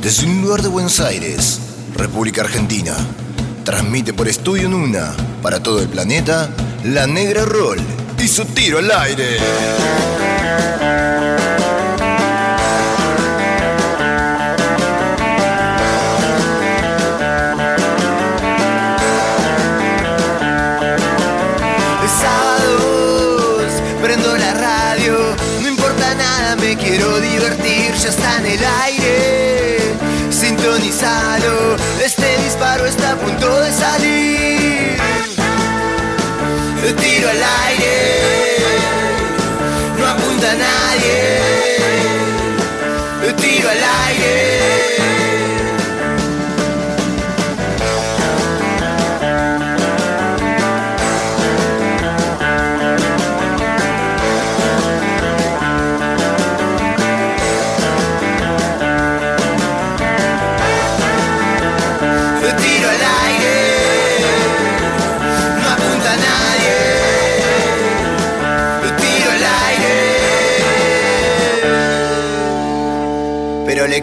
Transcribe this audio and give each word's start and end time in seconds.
Desde 0.00 0.26
un 0.26 0.40
lugar 0.40 0.62
de 0.62 0.68
Buenos 0.68 0.98
Aires, 0.98 1.60
República 1.94 2.40
Argentina, 2.40 2.96
transmite 3.64 4.14
por 4.14 4.28
Estudio 4.28 4.66
Nuna 4.66 5.14
para 5.42 5.62
todo 5.62 5.82
el 5.82 5.88
planeta 5.88 6.48
La 6.84 7.06
Negra 7.06 7.44
Roll 7.44 7.78
y 8.18 8.26
su 8.26 8.46
tiro 8.46 8.78
al 8.78 8.90
aire. 8.90 9.36
Tiro 43.60 43.68
al 43.68 43.84
aire. 44.06 44.49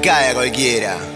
Cae 0.01 0.29
a 0.29 0.33
cualquiera. 0.33 1.06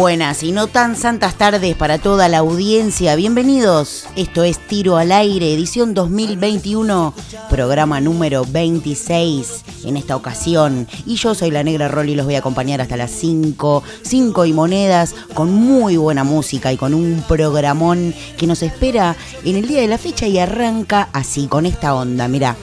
Buenas 0.00 0.42
y 0.42 0.50
no 0.50 0.66
tan 0.66 0.96
santas 0.96 1.34
tardes 1.34 1.76
para 1.76 1.98
toda 1.98 2.26
la 2.30 2.38
audiencia. 2.38 3.16
Bienvenidos. 3.16 4.06
Esto 4.16 4.44
es 4.44 4.58
Tiro 4.58 4.96
al 4.96 5.12
Aire, 5.12 5.52
edición 5.52 5.92
2021, 5.92 7.12
programa 7.50 8.00
número 8.00 8.46
26 8.48 9.62
en 9.84 9.98
esta 9.98 10.16
ocasión. 10.16 10.88
Y 11.04 11.16
yo 11.16 11.34
soy 11.34 11.50
la 11.50 11.62
Negra 11.64 11.88
Rolly 11.88 12.12
y 12.12 12.14
los 12.14 12.24
voy 12.24 12.36
a 12.36 12.38
acompañar 12.38 12.80
hasta 12.80 12.96
las 12.96 13.10
5, 13.10 13.82
5 14.00 14.46
y 14.46 14.54
monedas, 14.54 15.14
con 15.34 15.52
muy 15.52 15.98
buena 15.98 16.24
música 16.24 16.72
y 16.72 16.78
con 16.78 16.94
un 16.94 17.22
programón 17.28 18.14
que 18.38 18.46
nos 18.46 18.62
espera 18.62 19.16
en 19.44 19.56
el 19.56 19.68
día 19.68 19.82
de 19.82 19.88
la 19.88 19.98
fecha 19.98 20.26
y 20.26 20.38
arranca 20.38 21.10
así, 21.12 21.46
con 21.46 21.66
esta 21.66 21.94
onda. 21.94 22.26
Mirá. 22.26 22.56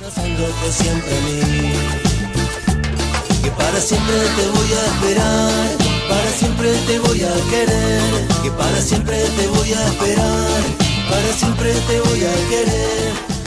Para 3.55 3.79
siempre 3.79 4.15
te 4.15 4.47
voy 4.49 4.73
a 4.73 4.85
esperar 4.87 5.86
Para 6.07 6.29
siempre 6.31 6.73
te 6.87 6.99
voy 6.99 7.21
a 7.21 7.33
querer 7.49 8.27
Que 8.43 8.51
para 8.51 8.81
siempre 8.81 9.17
te 9.37 9.47
voy 9.47 9.73
a 9.73 9.87
esperar 9.87 10.61
Para 11.09 11.33
siempre 11.33 11.73
te 11.87 11.99
voy 12.01 12.23
a 12.23 12.49
querer 12.49 13.37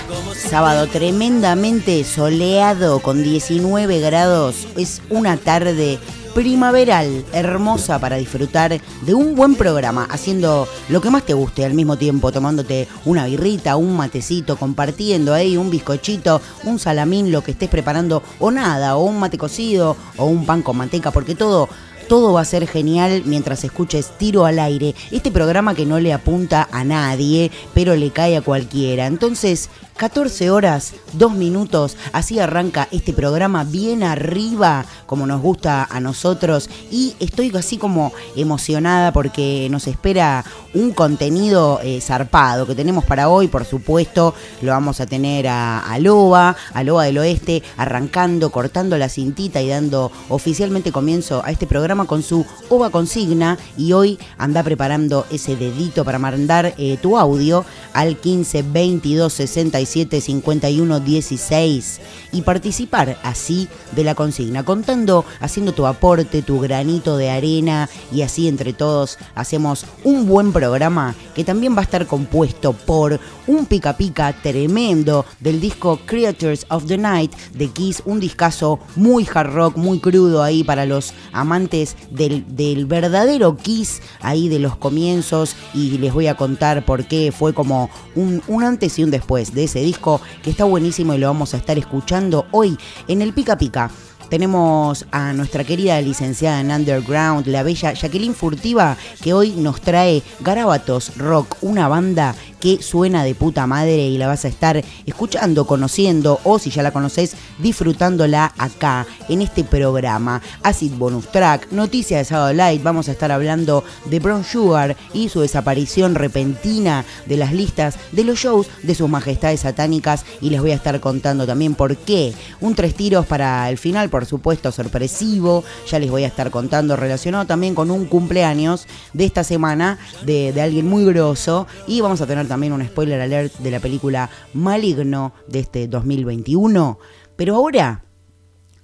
Sábado 0.50 0.88
tremendamente 0.88 2.02
soleado 2.02 2.98
con 2.98 3.22
19 3.22 4.00
grados. 4.00 4.66
Es 4.76 5.00
una 5.08 5.36
tarde 5.36 6.00
primaveral, 6.34 7.24
hermosa 7.32 7.98
para 7.98 8.16
disfrutar 8.16 8.80
de 9.02 9.14
un 9.14 9.34
buen 9.34 9.54
programa, 9.54 10.08
haciendo 10.10 10.66
lo 10.88 11.00
que 11.00 11.10
más 11.10 11.24
te 11.24 11.34
guste 11.34 11.64
al 11.64 11.74
mismo 11.74 11.96
tiempo, 11.96 12.32
tomándote 12.32 12.88
una 13.04 13.26
birrita, 13.26 13.76
un 13.76 13.96
matecito, 13.96 14.56
compartiendo 14.56 15.34
ahí 15.34 15.56
un 15.56 15.70
bizcochito, 15.70 16.40
un 16.64 16.78
salamín, 16.78 17.30
lo 17.30 17.42
que 17.42 17.52
estés 17.52 17.68
preparando, 17.68 18.22
o 18.38 18.50
nada, 18.50 18.96
o 18.96 19.04
un 19.04 19.20
mate 19.20 19.38
cocido, 19.38 19.96
o 20.16 20.24
un 20.24 20.46
pan 20.46 20.62
con 20.62 20.76
manteca, 20.76 21.10
porque 21.10 21.34
todo 21.34 21.68
todo 22.10 22.32
va 22.32 22.40
a 22.40 22.44
ser 22.44 22.66
genial 22.66 23.22
mientras 23.24 23.62
escuches 23.62 24.10
Tiro 24.18 24.44
al 24.44 24.58
Aire, 24.58 24.96
este 25.12 25.30
programa 25.30 25.76
que 25.76 25.86
no 25.86 26.00
le 26.00 26.12
apunta 26.12 26.68
a 26.72 26.82
nadie, 26.82 27.52
pero 27.72 27.94
le 27.94 28.10
cae 28.10 28.36
a 28.36 28.42
cualquiera. 28.42 29.06
Entonces, 29.06 29.70
14 30.00 30.50
horas, 30.50 30.94
2 31.12 31.32
minutos, 31.34 31.98
así 32.14 32.38
arranca 32.38 32.88
este 32.90 33.12
programa 33.12 33.64
bien 33.64 34.02
arriba, 34.02 34.86
como 35.04 35.26
nos 35.26 35.42
gusta 35.42 35.86
a 35.90 36.00
nosotros, 36.00 36.70
y 36.90 37.14
estoy 37.20 37.54
así 37.54 37.76
como 37.76 38.10
emocionada 38.34 39.12
porque 39.12 39.68
nos 39.70 39.86
espera 39.86 40.42
un 40.72 40.92
contenido 40.92 41.80
eh, 41.82 42.00
zarpado 42.00 42.66
que 42.66 42.74
tenemos 42.74 43.04
para 43.04 43.28
hoy, 43.28 43.48
por 43.48 43.66
supuesto, 43.66 44.34
lo 44.62 44.72
vamos 44.72 45.00
a 45.00 45.06
tener 45.06 45.48
a, 45.48 45.80
a 45.80 45.98
Loba, 45.98 46.56
a 46.72 46.82
Loba 46.82 47.04
del 47.04 47.18
Oeste, 47.18 47.62
arrancando, 47.76 48.50
cortando 48.50 48.96
la 48.96 49.10
cintita 49.10 49.60
y 49.60 49.68
dando 49.68 50.10
oficialmente 50.30 50.92
comienzo 50.92 51.42
a 51.44 51.50
este 51.50 51.66
programa 51.66 52.06
con 52.06 52.22
su 52.22 52.46
OVA 52.70 52.88
consigna. 52.90 53.58
Y 53.76 53.92
hoy 53.92 54.18
anda 54.38 54.62
preparando 54.62 55.26
ese 55.30 55.56
dedito 55.56 56.04
para 56.04 56.18
mandar 56.18 56.74
eh, 56.78 56.98
tu 57.02 57.18
audio 57.18 57.64
al 57.92 58.16
15 58.16 58.62
22 58.62 59.32
67 59.32 59.89
51 59.90 61.00
16 61.00 62.00
y 62.32 62.42
participar 62.42 63.18
así 63.22 63.68
de 63.92 64.04
la 64.04 64.14
consigna, 64.14 64.64
contando, 64.64 65.24
haciendo 65.40 65.72
tu 65.72 65.86
aporte, 65.86 66.42
tu 66.42 66.60
granito 66.60 67.16
de 67.16 67.30
arena 67.30 67.88
y 68.12 68.22
así 68.22 68.48
entre 68.48 68.72
todos 68.72 69.18
hacemos 69.34 69.86
un 70.04 70.26
buen 70.26 70.52
programa 70.52 71.14
que 71.34 71.44
también 71.44 71.74
va 71.74 71.80
a 71.80 71.84
estar 71.84 72.06
compuesto 72.06 72.72
por 72.72 73.18
un 73.46 73.66
pica 73.66 73.96
pica 73.96 74.32
tremendo 74.42 75.24
del 75.40 75.60
disco 75.60 75.98
Creatures 76.06 76.66
of 76.70 76.86
the 76.86 76.98
Night 76.98 77.32
de 77.54 77.68
Kiss, 77.68 78.02
un 78.04 78.20
discazo 78.20 78.78
muy 78.96 79.26
hard 79.32 79.52
rock, 79.52 79.76
muy 79.76 79.98
crudo 79.98 80.42
ahí 80.42 80.62
para 80.62 80.86
los 80.86 81.12
amantes 81.32 81.96
del, 82.10 82.44
del 82.54 82.86
verdadero 82.86 83.56
Kiss 83.56 84.02
ahí 84.20 84.48
de 84.48 84.58
los 84.58 84.76
comienzos 84.76 85.56
y 85.74 85.98
les 85.98 86.12
voy 86.12 86.28
a 86.28 86.36
contar 86.36 86.84
por 86.84 87.06
qué 87.06 87.32
fue 87.36 87.54
como 87.54 87.90
un, 88.14 88.42
un 88.46 88.62
antes 88.62 88.98
y 88.98 89.04
un 89.04 89.10
después 89.10 89.54
de 89.54 89.64
ese 89.70 89.80
disco 89.80 90.20
que 90.42 90.50
está 90.50 90.64
buenísimo 90.64 91.14
y 91.14 91.18
lo 91.18 91.28
vamos 91.28 91.54
a 91.54 91.56
estar 91.56 91.78
escuchando 91.78 92.46
hoy 92.50 92.76
en 93.06 93.22
el 93.22 93.32
Pica 93.32 93.56
Pica. 93.56 93.88
Tenemos 94.30 95.06
a 95.10 95.32
nuestra 95.32 95.64
querida 95.64 96.00
licenciada 96.00 96.60
en 96.60 96.70
Underground, 96.70 97.48
la 97.48 97.64
bella 97.64 97.92
Jacqueline 97.94 98.32
Furtiva, 98.32 98.96
que 99.20 99.34
hoy 99.34 99.50
nos 99.56 99.80
trae 99.80 100.22
Garabatos 100.38 101.16
Rock, 101.16 101.56
una 101.62 101.88
banda 101.88 102.36
que 102.60 102.82
suena 102.82 103.24
de 103.24 103.34
puta 103.34 103.66
madre 103.66 104.06
y 104.06 104.18
la 104.18 104.28
vas 104.28 104.44
a 104.44 104.48
estar 104.48 104.84
escuchando, 105.06 105.66
conociendo 105.66 106.40
o 106.44 106.58
si 106.58 106.70
ya 106.70 106.82
la 106.82 106.92
conoces, 106.92 107.34
disfrutándola 107.58 108.52
acá 108.56 109.06
en 109.28 109.42
este 109.42 109.64
programa. 109.64 110.42
Acid 110.62 110.92
Bonus 110.92 111.32
Track, 111.32 111.72
Noticias 111.72 112.20
de 112.20 112.24
Sábado 112.26 112.52
Light, 112.52 112.82
vamos 112.82 113.08
a 113.08 113.12
estar 113.12 113.32
hablando 113.32 113.82
de 114.04 114.20
Brown 114.20 114.44
Sugar 114.44 114.96
y 115.12 115.28
su 115.30 115.40
desaparición 115.40 116.14
repentina 116.14 117.04
de 117.26 117.36
las 117.36 117.52
listas 117.52 117.96
de 118.12 118.24
los 118.24 118.38
shows 118.38 118.68
de 118.82 118.94
sus 118.94 119.08
majestades 119.08 119.60
satánicas 119.60 120.24
y 120.40 120.50
les 120.50 120.60
voy 120.60 120.72
a 120.72 120.76
estar 120.76 121.00
contando 121.00 121.46
también 121.46 121.74
por 121.74 121.96
qué. 121.96 122.34
Un 122.60 122.74
tres 122.74 122.94
tiros 122.94 123.26
para 123.26 123.70
el 123.70 123.78
final, 123.78 124.10
por 124.10 124.19
supuesto, 124.26 124.72
sorpresivo, 124.72 125.64
ya 125.88 125.98
les 125.98 126.10
voy 126.10 126.24
a 126.24 126.28
estar 126.28 126.50
contando 126.50 126.96
relacionado 126.96 127.46
también 127.46 127.74
con 127.74 127.90
un 127.90 128.06
cumpleaños 128.06 128.86
de 129.12 129.24
esta 129.24 129.44
semana 129.44 129.98
de, 130.24 130.52
de 130.52 130.62
alguien 130.62 130.86
muy 130.86 131.04
grosso 131.04 131.66
y 131.86 132.00
vamos 132.00 132.20
a 132.20 132.26
tener 132.26 132.48
también 132.48 132.72
un 132.72 132.84
spoiler 132.84 133.20
alert 133.20 133.54
de 133.58 133.70
la 133.70 133.80
película 133.80 134.30
Maligno 134.54 135.32
de 135.46 135.60
este 135.60 135.88
2021. 135.88 136.98
Pero 137.36 137.54
ahora 137.56 138.04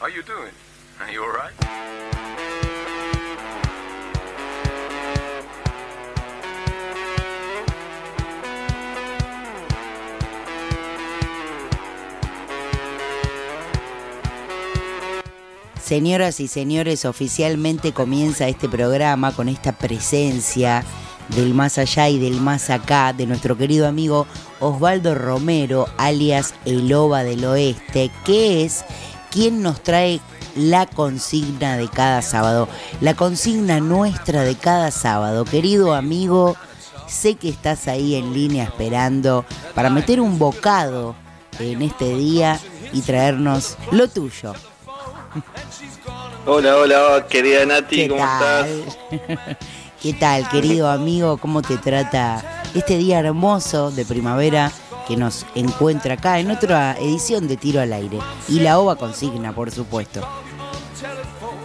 How 0.00 0.08
you 0.08 0.22
doing? 0.22 0.52
Are 1.00 1.12
you? 1.12 1.69
Señoras 15.90 16.38
y 16.38 16.46
señores, 16.46 17.04
oficialmente 17.04 17.92
comienza 17.92 18.46
este 18.46 18.68
programa 18.68 19.32
con 19.32 19.48
esta 19.48 19.72
presencia 19.72 20.84
del 21.34 21.52
más 21.52 21.78
allá 21.78 22.08
y 22.08 22.20
del 22.20 22.40
más 22.40 22.70
acá 22.70 23.12
de 23.12 23.26
nuestro 23.26 23.58
querido 23.58 23.88
amigo 23.88 24.28
Osvaldo 24.60 25.16
Romero, 25.16 25.88
alias 25.98 26.54
El 26.64 26.92
Ova 26.92 27.24
del 27.24 27.44
Oeste, 27.44 28.12
que 28.24 28.64
es 28.64 28.84
quien 29.32 29.62
nos 29.62 29.82
trae 29.82 30.20
la 30.54 30.86
consigna 30.86 31.76
de 31.76 31.88
cada 31.88 32.22
sábado, 32.22 32.68
la 33.00 33.14
consigna 33.14 33.80
nuestra 33.80 34.44
de 34.44 34.54
cada 34.54 34.92
sábado. 34.92 35.44
Querido 35.44 35.94
amigo, 35.94 36.54
sé 37.08 37.34
que 37.34 37.48
estás 37.48 37.88
ahí 37.88 38.14
en 38.14 38.32
línea 38.32 38.62
esperando 38.62 39.44
para 39.74 39.90
meter 39.90 40.20
un 40.20 40.38
bocado 40.38 41.16
en 41.58 41.82
este 41.82 42.14
día 42.14 42.60
y 42.92 43.00
traernos 43.00 43.76
lo 43.90 44.06
tuyo. 44.06 44.54
Hola, 46.46 46.76
hola, 46.78 47.26
querida 47.28 47.64
Nati, 47.66 47.96
¿Qué 47.96 48.08
¿cómo 48.08 48.22
tal? 48.22 48.66
estás? 48.68 48.98
¿Qué 50.02 50.12
tal, 50.14 50.48
querido 50.48 50.88
amigo? 50.88 51.36
¿Cómo 51.36 51.60
te 51.62 51.76
trata 51.76 52.62
este 52.74 52.96
día 52.96 53.18
hermoso 53.20 53.90
de 53.90 54.04
primavera 54.06 54.72
que 55.06 55.16
nos 55.16 55.44
encuentra 55.54 56.14
acá 56.14 56.38
en 56.38 56.50
otra 56.50 56.96
edición 56.98 57.46
de 57.46 57.56
Tiro 57.58 57.80
al 57.80 57.92
Aire? 57.92 58.18
Y 58.48 58.60
la 58.60 58.78
OVA 58.78 58.96
consigna, 58.96 59.52
por 59.52 59.70
supuesto. 59.70 60.26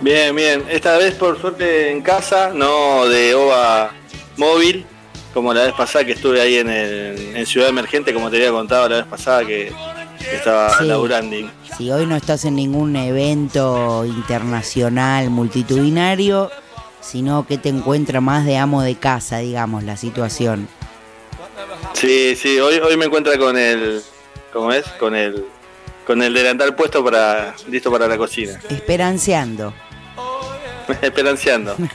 Bien, 0.01 0.35
bien. 0.35 0.65
Esta 0.69 0.97
vez 0.97 1.15
por 1.15 1.39
suerte 1.39 1.89
en 1.91 2.01
casa, 2.01 2.51
no 2.53 3.05
de 3.05 3.33
OVA 3.33 3.91
móvil, 4.35 4.85
como 5.33 5.53
la 5.53 5.63
vez 5.63 5.73
pasada 5.73 6.03
que 6.05 6.11
estuve 6.11 6.41
ahí 6.41 6.57
en, 6.57 6.69
el- 6.69 7.35
en 7.37 7.45
Ciudad 7.45 7.69
Emergente, 7.69 8.13
como 8.13 8.29
te 8.29 8.35
había 8.37 8.51
contado 8.51 8.89
la 8.89 8.97
vez 8.97 9.05
pasada 9.05 9.45
que, 9.45 9.71
que 10.29 10.35
estaba 10.37 10.77
Sí. 10.77 10.85
laburando. 10.85 11.35
Si 11.77 11.91
hoy 11.91 12.05
no 12.05 12.15
estás 12.15 12.45
en 12.45 12.55
ningún 12.55 12.95
evento 12.95 14.05
internacional 14.05 15.29
multitudinario, 15.29 16.49
sino 17.01 17.45
que 17.45 17.57
te 17.57 17.69
encuentra 17.69 18.21
más 18.21 18.45
de 18.45 18.57
amo 18.57 18.81
de 18.81 18.95
casa, 18.95 19.37
digamos, 19.39 19.83
la 19.83 19.97
situación. 19.97 20.67
Sí, 21.93 22.35
sí, 22.35 22.59
hoy, 22.59 22.75
hoy 22.79 22.97
me 22.97 23.05
encuentra 23.05 23.37
con 23.37 23.57
el, 23.57 24.01
¿cómo 24.51 24.71
es? 24.71 24.85
Con 24.99 25.15
el, 25.15 25.45
con 26.05 26.21
el 26.21 26.33
delantal 26.33 26.75
puesto 26.75 27.03
para, 27.03 27.53
listo 27.69 27.91
para 27.91 28.07
la 28.07 28.17
cocina. 28.17 28.59
Esperanceando. 28.69 29.73
Esperanciando. 31.01 31.75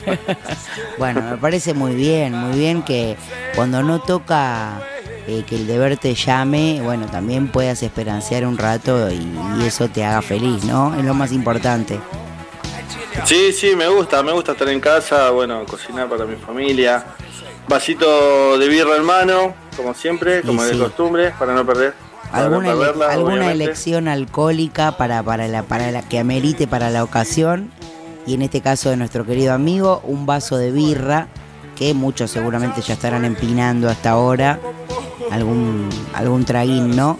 Bueno, 0.97 1.21
me 1.21 1.37
parece 1.37 1.73
muy 1.73 1.95
bien, 1.95 2.33
muy 2.33 2.57
bien 2.59 2.83
que 2.83 3.15
cuando 3.55 3.81
no 3.81 3.99
toca 4.01 4.81
eh, 5.27 5.43
que 5.47 5.55
el 5.55 5.67
deber 5.67 5.97
te 5.97 6.13
llame, 6.15 6.81
bueno, 6.83 7.05
también 7.07 7.47
puedas 7.47 7.83
esperancear 7.83 8.45
un 8.45 8.57
rato 8.57 9.09
y, 9.11 9.15
y 9.59 9.65
eso 9.65 9.87
te 9.87 10.03
haga 10.03 10.21
feliz, 10.21 10.63
¿no? 10.65 10.95
Es 10.97 11.03
lo 11.05 11.13
más 11.13 11.31
importante. 11.31 11.99
Sí, 13.25 13.51
sí, 13.53 13.75
me 13.75 13.87
gusta, 13.87 14.23
me 14.23 14.31
gusta 14.31 14.53
estar 14.53 14.67
en 14.69 14.79
casa, 14.79 15.29
bueno, 15.31 15.63
cocinar 15.65 16.09
para 16.09 16.25
mi 16.25 16.35
familia. 16.37 17.03
Vasito 17.67 18.57
de 18.57 18.67
birra 18.67 18.95
en 18.97 19.03
mano, 19.05 19.53
como 19.77 19.93
siempre, 19.93 20.41
como 20.41 20.63
de 20.63 20.77
costumbre, 20.77 21.31
para 21.37 21.53
no 21.53 21.65
perder. 21.65 21.93
para 22.31 22.49
no 22.49 22.55
¿Alguna, 22.55 22.69
ele- 22.71 22.77
perderla, 22.79 23.11
alguna 23.11 23.33
obviamente. 23.35 23.63
elección 23.63 24.07
alcohólica 24.07 24.97
para, 24.97 25.21
para, 25.23 25.47
la, 25.47 25.63
para 25.63 25.91
la 25.91 26.01
que 26.01 26.19
amerite 26.19 26.67
para 26.67 26.89
la 26.89 27.03
ocasión? 27.03 27.71
Y 28.25 28.33
en 28.33 28.41
este 28.41 28.61
caso 28.61 28.89
de 28.89 28.97
nuestro 28.97 29.25
querido 29.25 29.53
amigo, 29.53 30.01
un 30.03 30.25
vaso 30.25 30.57
de 30.57 30.71
birra, 30.71 31.27
que 31.75 31.93
muchos 31.93 32.31
seguramente 32.31 32.81
ya 32.81 32.93
estarán 32.93 33.25
empinando 33.25 33.89
hasta 33.89 34.11
ahora. 34.11 34.59
Algún, 35.29 35.89
algún 36.13 36.45
traguín, 36.45 36.95
¿no? 36.95 37.19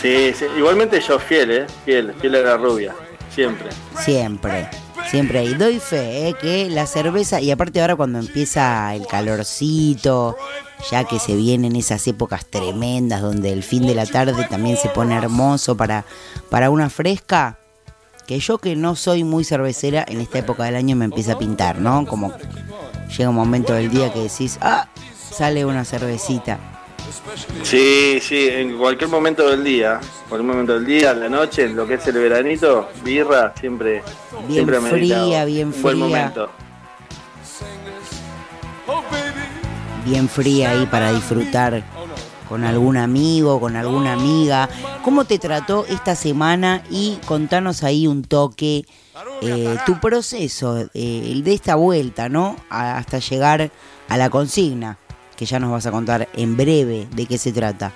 Sí, 0.00 0.32
sí, 0.34 0.46
igualmente 0.56 1.00
yo 1.00 1.18
fiel, 1.18 1.50
¿eh? 1.50 1.66
Fiel, 1.84 2.14
fiel 2.20 2.34
a 2.36 2.40
la 2.40 2.56
rubia, 2.56 2.94
siempre. 3.30 3.70
Siempre, 3.98 4.68
siempre 5.10 5.38
ahí. 5.38 5.54
Doy 5.54 5.78
fe, 5.80 6.28
¿eh? 6.28 6.34
que 6.40 6.68
la 6.68 6.86
cerveza, 6.86 7.40
y 7.40 7.50
aparte 7.50 7.80
ahora 7.80 7.96
cuando 7.96 8.18
empieza 8.18 8.94
el 8.94 9.06
calorcito, 9.06 10.36
ya 10.90 11.04
que 11.04 11.18
se 11.18 11.36
vienen 11.36 11.76
esas 11.76 12.06
épocas 12.06 12.46
tremendas 12.46 13.22
donde 13.22 13.52
el 13.52 13.62
fin 13.62 13.86
de 13.86 13.94
la 13.94 14.06
tarde 14.06 14.46
también 14.50 14.76
se 14.76 14.88
pone 14.88 15.16
hermoso 15.16 15.76
para, 15.76 16.04
para 16.50 16.70
una 16.70 16.90
fresca, 16.90 17.58
que 18.26 18.38
yo 18.40 18.58
que 18.58 18.74
no 18.76 18.96
soy 18.96 19.22
muy 19.22 19.44
cervecera, 19.44 20.04
en 20.08 20.20
esta 20.20 20.38
época 20.38 20.64
del 20.64 20.76
año 20.76 20.96
me 20.96 21.04
empieza 21.04 21.34
a 21.34 21.38
pintar, 21.38 21.78
¿no? 21.78 22.06
Como 22.06 22.32
llega 23.16 23.28
un 23.28 23.36
momento 23.36 23.72
del 23.74 23.90
día 23.90 24.12
que 24.12 24.20
decís, 24.20 24.58
ah, 24.60 24.88
sale 25.30 25.64
una 25.64 25.84
cervecita. 25.84 26.58
Sí, 27.62 28.18
sí, 28.20 28.48
en 28.48 28.76
cualquier 28.76 29.10
momento 29.10 29.48
del 29.48 29.64
día, 29.64 30.00
cualquier 30.28 30.50
momento 30.50 30.74
del 30.74 30.84
día, 30.86 31.14
la 31.14 31.28
noche, 31.28 31.64
en 31.64 31.76
lo 31.76 31.86
que 31.86 31.94
es 31.94 32.06
el 32.06 32.14
veranito, 32.14 32.88
birra, 33.02 33.52
siempre, 33.58 34.02
Bien 34.46 34.52
siempre 34.66 34.80
fría, 34.80 35.44
bien 35.44 35.68
Un 35.68 35.82
Buen 35.82 35.96
fría. 35.96 36.06
momento. 36.06 36.50
bien 40.04 40.28
fría 40.28 40.70
ahí 40.70 40.86
para 40.86 41.12
disfrutar 41.12 41.82
con 42.48 42.64
algún 42.64 42.96
amigo, 42.98 43.58
con 43.58 43.74
alguna 43.76 44.12
amiga. 44.12 44.68
¿Cómo 45.02 45.24
te 45.24 45.38
trató 45.38 45.86
esta 45.88 46.14
semana? 46.14 46.82
Y 46.90 47.18
contanos 47.26 47.82
ahí 47.82 48.06
un 48.06 48.22
toque 48.22 48.84
eh, 49.40 49.76
tu 49.86 49.98
proceso, 50.00 50.78
eh, 50.92 51.28
el 51.32 51.42
de 51.42 51.54
esta 51.54 51.74
vuelta, 51.76 52.28
¿no? 52.28 52.56
Hasta 52.68 53.18
llegar 53.18 53.70
a 54.08 54.16
la 54.18 54.28
consigna, 54.28 54.98
que 55.36 55.46
ya 55.46 55.58
nos 55.58 55.70
vas 55.70 55.86
a 55.86 55.90
contar 55.90 56.28
en 56.34 56.56
breve 56.56 57.06
de 57.14 57.26
qué 57.26 57.38
se 57.38 57.52
trata. 57.52 57.92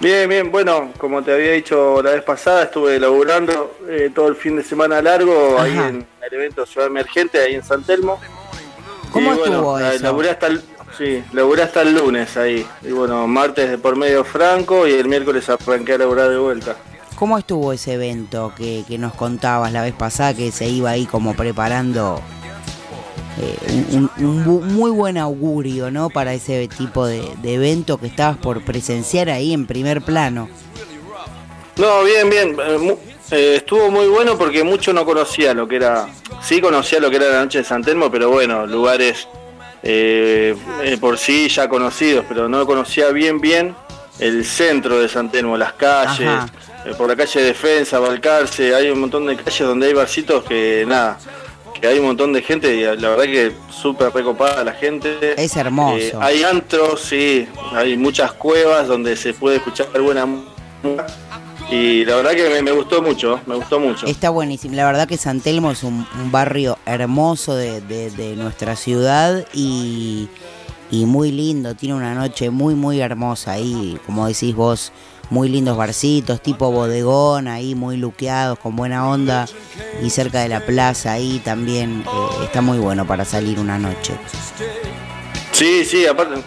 Bien, 0.00 0.28
bien, 0.28 0.50
bueno, 0.50 0.92
como 0.98 1.22
te 1.22 1.32
había 1.32 1.52
dicho 1.52 2.02
la 2.02 2.10
vez 2.10 2.22
pasada, 2.22 2.64
estuve 2.64 2.98
laburando 2.98 3.76
eh, 3.88 4.10
todo 4.14 4.28
el 4.28 4.34
fin 4.36 4.56
de 4.56 4.64
semana 4.64 5.00
largo 5.00 5.56
ahí 5.58 5.72
en 5.78 6.06
el 6.20 6.34
evento 6.34 6.66
Ciudad 6.66 6.88
Emergente, 6.88 7.38
ahí 7.40 7.54
en 7.54 7.62
San 7.64 7.82
Telmo. 7.84 8.18
¿Cómo 9.12 9.32
Y, 9.32 9.38
bueno, 9.38 9.54
estuvo 9.54 9.78
la- 9.80 9.94
eso? 9.94 10.02
Laburé 10.04 10.30
hasta 10.30 10.48
el, 10.48 10.62
sí, 10.98 11.22
laburé 11.32 11.62
hasta 11.62 11.82
el 11.82 11.94
lunes 11.94 12.36
ahí. 12.36 12.66
Y 12.82 12.90
bueno, 12.90 13.26
martes 13.28 13.70
de 13.70 13.78
por 13.78 13.94
medio 13.96 14.24
franco 14.24 14.86
y 14.88 14.92
el 14.94 15.06
miércoles 15.08 15.48
arranqué 15.48 15.92
a 15.94 15.98
laburar 15.98 16.28
de 16.28 16.38
vuelta. 16.38 16.76
¿Cómo 17.14 17.38
estuvo 17.38 17.72
ese 17.72 17.92
evento 17.92 18.52
que, 18.56 18.82
que 18.88 18.98
nos 18.98 19.14
contabas 19.14 19.70
la 19.72 19.82
vez 19.82 19.94
pasada 19.94 20.34
que 20.34 20.50
se 20.50 20.66
iba 20.66 20.90
ahí 20.90 21.06
como 21.06 21.34
preparando 21.34 22.20
eh, 23.40 23.56
un, 23.92 24.10
un- 24.18 24.24
un 24.26 24.44
bu- 24.44 24.60
muy 24.62 24.90
buen 24.90 25.18
augurio, 25.18 25.90
¿no? 25.90 26.10
Para 26.10 26.34
ese 26.34 26.68
tipo 26.68 27.06
de, 27.06 27.28
de 27.42 27.54
evento 27.54 27.98
que 27.98 28.06
estabas 28.06 28.36
por 28.36 28.62
presenciar 28.62 29.28
ahí 29.30 29.52
en 29.52 29.66
primer 29.66 30.02
plano. 30.02 30.48
No, 31.76 32.04
bien, 32.04 32.30
bien. 32.30 32.56
eh, 32.60 32.96
eh, 33.32 33.54
estuvo 33.56 33.90
muy 33.90 34.06
bueno 34.06 34.38
porque 34.38 34.62
mucho 34.62 34.92
no 34.92 35.04
conocía 35.04 35.54
lo 35.54 35.66
que 35.66 35.76
era. 35.76 36.08
Sí 36.42 36.60
conocía 36.60 37.00
lo 37.00 37.10
que 37.10 37.16
era 37.16 37.28
la 37.28 37.40
noche 37.42 37.58
de 37.58 37.64
San 37.64 37.82
Telmo, 37.82 38.10
pero 38.10 38.30
bueno, 38.30 38.66
lugares 38.66 39.26
eh, 39.82 40.54
por 41.00 41.18
sí 41.18 41.48
ya 41.48 41.68
conocidos, 41.68 42.24
pero 42.28 42.48
no 42.48 42.64
conocía 42.66 43.08
bien, 43.10 43.40
bien 43.40 43.74
el 44.20 44.44
centro 44.44 45.00
de 45.00 45.08
San 45.08 45.30
Telmo, 45.30 45.56
las 45.56 45.72
calles, 45.72 46.28
Ajá. 46.28 46.46
por 46.96 47.08
la 47.08 47.16
calle 47.16 47.42
Defensa, 47.42 47.98
Balcarce, 47.98 48.74
hay 48.74 48.88
un 48.90 49.00
montón 49.00 49.26
de 49.26 49.36
calles 49.36 49.58
donde 49.66 49.88
hay 49.88 49.92
barcitos 49.94 50.44
que 50.44 50.84
nada. 50.86 51.18
Que 51.80 51.86
hay 51.86 51.98
un 51.98 52.06
montón 52.06 52.32
de 52.32 52.42
gente 52.42 52.74
y 52.74 52.82
la 52.82 53.10
verdad 53.10 53.24
que 53.24 53.52
súper 53.70 54.12
recopada 54.12 54.64
la 54.64 54.72
gente. 54.72 55.34
Es 55.36 55.56
hermoso. 55.56 55.98
Eh, 55.98 56.12
hay 56.20 56.42
antros, 56.42 57.00
sí, 57.02 57.46
hay 57.72 57.96
muchas 57.96 58.32
cuevas 58.32 58.88
donde 58.88 59.16
se 59.16 59.34
puede 59.34 59.56
escuchar 59.56 59.88
buena 60.00 60.26
música. 60.26 61.06
Y 61.70 62.04
la 62.04 62.16
verdad 62.16 62.32
que 62.32 62.62
me, 62.62 62.72
gustó 62.72 63.02
mucho, 63.02 63.40
me 63.46 63.56
gustó 63.56 63.80
mucho. 63.80 64.06
Está 64.06 64.30
buenísimo. 64.30 64.74
La 64.76 64.84
verdad 64.84 65.08
que 65.08 65.16
San 65.16 65.40
Telmo 65.40 65.70
es 65.70 65.82
un, 65.82 66.06
barrio 66.30 66.78
hermoso 66.84 67.56
de, 67.56 67.80
de, 67.80 68.36
nuestra 68.36 68.76
ciudad 68.76 69.46
y, 69.54 70.28
y 70.90 71.06
muy 71.06 71.32
lindo. 71.32 71.74
Tiene 71.74 71.94
una 71.94 72.14
noche 72.14 72.50
muy, 72.50 72.74
muy 72.74 73.00
hermosa 73.00 73.52
ahí, 73.52 73.98
como 74.04 74.26
decís 74.26 74.54
vos 74.54 74.92
muy 75.30 75.48
lindos 75.48 75.76
barcitos, 75.76 76.40
tipo 76.40 76.70
bodegón, 76.70 77.48
ahí 77.48 77.74
muy 77.74 77.96
luqueados, 77.96 78.58
con 78.58 78.76
buena 78.76 79.08
onda. 79.08 79.46
Y 80.02 80.10
cerca 80.10 80.40
de 80.40 80.48
la 80.48 80.60
plaza 80.60 81.12
ahí 81.12 81.40
también 81.44 82.04
eh, 82.06 82.44
está 82.44 82.60
muy 82.60 82.78
bueno 82.78 83.06
para 83.06 83.24
salir 83.24 83.58
una 83.58 83.78
noche. 83.78 84.14
Sí, 85.52 85.84
sí, 85.84 86.06
aparte 86.06 86.42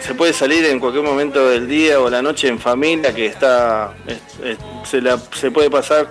se 0.00 0.14
puede 0.14 0.32
salir 0.32 0.64
en 0.66 0.78
cualquier 0.78 1.04
momento 1.04 1.48
del 1.48 1.66
día 1.66 2.00
o 2.00 2.08
la 2.08 2.22
noche 2.22 2.48
en 2.48 2.58
familia, 2.58 3.12
que 3.12 3.26
está 3.26 3.92
se, 4.84 5.00
la, 5.00 5.18
se 5.18 5.50
puede 5.50 5.70
pasar 5.70 6.08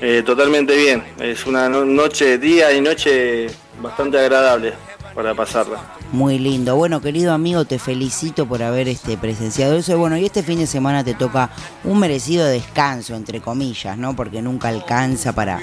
eh, 0.00 0.22
totalmente 0.24 0.76
bien. 0.76 1.04
Es 1.20 1.46
una 1.46 1.68
noche, 1.68 2.38
día 2.38 2.72
y 2.72 2.80
noche 2.80 3.46
bastante 3.80 4.18
agradable 4.18 4.74
para 5.14 5.34
pasarla. 5.34 5.80
Muy 6.14 6.38
lindo. 6.38 6.76
Bueno, 6.76 7.00
querido 7.00 7.32
amigo, 7.32 7.64
te 7.64 7.80
felicito 7.80 8.46
por 8.46 8.62
haber 8.62 8.86
este, 8.86 9.16
presenciado 9.16 9.74
eso. 9.74 9.98
Bueno, 9.98 10.16
y 10.16 10.24
este 10.24 10.44
fin 10.44 10.60
de 10.60 10.68
semana 10.68 11.02
te 11.02 11.14
toca 11.14 11.50
un 11.82 11.98
merecido 11.98 12.46
descanso, 12.46 13.16
entre 13.16 13.40
comillas, 13.40 13.98
¿no? 13.98 14.14
Porque 14.14 14.40
nunca 14.40 14.68
alcanza 14.68 15.32
para, 15.32 15.58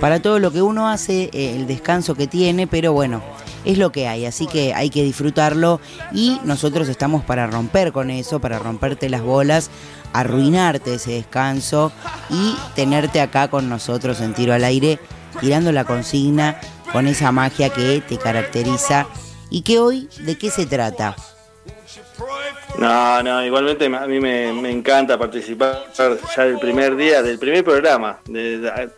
para 0.00 0.20
todo 0.20 0.40
lo 0.40 0.50
que 0.50 0.62
uno 0.62 0.88
hace, 0.88 1.30
eh, 1.32 1.54
el 1.54 1.68
descanso 1.68 2.16
que 2.16 2.26
tiene, 2.26 2.66
pero 2.66 2.92
bueno, 2.92 3.22
es 3.64 3.78
lo 3.78 3.92
que 3.92 4.08
hay, 4.08 4.26
así 4.26 4.48
que 4.48 4.74
hay 4.74 4.90
que 4.90 5.04
disfrutarlo 5.04 5.80
y 6.12 6.40
nosotros 6.42 6.88
estamos 6.88 7.22
para 7.22 7.46
romper 7.46 7.92
con 7.92 8.10
eso, 8.10 8.40
para 8.40 8.58
romperte 8.58 9.08
las 9.08 9.22
bolas, 9.22 9.70
arruinarte 10.12 10.94
ese 10.94 11.12
descanso 11.12 11.92
y 12.30 12.56
tenerte 12.74 13.20
acá 13.20 13.46
con 13.46 13.68
nosotros 13.68 14.20
en 14.20 14.34
tiro 14.34 14.54
al 14.54 14.64
aire, 14.64 14.98
tirando 15.40 15.70
la 15.70 15.84
consigna 15.84 16.58
con 16.90 17.06
esa 17.06 17.30
magia 17.30 17.70
que 17.70 18.00
te 18.00 18.18
caracteriza 18.18 19.06
y 19.54 19.62
que 19.62 19.78
hoy, 19.78 20.08
¿de 20.18 20.36
qué 20.36 20.50
se 20.50 20.66
trata? 20.66 21.14
No, 22.76 23.22
no, 23.22 23.46
igualmente 23.46 23.86
a 23.86 24.06
mí 24.08 24.18
me, 24.18 24.48
encanta 24.68 25.16
participar 25.16 25.84
ya 25.96 26.44
del 26.44 26.58
primer 26.58 26.96
día, 26.96 27.22
del 27.22 27.38
primer 27.38 27.62
programa. 27.62 28.18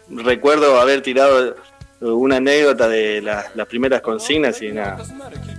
recuerdo 0.09 0.81
haber 0.81 1.03
tirado 1.03 1.57
una 2.01 2.37
anécdota 2.37 2.89
de 2.89 3.21
las 3.21 3.67
primeras 3.69 4.01
consignas 4.01 4.63
y 4.63 4.73
nada, 4.73 4.97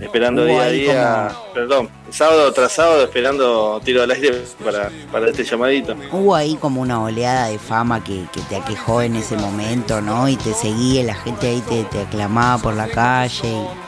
esperando 0.00 0.44
día 0.44 0.62
a 0.62 0.68
día, 0.68 1.32
perdón, 1.54 1.88
sábado 2.10 2.52
tras 2.52 2.72
sábado 2.72 3.04
esperando 3.04 3.80
tiro 3.84 4.02
al 4.02 4.10
aire 4.10 4.42
para, 4.64 4.90
para 5.12 5.30
este 5.30 5.44
llamadito. 5.44 5.94
Hubo 6.10 6.34
ahí 6.34 6.56
como 6.56 6.80
una 6.80 7.00
oleada 7.00 7.46
de 7.46 7.60
fama 7.60 8.02
que, 8.02 8.24
te 8.48 8.56
aquejó 8.56 9.00
en 9.02 9.14
ese 9.14 9.36
momento, 9.36 10.00
¿no? 10.00 10.28
Y 10.28 10.34
te 10.34 10.52
seguía, 10.54 11.04
la 11.04 11.14
gente 11.14 11.46
ahí 11.46 11.62
te, 11.68 11.84
te 11.84 12.00
aclamaba 12.00 12.60
por 12.60 12.74
la 12.74 12.88
calle 12.88 13.48
y, 13.48 13.87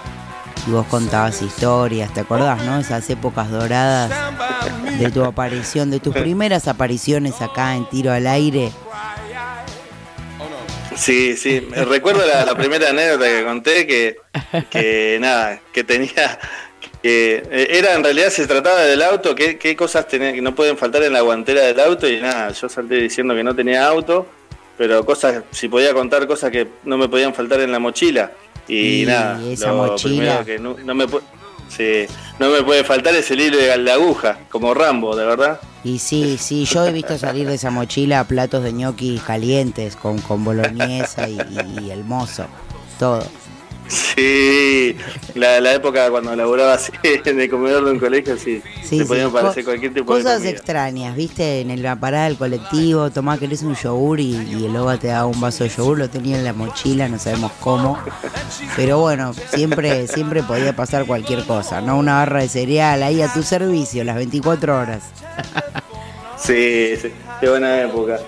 vos 0.67 0.87
contabas 0.87 1.43
historias, 1.43 2.13
¿te 2.13 2.21
acordás, 2.21 2.63
no? 2.65 2.79
Esas 2.79 3.09
épocas 3.11 3.51
doradas 3.51 4.11
de 4.99 5.11
tu 5.11 5.25
aparición, 5.25 5.91
de 5.91 6.01
tus 6.01 6.15
primeras 6.15 6.69
apariciones 6.69 7.41
acá 7.41 7.77
en 7.77 7.89
tiro 7.89 8.13
al 8.13 8.27
aire. 8.27 8.71
Sí, 10.97 11.37
sí, 11.37 11.61
recuerdo 11.61 12.23
la, 12.27 12.55
primera 12.57 12.91
anécdota 12.91 13.25
que 13.25 13.45
conté 13.45 13.87
que, 14.71 15.19
nada, 15.21 15.61
que 15.73 15.85
tenía 15.85 16.39
que 17.03 17.43
eh, 17.51 17.69
era 17.71 17.95
en 17.95 18.05
realidad 18.05 18.29
se 18.29 18.47
trataba 18.47 18.81
del 18.83 19.01
auto, 19.01 19.35
qué, 19.35 19.57
qué 19.57 19.75
cosas 19.75 20.07
tenía, 20.07 20.35
que 20.35 20.43
no 20.43 20.55
pueden 20.55 20.77
faltar 20.77 21.03
en 21.03 21.15
la 21.15 21.23
guantera 21.23 21.63
del 21.63 21.81
auto 21.81 22.07
y 22.07 22.21
nada, 22.21 22.51
yo 22.53 22.69
salté 22.69 22.97
diciendo 22.97 23.35
que 23.35 23.43
no 23.43 23.57
tenía 23.57 23.87
auto, 23.87 24.27
pero 24.77 25.07
cosas, 25.07 25.43
si 25.51 25.69
podía 25.69 25.95
contar 25.95 26.27
cosas 26.27 26.51
que 26.51 26.69
no 26.85 26.99
me 26.99 27.09
podían 27.09 27.33
faltar 27.33 27.61
en 27.61 27.73
la 27.73 27.79
mochila 27.79 28.33
y, 28.71 29.07
nada, 29.07 29.41
esa 29.51 29.73
mochila 29.73 30.45
que 30.45 30.59
no, 30.59 30.77
me 30.95 31.07
Sí, 31.69 32.07
no 32.41 32.51
me 32.51 32.63
puede 32.63 32.83
faltar 32.83 33.15
ese 33.15 33.35
hilo 33.35 33.57
de 33.57 33.77
la 33.79 33.95
aguja, 33.95 34.41
como 34.51 34.75
Rambo, 34.75 35.15
de 35.15 35.25
verdad. 35.25 35.61
Y 35.85 36.01
sí, 36.01 36.37
sí, 36.37 36.65
yo 36.65 36.85
he 36.85 36.93
visto 36.93 37.17
salir 37.17 37.47
de 37.47 37.55
esa 37.55 37.71
mochila 37.71 38.25
platos 38.25 38.65
de 38.65 38.73
ñoqui 38.73 39.19
calientes 39.25 39.95
con, 39.95 40.19
con 40.21 40.45
boloñesa 40.45 41.29
y, 41.29 41.91
el 41.91 42.05
mozo, 42.05 42.47
todo. 42.99 43.25
Sí, 43.91 44.97
la, 45.35 45.73
época 45.73 46.09
cuando 46.11 46.35
laburaba 46.37 46.75
así 46.75 46.93
en 47.03 47.41
el 47.41 47.51
comedor 47.51 47.85
de 47.85 47.91
un 47.91 47.99
colegio, 47.99 48.39
sí, 48.39 48.63
sí 48.85 49.03
podían 49.03 49.33
parecer 49.33 49.65
cualquier 49.65 49.93
tipo 49.93 50.07
Cosas 50.07 50.25
de 50.25 50.31
Cosas 50.31 50.47
extrañas, 50.47 51.17
viste, 51.17 51.61
en 51.61 51.83
la 51.83 51.97
parada 51.97 52.27
del 52.27 52.37
colectivo, 52.37 53.11
tomá, 53.11 53.37
querés 53.37 53.63
un 53.63 53.75
yogur 53.75 54.21
y, 54.21 54.37
el 54.37 54.73
loba 54.73 54.97
te 54.97 55.09
daba 55.09 55.27
un 55.27 55.41
vaso 55.41 55.65
de 55.65 55.71
yogur, 55.71 55.99
lo 55.99 56.09
tenía 56.09 56.39
en 56.39 56.45
la 56.45 56.53
mochila, 56.53 57.09
no 57.09 57.19
sabemos 57.19 57.51
cómo. 57.59 57.99
Pero 58.77 59.01
bueno, 59.01 59.35
siempre, 59.53 60.07
siempre 60.07 60.45
podía 60.45 60.75
pasar 60.77 61.05
cualquier 61.05 61.45
cosa, 61.45 61.81
¿no? 61.81 61.99
Una 61.99 62.19
barra 62.19 62.43
de 62.43 62.49
cereal 62.49 63.03
ahí 63.03 63.23
a 63.23 63.33
tu 63.33 63.43
servicio, 63.43 64.05
las 64.05 64.15
24 64.15 64.79
horas. 64.79 65.03
Sí, 66.37 66.95
sí, 66.97 67.13
qué 67.41 67.49
buena 67.49 67.83
época. 67.83 68.21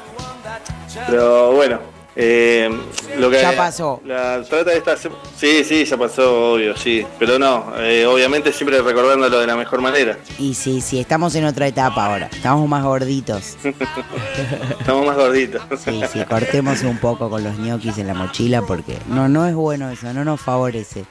Pero 1.08 1.52
bueno, 1.52 1.91
eh, 2.14 2.70
lo 3.18 3.30
que 3.30 3.40
ya 3.40 3.56
pasó. 3.56 4.00
La 4.04 4.42
trata 4.42 4.70
de 4.70 4.78
esta, 4.78 4.96
sí, 4.96 5.64
sí, 5.64 5.84
ya 5.84 5.96
pasó, 5.96 6.52
obvio, 6.52 6.76
sí. 6.76 7.06
Pero 7.18 7.38
no, 7.38 7.72
eh, 7.78 8.04
obviamente 8.06 8.52
siempre 8.52 8.80
recordándolo 8.82 9.38
de 9.38 9.46
la 9.46 9.56
mejor 9.56 9.80
manera. 9.80 10.18
Y 10.38 10.54
sí, 10.54 10.80
sí, 10.80 11.00
estamos 11.00 11.34
en 11.34 11.44
otra 11.44 11.66
etapa 11.66 12.06
ahora. 12.06 12.28
Estamos 12.32 12.68
más 12.68 12.84
gorditos. 12.84 13.56
estamos 14.80 15.06
más 15.06 15.16
gorditos. 15.16 15.62
sí, 15.82 16.02
sí, 16.12 16.24
cortemos 16.24 16.82
un 16.82 16.98
poco 16.98 17.30
con 17.30 17.42
los 17.42 17.58
ñoquis 17.58 17.96
en 17.98 18.08
la 18.08 18.14
mochila 18.14 18.62
porque 18.62 18.98
no, 19.08 19.28
no 19.28 19.46
es 19.46 19.54
bueno 19.54 19.90
eso, 19.90 20.12
no 20.12 20.24
nos 20.24 20.40
favorece. 20.40 21.04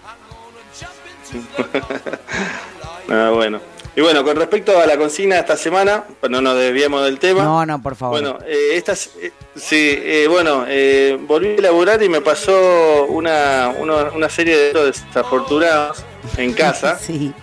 ah, 3.10 3.31
bueno. 3.34 3.71
Y 3.95 4.00
bueno, 4.00 4.24
con 4.24 4.38
respecto 4.38 4.79
a 4.79 4.86
la 4.86 4.98
consigna 4.98 5.36
de 5.36 5.41
esta 5.41 5.57
semana, 5.57 6.05
pues 6.19 6.31
no 6.31 6.41
nos 6.41 6.55
desviamos 6.55 7.03
del 7.03 7.19
tema. 7.19 7.43
No, 7.43 7.65
no, 7.65 7.81
por 7.81 7.95
favor. 7.95 8.21
Bueno, 8.21 8.39
eh, 8.45 8.71
estas, 8.75 9.12
eh, 9.21 9.33
sí, 9.55 9.95
eh, 9.98 10.27
bueno, 10.29 10.63
eh, 10.67 11.17
volví 11.19 11.57
a 11.57 11.62
laburar 11.62 12.01
y 12.01 12.07
me 12.07 12.21
pasó 12.21 13.05
una, 13.10 13.74
una, 13.79 14.29
serie 14.29 14.55
de 14.55 14.86
desafortunados 14.86 16.05
en 16.38 16.53
casa. 16.53 16.98
sí. 17.01 17.33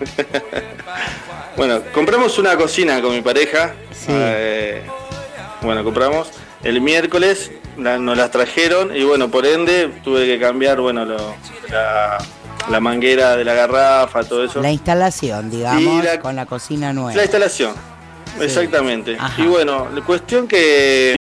bueno, 1.56 1.80
compramos 1.94 2.38
una 2.38 2.56
cocina 2.56 3.00
con 3.00 3.12
mi 3.12 3.22
pareja. 3.22 3.72
Sí. 3.92 4.12
bueno, 5.62 5.84
compramos 5.84 6.28
el 6.64 6.80
miércoles, 6.80 7.52
nos 7.76 8.16
las 8.16 8.32
trajeron 8.32 8.96
y 8.96 9.04
bueno, 9.04 9.30
por 9.30 9.46
ende 9.46 9.92
tuve 10.02 10.26
que 10.26 10.40
cambiar, 10.40 10.80
bueno, 10.80 11.04
lo, 11.04 11.36
la 11.68 12.18
la 12.70 12.80
manguera 12.80 13.36
de 13.36 13.44
la 13.44 13.54
garrafa, 13.54 14.24
todo 14.24 14.44
eso. 14.44 14.60
La 14.60 14.70
instalación, 14.70 15.50
digamos, 15.50 16.06
con 16.20 16.36
la 16.36 16.46
cocina 16.46 16.92
nueva. 16.92 17.14
La 17.14 17.22
instalación, 17.22 17.74
exactamente. 18.40 19.16
Y 19.38 19.46
bueno, 19.46 19.88
la 19.94 20.00
cuestión 20.02 20.46
que 20.46 21.15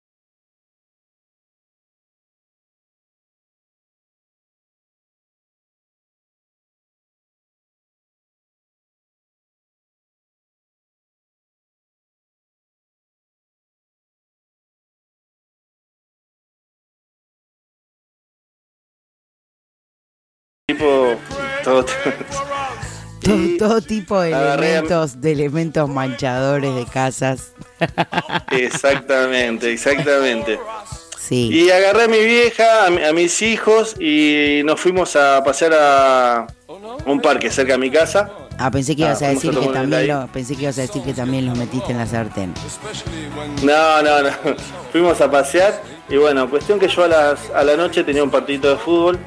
todo, 23.72 23.86
tipo 23.86 24.20
de 24.20 24.32
elementos, 24.32 25.20
de 25.20 25.32
elementos 25.32 25.88
manchadores 25.88 26.74
de 26.74 26.84
casas. 26.86 27.52
Exactamente, 28.50 29.72
exactamente. 29.72 30.58
Sí. 31.18 31.48
Y 31.52 31.70
agarré 31.70 32.04
a 32.04 32.08
mi 32.08 32.18
vieja, 32.18 32.86
a, 32.86 33.12
mis 33.12 33.40
hijos 33.42 33.94
y 34.00 34.62
nos 34.64 34.80
fuimos 34.80 35.16
a 35.16 35.42
pasear 35.44 35.72
a 35.74 36.46
un 37.06 37.20
parque 37.20 37.50
cerca 37.50 37.72
de 37.72 37.78
mi 37.78 37.90
casa. 37.90 38.30
Ah, 38.58 38.70
pensé 38.70 38.94
que 38.94 39.02
ibas 39.02 39.22
a, 39.22 39.28
decir 39.28 39.50
que 39.50 39.66
también 39.68 40.08
lo, 40.08 40.26
pensé 40.28 40.54
que 40.54 40.62
ibas 40.62 40.78
a 40.78 40.82
decir 40.82 41.02
que 41.02 41.14
también 41.14 41.46
los 41.46 41.56
metiste 41.56 41.92
en 41.92 41.98
la 41.98 42.06
sartén. 42.06 42.52
No, 43.62 44.02
no, 44.02 44.22
no. 44.22 44.30
Fuimos 44.92 45.20
a 45.20 45.30
pasear 45.30 45.82
y 46.08 46.16
bueno, 46.16 46.48
cuestión 46.50 46.78
que 46.78 46.88
yo 46.88 47.04
a, 47.04 47.08
las, 47.08 47.50
a 47.54 47.64
la 47.64 47.76
noche 47.76 48.04
tenía 48.04 48.22
un 48.22 48.30
partidito 48.30 48.68
de 48.68 48.76
fútbol 48.76 49.18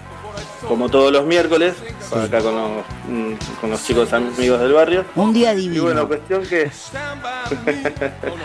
como 0.68 0.90
todos 0.90 1.12
los 1.12 1.26
miércoles, 1.26 1.76
acá 2.12 2.42
con 2.42 2.56
los, 2.56 2.70
mm, 3.08 3.34
con 3.62 3.70
los 3.72 3.84
chicos 3.84 4.12
amigos 4.14 4.60
del 4.60 4.74
barrio. 4.74 5.06
Un 5.16 5.34
día 5.34 5.54
divino. 5.54 5.76
Y 5.76 5.80
bueno, 5.80 6.08
cuestión 6.08 6.44
que. 6.46 6.72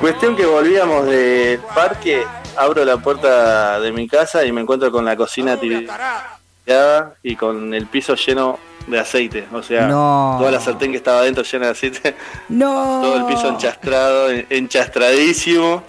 cuestión 0.00 0.36
que 0.36 0.46
volvíamos 0.46 1.06
del 1.06 1.58
parque 1.74 2.24
abro 2.56 2.84
la 2.84 2.96
puerta 2.98 3.80
de 3.80 3.92
mi 3.92 4.08
casa 4.08 4.44
y 4.44 4.52
me 4.52 4.60
encuentro 4.60 4.90
con 4.90 5.04
la 5.04 5.16
cocina 5.16 5.58
tirada 5.58 7.14
y 7.22 7.36
con 7.36 7.72
el 7.74 7.86
piso 7.86 8.14
lleno 8.14 8.58
de 8.86 8.98
aceite. 8.98 9.46
O 9.52 9.62
sea, 9.62 9.86
No. 9.86 10.36
toda 10.38 10.50
la 10.50 10.60
sartén 10.60 10.90
que 10.92 10.96
estaba 10.98 11.20
adentro 11.20 11.42
llena 11.44 11.66
de 11.66 11.72
aceite. 11.72 12.14
No. 12.48 13.00
Todo 13.02 13.16
el 13.16 13.24
piso 13.26 13.48
enchastrado, 13.48 14.30
en- 14.30 14.46
enchastradísimo. 14.50 15.82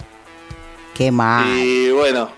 Qué 0.94 1.10
mal. 1.10 1.46
Y 1.48 1.90
bueno, 1.92 2.30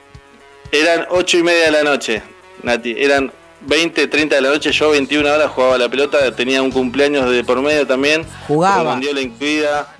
eran 0.73 1.07
ocho 1.11 1.38
y 1.38 1.43
media 1.43 1.67
de 1.67 1.71
la 1.73 1.83
noche, 1.85 2.23
Nati. 2.62 2.95
Eran 2.99 3.31
20, 3.61 4.09
30 4.09 4.35
de 4.35 4.41
la 4.43 4.49
noche. 4.49 4.73
Yo 4.73 4.91
21 4.91 5.33
horas 5.33 5.50
jugaba 5.50 5.79
la 5.79 5.88
pelota. 5.88 6.35
Tenía 6.35 6.62
un 6.62 6.71
cumpleaños 6.73 7.31
de 7.31 7.45
por 7.45 7.61
medio 7.62 7.87
también. 7.87 8.25
Jugaba. 8.49 8.83
Mandiola 8.93 9.21
incluida. 9.21 9.95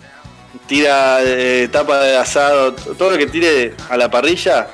Tira 0.67 1.19
eh, 1.21 1.69
tapa 1.71 2.01
de 2.01 2.17
asado. 2.17 2.73
Todo 2.75 3.11
lo 3.13 3.19
que 3.19 3.27
tire 3.27 3.75
a 3.89 3.97
la 3.97 4.11
parrilla 4.11 4.69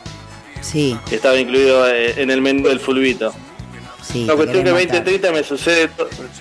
Sí, 0.61 0.99
estaba 1.11 1.37
incluido 1.37 1.89
eh, 1.89 2.15
en 2.21 2.31
el 2.31 2.41
menú 2.43 2.69
del 2.69 2.81
fulbito. 2.81 3.33
sí. 4.03 4.25
La 4.25 4.35
cuestión 4.35 4.65
que 4.65 4.73
querés 4.73 4.89
matar. 4.89 5.05
20-30 5.05 5.33
me 5.33 5.45
sucede 5.45 5.89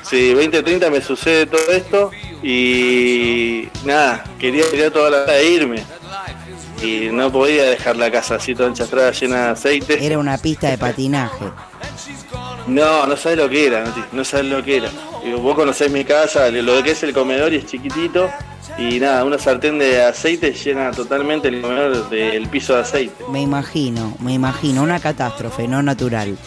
sí, 0.09 0.33
20-30 0.33 0.89
me 0.89 1.01
sucede 1.01 1.45
todo 1.45 1.71
esto 1.71 2.11
y 2.41 3.67
nada, 3.85 4.23
quería 4.39 4.63
tirar 4.71 4.89
toda 4.91 5.25
la 5.25 5.37
e 5.37 5.49
irme. 5.51 5.83
Y 6.81 7.09
no 7.11 7.31
podía 7.31 7.63
dejar 7.63 7.95
la 7.95 8.11
casa 8.11 8.35
así 8.35 8.53
toda 8.53 8.69
enchastrada 8.69 9.11
llena 9.11 9.45
de 9.45 9.49
aceite. 9.51 10.05
Era 10.05 10.19
una 10.19 10.37
pista 10.37 10.69
de 10.69 10.77
patinaje. 10.77 11.45
No, 12.67 13.07
no 13.07 13.15
sabes 13.15 13.37
lo 13.37 13.49
que 13.49 13.67
era, 13.67 13.85
no 14.11 14.23
sabes 14.23 14.45
lo 14.47 14.63
que 14.63 14.77
era. 14.77 14.89
Y 15.25 15.31
vos 15.31 15.55
conocés 15.55 15.89
mi 15.89 16.03
casa, 16.03 16.49
lo 16.51 16.83
que 16.83 16.91
es 16.91 17.03
el 17.03 17.13
comedor 17.13 17.53
y 17.53 17.57
es 17.57 17.65
chiquitito. 17.65 18.29
Y 18.77 18.99
nada, 18.99 19.23
una 19.23 19.39
sartén 19.39 19.79
de 19.79 20.03
aceite 20.03 20.53
llena 20.53 20.91
totalmente 20.91 21.47
el 21.47 21.61
comedor 21.61 22.09
del 22.09 22.47
piso 22.47 22.75
de 22.75 22.81
aceite. 22.81 23.23
Me 23.29 23.41
imagino, 23.41 24.15
me 24.19 24.33
imagino. 24.33 24.83
Una 24.83 24.99
catástrofe, 24.99 25.67
no 25.67 25.81
natural. 25.81 26.37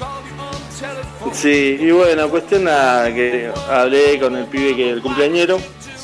Sí, 1.33 1.77
y 1.81 1.91
bueno, 1.91 2.29
cuestión 2.29 2.65
nada, 2.65 3.13
que 3.13 3.51
hablé 3.69 4.19
con 4.19 4.37
el 4.37 4.47
pibe 4.47 4.77
que 4.77 4.91
el 4.91 5.03
cumpleañero 5.03 5.59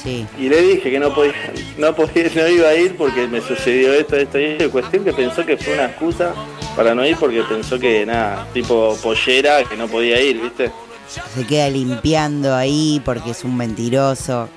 Sí. 0.06 0.24
y 0.38 0.48
le 0.48 0.62
dije 0.62 0.88
que 0.90 0.98
no 1.00 1.12
podía, 1.12 1.32
no 1.78 1.94
podía, 1.96 2.30
no 2.34 2.46
iba 2.48 2.68
a 2.68 2.74
ir 2.76 2.96
porque 2.96 3.26
me 3.26 3.40
sucedió 3.40 3.92
esto, 3.92 4.16
esto 4.16 4.38
y 4.38 4.44
esto. 4.44 4.70
Cuestión 4.70 5.04
que 5.04 5.12
pensó 5.12 5.44
que 5.44 5.56
fue 5.56 5.74
una 5.74 5.86
excusa 5.86 6.32
para 6.76 6.94
no 6.94 7.04
ir 7.04 7.16
porque 7.16 7.42
pensó 7.42 7.76
que 7.78 8.06
nada, 8.06 8.46
tipo 8.54 8.96
pollera, 9.02 9.64
que 9.64 9.76
no 9.76 9.88
podía 9.88 10.20
ir, 10.20 10.40
¿viste? 10.40 10.70
Se 11.34 11.44
queda 11.46 11.68
limpiando 11.70 12.54
ahí 12.54 13.02
porque 13.04 13.30
es 13.32 13.42
un 13.42 13.56
mentiroso. 13.56 14.48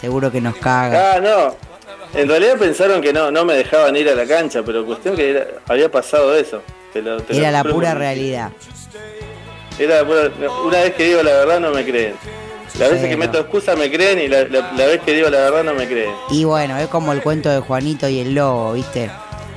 Seguro 0.00 0.32
que 0.32 0.40
nos 0.40 0.56
caga. 0.56 1.14
Ah, 1.16 1.20
no. 1.20 1.54
En 2.18 2.28
realidad 2.28 2.56
pensaron 2.58 3.02
que 3.02 3.12
no, 3.12 3.30
no 3.30 3.44
me 3.44 3.52
dejaban 3.54 3.94
ir 3.96 4.08
a 4.08 4.14
la 4.14 4.24
cancha, 4.26 4.62
pero 4.64 4.86
cuestión 4.86 5.14
que 5.16 5.30
era- 5.30 5.46
había 5.68 5.90
pasado 5.90 6.34
eso. 6.34 6.62
Te 6.92 7.02
lo- 7.02 7.20
te 7.22 7.34
lo 7.34 7.38
Era 7.40 7.50
la 7.50 7.64
pura 7.64 7.94
realidad. 7.94 8.50
Era 9.78 10.02
la 10.02 10.06
pura- 10.06 10.30
una 10.64 10.80
vez 10.80 10.94
que 10.94 11.04
digo 11.08 11.22
la 11.22 11.32
verdad 11.32 11.60
no 11.60 11.70
me 11.72 11.84
creen. 11.84 12.14
La 12.78 12.88
vez 12.88 13.02
que 13.06 13.16
meto 13.16 13.38
excusa 13.38 13.74
me 13.74 13.90
creen 13.90 14.18
y 14.18 14.28
la, 14.28 14.44
la- 14.44 14.72
la 14.72 14.86
vez 14.86 15.00
que 15.00 15.12
digo 15.14 15.28
la 15.30 15.38
verdad 15.38 15.64
no 15.64 15.74
me 15.74 15.86
creen. 15.86 16.10
Y 16.30 16.44
bueno, 16.44 16.76
es 16.78 16.88
como 16.88 17.12
el 17.12 17.22
cuento 17.22 17.48
de 17.48 17.60
Juanito 17.60 18.08
y 18.08 18.18
el 18.20 18.34
lobo, 18.34 18.72
¿viste? 18.74 19.10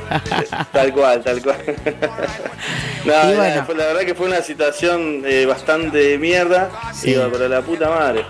Tal 0.73 0.91
cual, 0.91 1.21
tal 1.23 1.39
cual. 1.43 1.57
no, 3.05 3.13
Y 3.13 3.27
no, 3.31 3.35
bueno. 3.35 3.63
fue- 3.65 3.75
la 3.75 3.85
verdad 3.85 4.01
que 4.01 4.15
fue 4.15 4.25
una 4.27 4.41
situación 4.41 5.21
eh, 5.25 5.45
bastante 5.45 5.97
de 5.99 6.17
mierda. 6.17 6.71
Sí. 6.93 7.11
Digo, 7.11 7.29
pero 7.31 7.47
la 7.47 7.61
puta 7.61 7.89
madre. 7.89 8.25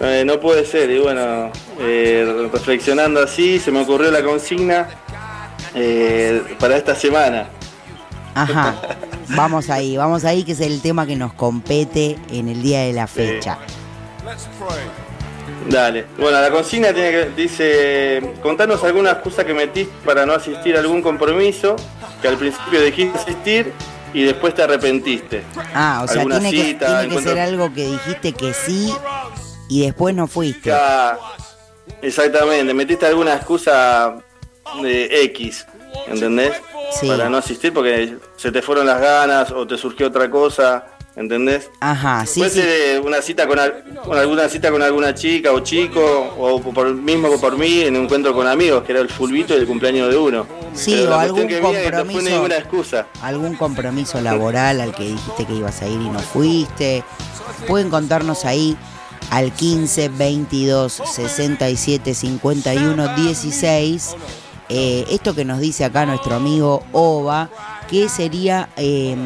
Eh, 0.00 0.22
no 0.24 0.38
puede 0.38 0.64
ser. 0.64 0.88
Y 0.90 0.98
bueno, 1.00 1.50
eh, 1.80 2.48
reflexionando 2.52 3.20
así, 3.22 3.58
se 3.58 3.72
me 3.72 3.80
ocurrió 3.80 4.10
la 4.12 4.22
consigna 4.22 4.86
para 6.60 6.76
esta 6.76 6.94
semana. 6.94 7.48
Ajá. 8.34 8.74
Vamos 9.30 9.70
ahí, 9.70 9.96
vamos 9.96 10.24
ahí, 10.24 10.44
que 10.44 10.52
es 10.52 10.60
el 10.60 10.80
tema 10.80 11.04
que 11.04 11.16
nos 11.16 11.32
compete 11.32 12.16
en 12.30 12.46
el 12.48 12.62
día 12.62 12.82
de 12.82 12.92
la 12.92 13.08
fecha. 13.08 13.58
Dale. 15.68 16.06
Bueno, 16.18 16.40
la 16.40 16.50
consigna 16.50 16.92
tiene 16.92 17.10
que, 17.10 17.30
dice, 17.36 18.34
contanos 18.42 18.82
alguna 18.84 19.12
excusa 19.12 19.44
que 19.44 19.54
metiste 19.54 19.92
para 20.04 20.26
no 20.26 20.32
asistir 20.32 20.76
a 20.76 20.80
algún 20.80 21.02
compromiso, 21.02 21.76
que 22.20 22.28
al 22.28 22.36
principio 22.36 22.82
dijiste 22.82 23.18
asistir 23.18 23.72
y 24.12 24.24
después 24.24 24.54
te 24.54 24.62
arrepentiste. 24.62 25.44
Ah, 25.74 26.02
o 26.04 26.08
sea, 26.08 26.22
alguna 26.22 26.38
tiene 26.40 26.56
que, 26.56 26.64
cita, 26.68 27.00
tiene 27.00 27.16
que 27.16 27.22
ser 27.22 27.38
algo 27.38 27.72
que 27.72 27.86
dijiste 27.86 28.32
que 28.32 28.52
sí 28.52 28.92
y 29.68 29.82
después 29.84 30.14
no 30.14 30.26
fuiste. 30.26 30.72
Exactamente, 32.02 32.72
metiste 32.74 33.06
alguna 33.06 33.34
excusa 33.34 34.16
de 34.82 35.22
X, 35.24 35.66
¿entendés? 36.06 36.52
Sí. 37.00 37.08
Para 37.08 37.28
no 37.28 37.38
asistir 37.38 37.72
porque 37.72 38.16
se 38.36 38.52
te 38.52 38.62
fueron 38.62 38.86
las 38.86 39.00
ganas 39.00 39.50
o 39.50 39.66
te 39.66 39.76
surgió 39.76 40.06
otra 40.06 40.30
cosa, 40.30 40.95
¿entendés? 41.16 41.70
Ajá, 41.80 42.24
sí, 42.26 42.40
Puede 42.40 42.50
sí. 42.52 42.60
ser 42.60 42.68
eh, 42.68 43.00
una 43.00 43.20
cita 43.22 43.46
con, 43.48 43.58
al- 43.58 43.82
con 44.04 44.16
alguna 44.18 44.48
cita 44.48 44.70
con 44.70 44.82
alguna 44.82 45.14
chica 45.14 45.52
o 45.52 45.60
chico, 45.60 46.00
o 46.38 46.60
por 46.60 46.94
mismo 46.94 47.40
por 47.40 47.56
mí 47.58 47.80
en 47.80 47.96
un 47.96 48.04
encuentro 48.04 48.34
con 48.34 48.46
amigos, 48.46 48.84
que 48.84 48.92
era 48.92 49.00
el 49.00 49.08
fulbito 49.08 49.54
y 49.54 49.58
el 49.58 49.66
cumpleaños 49.66 50.10
de 50.10 50.16
uno. 50.16 50.46
Sí, 50.74 50.92
Pero 51.00 51.16
o 51.16 51.18
algún 51.18 51.46
que 51.46 51.46
vi 51.46 51.54
es 51.54 51.60
que 51.60 51.62
no 51.62 51.72
fue 51.72 51.90
compromiso. 52.04 52.30
ninguna 52.30 52.56
excusa. 52.58 53.06
algún 53.22 53.54
compromiso 53.56 54.20
laboral 54.20 54.80
al 54.80 54.94
que 54.94 55.04
dijiste 55.08 55.44
que 55.46 55.54
ibas 55.54 55.80
a 55.82 55.88
ir 55.88 56.00
y 56.00 56.08
no 56.10 56.20
fuiste. 56.20 57.02
Pueden 57.66 57.88
contarnos 57.90 58.44
ahí 58.44 58.76
al 59.30 59.52
15 59.52 60.08
22 60.10 61.02
67 61.04 62.14
51 62.14 63.14
16. 63.16 64.14
eh, 64.68 65.04
esto 65.10 65.34
que 65.34 65.44
nos 65.44 65.60
dice 65.60 65.84
acá 65.84 66.04
nuestro 66.06 66.34
amigo 66.34 66.82
Ova, 66.92 67.48
que 67.88 68.08
sería 68.08 68.68
eh, 68.76 69.16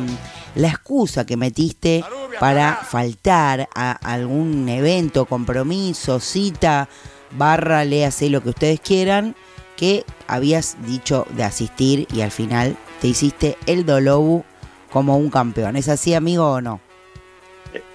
la 0.55 0.69
excusa 0.69 1.25
que 1.25 1.37
metiste 1.37 2.05
para 2.39 2.77
faltar 2.77 3.69
a 3.75 3.93
algún 3.93 4.69
evento, 4.69 5.27
compromiso, 5.27 6.21
cita, 6.21 6.89
barra, 7.33 7.85
léase 7.85 8.31
lo 8.31 8.43
que 8.43 8.51
ustedes 8.51 8.81
quieran, 8.81 9.37
que 9.77 10.05
habías 10.27 10.77
dicho 10.87 11.27
de 11.37 11.45
asistir 11.45 12.07
y 12.13 12.21
al 12.23 12.31
final 12.31 12.77
te 13.01 13.09
hiciste 13.09 13.57
el 13.67 13.87
Dolobu 13.87 14.45
como 14.91 15.17
un 15.17 15.31
campeón. 15.31 15.77
¿Es 15.77 15.89
así, 15.89 16.15
amigo, 16.15 16.51
o 16.51 16.61
no? 16.61 16.81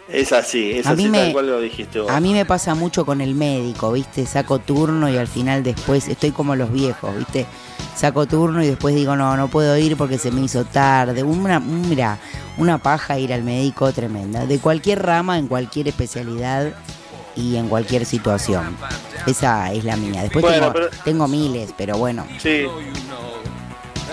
Es 0.07 0.31
así, 0.31 0.71
es 0.71 0.85
A 0.85 0.93
mí 0.93 1.03
así 1.03 1.11
me- 1.11 1.17
tal 1.19 1.33
cual 1.33 1.47
lo 1.47 1.59
dijiste 1.59 1.99
vos. 1.99 2.11
A 2.11 2.19
mí 2.19 2.31
me 2.33 2.45
pasa 2.45 2.75
mucho 2.75 3.05
con 3.05 3.21
el 3.21 3.33
médico, 3.33 3.91
¿viste? 3.91 4.25
Saco 4.27 4.59
turno 4.59 5.09
y 5.09 5.17
al 5.17 5.27
final 5.27 5.63
después 5.63 6.07
estoy 6.07 6.31
como 6.31 6.55
los 6.55 6.71
viejos, 6.71 7.15
¿viste? 7.17 7.45
Saco 7.95 8.25
turno 8.27 8.63
y 8.63 8.67
después 8.67 8.93
digo, 8.93 9.15
no, 9.15 9.35
no 9.35 9.47
puedo 9.47 9.75
ir 9.77 9.97
porque 9.97 10.17
se 10.19 10.29
me 10.29 10.41
hizo 10.41 10.63
tarde. 10.65 11.23
Una, 11.23 11.59
mira, 11.59 12.19
una 12.57 12.77
paja 12.77 13.17
ir 13.17 13.33
al 13.33 13.41
médico 13.43 13.91
tremenda. 13.93 14.45
De 14.45 14.59
cualquier 14.59 15.01
rama, 15.03 15.39
en 15.39 15.47
cualquier 15.47 15.87
especialidad 15.87 16.73
y 17.35 17.55
en 17.55 17.67
cualquier 17.67 18.05
situación. 18.05 18.77
Esa 19.25 19.73
es 19.73 19.83
la 19.85 19.95
mía. 19.95 20.21
Después 20.21 20.43
Bueno, 20.43 20.59
tengo, 20.59 20.73
pero- 20.73 20.89
tengo 21.03 21.27
miles, 21.27 21.73
pero 21.75 21.97
bueno. 21.97 22.25
Sí. 22.37 22.65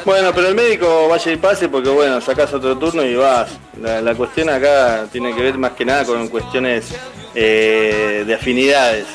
Bueno, 0.05 0.33
pero 0.35 0.49
el 0.49 0.55
médico 0.55 1.09
vaya 1.09 1.33
y 1.33 1.37
pase 1.37 1.69
porque 1.69 1.89
bueno, 1.89 2.21
sacás 2.21 2.53
otro 2.53 2.77
turno 2.77 3.05
y 3.05 3.15
vas. 3.15 3.51
La, 3.81 4.01
la 4.01 4.15
cuestión 4.15 4.49
acá 4.51 5.07
tiene 5.11 5.35
que 5.35 5.43
ver 5.43 5.59
más 5.59 5.73
que 5.73 5.85
nada 5.85 6.05
con 6.05 6.29
cuestiones 6.29 6.93
eh, 7.35 8.25
de 8.27 8.35
afinidades. 8.35 9.07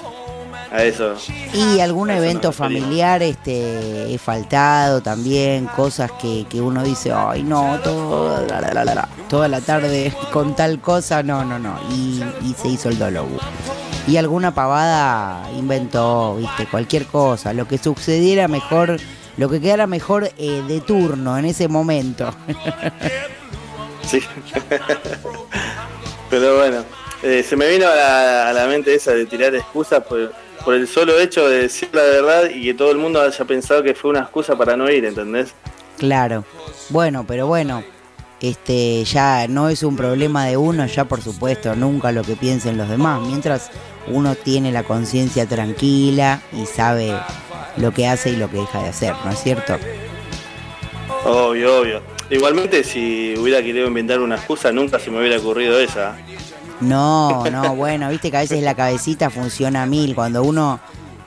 A 0.70 0.84
eso. 0.84 1.16
Y 1.54 1.80
algún 1.80 2.10
eso 2.10 2.18
evento 2.18 2.52
familiar 2.52 3.24
este 3.24 4.14
he 4.14 4.18
faltado 4.18 5.02
también, 5.02 5.66
cosas 5.66 6.12
que, 6.22 6.46
que 6.50 6.60
uno 6.60 6.84
dice, 6.84 7.14
ay 7.14 7.42
no, 7.44 7.80
todo, 7.82 8.46
la, 8.46 9.08
toda 9.30 9.48
la 9.48 9.62
tarde 9.62 10.12
con 10.34 10.58
tal 10.58 10.82
cosa, 10.82 11.24
no, 11.24 11.46
no, 11.46 11.58
no. 11.58 11.80
Y, 11.90 12.22
y 12.44 12.54
se 12.54 12.68
hizo 12.68 12.90
el 12.90 13.00
dolobu. 13.00 13.38
Y 14.08 14.18
alguna 14.18 14.54
pavada 14.54 15.50
inventó, 15.58 16.36
viste, 16.36 16.66
cualquier 16.66 17.06
cosa, 17.06 17.54
lo 17.54 17.66
que 17.66 17.78
sucediera 17.78 18.50
mejor, 18.50 19.00
lo 19.38 19.50
que 19.50 19.62
quedara 19.62 19.88
mejor 19.88 20.32
eh, 20.38 20.64
de 20.68 20.82
turno 20.82 21.38
en 21.38 21.46
ese 21.46 21.68
momento. 21.68 22.34
Sí. 24.08 24.22
Pero 26.30 26.56
bueno, 26.56 26.78
eh, 27.24 27.44
se 27.44 27.58
me 27.58 27.68
vino 27.68 27.86
a 27.90 27.94
la, 27.94 28.50
a 28.50 28.54
la 28.54 28.66
mente 28.68 28.96
esa 28.96 29.12
de 29.12 29.26
tirar 29.26 29.54
excusas 29.54 30.02
por, 30.02 30.32
por 30.64 30.76
el 30.76 30.88
solo 30.88 31.20
hecho 31.20 31.50
de 31.50 31.64
decir 31.64 31.90
la 31.92 32.04
verdad 32.04 32.50
y 32.50 32.64
que 32.64 32.74
todo 32.74 32.92
el 32.92 32.98
mundo 32.98 33.22
haya 33.22 33.46
pensado 33.46 33.84
que 33.84 33.94
fue 33.94 34.12
una 34.12 34.22
excusa 34.22 34.58
para 34.58 34.78
no 34.78 34.90
ir, 34.90 35.04
¿entendés? 35.04 35.54
Claro. 35.98 36.46
Bueno, 36.90 37.26
pero 37.28 37.48
bueno, 37.48 37.84
este 38.40 39.04
ya 39.04 39.48
no 39.48 39.70
es 39.70 39.84
un 39.84 39.96
problema 39.96 40.46
de 40.46 40.58
uno, 40.58 40.86
ya 40.86 41.06
por 41.06 41.22
supuesto, 41.22 41.76
nunca 41.76 42.12
lo 42.12 42.24
que 42.24 42.36
piensen 42.36 42.78
los 42.78 42.90
demás. 42.90 43.22
Mientras 43.22 43.72
uno 44.08 44.36
tiene 44.36 44.72
la 44.72 44.84
conciencia 44.84 45.46
tranquila 45.46 46.42
y 46.54 46.66
sabe 46.66 47.14
lo 47.78 47.92
que 47.92 48.08
hace 48.08 48.30
y 48.32 48.36
lo 48.36 48.50
que 48.50 48.58
deja 48.58 48.82
de 48.82 48.90
hacer, 48.90 49.14
¿no 49.24 49.32
es 49.32 49.42
cierto? 49.42 49.78
Obvio, 51.26 51.82
obvio. 51.82 52.02
Igualmente, 52.30 52.84
si 52.84 53.36
hubiera 53.38 53.62
querido 53.62 53.88
inventar 53.88 54.20
una 54.20 54.36
excusa, 54.36 54.72
nunca 54.72 55.00
se 55.00 55.10
me 55.10 55.20
hubiera 55.20 55.38
ocurrido 55.38 55.80
esa. 55.80 56.18
No, 56.82 57.50
no, 57.50 57.76
bueno, 57.76 58.10
viste 58.10 58.32
que 58.32 58.38
a 58.38 58.42
veces 58.42 58.62
la 58.62 58.76
cabecita 58.76 59.30
funciona 59.30 59.84
a 59.84 59.86
mil. 59.86 60.14
Cuando 60.16 60.44
uno 60.44 60.80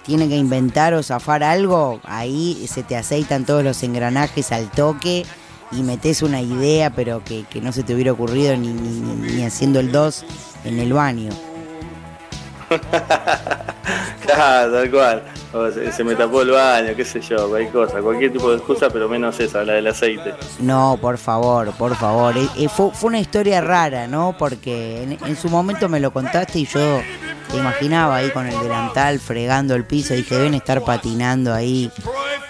tiene 0.05 0.29
que 0.29 0.37
inventar 0.37 0.95
o 0.95 1.03
zafar 1.03 1.43
algo, 1.43 2.01
ahí 2.05 2.67
se 2.69 2.83
te 2.83 2.97
aceitan 2.97 3.45
todos 3.45 3.65
los 3.65 3.83
engranajes 3.83 4.53
al 4.53 4.71
toque 4.71 5.25
y 5.73 5.83
metes 5.83 6.23
una 6.23 6.41
idea, 6.41 6.91
pero 6.91 7.23
que, 7.25 7.45
que 7.45 7.61
no 7.61 7.73
se 7.73 7.83
te 7.83 7.95
hubiera 7.95 8.13
ocurrido 8.13 8.57
ni, 8.57 8.69
ni, 8.69 9.01
ni 9.01 9.45
haciendo 9.45 9.81
el 9.81 9.93
2 9.93 10.25
en 10.65 10.79
el 10.79 10.93
baño. 10.93 11.31
claro, 14.27 14.73
tal 14.73 14.91
cual. 14.91 15.23
Se, 15.93 16.05
me 16.05 16.15
tapó 16.15 16.43
el 16.43 16.51
baño, 16.51 16.95
qué 16.97 17.05
sé 17.05 17.21
yo, 17.21 17.49
cualquier 17.49 17.73
cosa, 17.73 18.01
cualquier 18.01 18.33
tipo 18.33 18.51
de 18.51 18.59
excusa, 18.59 18.89
pero 18.91 19.09
menos 19.09 19.39
esa, 19.41 19.65
la 19.65 19.73
del 19.75 19.89
aceite. 19.89 20.35
No, 20.61 20.97
por 21.01 21.19
favor, 21.19 21.73
por 21.73 21.97
favor. 21.97 22.35
Fue, 22.69 22.91
una 23.03 23.19
historia 23.19 23.61
rara, 23.61 24.07
¿no? 24.07 24.37
Porque 24.39 25.03
en, 25.03 25.19
en 25.25 25.37
su 25.37 25.49
momento 25.49 25.89
me 25.89 25.99
lo 25.99 26.13
contaste 26.13 26.61
y 26.61 26.67
yo 26.67 27.01
te 27.51 27.57
imaginaba 27.57 28.17
ahí 28.17 28.31
con 28.31 28.47
el 28.47 28.59
delantal 28.61 29.19
fregando 29.19 29.75
el 29.75 29.85
piso. 29.85 30.15
Dije, 30.15 30.37
deben 30.37 30.55
estar 30.55 30.85
patinando 30.85 31.53
ahí 31.53 31.91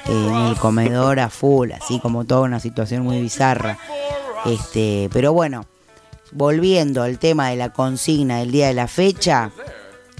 eh, 0.06 0.26
en 0.28 0.34
el 0.34 0.56
comedor 0.56 1.20
a 1.20 1.30
full, 1.30 1.72
así 1.72 2.00
como 2.00 2.24
toda 2.24 2.42
una 2.42 2.60
situación 2.60 3.02
muy 3.02 3.20
bizarra. 3.20 3.78
Este, 4.44 5.08
pero 5.12 5.32
bueno, 5.32 5.66
volviendo 6.32 7.02
al 7.02 7.18
tema 7.18 7.48
de 7.48 7.56
la 7.56 7.70
consigna 7.70 8.38
del 8.38 8.50
día 8.50 8.68
de 8.68 8.74
la 8.74 8.88
fecha, 8.88 9.50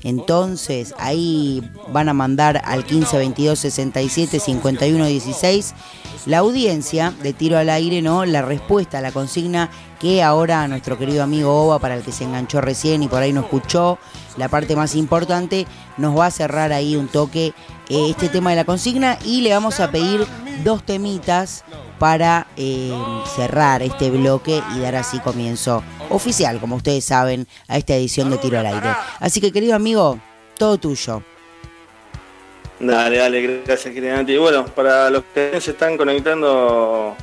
entonces 0.02 0.94
ahí 0.98 1.62
van 1.92 2.08
a 2.08 2.14
mandar 2.14 2.60
al 2.64 2.84
15 2.84 3.16
22 3.18 3.58
67 3.58 4.40
51 4.40 5.06
16 5.06 5.74
la 6.26 6.38
audiencia 6.38 7.14
de 7.22 7.32
tiro 7.32 7.56
al 7.56 7.70
aire, 7.70 8.02
¿no? 8.02 8.24
La 8.26 8.42
respuesta 8.42 9.00
la 9.00 9.12
consigna 9.12 9.70
que 9.98 10.22
ahora 10.22 10.66
nuestro 10.68 10.98
querido 10.98 11.22
amigo 11.22 11.64
Ova, 11.64 11.78
para 11.78 11.94
el 11.96 12.02
que 12.02 12.12
se 12.12 12.24
enganchó 12.24 12.60
recién 12.60 13.02
y 13.02 13.08
por 13.08 13.22
ahí 13.22 13.32
no 13.32 13.40
escuchó, 13.40 13.98
la 14.36 14.48
parte 14.48 14.76
más 14.76 14.94
importante, 14.94 15.66
nos 15.96 16.18
va 16.18 16.26
a 16.26 16.30
cerrar 16.30 16.72
ahí 16.72 16.96
un 16.96 17.08
toque 17.08 17.52
este 17.90 18.28
tema 18.28 18.50
de 18.50 18.56
la 18.56 18.64
consigna 18.64 19.18
y 19.24 19.42
le 19.42 19.52
vamos 19.52 19.80
a 19.80 19.90
pedir 19.90 20.24
dos 20.64 20.84
temitas 20.84 21.64
para 21.98 22.46
eh, 22.56 22.92
cerrar 23.36 23.82
este 23.82 24.10
bloque 24.10 24.62
y 24.74 24.80
dar 24.80 24.94
así 24.94 25.18
comienzo 25.20 25.82
oficial, 26.08 26.58
como 26.60 26.76
ustedes 26.76 27.04
saben, 27.04 27.46
a 27.68 27.76
esta 27.76 27.94
edición 27.94 28.30
de 28.30 28.38
Tiro 28.38 28.58
al 28.58 28.66
Aire. 28.66 28.88
Así 29.18 29.40
que 29.40 29.52
querido 29.52 29.74
amigo, 29.74 30.18
todo 30.56 30.78
tuyo. 30.78 31.22
Dale, 32.78 33.18
dale, 33.18 33.62
gracias, 33.66 33.92
Cristianati. 33.92 34.32
Y 34.32 34.38
bueno, 34.38 34.64
para 34.64 35.10
los 35.10 35.24
que 35.34 35.60
se 35.60 35.72
están 35.72 35.98
conectando 35.98 37.14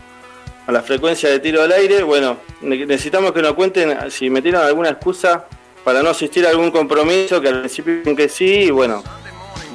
a 0.67 0.71
la 0.71 0.81
frecuencia 0.83 1.29
de 1.29 1.39
tiro 1.39 1.63
al 1.63 1.71
aire, 1.71 2.03
bueno, 2.03 2.37
ne- 2.61 2.85
necesitamos 2.85 3.31
que 3.31 3.41
nos 3.41 3.53
cuenten 3.53 4.11
si 4.11 4.29
metieron 4.29 4.61
alguna 4.63 4.89
excusa 4.89 5.45
para 5.83 6.03
no 6.03 6.09
asistir 6.09 6.45
a 6.45 6.49
algún 6.49 6.69
compromiso, 6.69 7.41
que 7.41 7.47
al 7.47 7.61
principio 7.61 8.15
que 8.15 8.29
sí, 8.29 8.45
y 8.65 8.69
bueno, 8.69 9.01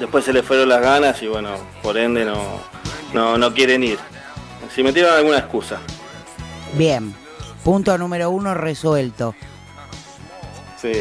después 0.03 0.25
se 0.25 0.33
les 0.33 0.45
fueron 0.45 0.67
las 0.67 0.81
ganas 0.81 1.21
y 1.23 1.27
bueno, 1.27 1.51
por 1.81 1.97
ende 1.97 2.25
no, 2.25 2.59
no, 3.13 3.37
no 3.37 3.53
quieren 3.53 3.83
ir. 3.83 3.97
Si 4.75 4.83
metieron 4.83 5.13
alguna 5.13 5.37
excusa. 5.37 5.79
Bien, 6.73 7.15
punto 7.63 7.97
número 7.97 8.29
uno 8.29 8.53
resuelto. 8.53 9.33
Sí, 10.81 10.91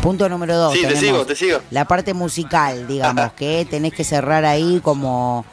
Punto 0.00 0.28
número 0.30 0.56
dos. 0.56 0.72
sí 0.72 0.82
te 0.82 0.96
sigo, 0.96 1.26
te 1.26 1.36
sigo. 1.36 1.58
La 1.70 1.84
parte 1.84 2.14
musical, 2.14 2.86
digamos, 2.86 3.32
que 3.32 3.66
tenés 3.70 3.92
que 3.92 4.04
cerrar 4.04 4.46
ahí 4.46 4.80
como, 4.82 5.44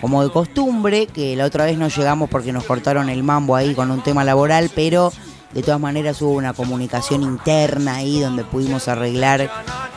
como 0.00 0.24
de 0.24 0.32
costumbre, 0.32 1.06
que 1.06 1.36
la 1.36 1.44
otra 1.44 1.66
vez 1.66 1.78
no 1.78 1.86
llegamos 1.88 2.28
porque 2.28 2.52
nos 2.52 2.64
cortaron 2.64 3.10
el 3.10 3.22
mambo 3.22 3.54
ahí 3.54 3.74
con 3.76 3.92
un 3.92 4.02
tema 4.02 4.24
laboral, 4.24 4.70
pero 4.74 5.12
de 5.52 5.62
todas 5.62 5.80
maneras 5.80 6.20
hubo 6.20 6.32
una 6.32 6.52
comunicación 6.52 7.22
interna 7.22 7.96
ahí 7.96 8.20
donde 8.20 8.44
pudimos 8.44 8.88
arreglar 8.88 9.50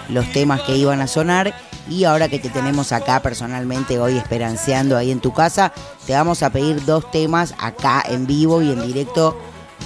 los 0.09 0.31
temas 0.31 0.61
que 0.61 0.75
iban 0.75 1.01
a 1.01 1.07
sonar. 1.07 1.53
Y 1.89 2.05
ahora 2.05 2.29
que 2.29 2.39
te 2.39 2.49
tenemos 2.49 2.91
acá 2.91 3.21
personalmente 3.21 3.99
hoy 3.99 4.17
esperanceando 4.17 4.95
ahí 4.95 5.11
en 5.11 5.19
tu 5.19 5.33
casa, 5.33 5.73
te 6.05 6.13
vamos 6.13 6.43
a 6.43 6.51
pedir 6.51 6.85
dos 6.85 7.09
temas 7.11 7.53
acá 7.57 8.03
en 8.07 8.27
vivo 8.27 8.61
y 8.61 8.71
en 8.71 8.85
directo 8.85 9.37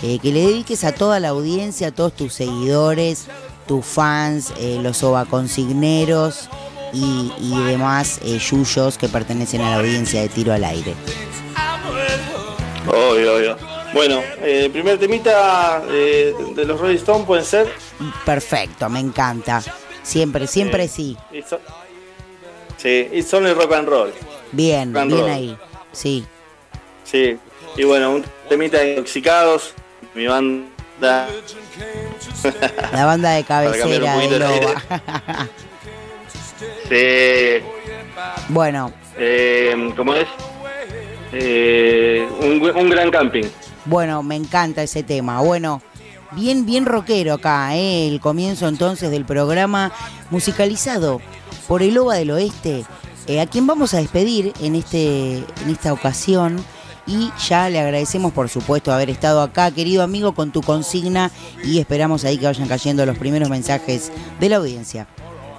eh, 0.03 0.19
que 0.19 0.31
le 0.31 0.41
dediques 0.41 0.83
a 0.83 0.91
toda 0.91 1.19
la 1.19 1.29
audiencia, 1.29 1.87
a 1.87 1.91
todos 1.91 2.13
tus 2.13 2.33
seguidores, 2.33 3.27
tus 3.65 3.85
fans, 3.85 4.53
eh, 4.59 4.77
los 4.81 5.01
ovaconsigneros 5.03 6.49
y, 6.93 7.31
y 7.39 7.57
demás 7.63 8.19
eh, 8.23 8.37
yuyos 8.39 8.97
que 8.97 9.07
pertenecen 9.07 9.61
a 9.61 9.71
la 9.71 9.77
audiencia 9.77 10.21
de 10.21 10.29
tiro 10.29 10.53
al 10.53 10.63
aire. 10.63 10.93
Obvio, 12.87 13.35
obvio. 13.35 13.74
Bueno, 13.95 14.21
eh, 14.41 14.69
primer 14.73 14.99
temita 14.99 15.81
eh, 15.89 16.33
de 16.53 16.65
los 16.65 16.77
Rolling 16.81 16.97
Stones 16.97 17.25
pueden 17.25 17.45
ser. 17.45 17.71
Perfecto, 18.25 18.89
me 18.89 18.99
encanta. 18.99 19.63
Siempre, 20.03 20.47
siempre 20.47 20.83
Eh, 20.83 20.87
sí. 20.89 21.17
It's 21.31 21.53
o- 21.53 21.61
Sí, 22.75 23.07
It's 23.13 23.33
Only 23.33 23.53
Rock 23.53 23.71
and 23.71 23.87
Roll. 23.87 24.13
Bien, 24.51 24.93
rock 24.93 25.01
and 25.03 25.11
bien 25.13 25.21
roll. 25.23 25.31
ahí. 25.33 25.57
Sí. 25.93 26.25
Sí, 27.05 27.37
y 27.77 27.83
bueno, 27.85 28.11
un 28.11 28.25
temita 28.49 28.79
de 28.79 28.89
Intoxicados, 28.91 29.73
mi 30.13 30.27
banda. 30.27 31.27
La 32.91 33.05
banda 33.05 33.31
de 33.31 33.43
cabecera 33.47 34.17
de. 34.17 34.39
Nova. 34.39 34.83
Sí, 36.89 37.65
bueno, 38.49 38.91
eh, 39.17 39.93
¿cómo 39.97 40.13
es? 40.15 40.27
Eh, 41.33 42.27
un, 42.41 42.61
un 42.61 42.89
gran 42.89 43.09
camping. 43.09 43.45
Bueno, 43.85 44.23
me 44.23 44.35
encanta 44.35 44.83
ese 44.83 45.03
tema. 45.03 45.41
Bueno, 45.41 45.81
bien, 46.31 46.65
bien 46.65 46.85
rockero 46.85 47.35
acá, 47.35 47.75
¿eh? 47.75 48.07
el 48.07 48.19
comienzo 48.19 48.67
entonces 48.67 49.11
del 49.11 49.25
programa 49.25 49.91
musicalizado 50.29 51.21
por 51.67 51.81
el 51.81 51.97
OVA 51.97 52.15
del 52.15 52.31
Oeste, 52.31 52.85
eh, 53.27 53.41
a 53.41 53.45
quien 53.47 53.67
vamos 53.67 53.93
a 53.93 53.97
despedir 53.97 54.53
en, 54.61 54.75
este, 54.75 55.37
en 55.37 55.69
esta 55.69 55.93
ocasión. 55.93 56.63
Y 57.07 57.29
ya 57.47 57.69
le 57.69 57.79
agradecemos, 57.79 58.33
por 58.33 58.49
supuesto, 58.49 58.91
haber 58.91 59.11
estado 59.11 59.43
acá, 59.43 59.69
querido 59.69 60.01
amigo, 60.01 60.33
con 60.33 60.51
tu 60.51 60.63
consigna. 60.63 61.31
Y 61.63 61.77
esperamos 61.77 62.25
ahí 62.25 62.39
que 62.39 62.47
vayan 62.47 62.67
cayendo 62.67 63.05
los 63.05 63.17
primeros 63.17 63.47
mensajes 63.47 64.11
de 64.39 64.49
la 64.49 64.55
audiencia. 64.55 65.07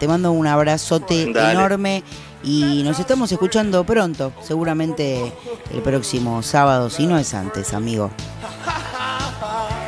Te 0.00 0.08
mando 0.08 0.32
un 0.32 0.48
abrazote 0.48 1.32
Dale. 1.32 1.52
enorme 1.52 2.02
y 2.46 2.82
nos 2.84 3.00
estamos 3.00 3.30
escuchando 3.32 3.82
pronto, 3.84 4.32
seguramente 4.40 5.32
el 5.72 5.82
próximo 5.82 6.42
sábado, 6.44 6.88
si 6.88 7.06
no 7.06 7.18
es 7.18 7.34
antes, 7.34 7.74
amigo. 7.74 8.10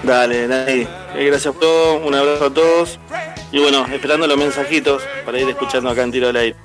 Dale, 0.03 0.49
Nani. 0.49 0.87
Eh, 1.15 1.27
gracias 1.27 1.55
por 1.55 1.61
todo, 1.61 2.07
un 2.07 2.15
abrazo 2.15 2.47
a 2.47 2.51
todos. 2.51 2.99
Y 3.53 3.61
bueno, 3.61 3.87
esperando 3.87 4.27
los 4.27 4.37
mensajitos 4.37 5.03
para 5.25 5.41
ir 5.41 5.49
escuchando 5.49 5.89
acá 5.89 6.03
en 6.03 6.11
Tiro 6.11 6.29
al 6.29 6.37
Aire. 6.37 6.57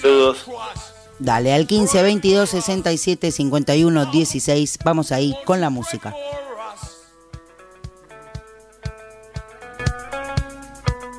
Saludos. 0.00 0.46
Dale, 1.18 1.52
al 1.52 1.66
15 1.66 2.02
22 2.02 2.48
67 2.48 3.32
51 3.32 4.06
16, 4.06 4.78
vamos 4.84 5.10
ahí 5.10 5.34
con 5.44 5.60
la 5.60 5.70
música. 5.70 6.14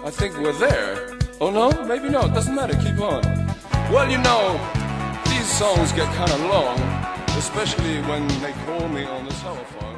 I 0.05 0.11
think 0.11 0.35
we're 0.41 0.53
there. 0.59 1.17
Oh 1.39 1.49
no, 1.49 1.69
maybe 1.85 2.09
not. 2.09 2.33
Doesn't 2.33 2.53
matter. 2.53 2.75
Keep 2.75 2.99
on. 2.99 3.21
Well, 3.93 4.09
you 4.09 4.17
know, 4.17 4.59
these 5.25 5.45
songs 5.45 5.91
get 5.91 6.11
kind 6.15 6.31
of 6.31 6.41
long, 6.49 6.79
especially 7.37 8.01
when 8.09 8.27
they 8.41 8.51
call 8.65 8.89
me 8.89 9.05
on 9.05 9.25
the 9.25 9.33
telephone 9.33 9.92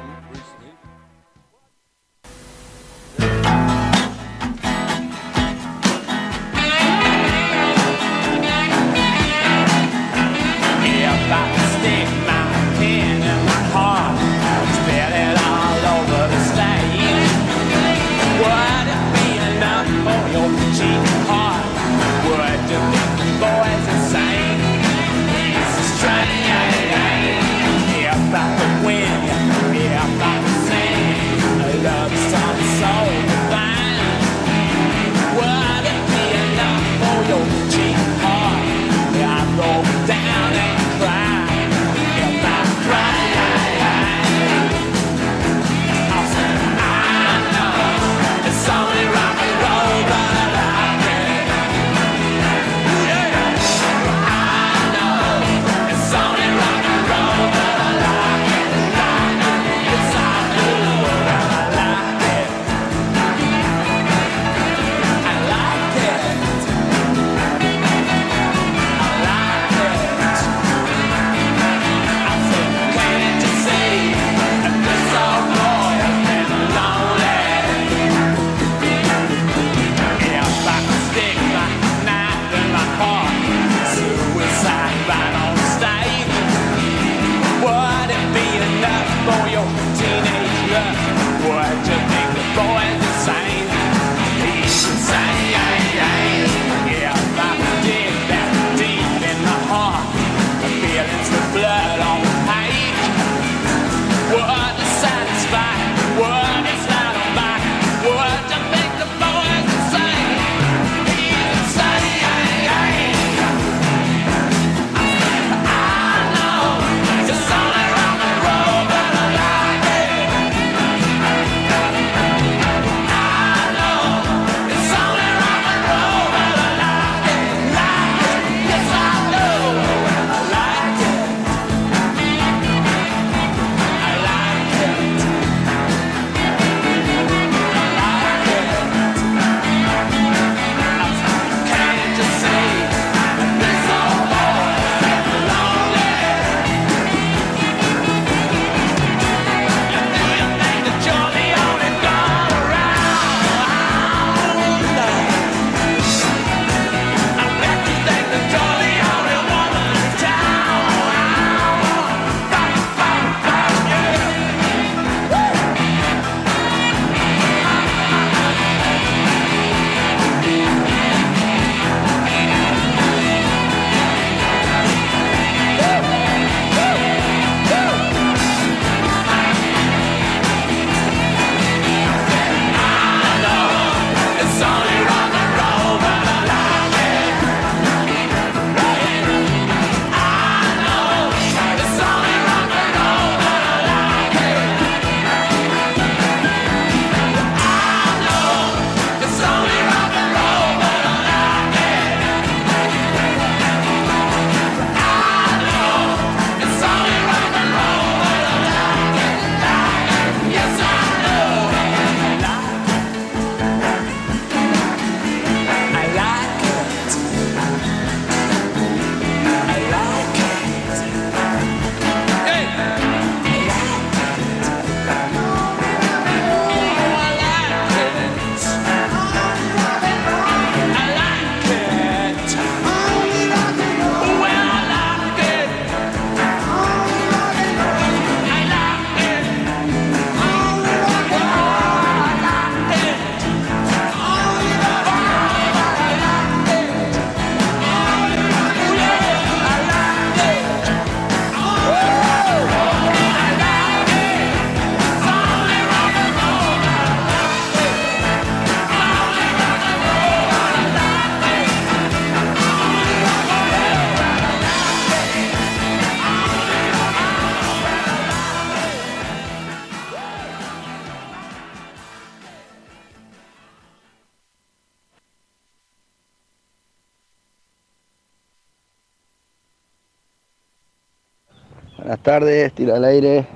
tardes, 282.40 282.72
tiro 282.74 282.94
al 282.94 283.04
aire. 283.04 283.46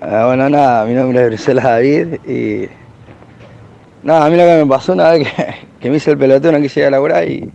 Ah, 0.00 0.24
bueno, 0.26 0.48
nada, 0.48 0.86
mi 0.86 0.94
nombre 0.94 1.20
es 1.20 1.26
Brusela 1.26 1.62
David 1.62 2.14
y. 2.26 2.66
Nada, 4.02 4.24
a 4.24 4.30
mí 4.30 4.36
lo 4.36 4.44
que 4.44 4.56
me 4.56 4.66
pasó 4.66 4.94
una 4.94 5.10
vez 5.10 5.28
que, 5.28 5.54
que 5.80 5.90
me 5.90 5.96
hice 5.96 6.12
el 6.12 6.18
pelotón, 6.18 6.54
no 6.54 6.60
quise 6.62 6.80
ir 6.80 6.86
a 6.86 6.90
laburar 6.90 7.28
y. 7.28 7.50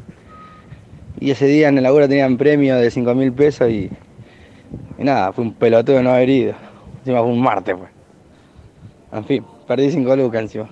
Y 1.20 1.32
ese 1.32 1.48
día 1.48 1.70
en 1.70 1.78
el 1.78 1.84
laburo 1.84 2.08
tenían 2.08 2.38
premio 2.38 2.76
de 2.76 2.92
5 2.92 3.16
mil 3.16 3.34
pesos 3.34 3.70
y. 3.72 3.90
Nada, 5.00 5.34
fue 5.34 5.46
un 5.46 5.54
pelotón 5.54 6.04
no 6.04 6.12
haber 6.12 6.30
ido. 6.30 6.54
Encima 7.00 7.20
fue 7.20 7.30
un 7.30 7.42
martes, 7.42 7.76
pues. 7.76 7.90
En 9.12 9.26
fin, 9.26 9.44
perdí 9.68 9.92
5 9.92 10.16
lucas 10.16 10.42
encima. 10.44 10.70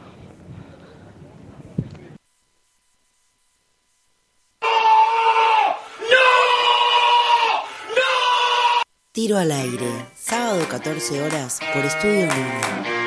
al 9.38 9.52
aire, 9.52 10.06
sábado 10.16 10.68
14 10.68 11.22
horas 11.22 11.60
por 11.74 11.86
Estudio 11.86 12.26
Luna. 12.26 13.07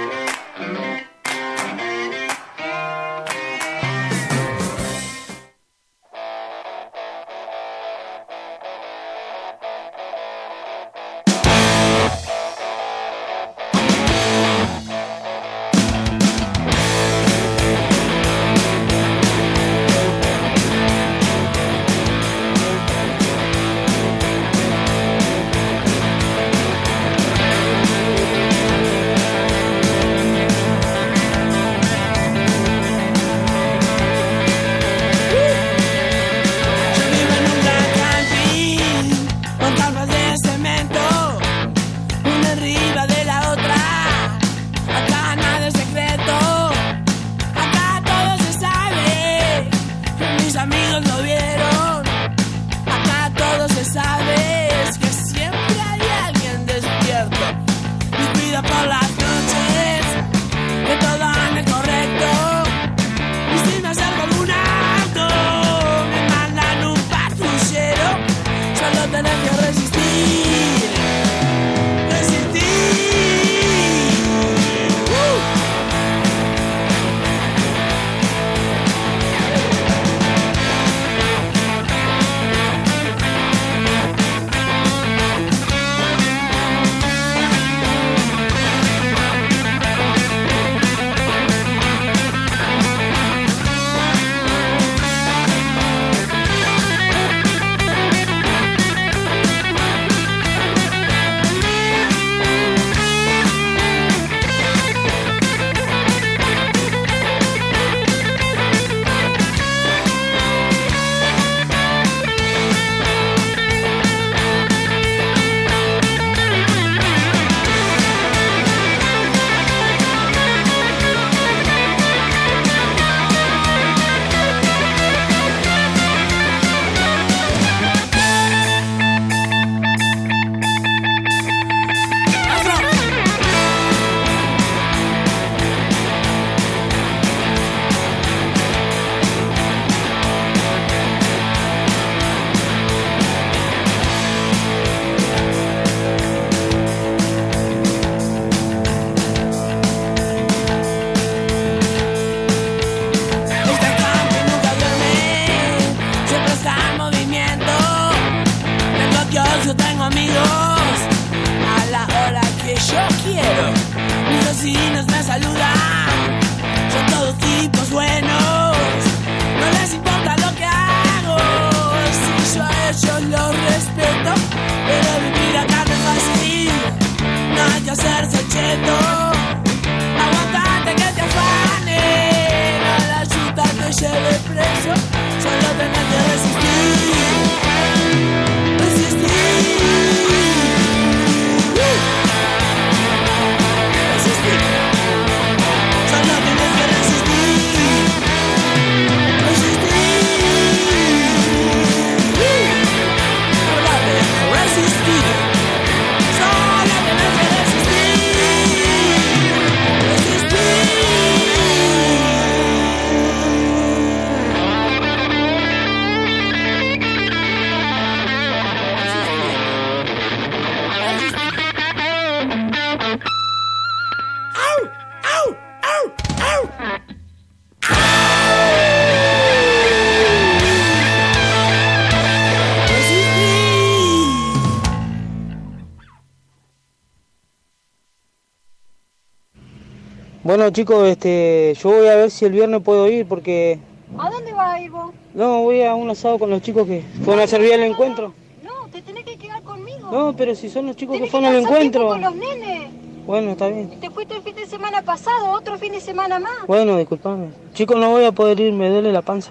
Bueno 240.70 240.82
chicos, 240.84 241.08
este, 241.08 241.74
yo 241.82 241.88
voy 241.90 242.06
a 242.06 242.14
ver 242.14 242.30
si 242.30 242.44
el 242.44 242.52
viernes 242.52 242.80
puedo 242.80 243.08
ir 243.10 243.26
porque 243.26 243.80
¿A 244.16 244.30
dónde 244.30 244.52
vas 244.52 244.74
a 244.74 244.80
ir 244.80 244.88
vos? 244.92 245.12
no 245.34 245.62
voy 245.62 245.82
a 245.82 245.96
un 245.96 246.08
asado 246.10 246.38
con 246.38 246.48
los 246.48 246.62
chicos 246.62 246.86
que 246.86 247.02
fueron 247.24 247.42
a 247.42 247.48
servir 247.48 247.72
el 247.72 247.82
encuentro. 247.82 248.32
No, 248.62 248.88
te 248.92 249.02
tenés 249.02 249.24
que 249.24 249.36
quedar 249.36 249.64
conmigo. 249.64 250.12
No, 250.12 250.36
pero 250.36 250.54
si 250.54 250.70
son 250.70 250.86
los 250.86 250.94
chicos 250.94 251.18
que 251.18 251.26
fueron 251.26 251.52
al 251.52 251.62
encuentro. 251.62 252.06
con 252.06 252.20
los 252.20 252.36
nenes. 252.36 252.88
Bueno, 253.26 253.50
está 253.50 253.66
bien. 253.66 253.98
Te 253.98 254.10
fuiste 254.10 254.36
el 254.36 254.42
fin 254.42 254.54
de 254.54 254.64
semana 254.64 255.02
pasado, 255.02 255.50
otro 255.50 255.76
fin 255.76 255.90
de 255.90 256.00
semana 256.00 256.38
más. 256.38 256.68
Bueno, 256.68 256.96
disculpame. 256.98 257.48
Chicos, 257.74 257.96
no 257.96 258.10
voy 258.10 258.24
a 258.24 258.30
poder 258.30 258.60
ir, 258.60 258.72
me 258.72 258.90
duele 258.90 259.10
la 259.12 259.22
panza. 259.22 259.50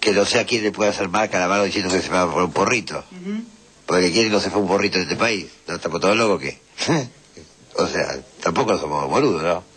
Que 0.00 0.12
no 0.12 0.24
sé 0.24 0.40
a 0.40 0.46
quién 0.46 0.62
le 0.62 0.72
puede 0.72 0.88
hacer 0.88 1.10
la 1.10 1.46
mano 1.46 1.64
diciendo 1.64 1.92
que 1.92 2.00
se 2.00 2.08
va 2.08 2.32
por 2.32 2.42
un 2.42 2.52
porrito. 2.52 3.04
Porque 3.84 4.10
quién 4.12 4.32
no 4.32 4.40
se 4.40 4.48
fue 4.48 4.62
un 4.62 4.68
porrito 4.68 4.96
en 4.96 5.02
este 5.02 5.16
país. 5.16 5.46
¿No 5.68 5.74
estamos 5.74 6.00
todos 6.00 6.16
locos 6.16 6.36
o 6.36 6.38
qué? 6.38 6.58
o 7.76 7.86
sea, 7.86 8.18
tampoco 8.42 8.78
somos 8.78 9.10
boludos, 9.10 9.42
¿no? 9.42 9.73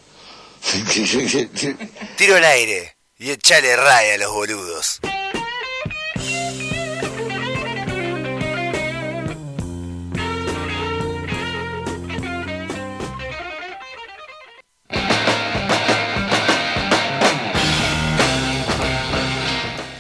Tiro 2.18 2.36
al 2.36 2.44
aire 2.44 2.98
y 3.18 3.32
echale 3.32 3.76
raya 3.78 4.16
a 4.16 4.18
los 4.18 4.34
boludos. 4.34 5.00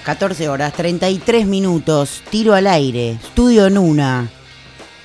Cata 0.04 0.20
14 0.20 0.50
horas, 0.50 0.74
33 0.74 1.46
minutos, 1.46 2.24
tiro 2.30 2.54
al 2.54 2.68
aire, 2.68 3.12
estudio 3.12 3.70
Nuna, 3.70 4.30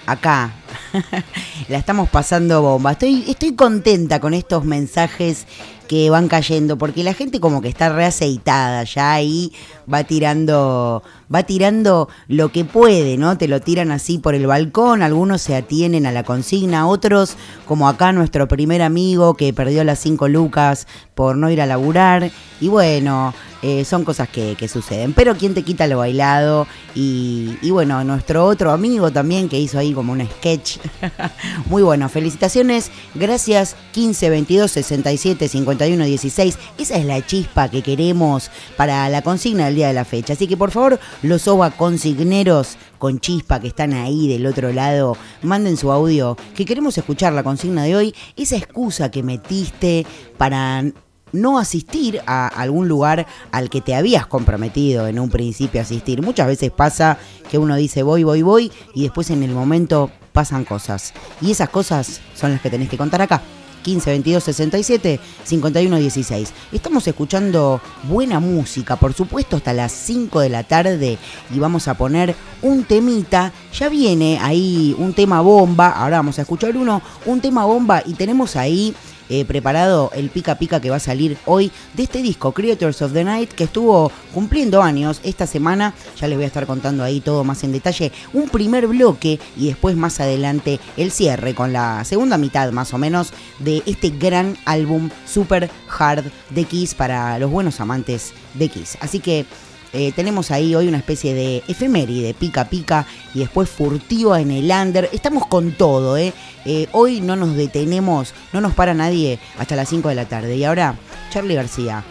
acá. 0.07 0.53
La 1.69 1.79
estamos 1.79 2.09
pasando 2.09 2.63
bomba. 2.63 2.93
Estoy, 2.93 3.25
estoy 3.29 3.55
contenta 3.55 4.21
con 4.21 4.35
estos 4.35 4.65
mensajes 4.65 5.47
que 5.87 6.09
van 6.11 6.29
cayendo, 6.29 6.79
porque 6.79 7.05
la 7.05 7.13
gente 7.13 7.39
como 7.39 7.61
que 7.61 7.69
está 7.69 7.91
reaceitada 7.91 8.83
ya 8.85 9.13
ahí 9.13 9.53
va 9.93 10.05
tirando, 10.05 11.03
va 11.33 11.43
tirando 11.43 12.09
lo 12.29 12.51
que 12.51 12.65
puede, 12.65 13.19
¿no? 13.19 13.37
Te 13.37 13.47
lo 13.47 13.61
tiran 13.61 13.91
así 13.91 14.19
por 14.19 14.35
el 14.35 14.47
balcón, 14.47 15.03
algunos 15.03 15.43
se 15.43 15.55
atienen 15.55 16.07
a 16.07 16.13
la 16.13 16.23
consigna, 16.23 16.89
otros, 16.89 17.37
como 17.67 17.89
acá 17.89 18.13
nuestro 18.13 18.49
primer 18.49 18.81
amigo 18.81 19.35
que 19.35 19.53
perdió 19.53 19.85
las 19.85 19.99
cinco 19.99 20.29
lucas 20.29 20.87
por 21.15 21.37
no 21.37 21.51
ir 21.51 21.61
a 21.61 21.67
laburar, 21.67 22.31
y 22.61 22.69
bueno, 22.69 23.35
eh, 23.63 23.85
son 23.85 24.05
cosas 24.05 24.29
que, 24.29 24.57
que 24.57 24.69
suceden. 24.69 25.13
Pero 25.13 25.37
quién 25.37 25.55
te 25.55 25.63
quita 25.63 25.87
lo 25.87 25.99
bailado, 25.99 26.67
y, 26.95 27.57
y 27.63 27.71
bueno, 27.71 28.03
nuestro 28.05 28.45
otro 28.45 28.73
amigo 28.73 29.11
también 29.11 29.49
que 29.49 29.59
hizo 29.59 29.79
ahí 29.79 29.93
como 29.93 30.13
un 30.13 30.27
sketch. 30.27 30.79
Muy 31.67 31.83
bueno, 31.83 32.09
felicitaciones, 32.09 32.91
gracias 33.15 33.77
15 33.93 34.31
22 34.31 34.71
67 34.71 35.49
51 35.49 36.05
16. 36.05 36.59
Esa 36.79 36.97
es 36.97 37.05
la 37.05 37.25
chispa 37.25 37.69
que 37.69 37.83
queremos 37.83 38.51
para 38.77 39.09
la 39.09 39.23
consigna 39.23 39.67
del 39.67 39.77
día 39.77 39.89
de 39.89 39.95
la 39.95 40.05
fecha. 40.05 40.33
Así 40.35 40.47
que 40.47 40.57
por 40.57 40.71
favor, 40.71 40.99
los 41.23 41.47
OVA 41.49 41.71
consigneros 41.71 42.77
con 42.99 43.19
chispa 43.19 43.61
que 43.61 43.69
están 43.69 43.95
ahí 43.95 44.29
del 44.29 44.47
otro 44.47 44.73
lado, 44.73 45.17
manden 45.43 45.77
su 45.77 45.91
audio, 45.91 46.37
que 46.55 46.65
queremos 46.65 46.97
escuchar 46.97 47.33
la 47.33 47.43
consigna 47.43 47.83
de 47.83 47.97
hoy, 47.97 48.15
esa 48.37 48.57
excusa 48.57 49.11
que 49.11 49.25
metiste 49.25 50.07
para 50.39 50.85
no 51.33 51.59
asistir 51.59 52.21
a 52.27 52.47
algún 52.49 52.89
lugar 52.89 53.27
al 53.51 53.71
que 53.71 53.81
te 53.81 53.95
habías 53.95 54.27
comprometido 54.27 55.07
en 55.07 55.19
un 55.19 55.31
principio 55.31 55.81
a 55.81 55.85
asistir. 55.85 56.23
Muchas 56.23 56.47
veces 56.47 56.71
pasa 56.71 57.19
que 57.51 57.59
uno 57.59 57.77
dice 57.77 58.03
voy, 58.03 58.25
voy, 58.25 58.43
voy 58.43 58.73
y 58.95 59.03
después 59.03 59.31
en 59.31 59.43
el 59.43 59.51
momento 59.51 60.11
pasan 60.33 60.65
cosas. 60.65 61.13
Y 61.41 61.51
esas 61.51 61.69
cosas 61.69 62.21
son 62.35 62.53
las 62.53 62.61
que 62.61 62.71
tenés 62.71 62.89
que 62.89 62.99
contar 62.99 63.23
acá. 63.23 63.43
15 63.83 64.11
22 64.11 64.45
67 64.45 65.21
51 65.45 65.97
16. 65.97 66.53
Estamos 66.73 67.07
escuchando 67.07 67.81
buena 68.05 68.41
música, 68.41 68.97
por 68.97 69.13
supuesto, 69.13 69.57
hasta 69.57 69.73
las 69.73 69.93
5 69.93 70.41
de 70.41 70.49
la 70.49 70.63
tarde 70.63 71.19
y 71.53 71.59
vamos 71.59 71.89
a 71.89 71.95
poner 71.95 72.35
un 72.63 72.85
temita. 72.85 73.53
Ya 73.79 73.89
viene 73.89 74.39
ahí 74.41 74.95
un 74.99 75.13
tema 75.13 75.41
bomba, 75.41 75.91
ahora 75.91 76.19
vamos 76.19 76.39
a 76.39 76.43
escuchar 76.43 76.77
uno, 76.77 77.03
un 77.27 77.41
tema 77.41 77.65
bomba 77.65 78.03
y 78.07 78.15
tenemos 78.15 78.57
ahí 78.57 78.95
eh, 79.29 79.45
preparado 79.45 80.11
el 80.15 80.31
pica 80.31 80.57
pica 80.57 80.81
que 80.81 80.91
va 80.91 80.97
a 80.97 81.01
salir 81.01 81.37
hoy 81.47 81.71
de 81.95 82.05
este 82.05 82.23
disco 82.23 82.53
Creators 82.53 83.03
of 83.03 83.13
the 83.13 83.25
Night 83.25 83.51
que 83.51 83.65
estuvo 83.65 84.11
cumpliendo 84.33 84.83
años 84.83 85.21
esta 85.25 85.47
semana. 85.47 85.95
Ya 86.21 86.29
les 86.29 86.37
voy 86.37 86.45
a 86.45 86.49
estar 86.49 86.67
contando 86.67 87.05
ahí 87.05 87.21
todo 87.21 87.45
más 87.45 87.65
en 87.65 87.73
detalle. 87.73 88.13
Un 88.33 88.49
primer 88.49 88.87
bloque 88.87 89.39
y 89.57 89.67
después 89.67 89.97
más 89.97 90.21
adelante 90.21 90.81
el 90.97 91.11
cierre 91.11 91.55
con 91.55 91.73
la 91.73 92.05
segunda 92.05 92.39
mitad 92.39 92.73
más 92.73 92.93
o 92.95 92.99
menos 92.99 93.33
de 93.59 93.83
este 93.87 94.11
gran 94.11 94.57
álbum 94.65 95.11
super 95.27 95.71
hard 95.99 96.25
de 96.51 96.65
Kiss 96.65 96.95
para 96.95 97.39
los 97.39 97.51
buenos 97.51 97.81
amantes 97.81 98.33
de 98.55 98.69
Kiss. 98.69 98.99
Así 99.01 99.21
que 99.21 99.47
eh, 99.93 100.13
tenemos 100.13 100.51
ahí 100.51 100.75
hoy 100.75 100.89
una 100.89 100.99
especie 100.99 101.35
de 101.35 101.63
efeméride, 101.69 102.35
pica 102.35 102.65
pica 102.65 103.07
y 103.35 103.41
después 103.41 103.69
furtiva 103.69 104.41
en 104.41 104.51
el 104.51 104.71
under. 104.71 105.09
Estamos 105.13 105.47
con 105.47 105.73
todo, 105.73 106.17
¿eh? 106.17 106.33
Eh, 106.65 106.89
Hoy 106.93 107.21
no 107.21 107.37
nos 107.37 107.57
detenemos, 107.57 108.35
no 108.53 108.61
nos 108.61 108.75
para 108.75 108.95
nadie 108.95 109.39
hasta 109.59 109.77
las 109.77 109.89
5 109.89 110.09
de 110.09 110.15
la 110.15 110.25
tarde. 110.27 110.57
Y 110.57 110.65
ahora, 110.65 110.97
Charlie 111.31 111.55
García, 111.55 112.05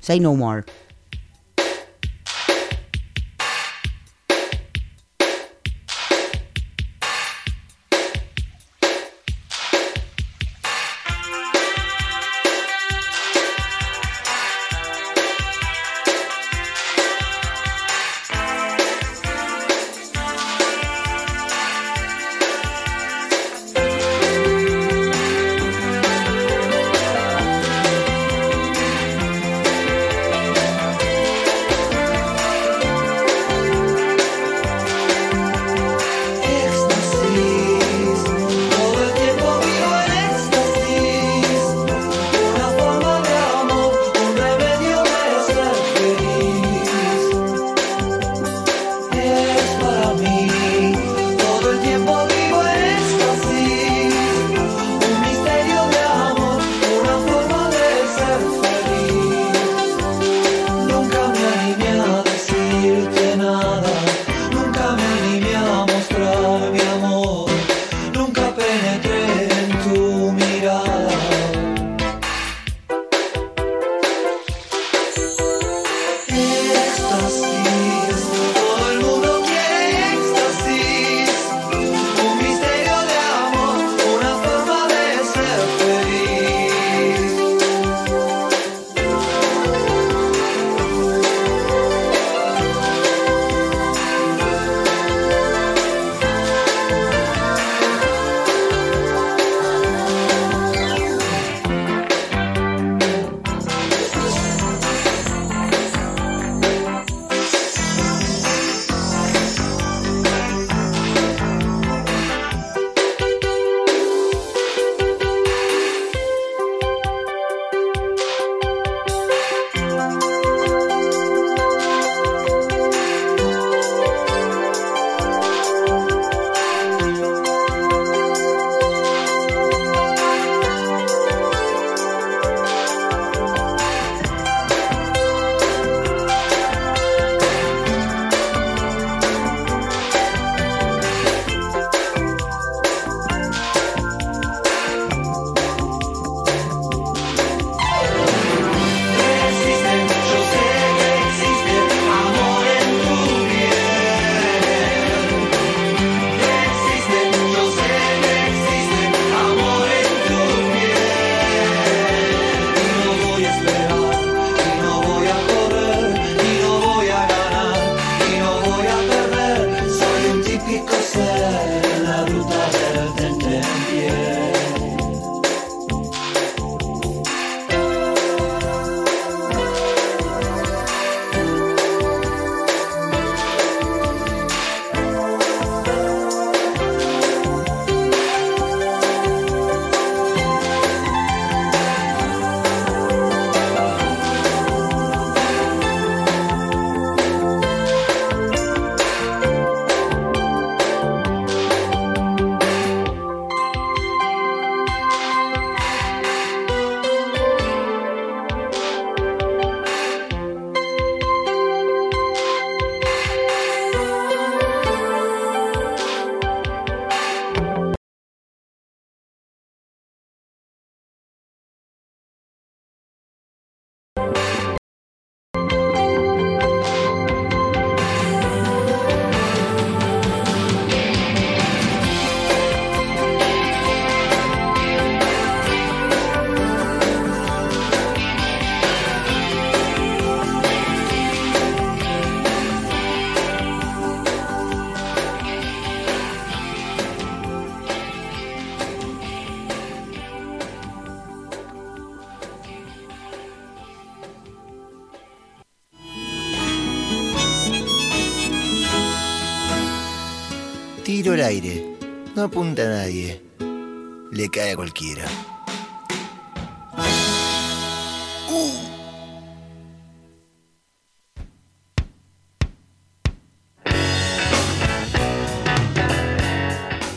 Say 0.00 0.20
No 0.20 0.34
More. 0.34 0.64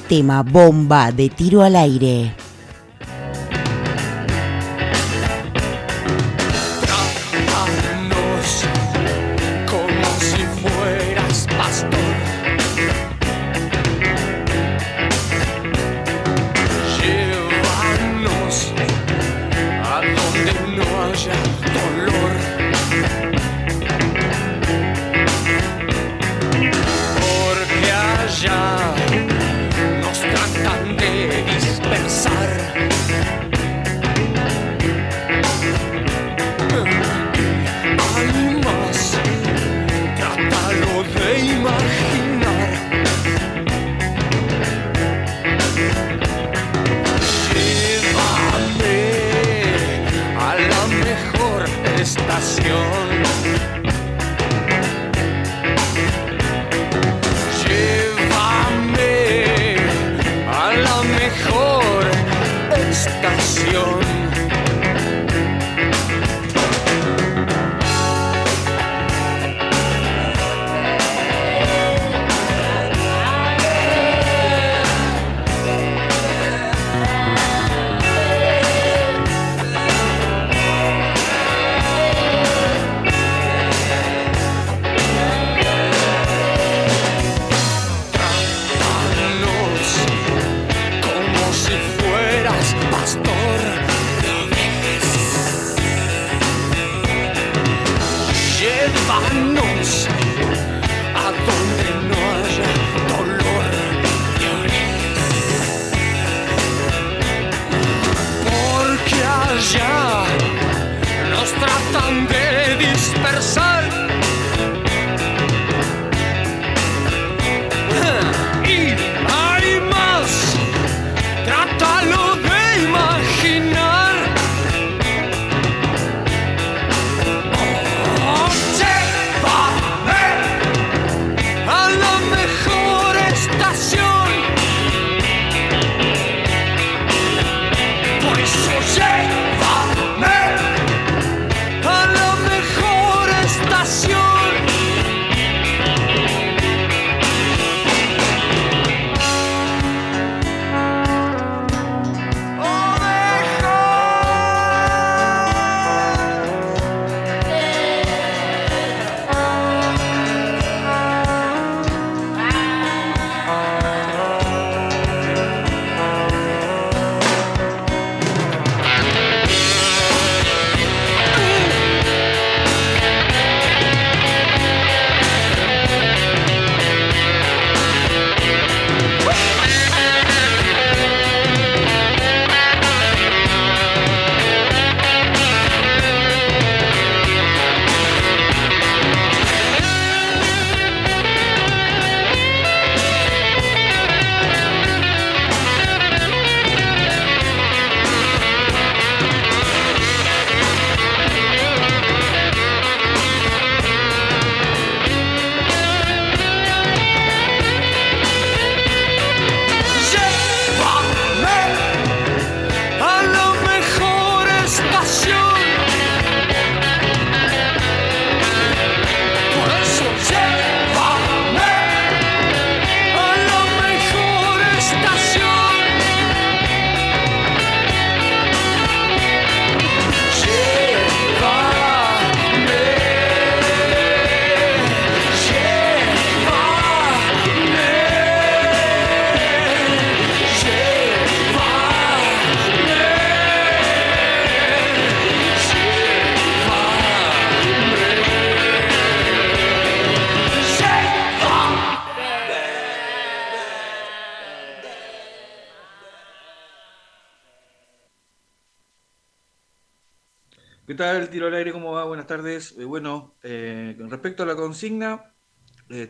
Tema 0.08 0.44
bomba 0.44 1.12
de 1.12 1.30
tiro 1.30 1.64
al 1.64 1.76
aire. 1.76 2.41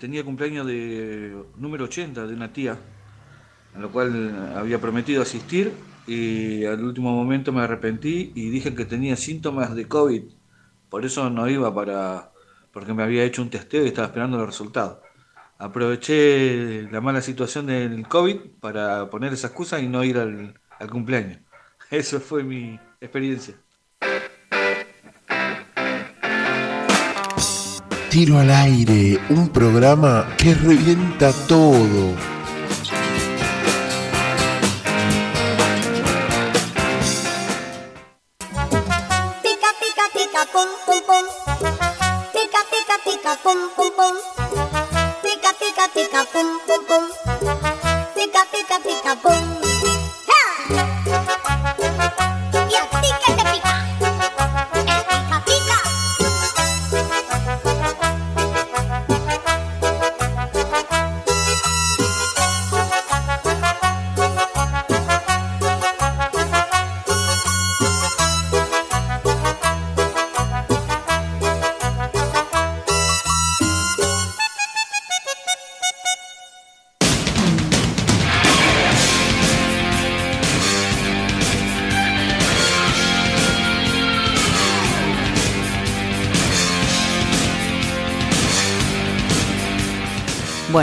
Tenía 0.01 0.23
cumpleaños 0.23 0.65
de 0.65 1.45
número 1.57 1.85
80 1.85 2.25
de 2.25 2.33
una 2.33 2.51
tía, 2.51 2.75
a 3.75 3.79
lo 3.79 3.91
cual 3.91 4.51
había 4.57 4.81
prometido 4.81 5.21
asistir 5.21 5.71
y 6.07 6.65
al 6.65 6.83
último 6.83 7.11
momento 7.11 7.51
me 7.51 7.61
arrepentí 7.61 8.31
y 8.33 8.49
dije 8.49 8.73
que 8.73 8.85
tenía 8.85 9.15
síntomas 9.15 9.75
de 9.75 9.87
COVID. 9.87 10.23
Por 10.89 11.05
eso 11.05 11.29
no 11.29 11.47
iba 11.47 11.73
para, 11.73 12.31
porque 12.73 12.95
me 12.95 13.03
había 13.03 13.23
hecho 13.23 13.43
un 13.43 13.51
testeo 13.51 13.85
y 13.85 13.89
estaba 13.89 14.07
esperando 14.07 14.37
los 14.37 14.47
resultados. 14.47 14.97
aproveché 15.59 16.87
la 16.91 17.01
mala 17.01 17.21
situación 17.21 17.67
del 17.67 18.07
COVID 18.07 18.37
para 18.59 19.09
poner 19.11 19.33
esa 19.33 19.47
excusa 19.47 19.79
y 19.79 19.87
no 19.87 20.03
ir 20.03 20.17
al, 20.17 20.59
al 20.79 20.89
cumpleaños. 20.89 21.39
Eso 21.91 22.19
fue 22.19 22.43
mi 22.43 22.79
experiencia. 22.99 23.55
Tiro 28.11 28.39
al 28.39 28.51
aire, 28.51 29.21
un 29.29 29.47
programa 29.47 30.27
que 30.37 30.53
revienta 30.53 31.31
todo. 31.47 32.30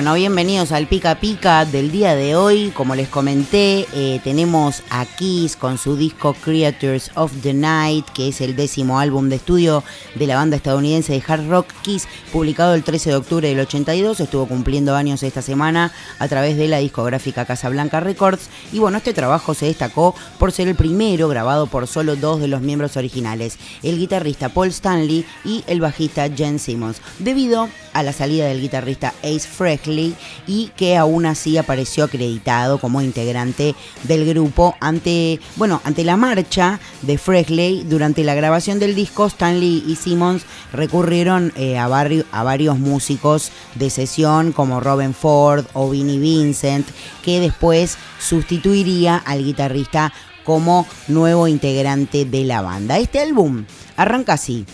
Bueno, 0.09 0.21
bienvenidos 0.21 0.73
al 0.73 0.87
Pica 0.87 1.17
Pica 1.17 1.67
del 1.67 1.93
día 1.93 2.15
de 2.15 2.35
hoy. 2.35 2.71
Como 2.71 2.95
les 2.95 3.11
comenté, 3.11 3.87
eh, 3.93 4.23
tenemos 4.25 4.83
a 4.89 5.05
Kiss 5.05 5.55
con 5.55 5.77
su 5.77 5.99
disco 5.99 6.33
Creatures 6.33 7.11
of 7.15 7.31
the 7.43 7.53
Night, 7.53 8.07
que 8.15 8.29
es 8.29 8.41
el 8.41 8.57
décimo 8.57 9.01
álbum 9.01 9.29
de 9.29 9.37
estudio 9.37 9.85
de 10.15 10.27
la 10.27 10.37
banda 10.37 10.57
estadounidense 10.57 11.13
de 11.13 11.23
hard 11.29 11.51
rock 11.51 11.67
Kiss, 11.83 12.09
publicado 12.33 12.73
el 12.73 12.85
13 12.85 13.11
de 13.11 13.17
octubre 13.17 13.49
del 13.49 13.61
82. 13.61 14.21
Estuvo 14.21 14.49
cumpliendo 14.49 14.97
años 14.97 15.23
esta 15.23 15.43
semana 15.43 15.93
a 16.19 16.27
través 16.27 16.57
de 16.57 16.69
la 16.69 16.79
discográfica 16.79 17.45
Casablanca 17.45 18.01
Records. 18.01 18.49
Y 18.73 18.79
bueno, 18.79 18.97
este 18.97 19.13
trabajo 19.13 19.53
se 19.53 19.67
destacó 19.67 20.15
por 20.39 20.53
ser 20.53 20.69
el 20.69 20.75
primero 20.75 21.29
grabado 21.29 21.67
por 21.67 21.87
solo 21.87 22.17
dos 22.17 22.41
de 22.41 22.49
los 22.49 22.63
miembros 22.63 22.97
originales, 22.97 23.59
el 23.83 23.99
guitarrista 23.99 24.49
Paul 24.49 24.69
Stanley 24.69 25.27
y 25.45 25.65
el 25.67 25.83
bajista 25.83 26.31
Jen 26.35 26.59
Simmons, 26.59 27.03
debido 27.19 27.69
a 27.93 28.03
la 28.03 28.15
salida 28.15 28.47
del 28.47 28.63
guitarrista 28.63 29.13
Ace 29.23 29.41
Frehley 29.41 29.98
y 30.47 30.71
que 30.77 30.97
aún 30.97 31.27
así 31.27 31.57
apareció 31.59 32.05
acreditado 32.05 32.79
como 32.79 33.03
integrante 33.03 33.75
del 34.05 34.27
grupo 34.27 34.77
ante, 34.81 35.41
bueno, 35.57 35.81
ante 35.85 36.05
la 36.05 36.17
marcha 36.17 36.81
de 37.03 37.19
Frehley 37.19 37.85
durante 37.85 38.25
la 38.25 38.35
grabación 38.35 38.79
del 38.79 38.95
disco 38.95 39.27
Stanley 39.27 39.85
y 39.87 39.97
Simmons 39.97 40.45
recurrieron 40.73 41.53
eh, 41.57 41.79
a, 41.79 41.85
a 41.85 42.43
varios 42.43 42.79
músicos 42.79 43.51
de 43.75 43.91
sesión 43.91 44.53
como 44.53 44.81
Robin 44.81 45.15
Ford 45.15 45.65
o 45.75 45.91
Vinnie 45.91 46.19
Vincent 46.19 46.87
que 47.23 47.41
después 47.41 47.97
sustituiría 48.21 49.17
al 49.17 49.45
guitarrista 49.45 50.13
como 50.45 50.87
nuevo 51.09 51.47
integrante 51.47 52.25
de 52.25 52.45
la 52.45 52.63
banda. 52.63 52.99
Este 52.99 53.21
álbum 53.21 53.67
arranca 53.97 54.33
así. 54.33 54.65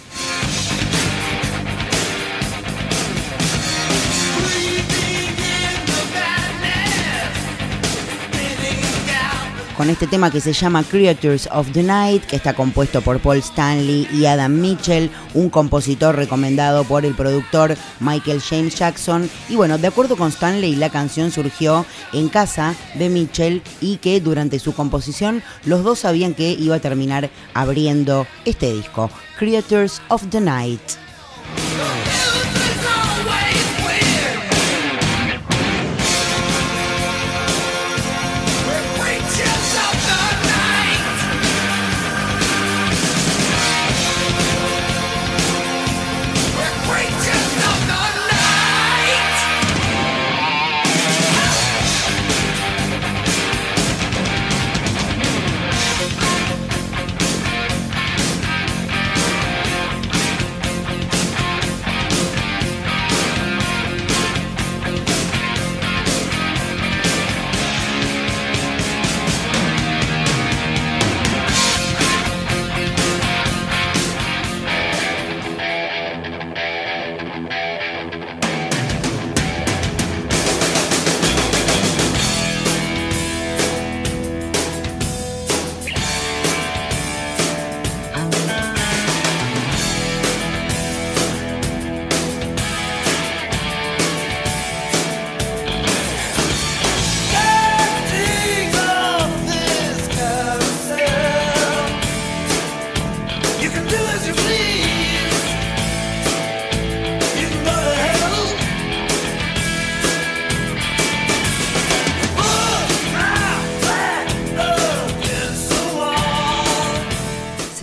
Con 9.74 9.90
este 9.90 10.06
tema 10.06 10.30
que 10.30 10.40
se 10.40 10.52
llama 10.52 10.82
Creatures 10.82 11.48
of 11.52 11.70
the 11.72 11.82
Night, 11.82 12.24
que 12.24 12.36
está 12.36 12.54
compuesto 12.54 13.02
por 13.02 13.20
Paul 13.20 13.38
Stanley 13.38 14.08
y 14.12 14.26
Adam 14.26 14.52
Mitchell, 14.52 15.10
un 15.34 15.50
compositor 15.50 16.16
recomendado 16.16 16.84
por 16.84 17.04
el 17.04 17.14
productor 17.14 17.76
Michael 18.00 18.40
James 18.40 18.74
Jackson. 18.74 19.28
Y 19.48 19.56
bueno, 19.56 19.78
de 19.78 19.86
acuerdo 19.86 20.16
con 20.16 20.28
Stanley, 20.28 20.76
la 20.76 20.90
canción 20.90 21.30
surgió 21.30 21.84
en 22.12 22.28
casa 22.28 22.74
de 22.94 23.08
Mitchell 23.08 23.62
y 23.80 23.96
que 23.96 24.20
durante 24.20 24.58
su 24.58 24.74
composición 24.74 25.42
los 25.64 25.82
dos 25.82 26.00
sabían 26.00 26.34
que 26.34 26.50
iba 26.50 26.76
a 26.76 26.80
terminar 26.80 27.30
abriendo 27.54 28.26
este 28.44 28.72
disco, 28.72 29.10
Creatures 29.38 30.00
of 30.08 30.22
the 30.30 30.40
Night. 30.40 30.80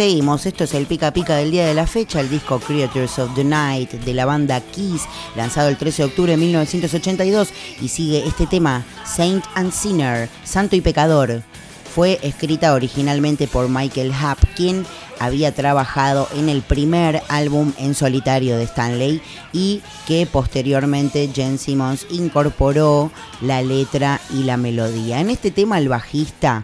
Seguimos, 0.02 0.47
esto 0.47 0.64
es 0.64 0.74
el 0.74 0.88
pica 0.88 1.14
pica 1.14 1.36
del 1.36 1.52
día 1.52 1.68
de 1.68 1.76
la 1.76 1.86
fecha, 1.86 2.22
el 2.22 2.28
disco 2.28 2.60
Creatures 2.60 3.20
of 3.20 3.36
the 3.36 3.43
Night 3.43 3.91
de 3.91 4.16
la 4.16 4.26
banda 4.26 4.60
Kiss, 4.60 5.04
lanzado 5.36 5.70
el 5.70 5.78
13 5.78 6.02
de 6.02 6.08
octubre 6.08 6.32
de 6.32 6.38
1982 6.39 7.49
y 7.84 7.88
sigue 7.88 8.26
este 8.26 8.47
tema, 8.47 8.84
Saint 9.06 9.45
and 9.54 9.72
Sinner, 9.72 10.28
Santo 10.43 10.76
y 10.76 10.82
Pecador. 10.82 11.43
Fue 11.93 12.20
escrita 12.24 12.74
originalmente 12.74 13.47
por 13.47 13.70
Michael 13.70 14.12
Happ, 14.12 14.39
quien 14.56 14.88
había 15.20 15.54
trabajado 15.54 16.28
en 16.36 16.49
el 16.49 16.64
primer 16.64 17.22
álbum 17.28 17.72
en 17.78 17.93
solitario 17.93 18.58
de 18.58 18.64
Stanley 18.64 19.22
y 19.54 19.84
que 20.08 20.26
posteriormente 20.26 21.30
Jen 21.32 21.60
Simmons 21.60 22.08
incorporó 22.10 23.12
la 23.39 23.62
letra 23.62 24.20
y 24.34 24.45
la 24.45 24.58
melodía. 24.58 25.20
En 25.20 25.30
este 25.30 25.52
tema 25.52 25.78
el 25.78 25.89
bajista 25.89 26.64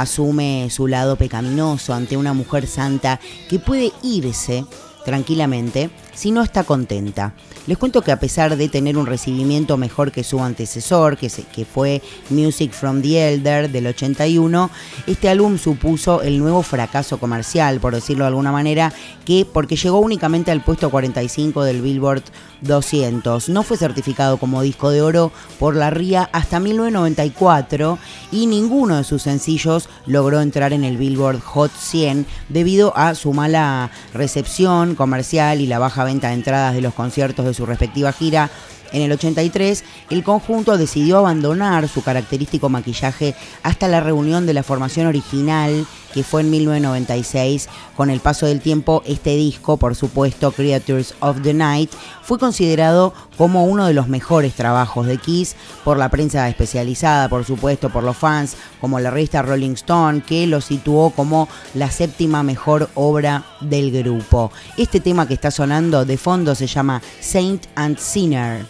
asume 0.00 0.68
su 0.70 0.86
lado 0.86 1.16
pecaminoso 1.16 1.94
ante 1.94 2.16
una 2.16 2.32
mujer 2.32 2.66
santa 2.66 3.20
que 3.48 3.58
puede 3.58 3.92
irse 4.02 4.64
tranquilamente 5.04 5.90
si 6.18 6.32
no 6.32 6.42
está 6.42 6.64
contenta. 6.64 7.32
Les 7.68 7.78
cuento 7.78 8.02
que 8.02 8.10
a 8.10 8.18
pesar 8.18 8.56
de 8.56 8.68
tener 8.68 8.96
un 8.98 9.06
recibimiento 9.06 9.76
mejor 9.76 10.10
que 10.10 10.24
su 10.24 10.42
antecesor, 10.42 11.16
que, 11.16 11.28
se- 11.28 11.44
que 11.44 11.64
fue 11.64 12.02
Music 12.30 12.72
from 12.72 13.02
the 13.02 13.34
Elder 13.34 13.70
del 13.70 13.86
81, 13.86 14.68
este 15.06 15.28
álbum 15.28 15.58
supuso 15.58 16.22
el 16.22 16.38
nuevo 16.40 16.62
fracaso 16.62 17.18
comercial, 17.18 17.78
por 17.78 17.94
decirlo 17.94 18.24
de 18.24 18.28
alguna 18.28 18.50
manera, 18.50 18.92
que 19.24 19.46
porque 19.50 19.76
llegó 19.76 20.00
únicamente 20.00 20.50
al 20.50 20.64
puesto 20.64 20.90
45 20.90 21.62
del 21.62 21.82
Billboard 21.82 22.22
200. 22.62 23.48
No 23.50 23.62
fue 23.62 23.76
certificado 23.76 24.38
como 24.38 24.62
disco 24.62 24.90
de 24.90 25.02
oro 25.02 25.30
por 25.60 25.76
la 25.76 25.90
RIA 25.90 26.28
hasta 26.32 26.58
1994 26.58 27.98
y 28.32 28.46
ninguno 28.46 28.96
de 28.96 29.04
sus 29.04 29.22
sencillos 29.22 29.88
logró 30.06 30.40
entrar 30.40 30.72
en 30.72 30.82
el 30.84 30.96
Billboard 30.96 31.40
Hot 31.40 31.70
100 31.72 32.26
debido 32.48 32.96
a 32.96 33.14
su 33.14 33.32
mala 33.32 33.90
recepción 34.14 34.94
comercial 34.94 35.60
y 35.60 35.66
la 35.66 35.78
baja 35.78 36.04
venta 36.08 36.28
de 36.28 36.34
entradas 36.34 36.74
de 36.74 36.80
los 36.80 36.94
conciertos 36.94 37.44
de 37.44 37.54
su 37.54 37.64
respectiva 37.66 38.12
gira. 38.12 38.50
En 38.90 39.02
el 39.02 39.12
83, 39.12 39.84
el 40.10 40.24
conjunto 40.24 40.78
decidió 40.78 41.18
abandonar 41.18 41.88
su 41.88 42.02
característico 42.02 42.70
maquillaje 42.70 43.34
hasta 43.62 43.86
la 43.86 44.00
reunión 44.00 44.46
de 44.46 44.54
la 44.54 44.62
formación 44.62 45.06
original, 45.06 45.86
que 46.14 46.22
fue 46.22 46.40
en 46.40 46.50
1996. 46.50 47.68
Con 47.96 48.08
el 48.08 48.20
paso 48.20 48.46
del 48.46 48.60
tiempo, 48.60 49.02
este 49.04 49.36
disco, 49.36 49.76
por 49.76 49.94
supuesto, 49.94 50.52
Creatures 50.52 51.14
of 51.20 51.42
the 51.42 51.52
Night, 51.52 51.90
fue 52.22 52.38
considerado 52.38 53.12
como 53.38 53.64
uno 53.64 53.86
de 53.86 53.94
los 53.94 54.08
mejores 54.08 54.54
trabajos 54.54 55.06
de 55.06 55.16
Kiss 55.16 55.54
por 55.84 55.96
la 55.96 56.10
prensa 56.10 56.48
especializada, 56.48 57.28
por 57.28 57.44
supuesto, 57.44 57.88
por 57.88 58.02
los 58.02 58.16
fans, 58.16 58.56
como 58.80 58.98
la 58.98 59.10
revista 59.10 59.40
Rolling 59.40 59.74
Stone, 59.74 60.22
que 60.22 60.46
lo 60.48 60.60
situó 60.60 61.10
como 61.10 61.48
la 61.74 61.90
séptima 61.90 62.42
mejor 62.42 62.90
obra 62.94 63.44
del 63.60 63.92
grupo. 63.92 64.50
Este 64.76 64.98
tema 65.00 65.28
que 65.28 65.34
está 65.34 65.52
sonando 65.52 66.04
de 66.04 66.18
fondo 66.18 66.54
se 66.56 66.66
llama 66.66 67.00
Saint 67.20 67.66
and 67.76 67.96
Sinner. 67.96 68.66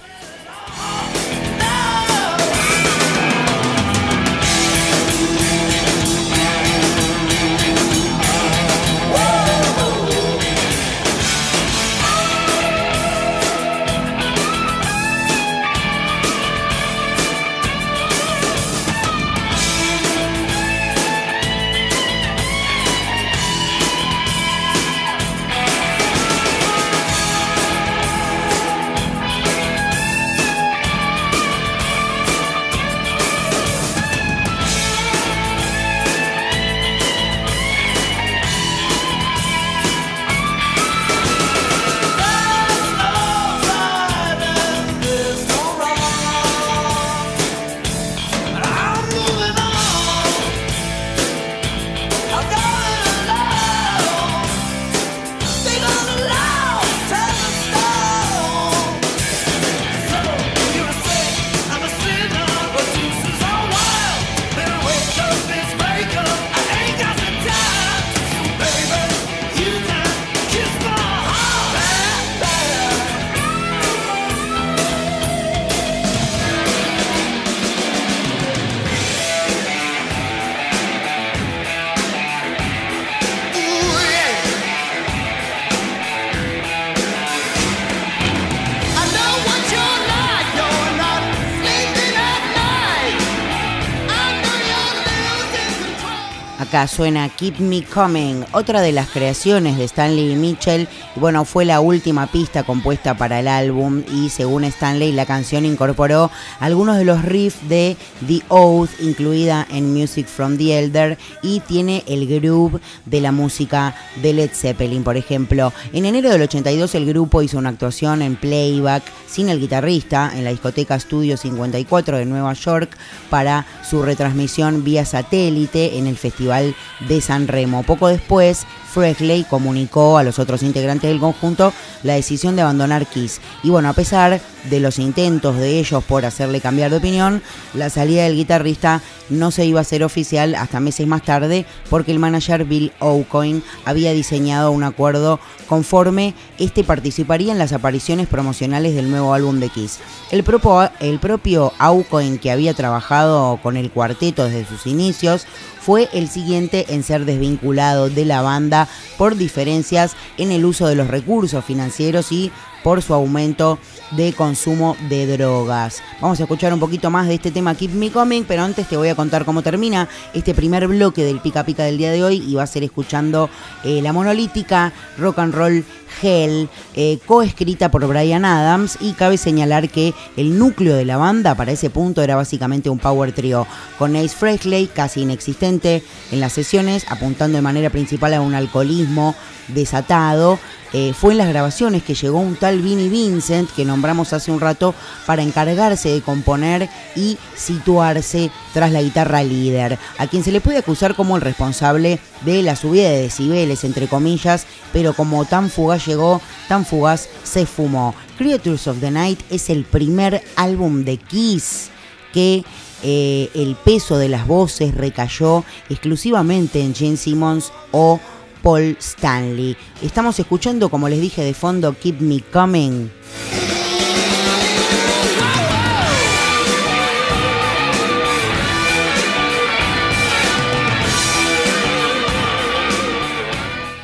Suena 96.87 97.29
Keep 97.29 97.59
Me 97.61 97.83
Coming, 97.83 98.45
otra 98.53 98.81
de 98.81 98.93
las 98.93 99.09
creaciones 99.09 99.77
de 99.77 99.85
Stanley 99.85 100.37
Mitchell. 100.37 100.87
Y 101.17 101.21
bueno, 101.21 101.45
fue 101.45 101.65
la 101.65 101.81
última 101.81 102.27
pista 102.27 102.63
compuesta 102.63 103.17
para 103.17 103.41
el 103.41 103.49
álbum 103.49 104.03
y 104.13 104.29
según 104.29 104.65
Stanley 104.65 105.13
la 105.13 105.27
canción 105.27 105.65
incorporó 105.65 106.31
algunos 106.61 106.97
de 106.97 107.05
los 107.05 107.25
riffs 107.25 107.69
de 107.69 107.97
The 108.27 108.43
Oath 108.49 108.91
incluida 109.01 109.67
en 109.71 109.93
Music 109.93 110.27
from 110.27 110.57
the 110.57 110.79
Elder 110.79 111.19
y 111.43 111.61
tiene 111.61 112.05
el 112.07 112.27
groove 112.27 112.81
de 113.07 113.21
la 113.21 113.33
música 113.33 113.97
de 114.23 114.33
Led 114.33 114.51
Zeppelin, 114.53 115.03
por 115.03 115.17
ejemplo. 115.17 115.73
En 115.93 116.05
enero 116.05 116.31
del 116.31 116.43
82 116.43 116.95
el 116.95 117.07
grupo 117.07 117.43
hizo 117.43 117.59
una 117.59 117.71
actuación 117.71 118.23
en 118.23 118.37
playback 118.37 119.03
sin 119.27 119.49
el 119.49 119.61
guitarrista 119.61 120.31
en 120.35 120.45
la 120.45 120.51
discoteca 120.51 120.99
Studio 121.01 121.37
54 121.37 122.19
de 122.19 122.27
Nueva 122.27 122.53
York 122.53 122.97
para 123.31 123.67
su 123.89 124.03
retransmisión 124.03 124.85
vía 124.85 125.05
satélite 125.05 125.99
en 125.99 126.07
el 126.07 126.17
Festival 126.17 126.68
de 127.09 127.21
San 127.21 127.49
Remo. 127.49 127.83
Poco 127.83 128.09
después, 128.09 128.67
Frehley 128.93 129.45
comunicó 129.45 130.19
a 130.19 130.25
los 130.25 130.39
otros 130.39 130.63
integrantes 130.63 131.09
del 131.09 131.21
conjunto 131.21 131.73
la 132.03 132.15
decisión 132.15 132.57
de 132.57 132.63
abandonar 132.63 133.07
Kiss. 133.07 133.41
Y 133.63 133.71
bueno, 133.71 133.89
a 133.89 133.93
pesar 133.93 134.41
de 134.65 134.81
los 134.81 134.99
intentos 134.99 135.57
de 135.57 135.79
ellos 135.79 136.03
por 136.05 136.25
hacerle 136.25 136.61
cambiar 136.61 136.91
de 136.91 136.97
opinión, 136.97 137.43
la 137.75 137.91
salida 137.91 138.25
del 138.25 138.37
guitarrista 138.37 139.03
no 139.29 139.51
se 139.51 139.67
iba 139.67 139.81
a 139.81 139.83
hacer 139.83 140.03
oficial 140.03 140.55
hasta 140.55 140.81
meses 140.81 141.07
más 141.07 141.23
tarde 141.23 141.67
porque 141.91 142.13
el 142.13 142.19
manager 142.19 142.65
Bill 142.65 142.93
O'Coin 142.99 143.63
había 143.85 144.13
diseñado 144.13 144.71
un 144.71 144.83
acuerdo 144.83 145.39
conforme 145.69 146.35
este 146.59 146.83
participaría 146.83 147.53
en 147.53 147.59
las 147.59 147.73
apariciones 147.73 148.27
promocionales 148.27 148.95
del 148.95 149.11
nuevo 149.11 149.35
álbum 149.35 149.61
de 149.61 149.69
Kiss. 149.69 149.99
El, 150.31 150.43
propio, 150.45 150.91
el 151.01 151.19
propio 151.19 151.73
Aucoin, 151.79 152.39
que 152.39 152.51
había 152.51 152.75
trabajado 152.75 153.59
con 153.63 153.77
el 153.77 153.91
cuarteto 153.91 154.45
desde 154.47 154.67
sus 154.67 154.87
inicios, 154.87 155.47
fue 155.89 156.11
el 156.13 156.29
siguiente 156.29 156.85
en 156.91 157.03
ser 157.03 157.25
desvinculado 157.25 158.11
de 158.11 158.27
la 158.27 158.43
banda 158.43 158.89
por 159.17 159.37
diferencias 159.37 160.17
en 160.37 160.53
el 160.53 160.67
uso 160.67 160.87
de 160.87 160.95
los 160.95 161.09
recursos 161.09 161.65
financieros 161.65 162.31
y 162.31 162.53
por 162.83 163.03
su 163.03 163.15
aumento 163.15 163.79
de 164.13 164.33
consumo 164.33 164.97
de 165.09 165.27
drogas. 165.27 166.03
Vamos 166.21 166.41
a 166.41 166.45
escuchar 166.45 166.73
un 166.73 166.81
poquito 166.81 167.11
más 167.11 167.29
de 167.29 167.35
este 167.35 167.51
tema 167.51 167.75
Keep 167.75 167.93
Me 167.93 168.11
Coming, 168.11 168.45
pero 168.45 168.63
antes 168.63 168.89
te 168.89 168.97
voy 168.97 169.09
a 169.09 169.15
contar 169.15 169.45
cómo 169.45 169.63
termina 169.63 170.09
este 170.35 170.55
primer 170.55 170.89
bloque 170.89 171.25
del 171.25 171.41
Pica 171.41 171.65
Pica 171.65 171.85
del 171.85 171.99
día 171.99 172.11
de 172.11 172.25
hoy 172.25 172.43
y 172.47 172.55
va 172.55 172.63
a 172.63 172.67
ser 172.67 172.83
escuchando 172.85 173.51
eh, 173.85 174.01
la 174.03 174.13
monolítica 174.13 174.93
Rock 175.19 175.39
and 175.41 175.55
Roll 175.55 175.85
Hell, 176.23 176.69
eh, 176.95 177.19
coescrita 177.27 177.91
por 177.91 178.07
Brian 178.07 178.45
Adams 178.45 178.99
y 179.01 179.13
cabe 179.13 179.37
señalar 179.37 179.89
que 179.89 180.15
el 180.37 180.59
núcleo 180.59 180.97
de 180.97 181.05
la 181.05 181.17
banda 181.17 181.55
para 181.55 181.73
ese 181.73 181.91
punto 181.91 182.23
era 182.23 182.37
básicamente 182.37 182.91
un 182.91 182.99
power 182.99 183.33
trio 183.33 183.67
con 183.99 184.17
Ace 184.17 184.37
Frehley 184.37 184.87
casi 184.87 185.23
inexistente 185.23 186.03
en 186.33 186.41
las 186.41 186.53
sesiones, 186.53 187.07
apuntando 187.09 187.57
de 187.57 187.63
manera 187.63 187.91
principal 187.91 188.35
a 188.35 188.41
un 188.41 188.55
alcoholismo 188.55 189.35
desatado. 189.69 190.59
Eh, 190.93 191.13
fue 191.13 191.33
en 191.33 191.39
las 191.39 191.49
grabaciones 191.49 192.03
que 192.03 192.15
llegó 192.15 192.39
un 192.39 192.57
tal 192.57 192.81
Vinnie 192.81 193.09
Vincent, 193.09 193.71
que 193.75 193.85
nombramos 193.85 194.33
hace 194.33 194.51
un 194.51 194.61
rato, 194.61 194.95
para 195.27 195.43
encargarse 195.43 196.09
de 196.09 196.23
componer 196.23 196.89
y 197.15 197.37
situarse 197.57 198.51
tras 198.73 198.91
la 198.93 199.03
guitarra 199.03 199.43
líder, 199.43 199.99
a 200.17 200.27
quien 200.27 200.43
se 200.43 200.53
le 200.53 200.61
puede 200.61 200.79
acusar 200.79 201.15
como 201.15 201.37
el 201.37 201.43
responsable 201.43 202.19
de 202.45 202.63
la 202.63 202.77
subida 202.77 203.11
de 203.11 203.23
decibeles, 203.23 203.85
entre 203.85 204.09
comillas, 204.09 204.67
pero 204.93 205.13
como 205.15 205.45
tan 205.45 205.71
fugaz 205.71 206.07
llegó, 206.07 206.41
tan 206.69 206.87
fugaz 206.87 207.29
se 207.45 207.67
fumó. 207.67 208.15
Creatures 208.39 208.87
of 208.87 209.01
the 209.01 209.11
Night 209.11 209.41
es 209.51 209.69
el 209.69 209.85
primer 209.85 210.43
álbum 210.57 211.05
de 211.05 211.17
Kiss 211.19 211.91
que 212.33 212.65
eh, 213.03 213.51
el 213.55 213.77
peso 213.77 214.19
de 214.19 214.29
las 214.29 214.47
voces 214.47 214.95
recayó 214.95 215.65
exclusivamente 215.89 216.81
en 216.81 216.95
Gene 216.95 217.17
Simmons 217.17 217.73
o 217.93 218.21
Paul 218.63 218.97
Stanley. 219.01 219.77
Estamos 220.03 220.39
escuchando, 220.39 220.89
como 220.89 221.09
les 221.09 221.21
dije 221.21 221.43
de 221.43 221.55
fondo, 221.55 221.95
Keep 221.99 222.21
Me 222.21 222.41
Coming. 222.41 223.11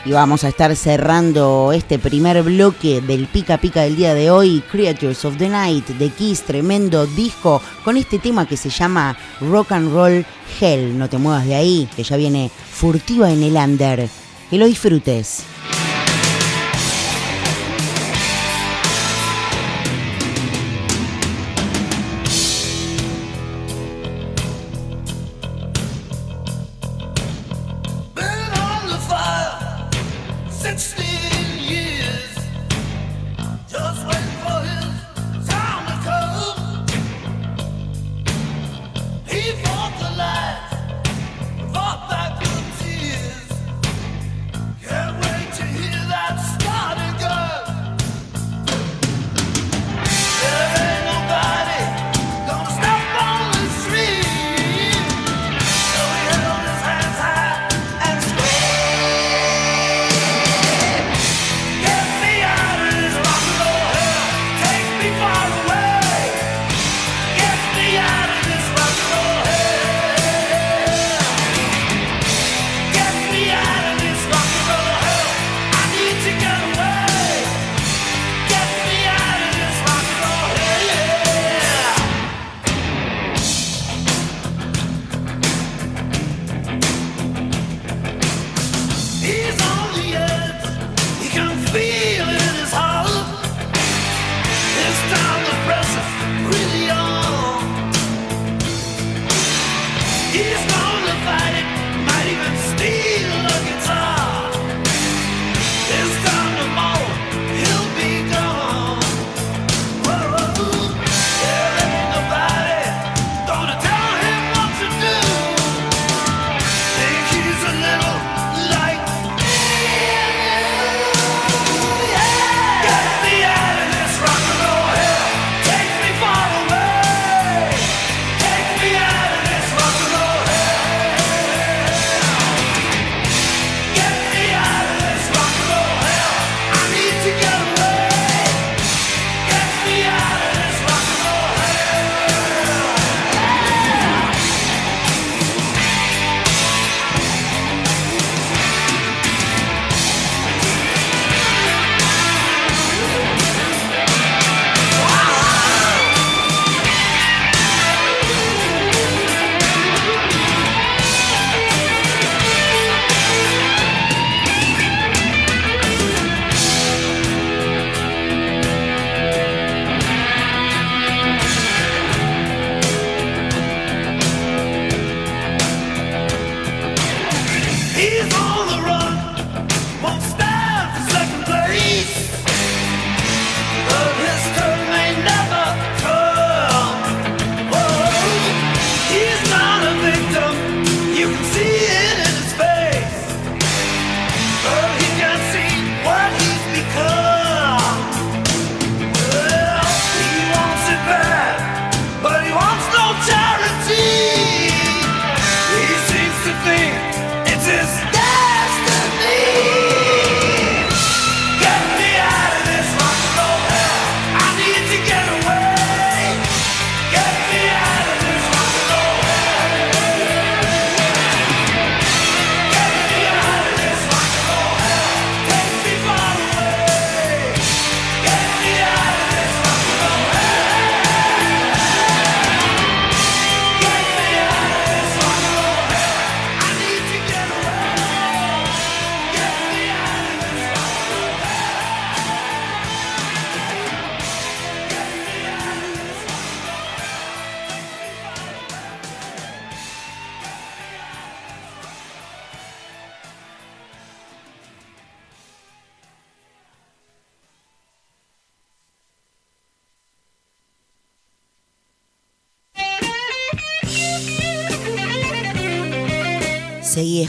Y 0.06 0.12
vamos 0.12 0.44
a 0.44 0.48
estar 0.48 0.76
cerrando 0.76 1.72
este 1.72 1.98
primer 1.98 2.42
bloque 2.42 3.00
del 3.00 3.26
pica 3.26 3.56
pica 3.56 3.80
del 3.80 3.96
día 3.96 4.12
de 4.12 4.30
hoy, 4.30 4.62
Creatures 4.70 5.24
of 5.24 5.38
the 5.38 5.48
Night 5.48 5.86
de 5.86 6.10
Kiss, 6.10 6.42
tremendo 6.42 7.06
disco, 7.06 7.62
con 7.82 7.96
este 7.96 8.18
tema 8.18 8.46
que 8.46 8.58
se 8.58 8.68
llama 8.68 9.16
Rock 9.40 9.72
and 9.72 9.90
Roll 9.94 10.26
Hell. 10.60 10.98
No 10.98 11.08
te 11.08 11.16
muevas 11.16 11.46
de 11.46 11.54
ahí, 11.54 11.88
que 11.96 12.02
ya 12.02 12.18
viene 12.18 12.50
furtiva 12.50 13.30
en 13.30 13.42
el 13.44 13.56
under. 13.56 14.23
Que 14.54 14.58
lo 14.58 14.66
disfrutes. 14.66 15.42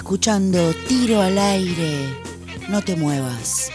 escuchando 0.05 0.71
Tiro 0.87 1.19
al 1.19 1.35
aire. 1.39 2.15
No 2.69 2.83
te 2.83 2.95
muevas. 2.95 3.71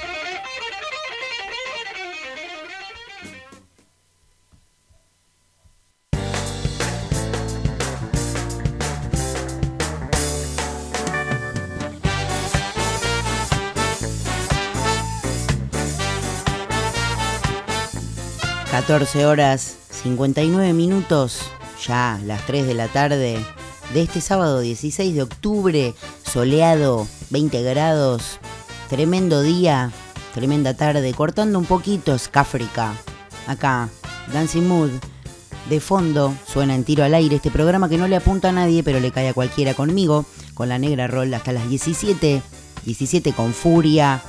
...14 18.70 19.24
horas 19.24 19.76
59 19.90 20.72
minutos, 20.74 21.40
ya 21.84 22.20
las 22.24 22.46
tres 22.46 22.66
de 22.66 22.74
la 22.74 22.86
tarde, 22.86 23.44
de 23.92 24.02
este 24.02 24.20
sábado 24.20 24.60
16 24.60 25.14
de 25.14 25.22
octubre 25.22 25.94
soleado, 26.30 27.08
20 27.30 27.60
grados, 27.62 28.38
tremendo 28.88 29.42
día, 29.42 29.90
tremenda 30.32 30.74
tarde, 30.74 31.12
cortando 31.12 31.58
un 31.58 31.64
poquito 31.64 32.16
Scafrica. 32.16 32.94
Acá, 33.48 33.88
Dancing 34.32 34.62
Mood. 34.62 34.90
De 35.68 35.80
fondo 35.80 36.32
suena 36.46 36.76
en 36.76 36.84
tiro 36.84 37.02
al 37.02 37.14
aire 37.14 37.36
este 37.36 37.50
programa 37.50 37.88
que 37.88 37.98
no 37.98 38.06
le 38.06 38.14
apunta 38.14 38.50
a 38.50 38.52
nadie, 38.52 38.84
pero 38.84 39.00
le 39.00 39.10
cae 39.10 39.28
a 39.28 39.34
cualquiera 39.34 39.74
conmigo, 39.74 40.24
con 40.54 40.68
la 40.68 40.78
negra 40.78 41.08
roll 41.08 41.34
hasta 41.34 41.52
las 41.52 41.68
17, 41.68 42.42
17 42.84 43.32
con 43.32 43.52
furia, 43.52 44.22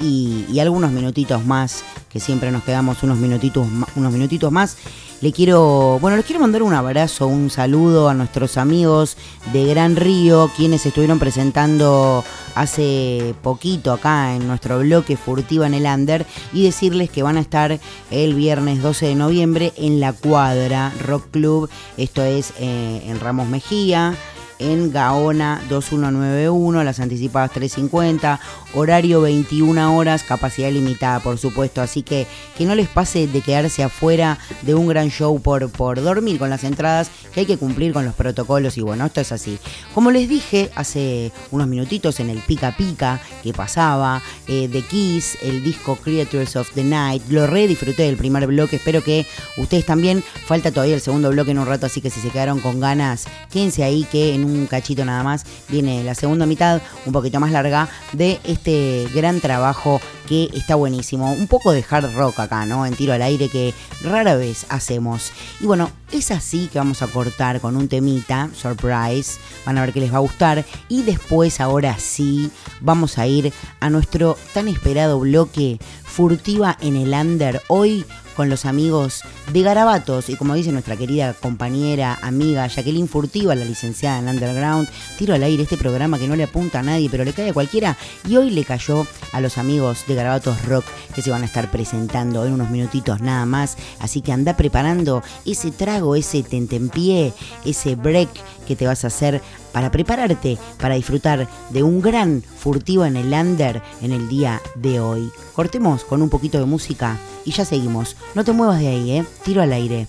y, 0.00 0.58
algunos 0.60 0.90
minutitos 0.90 1.44
más, 1.44 1.84
que 2.08 2.20
siempre 2.20 2.50
nos 2.50 2.64
quedamos 2.64 3.02
unos 3.02 3.18
minutitos, 3.18 3.66
unos 3.96 4.12
minutitos 4.12 4.50
más. 4.50 4.76
Le 5.20 5.32
quiero, 5.32 5.98
bueno, 6.00 6.16
les 6.16 6.24
quiero 6.24 6.40
mandar 6.40 6.62
un 6.62 6.74
abrazo, 6.74 7.26
un 7.26 7.50
saludo 7.50 8.08
a 8.08 8.14
nuestros 8.14 8.56
amigos 8.56 9.16
de 9.52 9.64
Gran 9.66 9.96
Río, 9.96 10.48
quienes 10.56 10.86
estuvieron 10.86 11.18
presentando 11.18 12.24
hace 12.54 13.34
poquito 13.42 13.92
acá 13.92 14.36
en 14.36 14.46
nuestro 14.46 14.78
bloque 14.78 15.16
Furtiva 15.16 15.66
en 15.66 15.74
el 15.74 15.86
Under 15.86 16.24
y 16.52 16.62
decirles 16.62 17.10
que 17.10 17.24
van 17.24 17.36
a 17.36 17.40
estar 17.40 17.80
el 18.12 18.34
viernes 18.34 18.80
12 18.80 19.06
de 19.06 19.14
noviembre 19.16 19.72
en 19.76 19.98
La 19.98 20.12
Cuadra 20.12 20.92
Rock 21.04 21.30
Club, 21.32 21.68
esto 21.96 22.22
es 22.22 22.52
eh, 22.60 23.02
en 23.06 23.18
Ramos 23.18 23.48
Mejía 23.48 24.14
en 24.58 24.92
Gaona 24.92 25.62
2191, 25.68 26.84
las 26.84 27.00
anticipadas 27.00 27.52
350, 27.52 28.40
horario 28.74 29.20
21 29.20 29.96
horas, 29.96 30.22
capacidad 30.22 30.70
limitada 30.70 31.20
por 31.20 31.38
supuesto, 31.38 31.80
así 31.80 32.02
que 32.02 32.26
que 32.56 32.64
no 32.64 32.74
les 32.74 32.88
pase 32.88 33.26
de 33.26 33.40
quedarse 33.40 33.82
afuera 33.82 34.38
de 34.62 34.74
un 34.74 34.88
gran 34.88 35.10
show 35.10 35.40
por, 35.40 35.70
por 35.70 36.02
dormir 36.02 36.38
con 36.38 36.50
las 36.50 36.64
entradas, 36.64 37.10
que 37.32 37.40
hay 37.40 37.46
que 37.46 37.56
cumplir 37.56 37.92
con 37.92 38.04
los 38.04 38.14
protocolos 38.14 38.76
y 38.78 38.80
bueno, 38.80 39.06
esto 39.06 39.20
es 39.20 39.32
así. 39.32 39.58
Como 39.94 40.10
les 40.10 40.28
dije 40.28 40.70
hace 40.74 41.32
unos 41.50 41.68
minutitos 41.68 42.20
en 42.20 42.30
el 42.30 42.38
Pica 42.40 42.76
Pica 42.76 43.20
que 43.42 43.52
pasaba, 43.52 44.22
eh, 44.48 44.68
The 44.70 44.82
Kiss, 44.82 45.38
el 45.42 45.62
disco 45.62 45.96
Creatures 45.96 46.56
of 46.56 46.70
the 46.74 46.84
Night, 46.84 47.22
lo 47.28 47.46
re 47.46 47.66
disfruté 47.68 48.04
del 48.04 48.16
primer 48.16 48.46
bloque, 48.46 48.76
espero 48.76 49.02
que 49.02 49.26
ustedes 49.56 49.86
también, 49.86 50.24
falta 50.46 50.72
todavía 50.72 50.94
el 50.94 51.00
segundo 51.00 51.30
bloque 51.30 51.52
en 51.52 51.58
un 51.58 51.66
rato, 51.66 51.86
así 51.86 52.00
que 52.00 52.10
si 52.10 52.20
se 52.20 52.30
quedaron 52.30 52.60
con 52.60 52.80
ganas, 52.80 53.26
quédense 53.50 53.84
ahí 53.84 54.06
que 54.10 54.34
en 54.34 54.44
un 54.44 54.47
cachito 54.66 55.04
nada 55.04 55.22
más 55.22 55.44
viene 55.68 56.04
la 56.04 56.14
segunda 56.14 56.46
mitad, 56.46 56.80
un 57.06 57.12
poquito 57.12 57.40
más 57.40 57.50
larga, 57.50 57.88
de 58.12 58.40
este 58.44 59.08
gran 59.14 59.40
trabajo 59.40 60.00
que 60.28 60.50
está 60.54 60.74
buenísimo. 60.74 61.32
Un 61.32 61.46
poco 61.46 61.72
de 61.72 61.84
hard 61.88 62.14
rock 62.14 62.40
acá, 62.40 62.66
¿no? 62.66 62.84
En 62.84 62.94
tiro 62.94 63.12
al 63.12 63.22
aire 63.22 63.48
que 63.48 63.74
rara 64.02 64.36
vez 64.36 64.66
hacemos. 64.68 65.32
Y 65.60 65.66
bueno, 65.66 65.90
es 66.12 66.30
así 66.30 66.68
que 66.72 66.78
vamos 66.78 67.02
a 67.02 67.06
cortar 67.06 67.60
con 67.60 67.76
un 67.76 67.88
temita, 67.88 68.50
surprise, 68.54 69.38
van 69.64 69.78
a 69.78 69.82
ver 69.82 69.92
que 69.92 70.00
les 70.00 70.12
va 70.12 70.16
a 70.16 70.20
gustar. 70.20 70.64
Y 70.88 71.02
después, 71.02 71.60
ahora 71.60 71.98
sí, 71.98 72.50
vamos 72.80 73.18
a 73.18 73.26
ir 73.26 73.52
a 73.80 73.90
nuestro 73.90 74.36
tan 74.52 74.68
esperado 74.68 75.18
bloque 75.20 75.78
furtiva 76.04 76.76
en 76.80 76.96
el 76.96 77.12
under. 77.12 77.62
Hoy 77.68 78.04
con 78.38 78.48
los 78.48 78.66
amigos 78.66 79.24
de 79.52 79.62
Garabatos 79.62 80.28
y 80.28 80.36
como 80.36 80.54
dice 80.54 80.70
nuestra 80.70 80.96
querida 80.96 81.34
compañera, 81.34 82.20
amiga 82.22 82.68
Jacqueline 82.68 83.08
Furtiva, 83.08 83.56
la 83.56 83.64
licenciada 83.64 84.20
en 84.20 84.28
Underground, 84.28 84.88
tiro 85.18 85.34
al 85.34 85.42
aire 85.42 85.64
este 85.64 85.76
programa 85.76 86.20
que 86.20 86.28
no 86.28 86.36
le 86.36 86.44
apunta 86.44 86.78
a 86.78 86.82
nadie, 86.84 87.08
pero 87.10 87.24
le 87.24 87.32
cae 87.32 87.50
a 87.50 87.52
cualquiera 87.52 87.96
y 88.28 88.36
hoy 88.36 88.50
le 88.50 88.64
cayó 88.64 89.04
a 89.32 89.40
los 89.40 89.58
amigos 89.58 90.04
de 90.06 90.14
Garabatos 90.14 90.64
Rock 90.66 90.84
que 91.16 91.20
se 91.20 91.32
van 91.32 91.42
a 91.42 91.46
estar 91.46 91.68
presentando 91.72 92.46
en 92.46 92.52
unos 92.52 92.70
minutitos 92.70 93.20
nada 93.20 93.44
más, 93.44 93.76
así 93.98 94.20
que 94.20 94.30
anda 94.30 94.56
preparando 94.56 95.24
ese 95.44 95.72
trago, 95.72 96.14
ese 96.14 96.44
tentempié, 96.44 97.32
ese 97.64 97.96
break 97.96 98.30
que 98.68 98.76
te 98.76 98.86
vas 98.86 99.02
a 99.02 99.08
hacer 99.08 99.42
para 99.78 99.92
prepararte 99.92 100.58
para 100.80 100.96
disfrutar 100.96 101.46
de 101.70 101.84
un 101.84 102.00
gran 102.00 102.42
furtivo 102.42 103.04
en 103.04 103.16
el 103.16 103.32
under 103.32 103.80
en 104.02 104.10
el 104.10 104.28
día 104.28 104.60
de 104.74 104.98
hoy. 104.98 105.30
Cortemos 105.54 106.02
con 106.02 106.20
un 106.20 106.28
poquito 106.28 106.58
de 106.58 106.64
música 106.64 107.16
y 107.44 107.52
ya 107.52 107.64
seguimos. 107.64 108.16
No 108.34 108.42
te 108.42 108.50
muevas 108.50 108.80
de 108.80 108.88
ahí, 108.88 109.12
¿eh? 109.12 109.24
Tiro 109.44 109.62
al 109.62 109.72
aire. 109.72 110.08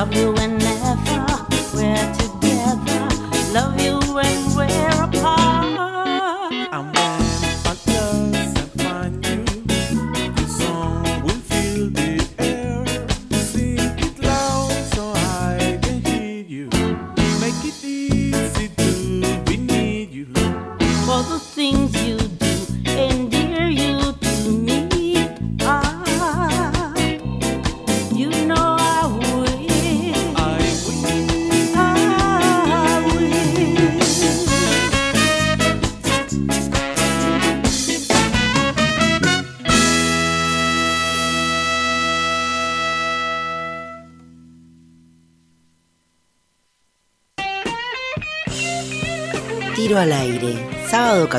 Love 0.00 0.14
you 0.14 0.39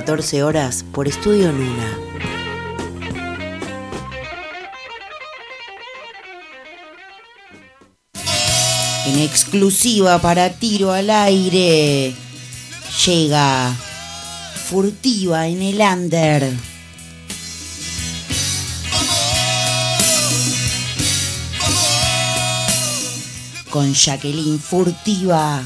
14 0.01 0.41
horas 0.41 0.83
por 0.91 1.07
Estudio 1.07 1.51
Luna. 1.51 1.95
En 9.05 9.19
exclusiva 9.19 10.17
para 10.17 10.49
tiro 10.49 10.91
al 10.91 11.11
aire, 11.11 12.15
llega 13.05 13.75
furtiva 14.71 15.47
en 15.47 15.61
el 15.61 15.79
under. 15.79 16.51
con 23.69 23.93
Jacqueline 23.93 24.59
Furtiva. 24.59 25.63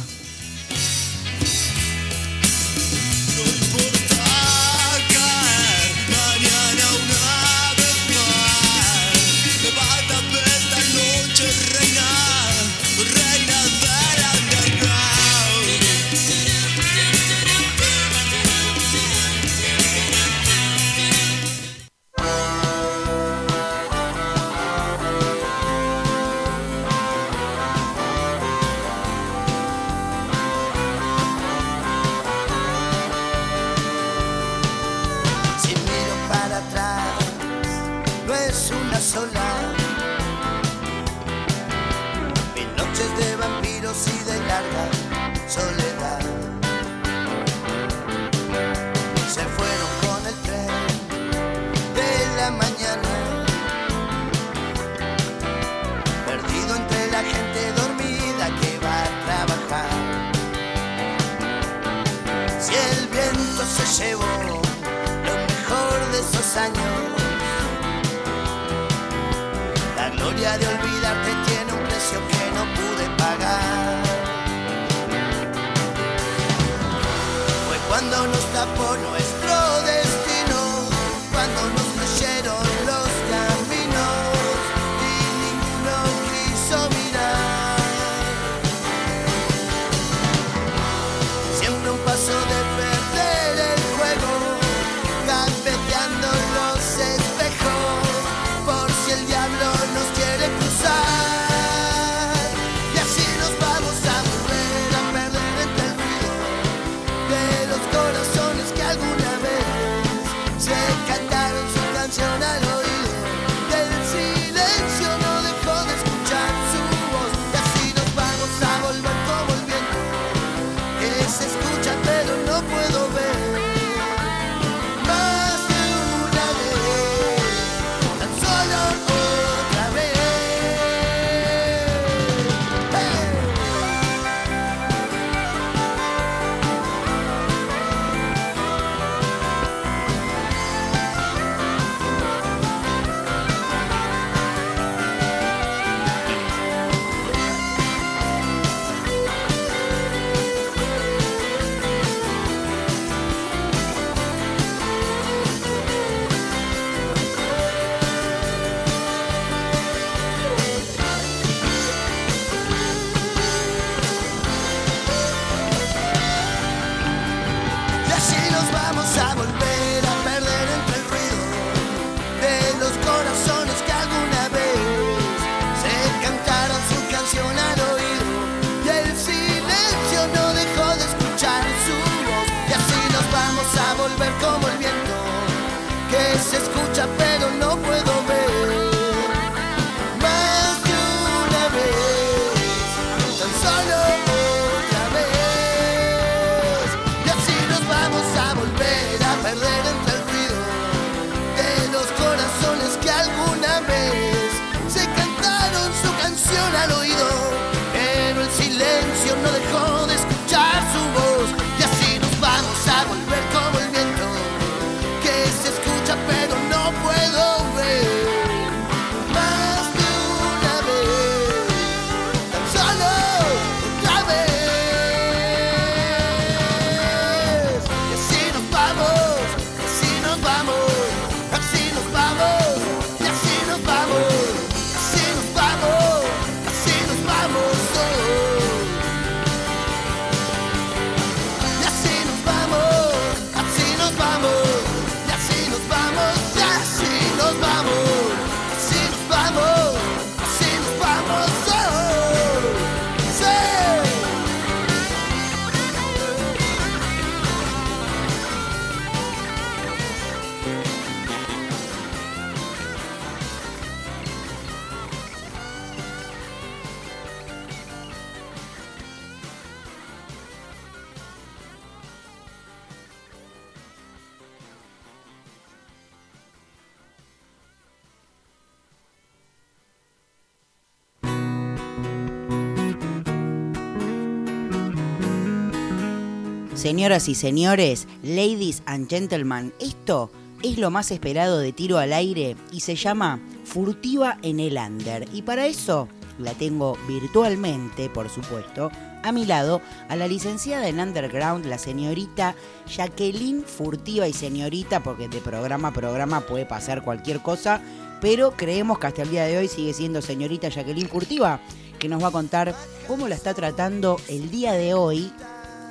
Señoras 286.85 287.29
y 287.29 287.33
señores, 287.33 288.07
ladies 288.21 288.83
and 288.85 289.09
gentlemen, 289.09 289.73
esto 289.79 290.29
es 290.61 290.77
lo 290.77 290.91
más 290.91 291.09
esperado 291.09 291.57
de 291.57 291.73
tiro 291.73 291.97
al 291.97 292.13
aire 292.13 292.55
y 292.71 292.81
se 292.81 292.95
llama 292.95 293.39
Furtiva 293.63 294.37
en 294.43 294.59
el 294.59 294.77
Under. 294.77 295.27
Y 295.33 295.41
para 295.41 295.65
eso 295.65 296.07
la 296.37 296.53
tengo 296.53 296.95
virtualmente, 297.07 298.07
por 298.07 298.29
supuesto, 298.29 298.91
a 299.23 299.31
mi 299.31 299.47
lado 299.47 299.81
a 300.09 300.15
la 300.15 300.27
licenciada 300.27 300.87
en 300.87 300.99
Underground, 300.99 301.65
la 301.65 301.79
señorita 301.79 302.53
Jacqueline 302.87 303.63
Furtiva 303.63 304.27
y 304.27 304.33
señorita, 304.33 305.01
porque 305.01 305.27
de 305.27 305.41
programa 305.41 305.87
a 305.87 305.93
programa 305.93 306.41
puede 306.41 306.67
pasar 306.67 307.03
cualquier 307.03 307.41
cosa, 307.41 307.81
pero 308.21 308.51
creemos 308.51 308.99
que 308.99 309.07
hasta 309.07 309.23
el 309.23 309.31
día 309.31 309.45
de 309.45 309.57
hoy 309.57 309.67
sigue 309.69 309.93
siendo 309.93 310.21
señorita 310.21 310.69
Jacqueline 310.69 311.09
Furtiva, 311.09 311.59
que 311.97 312.09
nos 312.09 312.21
va 312.21 312.27
a 312.27 312.31
contar 312.31 312.75
cómo 313.07 313.27
la 313.27 313.33
está 313.33 313.55
tratando 313.55 314.17
el 314.27 314.51
día 314.51 314.73
de 314.73 314.93
hoy 314.93 315.31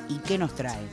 y 0.09 0.19
qué 0.19 0.39
nos 0.39 0.55
trae. 0.55 0.87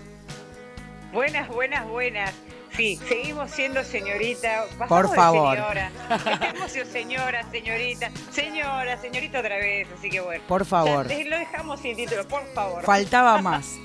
Buenas, 1.14 1.48
buenas, 1.50 1.88
buenas. 1.88 2.34
Sí, 2.76 2.98
seguimos 3.08 3.52
siendo 3.52 3.84
señorita. 3.84 4.64
Por 4.88 5.14
favor. 5.14 5.58
Señora. 5.58 5.92
Sido 6.70 6.86
señora, 6.86 7.46
señorita, 7.52 8.10
señora, 8.32 8.98
señorita 8.98 9.40
otra 9.40 9.58
vez. 9.58 9.88
Así 9.98 10.10
que 10.10 10.22
bueno. 10.22 10.44
Por 10.48 10.66
favor. 10.66 11.06
Lo 11.06 11.38
dejamos 11.38 11.82
sin 11.82 11.98
título, 11.98 12.26
por 12.28 12.46
favor. 12.54 12.84
Faltaba 12.84 13.42
más. 13.42 13.76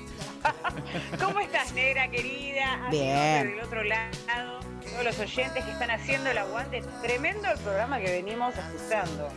¿Cómo 1.19 1.41
estás, 1.41 1.73
negra 1.73 2.09
querida? 2.09 2.87
Bien. 2.89 3.49
Del 3.49 3.59
otro 3.59 3.83
lado, 3.83 4.59
todos 4.89 5.03
los 5.03 5.19
oyentes 5.19 5.65
que 5.65 5.71
están 5.71 5.91
haciendo 5.91 6.29
el 6.29 6.37
aguante. 6.37 6.81
Tremendo 7.01 7.51
el 7.51 7.59
programa 7.59 7.99
que 7.99 8.11
venimos 8.11 8.53
escuchando. 8.55 9.27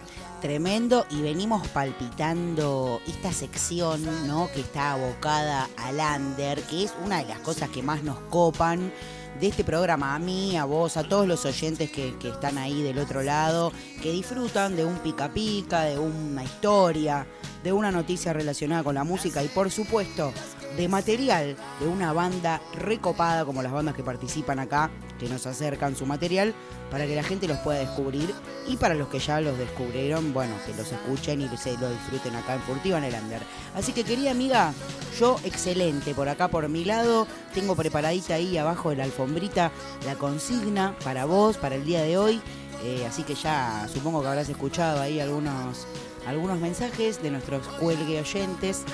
Tremendo 0.40 1.04
y 1.10 1.20
venimos 1.20 1.68
palpitando 1.68 3.02
esta 3.06 3.30
sección, 3.30 4.02
¿no? 4.26 4.48
Que 4.54 4.60
está 4.60 4.92
abocada 4.92 5.68
al 5.76 5.96
under, 6.18 6.62
que 6.62 6.84
es 6.84 6.94
una 7.04 7.18
de 7.18 7.26
las 7.26 7.40
cosas 7.40 7.68
que 7.68 7.82
más 7.82 8.02
nos 8.02 8.18
copan 8.30 8.90
de 9.38 9.48
este 9.48 9.64
programa, 9.64 10.14
a 10.14 10.18
mí, 10.18 10.56
a 10.56 10.64
vos, 10.64 10.96
a 10.96 11.04
todos 11.04 11.28
los 11.28 11.44
oyentes 11.44 11.90
que, 11.90 12.16
que 12.18 12.30
están 12.30 12.56
ahí 12.56 12.82
del 12.82 12.98
otro 12.98 13.22
lado, 13.22 13.70
que 14.02 14.12
disfrutan 14.12 14.76
de 14.76 14.84
un 14.86 14.96
pica 14.98 15.30
pica, 15.30 15.82
de 15.82 15.98
una 15.98 16.42
historia, 16.42 17.26
de 17.62 17.72
una 17.72 17.90
noticia 17.90 18.32
relacionada 18.32 18.82
con 18.82 18.94
la 18.94 19.04
música 19.04 19.42
y 19.42 19.48
por 19.48 19.70
supuesto 19.70 20.32
de 20.76 20.88
material 20.88 21.56
de 21.80 21.88
una 21.88 22.12
banda 22.12 22.60
recopada 22.74 23.44
como 23.44 23.62
las 23.62 23.72
bandas 23.72 23.94
que 23.94 24.04
participan 24.04 24.58
acá, 24.60 24.90
que 25.18 25.28
nos 25.28 25.46
acercan 25.46 25.96
su 25.96 26.06
material 26.06 26.54
para 26.90 27.06
que 27.06 27.16
la 27.16 27.22
gente 27.22 27.48
los 27.48 27.58
pueda 27.58 27.80
descubrir. 27.80 28.32
Y 28.68 28.76
para 28.76 28.94
los 28.94 29.08
que 29.08 29.18
ya 29.18 29.40
los 29.40 29.58
descubrieron, 29.58 30.32
bueno, 30.32 30.54
que 30.64 30.74
los 30.74 30.90
escuchen 30.92 31.40
y 31.40 31.56
se 31.56 31.76
lo 31.76 31.90
disfruten 31.90 32.36
acá 32.36 32.54
en 32.54 32.62
Furtiva 32.62 32.98
en 32.98 33.04
el 33.04 33.14
Under. 33.14 33.42
Así 33.74 33.92
que 33.92 34.04
querida 34.04 34.30
amiga, 34.30 34.72
yo 35.18 35.38
excelente, 35.44 36.14
por 36.14 36.28
acá 36.28 36.48
por 36.48 36.68
mi 36.68 36.84
lado, 36.84 37.26
tengo 37.52 37.74
preparadita 37.74 38.34
ahí 38.34 38.56
abajo 38.56 38.90
de 38.90 38.96
la 38.96 39.04
alfombrita 39.04 39.72
la 40.06 40.14
consigna 40.14 40.94
para 41.02 41.24
vos, 41.24 41.56
para 41.56 41.74
el 41.74 41.84
día 41.84 42.02
de 42.02 42.16
hoy, 42.16 42.40
Eh, 42.82 43.04
así 43.06 43.24
que 43.24 43.34
ya 43.34 43.86
supongo 43.92 44.22
que 44.22 44.28
habrás 44.28 44.48
escuchado 44.48 45.02
ahí 45.02 45.20
algunos, 45.20 45.86
algunos 46.30 46.58
mensajes 46.58 47.22
de 47.22 47.30
nuestros 47.30 47.66
cuelgue 47.66 48.20
oyentes. 48.20 48.84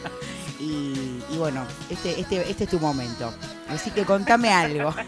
y, 0.60 1.22
y 1.30 1.36
bueno, 1.38 1.66
este, 1.90 2.20
este, 2.20 2.48
este 2.50 2.64
es 2.64 2.70
tu 2.70 2.78
momento. 2.78 3.32
Así 3.68 3.90
que 3.90 4.04
contame 4.04 4.52
algo. 4.52 4.94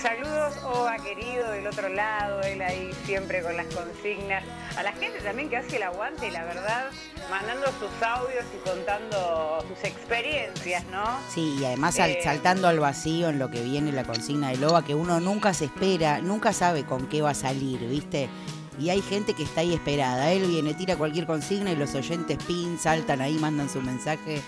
Saludos, 0.00 0.54
Oba 0.64 0.96
querido, 0.96 1.50
del 1.50 1.66
otro 1.66 1.90
lado, 1.90 2.40
él 2.40 2.62
ahí 2.62 2.90
siempre 3.04 3.42
con 3.42 3.54
las 3.54 3.66
consignas. 3.66 4.42
A 4.78 4.82
la 4.82 4.92
gente 4.92 5.20
también 5.20 5.50
que 5.50 5.58
hace 5.58 5.76
el 5.76 5.82
aguante, 5.82 6.30
la 6.30 6.42
verdad, 6.44 6.86
mandando 7.30 7.66
sus 7.66 8.02
audios 8.02 8.46
y 8.56 8.66
contando 8.66 9.62
sus 9.68 9.84
experiencias, 9.84 10.86
¿no? 10.86 11.04
Sí, 11.28 11.58
y 11.60 11.66
además 11.66 11.98
Eh, 11.98 12.18
saltando 12.24 12.68
al 12.68 12.80
vacío 12.80 13.28
en 13.28 13.38
lo 13.38 13.50
que 13.50 13.60
viene 13.62 13.92
la 13.92 14.04
consigna 14.04 14.48
de 14.48 14.56
Loba, 14.56 14.82
que 14.86 14.94
uno 14.94 15.20
nunca 15.20 15.52
se 15.52 15.66
espera, 15.66 16.22
nunca 16.22 16.54
sabe 16.54 16.84
con 16.84 17.06
qué 17.06 17.20
va 17.20 17.30
a 17.30 17.34
salir, 17.34 17.80
¿viste? 17.80 18.30
Y 18.78 18.90
hay 18.90 19.02
gente 19.02 19.34
que 19.34 19.42
está 19.42 19.60
ahí 19.62 19.74
esperada. 19.74 20.32
Él 20.32 20.46
viene, 20.46 20.74
tira 20.74 20.96
cualquier 20.96 21.26
consigna 21.26 21.72
y 21.72 21.76
los 21.76 21.94
oyentes 21.94 22.38
pin, 22.44 22.78
saltan 22.78 23.20
ahí, 23.20 23.34
mandan 23.34 23.68
su 23.68 23.80
mensaje 23.82 24.40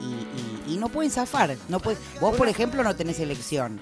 y, 0.00 0.04
y- 0.70 0.74
y 0.74 0.76
no 0.78 0.88
pueden 0.88 1.10
zafar. 1.10 1.56
No 1.68 1.80
puede- 1.80 1.98
Vos, 2.20 2.36
por 2.36 2.48
ejemplo, 2.48 2.82
no 2.82 2.94
tenés 2.96 3.20
elección. 3.20 3.78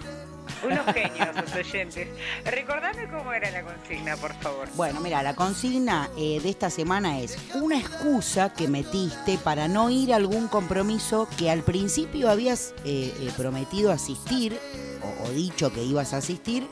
Unos 0.64 0.84
genios 0.94 1.28
los 1.36 1.54
oyentes. 1.54 2.08
Recordame 2.44 3.08
cómo 3.08 3.32
era 3.32 3.50
la 3.50 3.62
consigna, 3.62 4.16
por 4.16 4.34
favor. 4.34 4.68
Bueno, 4.74 5.00
mira, 5.00 5.22
la 5.22 5.34
consigna 5.36 6.10
eh, 6.16 6.40
de 6.42 6.48
esta 6.50 6.68
semana 6.70 7.20
es 7.20 7.38
una 7.54 7.78
excusa 7.78 8.52
que 8.52 8.66
metiste 8.66 9.38
para 9.38 9.68
no 9.68 9.88
ir 9.90 10.12
a 10.12 10.16
algún 10.16 10.48
compromiso 10.48 11.28
que 11.38 11.50
al 11.50 11.62
principio 11.62 12.28
habías 12.30 12.74
eh, 12.84 13.14
eh, 13.20 13.30
prometido 13.36 13.92
asistir 13.92 14.58
o, 15.02 15.28
o 15.28 15.30
dicho 15.30 15.72
que 15.72 15.84
ibas 15.84 16.12
a 16.12 16.16
asistir 16.18 16.66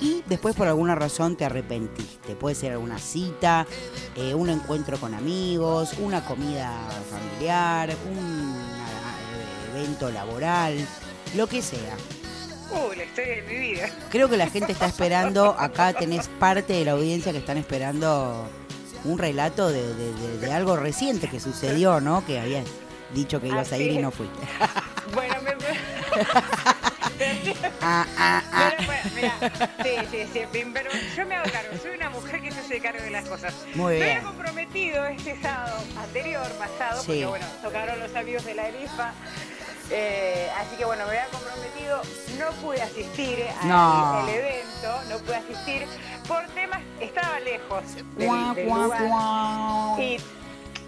y 0.00 0.22
después 0.26 0.54
por 0.56 0.66
alguna 0.68 0.94
razón 0.94 1.36
te 1.36 1.44
arrepentiste. 1.44 2.34
Puede 2.34 2.54
ser 2.54 2.72
alguna 2.72 2.98
cita, 2.98 3.66
eh, 4.16 4.34
un 4.34 4.50
encuentro 4.50 4.98
con 4.98 5.14
amigos, 5.14 5.94
una 5.98 6.24
comida 6.24 6.72
familiar, 7.10 7.90
un 8.10 8.54
eh, 8.54 9.76
evento 9.78 10.10
laboral, 10.10 10.76
lo 11.36 11.46
que 11.46 11.62
sea. 11.62 11.96
Uh, 12.70 12.92
la 12.96 13.04
historia 13.04 13.36
de 13.36 13.42
mi 13.42 13.58
vida. 13.72 13.88
Creo 14.10 14.28
que 14.28 14.36
la 14.36 14.48
gente 14.48 14.72
está 14.72 14.86
esperando, 14.94 15.54
acá 15.58 15.92
tenés 15.92 16.28
parte 16.28 16.72
de 16.72 16.84
la 16.84 16.92
audiencia 16.92 17.30
que 17.32 17.38
están 17.38 17.56
esperando 17.58 18.46
un 19.04 19.18
relato 19.18 19.68
de, 19.68 19.94
de- 19.94 20.14
de- 20.14 20.38
de 20.38 20.52
algo 20.52 20.76
reciente 20.76 21.28
que 21.28 21.38
sucedió, 21.40 22.00
¿no? 22.00 22.24
Que 22.26 22.40
habías 22.40 22.64
dicho 23.14 23.40
que 23.40 23.48
ibas 23.48 23.70
a 23.70 23.76
ir 23.78 23.92
y 23.92 23.98
no 23.98 24.10
fuiste. 24.10 24.40
Bueno, 25.14 25.34
me... 25.42 25.52
Ah, 27.80 28.06
ah, 28.18 28.42
ah. 28.52 28.70
Pero, 28.76 28.86
bueno, 28.86 29.10
mira, 29.14 29.32
sí, 29.82 29.90
sí, 30.10 30.28
sí, 30.52 30.64
pero 30.72 30.90
yo 31.16 31.26
me 31.26 31.34
hago 31.36 31.50
cargo, 31.50 31.76
soy 31.82 31.96
una 31.96 32.10
mujer 32.10 32.40
que 32.40 32.50
se 32.50 32.60
hace 32.60 32.80
cargo 32.80 33.02
de 33.02 33.10
las 33.10 33.28
cosas. 33.28 33.54
Muy 33.74 33.94
Me 33.94 33.98
bien. 34.04 34.16
había 34.18 34.22
comprometido 34.28 35.06
este 35.06 35.40
sábado 35.40 35.76
anterior, 35.98 36.46
pasado, 36.58 37.00
Sí. 37.02 37.06
porque 37.06 37.26
bueno, 37.26 37.46
tocaron 37.62 38.00
los 38.00 38.14
amigos 38.16 38.44
de 38.44 38.54
la 38.54 38.68
Erifa. 38.68 39.12
eh, 39.90 40.48
así 40.58 40.76
que 40.76 40.84
bueno, 40.86 41.04
me 41.04 41.10
había 41.10 41.26
comprometido, 41.26 42.00
no 42.38 42.50
pude 42.62 42.80
asistir 42.80 43.44
al 43.62 43.68
No. 43.68 44.26
evento, 44.28 45.02
no 45.10 45.18
pude 45.18 45.36
asistir 45.36 45.86
por 46.26 46.42
temas, 46.48 46.80
estaba 47.00 47.38
lejos 47.40 47.94
del, 47.94 48.26
Guau, 48.26 48.54
del 48.54 48.66
guau, 48.66 48.82
lugar. 48.84 49.02
guau. 49.06 50.00
Y 50.00 50.16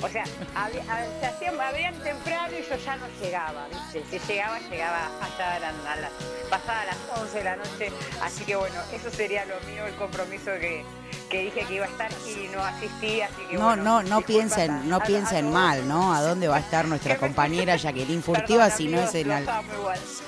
o 0.06 0.08
sea, 0.08 0.24
había- 0.54 0.82
se 1.20 1.26
hacían, 1.26 1.60
abrían 1.60 1.94
temprano 2.02 2.52
y 2.58 2.62
yo 2.68 2.76
ya 2.76 2.96
no 2.96 3.06
llegaba, 3.20 3.66
¿viste? 3.68 4.04
Si 4.18 4.32
llegaba, 4.32 4.58
llegaba 4.70 5.10
hasta 5.20 5.58
la, 5.58 5.68
a 5.68 5.96
las, 5.96 6.10
pasada 6.48 6.84
las 6.86 7.18
11 7.20 7.38
de 7.38 7.44
la 7.44 7.56
noche. 7.56 7.92
Así 8.22 8.44
que 8.44 8.56
bueno, 8.56 8.76
eso 8.92 9.10
sería 9.10 9.44
lo 9.44 9.60
mío, 9.70 9.84
el 9.86 9.94
compromiso 9.96 10.52
que, 10.60 10.84
que 11.28 11.42
dije 11.42 11.64
que 11.66 11.74
iba 11.74 11.86
a 11.86 11.88
estar 11.88 12.10
y 12.26 12.48
no 12.54 12.62
asistí. 12.62 13.20
Así 13.20 13.42
que 13.50 13.54
No, 13.56 13.64
bueno, 13.66 13.82
no, 13.82 14.02
no 14.04 14.16
a- 14.18 14.20
piensen, 14.22 14.88
no 14.88 14.96
a- 14.96 14.98
a 14.98 15.04
piensen 15.04 15.50
mal, 15.52 15.86
¿no? 15.88 16.14
¿A 16.14 16.22
dónde 16.22 16.46
va 16.48 16.56
a 16.56 16.60
estar 16.60 16.84
nuestra 16.88 17.16
compañera 17.18 17.76
Jacqueline 17.82 18.22
Furtiva 18.22 18.64
Perdón, 18.64 18.78
si 18.78 18.88
no 18.88 19.00
es 19.02 19.14
en 19.14 19.32
al-. 19.32 19.46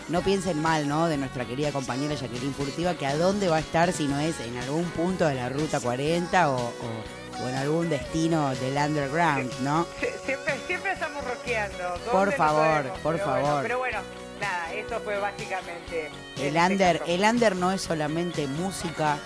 No 0.08 0.22
piensen 0.22 0.60
mal, 0.60 0.88
¿no? 0.88 1.06
De 1.06 1.16
nuestra 1.18 1.44
querida 1.44 1.70
compañera 1.70 2.14
Jacqueline 2.14 2.54
Furtiva, 2.54 2.94
que 2.94 3.06
a 3.06 3.16
dónde 3.16 3.48
va 3.48 3.56
a 3.56 3.60
estar 3.60 3.92
si 3.92 4.08
no 4.08 4.18
es 4.18 4.40
en 4.40 4.56
algún 4.58 4.84
punto 4.90 5.26
de 5.26 5.34
la 5.34 5.48
ruta 5.48 5.78
40 5.80 6.50
o, 6.50 6.56
o- 6.56 7.17
o 7.44 7.48
en 7.48 7.54
algún 7.54 7.88
destino 7.88 8.54
del 8.56 8.76
underground, 8.76 9.52
¿no? 9.60 9.86
Sie- 10.00 10.08
Siempre, 10.26 10.54
siempre 10.66 10.92
estamos 10.92 11.24
rockeando. 11.24 11.94
Por 12.12 12.32
favor, 12.34 12.84
por 13.02 13.16
pero 13.16 13.26
bueno, 13.26 13.46
favor. 13.46 13.62
pero 13.62 13.78
bueno, 13.78 13.98
nada, 14.40 14.72
eso 14.74 15.00
fue 15.00 15.18
básicamente. 15.18 16.10
El 16.36 16.56
este 16.56 16.60
under, 16.72 17.02
el 17.06 17.22
under 17.24 17.56
no 17.56 17.72
es 17.72 17.80
solamente 17.82 18.46
música 18.46 19.16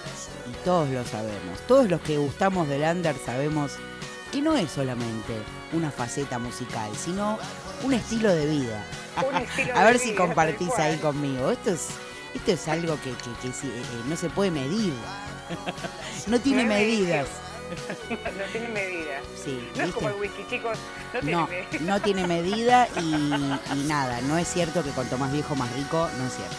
y 0.48 0.52
todos 0.64 0.88
lo 0.90 1.04
sabemos. 1.04 1.58
Todos 1.66 1.88
los 1.90 2.00
que 2.02 2.18
gustamos 2.18 2.68
del 2.68 2.82
under 2.82 3.16
sabemos 3.26 3.72
que 4.30 4.40
no 4.40 4.56
es 4.56 4.70
solamente 4.70 5.34
una 5.72 5.90
faceta 5.90 6.38
musical, 6.38 6.90
sino 6.96 7.38
un 7.82 7.92
estilo 7.94 8.32
de 8.32 8.46
vida. 8.46 8.84
Estilo 9.42 9.76
A 9.76 9.84
ver 9.84 9.98
si 9.98 10.12
vida, 10.12 10.24
compartís 10.24 10.70
ahí 10.78 10.96
conmigo. 10.98 11.50
Esto 11.50 11.70
es, 11.70 11.88
esto 12.34 12.52
es 12.52 12.68
algo 12.68 12.96
que, 13.02 13.10
que- 13.10 13.48
que 13.48 13.52
si- 13.52 13.66
eh, 13.66 13.72
eh, 13.76 14.02
no 14.06 14.16
se 14.16 14.30
puede 14.30 14.50
medir. 14.52 14.94
no 16.28 16.40
tiene 16.40 16.64
medidas. 16.64 17.26
no 18.10 18.44
tiene 18.52 18.68
medida. 18.68 19.20
Sí, 19.42 19.68
No 19.76 19.84
es 19.84 19.92
como 19.92 20.08
el 20.08 20.14
whisky, 20.14 20.44
chicos. 20.48 20.78
No 21.14 21.20
tiene 21.20 21.32
No, 21.36 21.46
medida. 21.46 21.66
no 21.80 22.00
tiene 22.02 22.26
medida 22.26 22.88
y, 23.00 23.14
y 23.74 23.84
nada, 23.86 24.20
no 24.22 24.38
es 24.38 24.48
cierto 24.48 24.82
que 24.82 24.90
cuanto 24.90 25.18
más 25.18 25.32
viejo 25.32 25.54
más 25.56 25.72
rico, 25.72 26.08
no 26.18 26.26
es 26.26 26.32
cierto. 26.34 26.56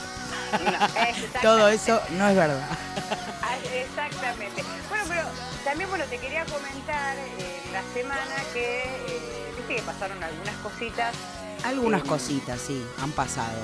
Todo 1.42 1.68
eso 1.70 2.00
no 2.12 2.28
es 2.30 2.36
verdad. 2.36 2.68
Ah, 3.42 3.56
Exactamente. 3.74 4.64
Bueno, 4.90 5.04
pero 5.08 5.22
también 5.64 5.90
bueno, 5.90 6.06
te 6.06 6.18
quería 6.20 6.46
comentar 6.46 7.16
eh, 7.18 7.62
la 7.72 7.82
semana 7.94 8.36
que, 8.54 8.84
eh, 8.84 9.54
viste 9.58 9.76
que 9.78 9.82
pasaron 9.82 10.22
algunas 10.24 10.56
cositas. 10.58 11.16
Algunas 11.66 12.02
Eh, 12.04 12.08
cositas, 12.08 12.60
sí, 12.62 12.86
han 13.02 13.12
pasado. 13.12 13.58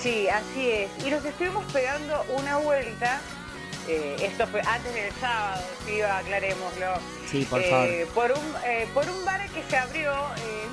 Sí, 0.00 0.28
así 0.28 0.70
es. 0.70 0.90
Y 1.04 1.10
nos 1.10 1.24
estuvimos 1.24 1.64
pegando 1.72 2.24
una 2.38 2.56
vuelta. 2.58 3.20
Eh, 3.88 4.16
esto 4.22 4.46
fue 4.48 4.60
antes 4.62 4.92
del 4.94 5.12
sábado, 5.20 5.62
sí, 5.86 6.00
aclarémoslo. 6.02 6.86
Sí, 7.30 7.46
por 7.48 7.60
Eh, 7.60 8.06
favor. 8.14 8.30
Por 8.30 8.38
un, 8.38 8.54
eh, 8.64 8.88
por 8.94 9.08
un 9.08 9.24
bar 9.24 9.48
que 9.50 9.62
se 9.68 9.76
abrió 9.76 10.12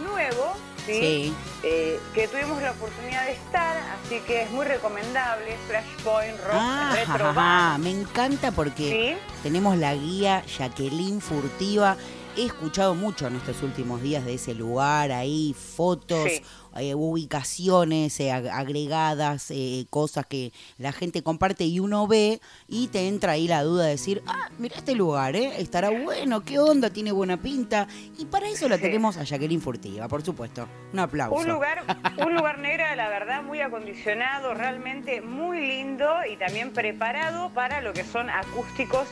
nuevo 0.03 0.53
¿sí? 0.85 1.34
Sí. 1.61 1.95
Que 2.14 2.27
tuvimos 2.27 2.61
la 2.61 2.72
oportunidad 2.72 3.26
de 3.26 3.34
estar, 3.34 3.77
así 4.03 4.19
que 4.27 4.44
es 4.44 4.52
muy 4.52 4.65
recomendable, 4.65 5.56
Flashpoint 5.68 6.38
Rock 6.40 6.52
Ah, 6.53 6.91
Retro 6.94 7.30
ajá, 7.30 7.31
Band. 7.34 7.84
me 7.84 7.91
encanta 7.91 8.52
porque 8.52 9.18
tenemos 9.44 9.77
la 9.77 9.94
guía 9.95 10.44
Jacqueline 10.45 11.22
Furtiva. 11.22 11.95
He 12.35 12.45
escuchado 12.48 12.95
mucho 12.95 13.27
en 13.27 13.35
estos 13.38 13.61
últimos 13.61 14.02
días 14.02 14.26
de 14.26 14.34
ese 14.34 14.56
lugar, 14.56 15.11
ahí 15.11 15.56
fotos, 15.76 16.27
Sí. 16.30 16.41
Eh, 16.78 16.95
ubicaciones 16.95 18.20
eh, 18.20 18.30
ag- 18.32 18.50
agregadas, 18.52 19.52
eh, 19.52 19.86
cosas 19.90 20.26
que 20.26 20.52
la 20.78 20.91
gente 20.91 21.22
comparte 21.24 21.66
y 21.66 21.80
uno 21.80 22.08
ve 22.08 22.40
y 22.68 22.88
te 22.88 23.08
entra 23.08 23.34
ahí 23.34 23.48
la 23.48 23.64
duda 23.64 23.84
de 23.86 23.91
decir, 23.91 24.22
ah, 24.28 24.50
mira 24.58 24.76
este 24.78 24.95
lugar, 24.95 25.36
¿eh? 25.36 25.54
estará 25.62 25.90
bueno, 25.90 26.41
qué 26.41 26.60
onda, 26.60 26.90
tiene 26.90 27.12
buena 27.12 27.38
pinta. 27.38 27.88
Y 28.18 28.26
para 28.26 28.48
eso 28.48 28.68
la 28.70 28.78
Sí. 28.78 28.82
tenemos 28.84 29.18
a 29.18 29.24
Jacqueline 29.24 29.62
Furtiva, 29.62 30.08
por 30.08 30.24
supuesto. 30.24 30.68
Un 30.94 31.00
aplauso. 31.00 31.36
Un 31.36 31.48
lugar, 31.48 31.84
un 32.18 32.34
lugar 32.36 32.60
negra, 32.60 32.95
la 32.95 33.10
verdad, 33.10 33.44
muy 33.44 33.62
acondicionado, 33.62 34.54
realmente 34.54 35.22
muy 35.22 35.60
lindo 35.68 36.08
y 36.32 36.38
también 36.38 36.72
preparado 36.74 37.50
para 37.54 37.82
lo 37.82 37.94
que 37.94 38.04
son 38.04 38.30
acústicos 38.30 39.08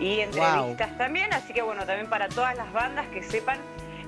y 0.00 0.20
entrevistas 0.20 0.96
también. 0.98 1.32
Así 1.32 1.52
que 1.52 1.62
bueno, 1.62 1.84
también 1.86 2.08
para 2.08 2.28
todas 2.28 2.56
las 2.56 2.72
bandas 2.72 3.06
que 3.08 3.22
sepan 3.22 3.58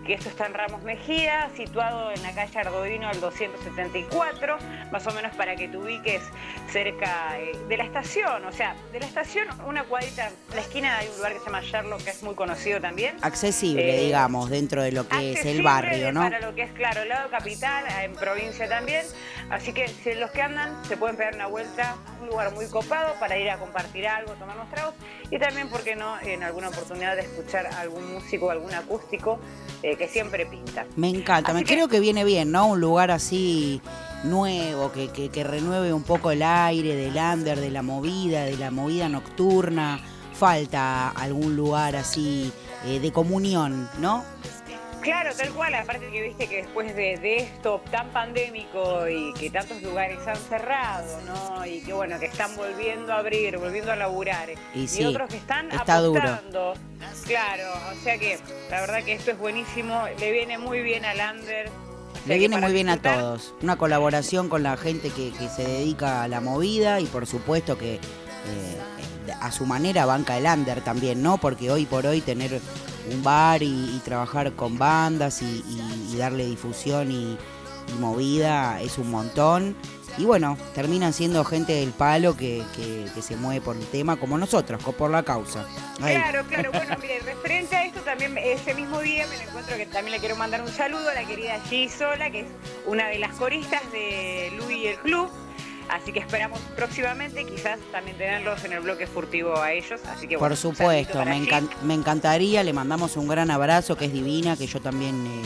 que 0.06 0.14
esto 0.14 0.28
está 0.28 0.46
en 0.46 0.54
Ramos 0.54 0.82
Mejía, 0.82 1.50
situado 1.56 2.10
en 2.12 2.22
la 2.22 2.32
calle 2.32 2.58
Ardoino 2.58 3.08
al 3.08 3.20
274, 3.20 4.56
más 4.92 5.06
o 5.06 5.10
menos 5.12 5.34
para 5.34 5.56
que 5.56 5.68
te 5.68 5.76
ubiques 5.76 6.22
cerca 6.70 7.38
eh, 7.38 7.52
de 7.68 7.76
la 7.76 7.84
estación. 7.84 8.44
O 8.44 8.52
sea, 8.52 8.76
de 8.92 9.00
la 9.00 9.06
estación, 9.06 9.48
una 9.66 9.84
cuadrita, 9.84 10.28
en 10.28 10.54
la 10.54 10.60
esquina 10.60 10.98
hay 10.98 11.08
un 11.08 11.16
lugar 11.16 11.32
que 11.32 11.38
se 11.40 11.46
llama 11.46 11.60
Sherlock, 11.60 12.02
que 12.02 12.10
es 12.10 12.22
muy 12.22 12.34
conocido 12.34 12.80
también. 12.80 13.16
Accesible, 13.22 13.96
Eh, 13.96 14.04
digamos, 14.06 14.48
dentro 14.48 14.82
de 14.82 14.92
lo 14.92 15.08
que 15.08 15.32
es 15.32 15.44
el 15.44 15.62
barrio, 15.62 16.12
¿no? 16.12 16.20
Para 16.20 16.40
lo 16.40 16.54
que 16.54 16.62
es, 16.62 16.72
claro, 16.72 17.02
el 17.02 17.08
lado 17.08 17.28
capital, 17.30 17.84
en 18.02 18.14
provincia 18.14 18.68
también. 18.68 19.04
Así 19.50 19.72
que 19.72 19.88
si 19.88 20.14
los 20.14 20.30
que 20.30 20.42
andan 20.42 20.84
se 20.84 20.96
pueden 20.96 21.16
pegar 21.16 21.34
una 21.34 21.46
vuelta, 21.46 21.96
un 22.20 22.28
lugar 22.28 22.52
muy 22.52 22.66
copado 22.66 23.14
para 23.18 23.36
ir 23.38 23.50
a 23.50 23.58
compartir 23.58 24.06
algo, 24.06 24.32
tomar 24.34 24.56
unos 24.56 24.70
tragos 24.70 24.94
y 25.30 25.38
también, 25.38 25.68
¿por 25.68 25.82
qué 25.82 25.96
no?, 25.96 26.18
en 26.20 26.42
alguna 26.42 26.68
oportunidad 26.68 27.16
de 27.16 27.22
escuchar 27.22 27.66
algún 27.66 28.12
músico, 28.12 28.50
algún 28.50 28.72
acústico 28.74 29.38
eh, 29.82 29.95
que 29.96 30.08
siempre 30.08 30.46
pinta. 30.46 30.86
Me 30.96 31.08
encanta, 31.08 31.52
me 31.52 31.64
que- 31.64 31.74
creo 31.74 31.88
que 31.88 32.00
viene 32.00 32.24
bien, 32.24 32.52
¿no? 32.52 32.66
Un 32.68 32.80
lugar 32.80 33.10
así 33.10 33.80
nuevo, 34.24 34.92
que, 34.92 35.08
que, 35.08 35.28
que 35.28 35.44
renueve 35.44 35.92
un 35.92 36.02
poco 36.02 36.30
el 36.30 36.42
aire 36.42 36.96
del 36.96 37.16
under, 37.16 37.60
de 37.60 37.70
la 37.70 37.82
movida, 37.82 38.44
de 38.44 38.56
la 38.56 38.70
movida 38.70 39.08
nocturna. 39.08 40.00
Falta 40.32 41.08
algún 41.10 41.56
lugar 41.56 41.96
así 41.96 42.52
eh, 42.84 43.00
de 43.00 43.10
comunión, 43.10 43.88
¿no? 44.00 44.22
Claro, 45.06 45.30
tal 45.36 45.50
cual, 45.50 45.72
aparte 45.76 46.10
que 46.10 46.20
viste 46.20 46.48
que 46.48 46.56
después 46.62 46.88
de, 46.96 47.16
de 47.16 47.36
esto 47.36 47.80
tan 47.92 48.08
pandémico 48.08 49.06
y 49.06 49.32
que 49.34 49.50
tantos 49.50 49.80
lugares 49.80 50.18
han 50.26 50.34
cerrado, 50.34 51.20
¿no? 51.22 51.64
Y 51.64 51.80
que 51.80 51.92
bueno, 51.92 52.18
que 52.18 52.26
están 52.26 52.56
volviendo 52.56 53.12
a 53.12 53.18
abrir, 53.18 53.56
volviendo 53.56 53.92
a 53.92 53.96
laburar. 53.96 54.48
Y 54.74 54.88
sí, 54.88 55.04
otros 55.04 55.30
que 55.30 55.36
están 55.36 55.70
está 55.70 56.00
duro. 56.00 56.20
Claro, 57.24 57.72
o 57.92 58.02
sea 58.02 58.18
que 58.18 58.40
la 58.68 58.80
verdad 58.80 59.04
que 59.04 59.12
esto 59.12 59.30
es 59.30 59.38
buenísimo, 59.38 60.06
le 60.18 60.32
viene 60.32 60.58
muy 60.58 60.82
bien 60.82 61.04
al 61.04 61.38
o 61.38 61.42
sea 61.44 61.64
Le 62.26 62.38
viene 62.38 62.58
muy 62.58 62.72
bien 62.72 62.88
a 62.88 63.00
todos. 63.00 63.54
Una 63.62 63.76
colaboración 63.76 64.48
con 64.48 64.64
la 64.64 64.76
gente 64.76 65.10
que, 65.10 65.30
que 65.30 65.48
se 65.48 65.62
dedica 65.62 66.24
a 66.24 66.28
la 66.28 66.40
movida 66.40 66.98
y 66.98 67.06
por 67.06 67.28
supuesto 67.28 67.78
que 67.78 67.94
eh, 67.94 68.00
a 69.32 69.50
su 69.52 69.66
manera 69.66 70.06
banca 70.06 70.36
el 70.38 70.46
under 70.46 70.80
también, 70.82 71.22
¿no? 71.22 71.38
Porque 71.38 71.70
hoy 71.70 71.86
por 71.86 72.06
hoy 72.06 72.20
tener 72.20 72.60
un 73.12 73.22
bar 73.22 73.62
y, 73.62 73.66
y 73.66 74.00
trabajar 74.04 74.52
con 74.52 74.78
bandas 74.78 75.42
y, 75.42 75.44
y- 75.68 76.10
y 76.12 76.16
darle 76.16 76.44
difusión 76.46 77.10
y, 77.12 77.38
movida 78.00 78.80
es 78.80 78.98
un 78.98 79.10
montón. 79.10 79.76
Y 80.18 80.24
bueno, 80.24 80.56
terminan 80.74 81.12
siendo 81.12 81.44
gente 81.44 81.74
del 81.74 81.90
palo 81.90 82.36
que, 82.36 82.62
que- 82.74 83.06
que 83.14 83.22
se 83.22 83.36
mueve 83.36 83.60
por 83.60 83.76
el 83.76 83.84
tema 83.86 84.16
como 84.16 84.38
nosotros, 84.38 84.82
por 84.82 85.10
la 85.10 85.22
causa. 85.22 85.66
Ahí. 86.00 86.14
Claro, 86.16 86.44
claro. 86.48 86.70
Bueno, 86.76 86.96
mire, 87.00 87.20
referente 87.20 87.76
a 87.76 87.84
esto 87.84 88.00
también, 88.00 88.36
ese 88.38 88.74
mismo 88.74 89.00
día 89.00 89.26
me 89.28 89.36
lo 89.36 89.42
encuentro 89.42 89.76
que 89.76 89.86
también 89.86 90.12
le 90.12 90.18
quiero 90.20 90.36
mandar 90.36 90.62
un 90.62 90.68
saludo 90.72 91.10
a 91.10 91.14
la 91.14 91.24
querida 91.24 91.58
G 91.70 91.88
Sola, 91.90 92.30
que 92.30 92.40
es 92.40 92.46
una 92.86 93.08
de 93.08 93.18
las 93.18 93.34
coristas 93.36 93.82
de 93.92 94.52
Luis 94.56 94.78
y 94.78 94.86
el 94.88 94.96
Club. 94.98 95.28
Así 95.88 96.12
que 96.12 96.18
esperamos 96.18 96.60
próximamente 96.74 97.44
quizás 97.44 97.78
también 97.92 98.16
tenerlos 98.18 98.64
en 98.64 98.72
el 98.72 98.80
bloque 98.80 99.06
furtivo 99.06 99.56
a 99.60 99.72
ellos. 99.72 100.00
Así 100.06 100.26
que 100.26 100.34
Por 100.34 100.40
bueno, 100.48 100.56
supuesto, 100.56 101.24
me, 101.24 101.36
encan- 101.40 101.68
me 101.82 101.94
encantaría, 101.94 102.64
le 102.64 102.72
mandamos 102.72 103.16
un 103.16 103.28
gran 103.28 103.50
abrazo, 103.50 103.96
que 103.96 104.06
es 104.06 104.12
divina, 104.12 104.56
que 104.56 104.66
yo 104.66 104.80
también 104.80 105.26
eh, 105.26 105.42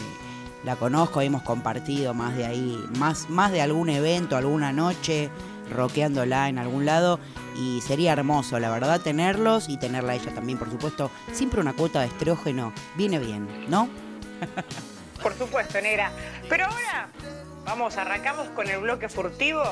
la 0.64 0.76
conozco, 0.76 1.20
hemos 1.20 1.42
compartido 1.42 2.14
más 2.14 2.36
de 2.36 2.46
ahí, 2.46 2.82
más, 2.98 3.28
más 3.28 3.52
de 3.52 3.60
algún 3.60 3.90
evento, 3.90 4.36
alguna 4.36 4.72
noche, 4.72 5.30
rockeándola 5.70 6.48
en 6.48 6.58
algún 6.58 6.86
lado, 6.86 7.20
y 7.56 7.80
sería 7.82 8.12
hermoso, 8.12 8.58
la 8.58 8.70
verdad, 8.70 9.00
tenerlos 9.00 9.68
y 9.68 9.78
tenerla 9.78 10.12
a 10.12 10.14
ella 10.16 10.34
también, 10.34 10.58
por 10.58 10.70
supuesto, 10.70 11.10
siempre 11.32 11.60
una 11.60 11.74
cuota 11.74 12.00
de 12.00 12.06
estrógeno, 12.06 12.72
viene 12.96 13.18
bien, 13.18 13.46
¿no? 13.68 13.88
Por 15.22 15.36
supuesto, 15.36 15.80
negra. 15.82 16.10
Pero 16.48 16.64
ahora, 16.64 17.08
vamos, 17.66 17.96
arrancamos 17.98 18.48
con 18.48 18.68
el 18.70 18.80
bloque 18.80 19.08
furtivo. 19.10 19.62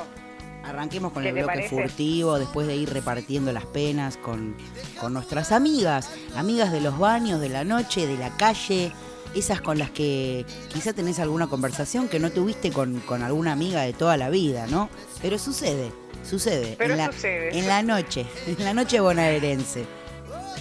Arranquemos 0.64 1.12
con 1.12 1.22
¿Qué 1.22 1.30
el 1.30 1.36
bloque 1.36 1.68
furtivo, 1.68 2.39
después 2.39 2.66
de 2.66 2.76
ir 2.76 2.93
repartiendo 2.93 3.52
las 3.52 3.64
penas 3.64 4.16
con, 4.16 4.56
con 5.01 5.14
nuestras 5.14 5.52
amigas, 5.52 6.10
amigas 6.36 6.72
de 6.72 6.80
los 6.80 6.98
baños, 6.98 7.40
de 7.40 7.48
la 7.48 7.64
noche, 7.64 8.06
de 8.06 8.18
la 8.18 8.36
calle, 8.36 8.93
esas 9.35 9.60
con 9.60 9.78
las 9.78 9.90
que 9.90 10.44
quizá 10.72 10.93
tenés 10.93 11.18
alguna 11.20 11.47
conversación 11.47 12.09
que 12.09 12.18
no 12.18 12.30
tuviste 12.30 12.70
con, 12.70 13.01
con 13.01 13.22
alguna 13.22 13.52
amiga 13.52 13.82
de 13.82 13.93
toda 13.93 14.16
la 14.16 14.30
vida, 14.30 14.66
¿no? 14.66 14.89
Pero 15.22 15.39
sucede, 15.39 15.93
sucede. 16.28 16.74
Pero 16.78 16.94
en 16.94 16.98
la, 16.98 17.12
sucede. 17.12 17.59
En 17.59 17.68
la 17.68 17.82
noche, 17.82 18.26
en 18.47 18.64
la 18.64 18.74
noche 18.74 19.01
bonaerense. 19.01 19.86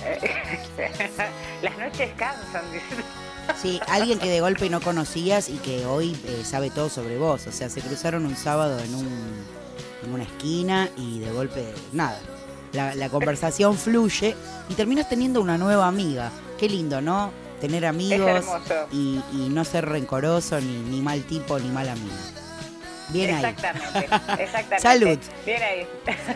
Las 1.61 1.78
noches 1.78 2.11
cansan, 2.15 2.64
dice. 2.72 3.03
Sí, 3.61 3.80
alguien 3.88 4.19
que 4.19 4.30
de 4.30 4.41
golpe 4.41 4.69
no 4.69 4.82
conocías 4.82 5.49
y 5.49 5.57
que 5.57 5.86
hoy 5.86 6.18
eh, 6.28 6.44
sabe 6.44 6.69
todo 6.69 6.90
sobre 6.90 7.18
vos. 7.18 7.48
O 7.48 7.52
sea, 7.52 7.69
se 7.69 7.82
cruzaron 7.82 8.26
un 8.26 8.36
sábado 8.36 8.80
en, 8.80 8.94
un, 8.94 9.07
en 10.08 10.14
una 10.14 10.24
esquina 10.24 10.90
y 10.98 11.20
de 11.20 11.32
golpe, 11.32 11.74
nada. 11.94 12.20
La, 12.74 12.96
la 12.96 13.10
conversación 13.10 13.78
fluye 13.78 14.36
y 14.70 14.74
terminas 14.74 15.08
teniendo 15.10 15.42
una 15.42 15.58
nueva 15.58 15.88
amiga. 15.88 16.32
Qué 16.60 16.68
lindo, 16.70 17.02
¿no? 17.02 17.32
Tener 17.62 17.86
amigos 17.86 18.46
y, 18.92 19.20
y 19.32 19.50
no 19.50 19.64
ser 19.66 19.86
rencoroso, 19.88 20.60
ni, 20.62 20.78
ni 20.80 21.02
mal 21.02 21.24
tipo, 21.24 21.58
ni 21.60 21.70
mal 21.70 21.90
amigo. 21.90 22.16
Bien 23.10 23.36
ahí. 23.36 23.46
Exactamente. 24.40 24.80
Salud. 24.82 25.18
Bien 25.46 25.64
ahí. 25.64 25.88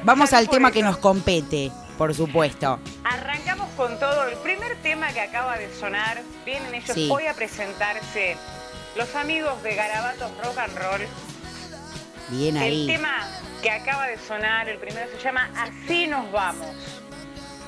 Vamos 0.04 0.30
Salud 0.30 0.46
al 0.46 0.50
tema 0.56 0.68
eso. 0.70 0.74
que 0.74 0.84
nos 0.84 0.98
compete, 0.98 1.72
por 1.98 2.16
supuesto. 2.16 2.80
Arrancamos 3.04 3.68
con 3.76 4.00
todo. 4.00 4.24
El 4.30 4.38
primer 4.38 4.76
tema 4.82 5.10
que 5.12 5.20
acaba 5.22 5.58
de 5.58 5.70
sonar, 5.76 6.22
vienen 6.46 6.74
ellos 6.74 6.92
Sí. 6.96 7.10
hoy 7.12 7.26
a 7.28 7.34
presentarse 7.34 8.38
los 8.96 9.14
amigos 9.16 9.62
de 9.64 9.76
Garabatos 9.76 10.32
Rock 10.44 10.58
and 10.58 10.78
Roll. 10.78 11.02
Bien 12.30 12.56
El 12.58 12.64
ahí. 12.64 12.88
tema 12.88 13.28
que 13.62 13.70
acaba 13.72 14.08
de 14.08 14.18
sonar, 14.18 14.68
el 14.70 14.78
primero 14.78 15.08
se 15.16 15.24
llama 15.24 15.50
Así 15.58 16.08
nos 16.08 16.32
vamos. 16.32 16.68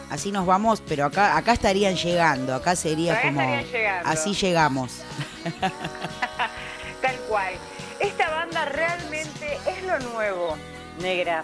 Así 0.09 0.31
nos 0.31 0.45
vamos, 0.45 0.81
pero 0.87 1.05
acá, 1.05 1.35
acá 1.37 1.53
estarían 1.53 1.95
llegando, 1.95 2.53
acá 2.53 2.75
sería 2.75 3.13
Acá 3.13 3.21
como 3.23 3.41
estarían 3.41 3.71
llegando. 3.71 4.09
así 4.09 4.33
llegamos. 4.33 5.01
Tal 7.01 7.15
cual. 7.27 7.53
Esta 7.99 8.29
banda 8.29 8.65
realmente 8.65 9.57
es 9.67 9.83
lo 9.83 9.99
nuevo, 10.11 10.57
negra. 10.99 11.43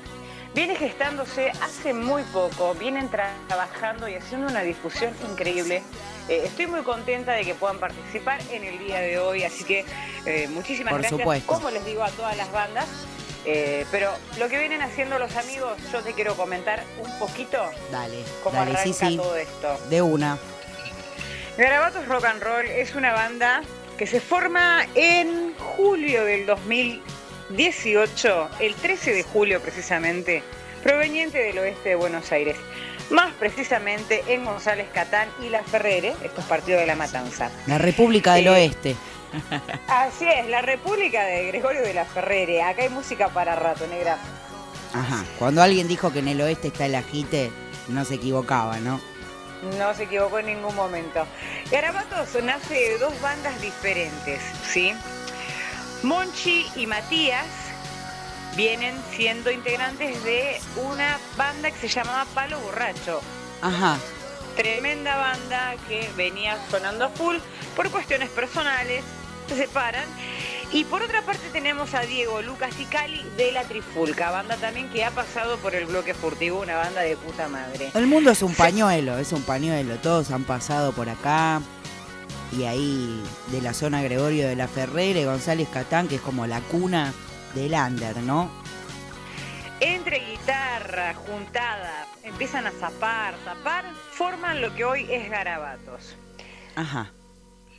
Viene 0.54 0.76
gestándose 0.76 1.52
hace 1.62 1.94
muy 1.94 2.24
poco, 2.24 2.74
vienen 2.76 3.10
tra- 3.10 3.32
trabajando 3.48 4.08
y 4.10 4.16
haciendo 4.16 4.48
una 4.48 4.62
difusión 4.62 5.14
increíble. 5.32 5.84
Eh, 6.28 6.42
estoy 6.46 6.68
muy 6.68 6.82
contenta 6.82 7.34
de 7.34 7.44
que 7.46 7.56
puedan 7.56 7.78
participar 7.80 8.40
en 8.52 8.64
el 8.64 8.80
día 8.80 9.00
de 9.00 9.20
hoy, 9.20 9.44
así 9.44 9.64
que 9.64 9.86
eh, 10.26 10.48
muchísimas 10.50 10.92
Por 10.92 11.02
gracias, 11.02 11.20
supuesto. 11.22 11.54
como 11.54 11.70
les 11.70 11.86
digo 11.86 12.04
a 12.04 12.10
todas 12.12 12.36
las 12.36 12.52
bandas. 12.52 12.88
Eh, 13.46 13.86
pero 13.90 14.12
lo 14.38 14.50
que 14.50 14.60
vienen 14.60 14.82
haciendo 14.82 15.18
los 15.18 15.36
amigos, 15.38 15.78
yo 15.92 16.02
te 16.02 16.14
quiero 16.14 16.36
comentar 16.36 16.84
un 17.02 17.20
poquito 17.20 17.58
Dale, 17.92 18.18
cómo 18.44 18.58
dale, 18.58 18.72
arranca 18.72 18.84
sí, 18.84 18.94
sí. 18.94 19.18
todo 19.18 19.36
esto. 19.38 19.80
De 19.90 20.02
una. 20.02 20.38
Garabatos 21.58 22.06
Rock 22.08 22.26
and 22.26 22.44
Roll 22.44 22.66
es 22.68 22.96
una 22.96 23.14
banda 23.14 23.62
que 23.98 24.06
se 24.08 24.20
forma 24.22 24.86
en 24.96 25.54
julio 25.58 26.24
del 26.26 26.46
2018, 26.46 28.50
el 28.60 28.76
13 28.76 29.14
de 29.14 29.24
julio 29.24 29.62
precisamente, 29.62 30.44
proveniente 30.84 31.38
del 31.40 31.58
oeste 31.60 31.90
de 31.90 31.96
Buenos 31.96 32.32
Aires. 32.32 32.56
Más 33.10 33.34
precisamente 33.34 34.24
en 34.28 34.46
González 34.46 34.88
Catán 34.94 35.28
y 35.42 35.50
La 35.50 35.64
Ferrere, 35.64 36.14
estos 36.24 36.46
partidos 36.46 36.82
de 36.82 36.88
la 36.88 36.96
Matanza. 36.96 37.50
La 37.66 37.78
República 37.80 38.36
del 38.36 38.48
Eh, 38.48 38.52
Oeste. 38.52 38.96
Así 39.88 40.26
es, 40.28 40.48
la 40.48 40.62
República 40.62 41.24
de 41.24 41.48
Gregorio 41.48 41.82
de 41.82 41.94
la 41.94 42.06
Ferrere. 42.06 42.64
Acá 42.64 42.84
hay 42.84 42.90
música 42.90 43.30
para 43.30 43.56
rato, 43.56 43.88
negra. 43.88 44.18
Ajá. 44.94 45.24
Cuando 45.38 45.62
alguien 45.62 45.88
dijo 45.88 46.12
que 46.12 46.20
en 46.20 46.28
el 46.30 46.42
oeste 46.42 46.70
está 46.70 46.86
el 46.86 46.96
ajite, 46.96 47.52
no 47.88 48.06
se 48.06 48.16
equivocaba, 48.16 48.78
¿no? 48.80 49.00
No 49.78 49.94
se 49.94 50.04
equivocó 50.04 50.40
en 50.40 50.48
ningún 50.48 50.76
momento. 50.76 51.26
Garabatos 51.72 52.42
nace 52.44 52.74
de 52.74 52.98
dos 52.98 53.20
bandas 53.22 53.60
diferentes, 53.62 54.42
¿sí? 54.68 54.94
Monchi 56.04 56.66
y 56.76 56.88
Matías 56.88 57.46
vienen 58.56 58.96
siendo 59.12 59.52
integrantes 59.52 60.24
de 60.24 60.60
una 60.78 61.20
banda 61.36 61.72
que 61.72 61.78
se 61.78 61.88
llamaba 61.90 62.26
Palo 62.34 62.60
Borracho. 62.62 63.22
Ajá. 63.62 63.98
Tremenda 64.56 65.18
banda 65.18 65.76
que 65.88 66.10
venía 66.16 66.58
sonando 66.70 67.06
a 67.06 67.10
full 67.10 67.38
por 67.76 67.90
cuestiones 67.92 68.30
personales, 68.30 69.04
se 69.50 69.56
separan. 69.56 70.06
Y 70.72 70.84
por 70.84 71.02
otra 71.02 71.24
parte 71.24 71.50
tenemos 71.52 71.96
a 71.96 72.02
Diego, 72.02 72.44
Lucas 72.44 72.72
y 72.80 72.86
Cali 72.86 73.24
de 73.38 73.52
La 73.52 73.64
Trifulca, 73.64 74.30
banda 74.30 74.56
también 74.58 74.88
que 74.90 75.04
ha 75.04 75.10
pasado 75.10 75.58
por 75.58 75.74
el 75.74 75.86
bloque 75.86 76.14
furtivo, 76.14 76.62
una 76.62 76.78
banda 76.78 77.02
de 77.02 77.18
puta 77.18 77.48
madre. 77.48 77.90
El 77.96 78.06
mundo 78.06 78.30
es 78.30 78.44
un 78.44 78.54
pañuelo, 78.54 79.18
es 79.18 79.32
un 79.32 79.42
pañuelo. 79.42 79.96
Todos 79.98 80.30
han 80.30 80.44
pasado 80.44 80.92
por 80.92 81.10
acá. 81.10 81.62
Y 82.52 82.66
ahí 82.66 83.24
de 83.48 83.62
la 83.62 83.74
zona 83.74 84.02
Gregorio 84.02 84.48
de 84.48 84.56
la 84.56 84.68
Ferrera 84.68 85.20
y 85.20 85.26
González 85.26 85.68
Catán, 85.70 86.08
que 86.08 86.16
es 86.16 86.22
como 86.22 86.46
la 86.48 86.62
cuna 86.62 87.14
del 87.56 87.74
under, 87.74 88.18
¿no? 88.18 88.52
Entre 89.80 90.20
guitarra, 90.20 91.14
juntada, 91.14 92.06
empiezan 92.24 92.68
a 92.68 92.72
zapar, 92.72 93.36
zapar, 93.46 93.86
forman 94.12 94.62
lo 94.62 94.76
que 94.76 94.84
hoy 94.84 95.08
es 95.10 95.30
Garabatos. 95.30 96.16
Ajá. 96.76 97.12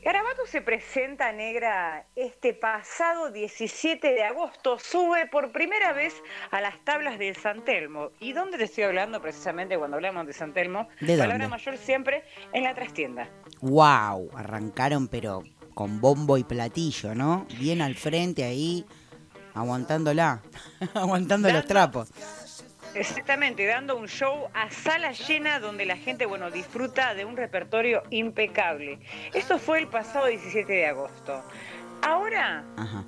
Garabato 0.03 0.47
se 0.47 0.63
presenta 0.63 1.31
negra 1.31 2.07
este 2.17 2.55
pasado 2.55 3.31
17 3.31 4.09
de 4.09 4.23
agosto, 4.25 4.79
sube 4.79 5.27
por 5.27 5.53
primera 5.53 5.93
vez 5.93 6.15
a 6.51 6.63
las 6.63 6.83
tablas 6.87 7.19
de 7.19 7.35
San 7.35 7.65
Telmo. 7.67 8.11
¿Y 8.19 8.33
dónde 8.33 8.57
te 8.57 8.65
estoy 8.65 8.85
hablando 8.85 9.21
precisamente 9.21 9.77
cuando 9.77 9.97
hablamos 9.99 10.27
de 10.27 10.33
San 10.33 10.55
Telmo? 10.55 10.89
¿De 11.01 11.19
Palabra 11.19 11.45
dónde? 11.45 11.49
mayor 11.49 11.77
siempre 11.77 12.25
en 12.55 12.65
la 12.65 12.75
trastienda. 12.75 13.29
¡Wow! 13.61 14.31
Arrancaron, 14.35 15.07
pero 15.07 15.43
con 15.75 16.01
bombo 16.01 16.39
y 16.39 16.45
platillo, 16.45 17.15
¿no? 17.15 17.47
Bien 17.59 17.83
al 17.83 17.95
frente 17.95 18.45
ahí, 18.45 18.87
aguantándola, 19.53 20.41
aguantando 20.95 21.53
los 21.53 21.67
trapos. 21.67 22.11
Exactamente, 22.95 23.67
dando 23.67 23.97
un 23.97 24.09
show 24.09 24.49
a 24.55 24.71
sala 24.71 25.13
llena 25.13 25.61
donde 25.61 25.87
la 25.87 25.97
gente, 25.97 26.27
bueno, 26.27 26.51
disfruta 26.51 27.15
de 27.15 27.25
un 27.25 27.37
repertorio 27.37 28.03
impecable. 28.11 28.99
Esto 29.33 29.59
fue 29.59 29.79
el 29.79 29.87
pasado 29.89 30.27
17 30.27 30.73
de 30.73 30.87
agosto. 30.87 31.43
Ahora, 32.03 32.65
Ajá. 32.77 33.05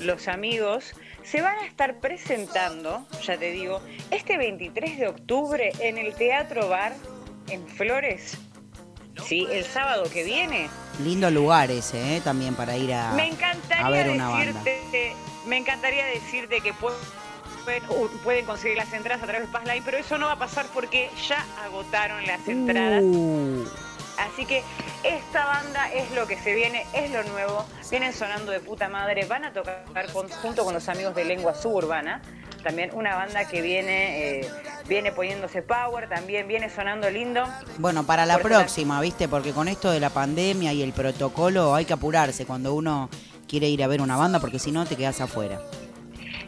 los 0.00 0.26
amigos 0.28 0.94
se 1.22 1.42
van 1.42 1.58
a 1.58 1.66
estar 1.66 2.00
presentando, 2.00 3.06
ya 3.22 3.36
te 3.38 3.50
digo, 3.52 3.80
este 4.10 4.36
23 4.36 4.98
de 4.98 5.08
octubre 5.08 5.72
en 5.78 5.98
el 5.98 6.14
Teatro 6.14 6.68
Bar 6.68 6.92
en 7.48 7.66
Flores. 7.68 8.36
Sí, 9.24 9.46
el 9.50 9.64
sábado 9.64 10.04
que 10.10 10.24
viene. 10.24 10.68
Lindo 11.04 11.30
lugar 11.30 11.70
ese, 11.70 12.16
¿eh? 12.16 12.20
También 12.22 12.54
para 12.54 12.76
ir 12.76 12.94
a, 12.94 13.12
Me 13.12 13.28
encantaría 13.28 13.86
a 13.86 13.90
ver 13.90 14.08
una 14.10 14.28
banda. 14.30 14.60
decirte, 14.62 15.12
me 15.46 15.58
encantaría 15.58 16.06
decirte 16.06 16.60
que 16.62 16.72
pu- 16.72 16.92
pueden, 17.70 17.82
uh, 17.90 18.08
pueden 18.24 18.44
conseguir 18.44 18.76
las 18.76 18.92
entradas 18.92 19.22
a 19.22 19.26
través 19.26 19.46
de 19.46 19.52
Passline, 19.52 19.82
pero 19.84 19.98
eso 19.98 20.18
no 20.18 20.26
va 20.26 20.32
a 20.32 20.38
pasar 20.38 20.66
porque 20.74 21.10
ya 21.28 21.44
agotaron 21.64 22.26
las 22.26 22.46
entradas. 22.48 23.02
Uh, 23.04 23.64
Así 24.18 24.44
que 24.44 24.62
esta 25.02 25.46
banda 25.46 25.90
es 25.94 26.10
lo 26.12 26.26
que 26.26 26.36
se 26.36 26.54
viene, 26.54 26.84
es 26.92 27.10
lo 27.10 27.22
nuevo. 27.24 27.64
Vienen 27.90 28.12
sonando 28.12 28.52
de 28.52 28.60
puta 28.60 28.88
madre, 28.90 29.24
van 29.24 29.46
a 29.46 29.52
tocar 29.52 29.84
con- 30.12 30.28
junto 30.28 30.62
con 30.64 30.74
los 30.74 30.88
amigos 30.90 31.14
de 31.14 31.24
Lengua 31.24 31.54
Suburbana. 31.54 32.20
También 32.62 32.90
una 32.92 33.14
banda 33.16 33.48
que 33.48 33.62
viene, 33.62 34.40
eh, 34.40 34.50
viene 34.86 35.10
poniéndose 35.12 35.62
power, 35.62 36.06
también 36.10 36.46
viene 36.46 36.68
sonando 36.68 37.08
lindo. 37.08 37.48
Bueno, 37.78 38.04
para 38.04 38.26
la 38.26 38.34
Por 38.38 38.50
próxima, 38.50 39.00
¿viste? 39.00 39.26
Porque 39.26 39.52
con 39.52 39.68
esto 39.68 39.90
de 39.90 40.00
la 40.00 40.10
pandemia 40.10 40.74
y 40.74 40.82
el 40.82 40.92
protocolo 40.92 41.74
hay 41.74 41.86
que 41.86 41.94
apurarse 41.94 42.44
cuando 42.44 42.74
uno 42.74 43.08
quiere 43.48 43.68
ir 43.68 43.82
a 43.82 43.86
ver 43.86 44.02
una 44.02 44.18
banda 44.18 44.38
porque 44.38 44.58
si 44.58 44.70
no 44.70 44.84
te 44.84 44.96
quedas 44.96 45.22
afuera. 45.22 45.58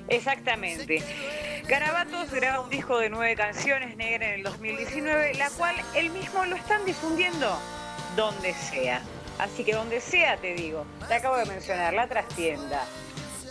Exactamente. 0.09 1.03
Garabatos 1.67 2.31
graba 2.31 2.61
un 2.61 2.71
disco 2.71 2.99
de 2.99 3.09
nueve 3.09 3.37
canciones 3.37 3.97
negra 3.97 4.29
en 4.29 4.35
el 4.35 4.43
2019, 4.43 5.35
la 5.35 5.51
cual 5.51 5.75
él 5.95 6.11
mismo 6.11 6.45
lo 6.45 6.57
están 6.57 6.85
difundiendo 6.85 7.59
donde 8.17 8.53
sea. 8.55 9.01
Así 9.39 9.65
que 9.65 9.73
donde 9.73 10.01
sea 10.01 10.37
te 10.37 10.55
digo, 10.55 10.85
te 11.09 11.15
acabo 11.15 11.37
de 11.37 11.47
mencionar 11.47 11.95
la 11.95 12.07
trastienda, 12.07 12.85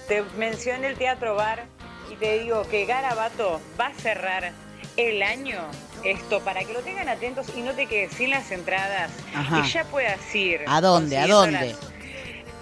te 0.08 0.24
mencioné 0.38 0.88
el 0.88 0.98
teatro 0.98 1.36
bar 1.36 1.66
y 2.12 2.16
te 2.16 2.40
digo 2.40 2.64
que 2.70 2.86
Garabato 2.86 3.62
va 3.80 3.88
a 3.88 3.94
cerrar 3.94 4.52
el 4.98 5.24
año 5.24 5.62
esto 6.04 6.42
para 6.42 6.64
que 6.64 6.74
lo 6.74 6.82
tengan 6.82 7.10
atentos 7.10 7.48
y 7.56 7.62
no 7.62 7.74
te 7.74 7.88
quedes 7.88 8.12
sin 8.14 8.30
las 8.30 8.52
entradas 8.52 9.12
Ajá. 9.36 9.60
y 9.60 9.70
ya 9.70 9.84
puedas 9.86 10.36
ir. 10.36 10.62
¿A 10.68 10.82
dónde? 10.82 11.18
¿A 11.18 11.28
dónde? 11.28 11.76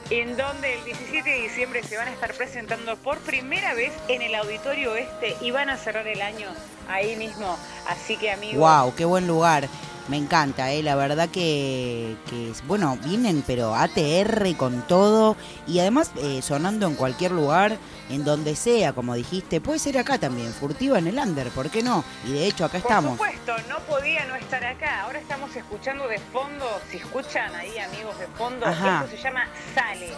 En 0.10 0.36
donde 0.38 0.74
el 0.76 0.84
17 0.86 1.30
de 1.30 1.42
diciembre 1.42 1.84
se 1.84 1.98
van 1.98 2.08
a 2.08 2.12
estar 2.12 2.34
presentando 2.34 2.96
por 2.98 3.18
primera 3.20 3.74
vez 3.74 3.92
en 4.08 4.22
el 4.22 4.34
Auditorio 4.36 4.96
Este 4.96 5.36
y 5.42 5.52
van 5.52 5.70
a 5.70 5.78
cerrar 5.78 6.08
el 6.08 6.22
año 6.22 6.48
ahí 6.88 7.16
mismo. 7.16 7.58
Así 7.88 8.18
que 8.18 8.32
amigos, 8.32 8.58
Wow, 8.58 8.96
qué 8.96 9.06
buen 9.06 9.28
lugar. 9.28 9.68
Me 10.10 10.18
encanta, 10.18 10.72
eh. 10.72 10.82
La 10.82 10.96
verdad 10.96 11.30
que, 11.30 12.16
que 12.30 12.50
es- 12.52 12.66
bueno, 12.68 12.98
vienen 13.04 13.44
pero 13.46 13.76
ATR 13.76 14.56
con 14.58 14.82
todo 14.88 15.36
y 15.68 15.80
además 15.80 16.12
eh, 16.18 16.42
sonando 16.42 16.88
en 16.88 16.96
cualquier 16.96 17.32
lugar, 17.32 17.78
en 18.10 18.26
donde 18.26 18.56
sea, 18.56 18.92
como 18.94 19.14
dijiste. 19.14 19.62
Puede 19.62 19.78
ser 19.78 20.00
acá 20.00 20.18
también, 20.18 20.52
furtiva 20.52 20.98
en 20.98 21.08
el 21.08 21.18
under, 21.20 21.50
¿por 21.52 21.70
qué 21.70 21.84
no? 21.84 22.04
Y 22.28 22.32
de 22.32 22.48
hecho 22.48 22.66
acá 22.66 22.80
por 22.80 22.90
estamos. 22.90 23.12
supuesto, 23.14 23.54
no 23.70 23.78
podía 23.82 24.26
no 24.26 24.36
estar 24.36 24.64
acá. 24.66 25.04
Ahora 25.04 25.20
estamos 25.20 25.56
escuchando 25.56 26.08
de 26.08 26.18
fondo, 26.18 26.66
si 26.90 26.98
escuchan 26.98 27.54
ahí 27.54 27.78
amigos 27.78 28.18
de 28.20 28.26
fondo, 28.36 28.66
Ajá. 28.66 29.04
esto 29.06 29.16
se 29.16 29.22
llama 29.24 29.44
Sale. 29.76 30.10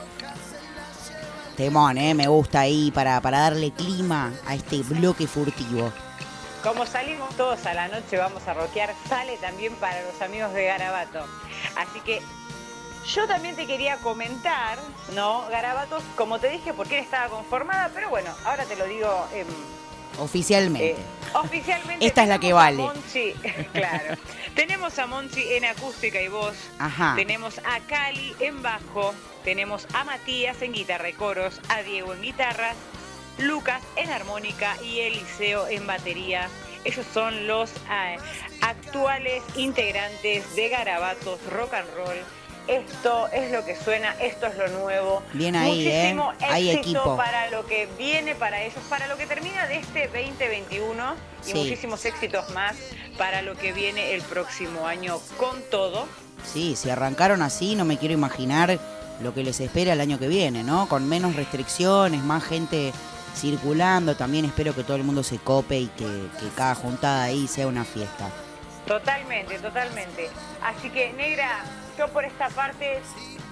Temón, 1.57 1.97
eh, 1.97 2.13
me 2.13 2.27
gusta 2.27 2.61
ahí 2.61 2.91
para, 2.91 3.19
para 3.21 3.39
darle 3.41 3.71
clima 3.71 4.31
a 4.47 4.55
este 4.55 4.81
bloque 4.83 5.27
furtivo. 5.27 5.91
Como 6.63 6.85
salimos 6.85 7.35
todos 7.35 7.65
a 7.65 7.73
la 7.73 7.87
noche, 7.87 8.17
vamos 8.17 8.47
a 8.47 8.53
rockear, 8.53 8.93
sale 9.09 9.37
también 9.37 9.73
para 9.75 10.01
los 10.03 10.21
amigos 10.21 10.53
de 10.53 10.65
Garabato. 10.65 11.25
Así 11.75 11.99
que 12.01 12.21
yo 13.07 13.27
también 13.27 13.55
te 13.55 13.65
quería 13.65 13.97
comentar, 13.97 14.77
¿no? 15.13 15.47
Garabato, 15.49 15.99
como 16.15 16.39
te 16.39 16.49
dije, 16.49 16.71
por 16.73 16.87
quién 16.87 17.03
estaba 17.03 17.29
conformada, 17.29 17.89
pero 17.95 18.09
bueno, 18.09 18.29
ahora 18.45 18.65
te 18.65 18.75
lo 18.75 18.85
digo 18.85 19.27
em, 19.33 19.47
Oficialmente. 20.19 20.91
eh, 20.91 20.95
oficialmente. 21.33 22.05
Esta 22.05 22.23
es 22.23 22.29
la 22.29 22.37
que 22.39 22.53
vale. 22.53 22.77
Monchi, 22.77 23.33
claro. 23.73 24.15
tenemos 24.55 24.99
a 24.99 25.07
Monchi 25.07 25.53
en 25.55 25.65
acústica 25.65 26.21
y 26.21 26.27
voz. 26.27 26.55
Ajá. 26.77 27.13
Tenemos 27.15 27.57
a 27.59 27.79
Cali 27.87 28.35
en 28.39 28.61
bajo. 28.61 29.15
Tenemos 29.43 29.87
a 29.93 30.03
Matías 30.03 30.61
en 30.61 30.73
guitarra 30.73 31.09
y 31.09 31.13
coros. 31.13 31.59
A 31.69 31.81
Diego 31.81 32.13
en 32.13 32.21
guitarras. 32.21 32.75
Lucas 33.37 33.81
en 33.95 34.09
armónica 34.09 34.75
y 34.83 34.99
Eliseo 34.99 35.67
en 35.67 35.87
batería. 35.87 36.47
Ellos 36.83 37.05
son 37.13 37.47
los 37.47 37.71
ah, 37.89 38.15
actuales 38.61 39.43
integrantes 39.55 40.55
de 40.55 40.69
Garabatos 40.69 41.39
Rock 41.51 41.73
and 41.75 41.89
Roll. 41.95 42.17
Esto 42.67 43.27
es 43.33 43.51
lo 43.51 43.65
que 43.65 43.75
suena, 43.75 44.15
esto 44.21 44.45
es 44.45 44.55
lo 44.55 44.67
nuevo. 44.69 45.23
Bien 45.33 45.55
ahí, 45.55 45.87
¿eh? 45.87 46.13
Muchísimo 46.13 46.33
Hay 46.41 46.69
éxito 46.69 46.99
equipo. 46.99 47.17
para 47.17 47.49
lo 47.49 47.65
que 47.65 47.87
viene 47.97 48.35
para 48.35 48.61
ellos, 48.63 48.79
para 48.87 49.07
lo 49.07 49.17
que 49.17 49.25
termina 49.25 49.67
de 49.67 49.77
este 49.77 50.07
2021 50.07 51.15
y 51.45 51.51
Sí. 51.51 51.53
muchísimos 51.55 52.05
éxitos 52.05 52.49
más 52.51 52.75
para 53.17 53.41
lo 53.41 53.55
que 53.57 53.73
viene 53.73 54.13
el 54.13 54.21
próximo 54.21 54.87
año 54.87 55.19
con 55.37 55.61
todo. 55.71 56.07
Sí, 56.45 56.75
si 56.75 56.89
arrancaron 56.91 57.41
así, 57.41 57.75
no 57.75 57.83
me 57.83 57.97
quiero 57.97 58.13
imaginar 58.13 58.79
lo 59.21 59.33
que 59.33 59.43
les 59.43 59.59
espera 59.59 59.93
el 59.93 60.01
año 60.01 60.17
que 60.19 60.27
viene, 60.27 60.63
¿no? 60.63 60.87
Con 60.87 61.09
menos 61.09 61.35
restricciones, 61.35 62.21
más 62.23 62.43
gente 62.43 62.93
circulando. 63.35 64.15
También 64.15 64.45
espero 64.45 64.73
que 64.75 64.83
todo 64.83 64.97
el 64.97 65.03
mundo 65.03 65.23
se 65.23 65.37
cope 65.39 65.77
y 65.79 65.87
que, 65.87 66.05
que 66.39 66.49
cada 66.55 66.75
juntada 66.75 67.23
ahí 67.23 67.47
sea 67.47 67.67
una 67.67 67.83
fiesta. 67.85 68.29
Totalmente, 68.87 69.57
totalmente. 69.59 70.29
Así 70.63 70.89
que, 70.89 71.13
negra, 71.13 71.63
yo 71.97 72.07
por 72.09 72.25
esta 72.25 72.49
parte 72.49 72.99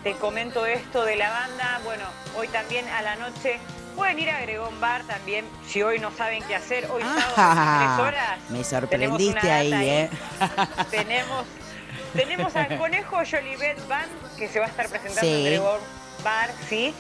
te 0.03 0.14
comento 0.15 0.65
esto 0.65 1.03
de 1.06 1.15
la 1.15 1.30
banda. 1.30 1.80
Bueno, 1.84 2.03
hoy 2.38 2.47
también 2.49 2.88
a 2.89 3.01
la 3.01 3.15
noche 3.15 3.60
pueden 3.95 4.18
ir 4.19 4.30
a 4.30 4.41
Gregón 4.41 4.80
Bar 4.81 5.03
también. 5.03 5.45
Si 5.68 5.81
hoy 5.84 5.99
no 5.99 6.11
saben 6.11 6.41
qué 6.47 6.56
hacer, 6.56 6.89
hoy 6.91 7.01
sábado 7.03 7.34
a 7.38 7.56
las 7.56 7.77
tres 7.97 7.99
horas. 8.07 8.30
Ah, 8.38 8.38
me 8.49 8.64
sorprendiste 8.64 9.51
ahí, 9.51 9.73
¿eh? 9.73 10.10
Tenemos, 10.91 11.45
tenemos 12.14 12.56
al 12.56 12.77
Conejo 12.80 13.18
Jolivet 13.30 13.88
Band 13.88 14.10
que 14.38 14.47
se 14.47 14.60
va 14.60 14.65
a 14.65 14.69
estar 14.69 14.88
presentando 14.89 15.22
Sí. 15.22 15.27
en 15.35 15.45
Gregor 15.45 15.80
Bar, 16.23 16.49
¿sí? 16.68 16.93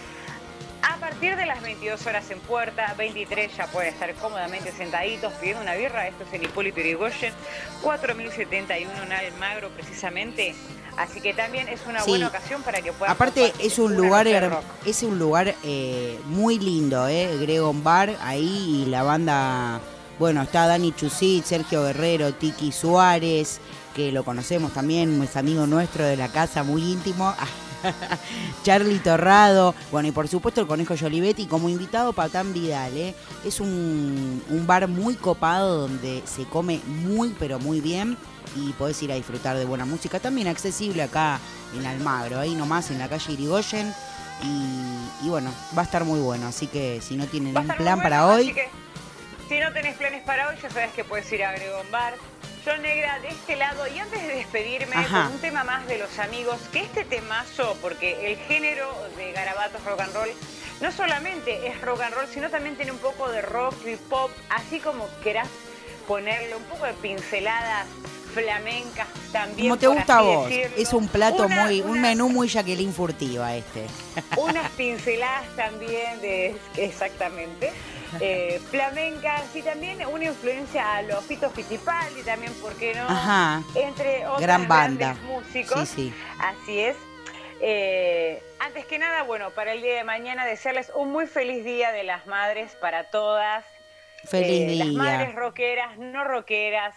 A 0.81 0.95
partir 0.97 1.35
de 1.35 1.45
las 1.45 1.61
22 1.61 2.05
horas 2.07 2.29
en 2.31 2.39
puerta, 2.39 2.93
23 2.97 3.55
ya 3.55 3.67
pueden 3.67 3.93
estar 3.93 4.13
cómodamente 4.15 4.71
sentaditos 4.71 5.33
pidiendo 5.33 5.61
una 5.61 5.75
birra. 5.75 6.07
Esto 6.07 6.23
es 6.23 6.33
en 6.33 6.43
Hipólito 6.43 6.79
Yrigoyen, 6.79 7.33
4071 7.81 8.91
en 9.03 9.11
Almagro 9.11 9.69
precisamente. 9.69 10.55
Así 10.97 11.21
que 11.21 11.33
también 11.33 11.67
es 11.67 11.81
una 11.87 12.01
Sí. 12.01 12.11
buena 12.11 12.27
ocasión 12.27 12.61
para 12.63 12.81
que 12.81 12.91
puedan 12.93 13.13
Aparte 13.13 13.53
es 13.59 13.77
un 13.79 13.95
lugar 13.95 14.27
es 14.85 15.03
un 15.03 15.19
lugar 15.19 15.53
eh, 15.63 16.19
muy 16.25 16.59
lindo, 16.59 17.07
eh, 17.07 17.37
Gregon 17.37 17.83
Bar 17.83 18.15
ahí 18.21 18.83
y 18.85 18.89
la 18.89 19.03
banda, 19.03 19.79
bueno 20.17 20.41
está 20.41 20.65
Dani 20.67 20.93
Chusit, 20.93 21.45
Sergio 21.45 21.83
Guerrero, 21.83 22.33
Tiki 22.33 22.71
Suárez, 22.71 23.59
que 23.95 24.11
lo 24.11 24.23
conocemos 24.25 24.73
también, 24.73 25.21
es 25.23 25.35
amigo 25.37 25.67
nuestro 25.67 26.05
de 26.05 26.17
la 26.17 26.29
casa, 26.29 26.63
muy 26.63 26.81
íntimo. 26.81 27.33
Charlie 28.63 28.99
Torrado, 28.99 29.73
bueno, 29.91 30.09
y 30.09 30.11
por 30.11 30.27
supuesto 30.27 30.61
el 30.61 30.67
Conejo 30.67 30.95
Jolivetti 30.97 31.45
como 31.45 31.69
invitado 31.69 32.13
Patán 32.13 32.53
Vidal, 32.53 32.95
¿eh? 32.97 33.15
Es 33.45 33.59
un, 33.59 34.41
un 34.49 34.67
bar 34.67 34.87
muy 34.87 35.15
copado 35.15 35.81
donde 35.81 36.21
se 36.25 36.45
come 36.45 36.81
muy, 36.85 37.35
pero 37.39 37.59
muy 37.59 37.81
bien 37.81 38.17
y 38.55 38.73
podés 38.73 39.01
ir 39.03 39.11
a 39.11 39.15
disfrutar 39.15 39.57
de 39.57 39.65
buena 39.65 39.85
música, 39.85 40.19
también 40.19 40.47
accesible 40.47 41.03
acá 41.03 41.39
en 41.77 41.85
Almagro, 41.85 42.39
ahí 42.39 42.55
nomás 42.55 42.91
en 42.91 42.99
la 42.99 43.07
calle 43.07 43.33
Irigoyen. 43.33 43.93
Y, 44.41 45.25
y 45.25 45.29
bueno, 45.29 45.51
va 45.77 45.81
a 45.81 45.85
estar 45.85 46.05
muy 46.05 46.21
bueno, 46.21 46.47
así 46.47 46.67
que 46.67 47.01
si 47.01 47.17
no 47.17 47.25
tienen 47.25 47.57
un 47.57 47.67
plan 47.67 48.01
para 48.01 48.25
hoy, 48.25 48.53
que 48.53 48.69
si 49.49 49.59
no 49.59 49.73
tenés 49.73 49.95
planes 49.97 50.23
para 50.23 50.47
hoy, 50.49 50.55
ya 50.61 50.69
sabes 50.69 50.91
que 50.91 51.03
puedes 51.03 51.29
ir 51.31 51.43
a 51.43 51.51
Gregón 51.53 51.89
Bar. 51.91 52.13
Yo 52.65 52.77
Negra 52.77 53.19
de 53.19 53.29
este 53.29 53.55
lado 53.55 53.87
y 53.87 53.97
antes 53.99 54.21
de 54.21 54.35
despedirme 54.35 54.95
Ajá. 54.95 55.23
con 55.23 55.33
un 55.33 55.39
tema 55.39 55.63
más 55.63 55.87
de 55.87 55.97
los 55.97 56.19
amigos, 56.19 56.59
que 56.71 56.81
este 56.81 57.03
temazo, 57.05 57.75
porque 57.81 58.29
el 58.31 58.37
género 58.37 58.87
de 59.17 59.31
garabatos 59.31 59.83
rock 59.85 60.01
and 60.01 60.13
roll 60.13 60.29
no 60.81 60.91
solamente 60.91 61.67
es 61.67 61.79
rock 61.81 62.01
and 62.01 62.13
roll, 62.15 62.27
sino 62.27 62.49
también 62.49 62.75
tiene 62.75 62.91
un 62.91 62.97
poco 62.99 63.29
de 63.29 63.41
rock 63.41 63.73
y 63.87 63.95
pop, 63.95 64.29
así 64.49 64.79
como 64.79 65.07
querás 65.23 65.47
ponerle 66.07 66.55
un 66.55 66.63
poco 66.63 66.85
de 66.85 66.93
pinceladas 66.93 67.87
flamencas 68.33 69.07
también. 69.31 69.69
como 69.69 69.77
te 69.79 69.87
gusta 69.87 70.17
a 70.19 70.21
vos, 70.21 70.49
decirlo. 70.49 70.77
es 70.77 70.93
un 70.93 71.07
plato 71.07 71.45
Una- 71.45 71.63
muy, 71.63 71.81
un 71.81 71.99
menú 72.01 72.29
muy 72.29 72.47
Jacqueline 72.49 72.93
Furtiva 72.93 73.55
este. 73.55 73.85
unas 74.37 74.69
pinceladas 74.71 75.47
también 75.55 76.21
de 76.21 76.55
exactamente 76.77 77.71
eh, 78.21 78.59
flamencas 78.69 79.55
y 79.55 79.61
también 79.61 80.05
una 80.07 80.25
influencia 80.25 80.95
a 80.97 81.01
los 81.03 81.23
Fito 81.25 81.49
Fittipaldi 81.49 82.21
también, 82.23 82.53
¿por 82.55 82.73
qué 82.75 82.93
no? 82.95 83.03
Ajá. 83.03 83.61
Entre 83.75 84.25
otros 84.25 84.41
Gran 84.41 84.67
banda. 84.67 85.13
grandes 85.13 85.23
músicos. 85.23 85.87
Sí, 85.89 86.09
sí. 86.09 86.13
Así 86.39 86.79
es. 86.79 86.95
Eh, 87.61 88.41
antes 88.59 88.85
que 88.85 88.97
nada, 88.99 89.23
bueno, 89.23 89.51
para 89.51 89.73
el 89.73 89.81
día 89.81 89.95
de 89.95 90.03
mañana 90.03 90.45
desearles 90.45 90.91
un 90.95 91.11
muy 91.11 91.27
feliz 91.27 91.63
día 91.65 91.91
de 91.91 92.03
las 92.03 92.25
madres 92.25 92.75
para 92.79 93.09
todas. 93.09 93.65
Feliz 94.25 94.71
Eh, 94.71 94.75
Las 94.75 94.87
día. 94.89 94.97
madres 94.97 95.35
rockeras, 95.35 95.97
no 95.97 96.23
rockeras, 96.23 96.95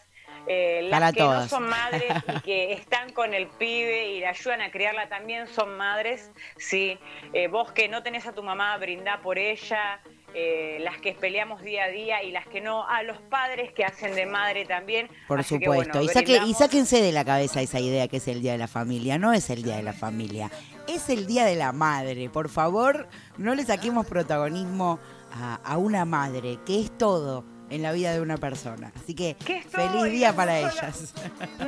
eh, 0.49 0.81
las 0.85 0.99
Para 1.01 1.13
que 1.13 1.21
no 1.21 1.49
son 1.49 1.69
madres 1.69 2.13
y 2.37 2.41
que 2.43 2.73
están 2.73 3.13
con 3.13 3.33
el 3.35 3.47
pibe 3.47 4.07
y 4.09 4.21
le 4.21 4.27
ayudan 4.27 4.61
a 4.61 4.71
criarla 4.71 5.09
también 5.09 5.47
son 5.47 5.77
madres. 5.77 6.31
Sí, 6.59 6.99
Eh, 7.33 7.47
vos 7.49 7.73
que 7.73 7.89
no 7.89 8.03
tenés 8.03 8.27
a 8.27 8.33
tu 8.33 8.43
mamá, 8.43 8.77
brindá 8.79 9.21
por 9.23 9.39
ella. 9.39 10.01
Eh, 10.35 10.79
las 10.81 10.99
que 11.01 11.13
peleamos 11.15 11.63
día 11.63 11.85
a 11.85 11.89
día 11.89 12.23
y 12.23 12.31
las 12.33 12.47
que 12.47 12.61
no, 12.61 12.87
a 12.89 13.03
los 13.03 13.19
padres 13.19 13.73
que 13.73 13.85
hacen 13.85 14.15
de 14.15 14.27
madre 14.27 14.65
también. 14.65 15.09
Por 15.29 15.41
Así 15.41 15.59
que, 15.59 15.65
supuesto. 15.67 15.99
bueno, 15.99 16.11
y, 16.11 16.15
saque- 16.15 16.41
y 16.47 16.55
sáquense 16.55 17.01
de 17.03 17.13
la 17.13 17.25
cabeza 17.25 17.61
esa 17.61 17.81
idea 17.81 18.09
que 18.09 18.17
es 18.19 18.29
el 18.29 18.41
Día 18.43 18.53
de 18.53 18.59
la 18.59 18.69
Familia. 18.69 19.19
No 19.19 19.33
es 19.33 19.51
el 19.51 19.63
Día 19.63 19.77
de 19.77 19.83
la 19.83 19.93
Familia. 19.93 20.51
Es 20.89 21.09
el 21.09 21.27
Día 21.27 21.45
de 21.45 21.57
la 21.57 21.73
Madre. 21.73 22.29
Por 22.31 22.49
favor, 22.49 23.09
no 23.37 23.55
le 23.55 23.65
saquemos 23.65 24.07
protagonismo 24.07 24.99
a, 25.33 25.55
a 25.65 25.79
una 25.79 26.05
madre, 26.05 26.59
que 26.67 26.81
es 26.81 26.97
todo 26.99 27.45
en 27.71 27.81
la 27.81 27.93
vida 27.93 28.13
de 28.13 28.21
una 28.21 28.37
persona. 28.37 28.93
Así 28.95 29.15
que 29.15 29.35
feliz 29.71 30.13
día 30.13 30.35
para 30.37 30.59
ellas. 30.59 31.15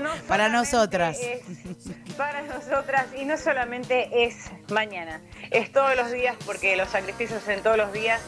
No 0.03 0.11
para 0.28 0.51
nosotras. 0.51 1.16
es 1.19 1.41
para 2.16 2.43
nosotras 2.43 3.07
y 3.19 3.24
no 3.24 3.39
solamente 3.39 4.24
es 4.24 4.36
mañana, 4.70 5.23
es 5.51 5.73
todos 5.73 5.97
los 5.97 6.12
días 6.12 6.36
porque 6.45 6.77
los 6.77 6.91
sacrificios 6.91 7.47
en 7.49 7.62
todos 7.62 7.78
los 7.78 7.91
días. 7.95 8.20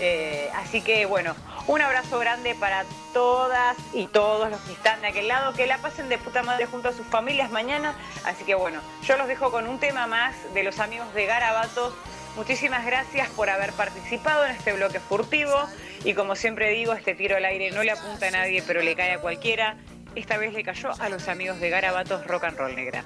Eh, 0.00 0.50
así 0.54 0.80
que 0.80 1.06
bueno, 1.06 1.34
un 1.66 1.80
abrazo 1.80 2.18
grande 2.18 2.54
para 2.54 2.84
todas 3.12 3.76
y 3.92 4.06
todos 4.06 4.50
los 4.50 4.60
que 4.62 4.72
están 4.72 5.00
de 5.00 5.08
aquel 5.08 5.28
lado, 5.28 5.52
que 5.52 5.66
la 5.66 5.78
pasen 5.78 6.08
de 6.08 6.18
puta 6.18 6.42
madre 6.42 6.66
junto 6.66 6.88
a 6.88 6.92
sus 6.92 7.06
familias 7.06 7.50
mañana. 7.50 7.94
Así 8.24 8.44
que 8.44 8.54
bueno, 8.54 8.80
yo 9.06 9.16
los 9.16 9.28
dejo 9.28 9.50
con 9.50 9.68
un 9.68 9.78
tema 9.78 10.06
más 10.06 10.34
de 10.54 10.62
los 10.62 10.78
amigos 10.80 11.12
de 11.14 11.26
Garabatos. 11.26 11.94
Muchísimas 12.36 12.84
gracias 12.86 13.28
por 13.30 13.50
haber 13.50 13.72
participado 13.72 14.46
en 14.46 14.52
este 14.52 14.72
bloque 14.72 15.00
furtivo 15.00 15.54
y 16.02 16.14
como 16.14 16.34
siempre 16.34 16.70
digo, 16.70 16.94
este 16.94 17.14
tiro 17.14 17.36
al 17.36 17.44
aire 17.44 17.70
no 17.70 17.82
le 17.82 17.90
apunta 17.90 18.28
a 18.28 18.30
nadie, 18.30 18.62
pero 18.66 18.82
le 18.82 18.96
cae 18.96 19.12
a 19.12 19.18
cualquiera. 19.20 19.76
Esta 20.14 20.36
vez 20.36 20.52
le 20.52 20.64
cayó 20.64 20.90
a 20.98 21.08
los 21.08 21.28
amigos 21.28 21.60
de 21.60 21.70
Garabatos 21.70 22.26
Rock 22.26 22.44
and 22.44 22.58
Roll 22.58 22.74
Negra. 22.74 23.04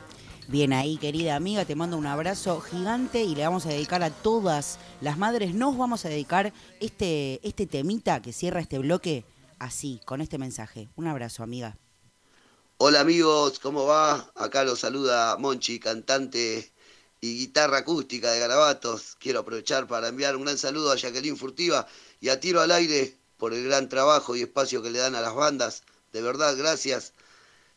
Bien 0.48 0.72
ahí, 0.72 0.96
querida 0.96 1.34
amiga, 1.34 1.64
te 1.64 1.74
mando 1.74 1.96
un 1.96 2.06
abrazo 2.06 2.60
gigante 2.60 3.24
y 3.24 3.34
le 3.34 3.42
vamos 3.42 3.66
a 3.66 3.70
dedicar 3.70 4.04
a 4.04 4.10
todas 4.10 4.78
las 5.00 5.18
madres. 5.18 5.54
Nos 5.54 5.76
vamos 5.76 6.04
a 6.04 6.08
dedicar 6.08 6.52
este, 6.78 7.40
este 7.42 7.66
temita 7.66 8.22
que 8.22 8.32
cierra 8.32 8.60
este 8.60 8.78
bloque 8.78 9.24
así, 9.58 10.00
con 10.04 10.20
este 10.20 10.38
mensaje. 10.38 10.88
Un 10.94 11.08
abrazo, 11.08 11.42
amiga. 11.42 11.76
Hola 12.78 13.00
amigos, 13.00 13.58
¿cómo 13.58 13.86
va? 13.86 14.30
Acá 14.36 14.62
los 14.62 14.78
saluda 14.78 15.36
Monchi, 15.36 15.80
cantante 15.80 16.70
y 17.20 17.38
guitarra 17.38 17.78
acústica 17.78 18.30
de 18.30 18.38
Garabatos. 18.38 19.16
Quiero 19.18 19.40
aprovechar 19.40 19.88
para 19.88 20.08
enviar 20.08 20.36
un 20.36 20.44
gran 20.44 20.58
saludo 20.58 20.92
a 20.92 20.96
Jacqueline 20.96 21.36
Furtiva 21.36 21.88
y 22.20 22.28
a 22.28 22.38
Tiro 22.38 22.60
al 22.60 22.70
Aire 22.70 23.16
por 23.36 23.52
el 23.52 23.64
gran 23.64 23.88
trabajo 23.88 24.36
y 24.36 24.42
espacio 24.42 24.80
que 24.80 24.90
le 24.90 25.00
dan 25.00 25.16
a 25.16 25.20
las 25.20 25.34
bandas. 25.34 25.82
De 26.12 26.22
verdad, 26.22 26.56
gracias. 26.56 27.14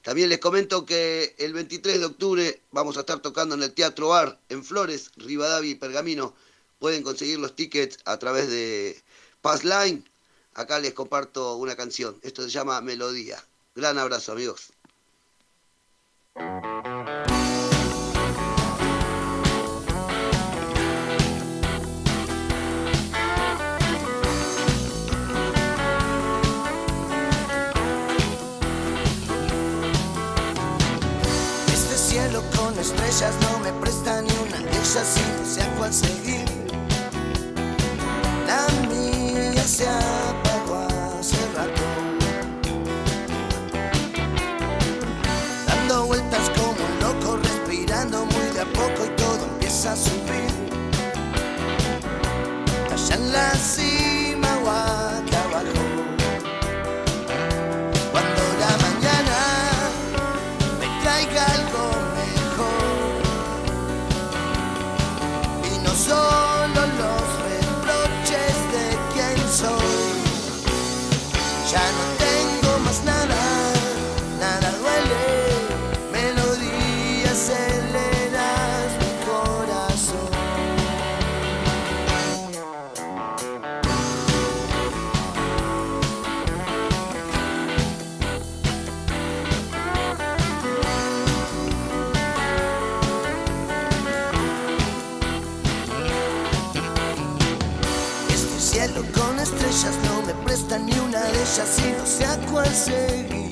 También 0.02 0.30
les 0.30 0.40
comento 0.40 0.86
que 0.86 1.36
el 1.38 1.54
23 1.54 2.00
de 2.00 2.06
octubre 2.06 2.62
vamos 2.72 2.98
a 2.98 3.02
estar 3.02 3.20
tocando 3.20 3.56
en 3.56 3.64
el 3.64 3.74
Teatro 3.74 4.10
Bar 4.10 4.40
en 4.50 4.64
Flores, 4.64 5.12
Rivadavia 5.18 5.72
y 5.72 5.76
Pergamino. 5.76 6.34
Pueden 6.80 7.04
conseguir 7.04 7.40
los 7.40 7.56
tickets 7.56 7.98
a 8.06 8.18
través 8.18 8.50
de 8.50 9.02
Passline. 9.42 10.10
Acá 10.54 10.80
les 10.80 10.94
comparto 10.94 11.56
una 11.56 11.76
canción. 11.76 12.18
Esto 12.22 12.44
se 12.44 12.50
llama 12.50 12.82
Melodía. 12.82 13.44
Gran 13.76 13.98
abrazo, 13.98 14.32
amigos. 14.32 14.72
Estrellas 32.80 33.36
no 33.42 33.60
me 33.60 33.72
presta 33.74 34.22
ni 34.22 34.32
una 34.32 34.58
de 34.58 34.70
ellas 34.70 35.18
y 35.18 35.40
no 35.40 35.46
sé 35.46 35.62
a 35.62 35.92
seguir. 35.92 36.46
La 38.48 38.68
mía 38.88 39.64
se 39.64 39.88
apagó 39.88 40.88
hace 41.20 41.38
rato. 41.56 41.82
Dando 45.68 46.06
vueltas 46.06 46.50
como 46.52 46.72
un 46.72 47.00
loco, 47.02 47.38
respirando 47.38 48.26
muy 48.26 48.46
de 48.54 48.62
a 48.62 48.66
poco 48.66 49.06
y 49.06 49.16
todo 49.16 49.46
empieza 49.54 49.94
a 49.94 49.96
subir. 49.96 50.52
Allá 52.92 53.16
en 53.16 53.34
la 53.34 53.52
ellas 102.20 102.20
y 102.20 102.26
no 102.26 102.26
sé 102.26 102.26
a 102.26 102.38
cuál 102.52 102.74
seguir. 102.74 103.50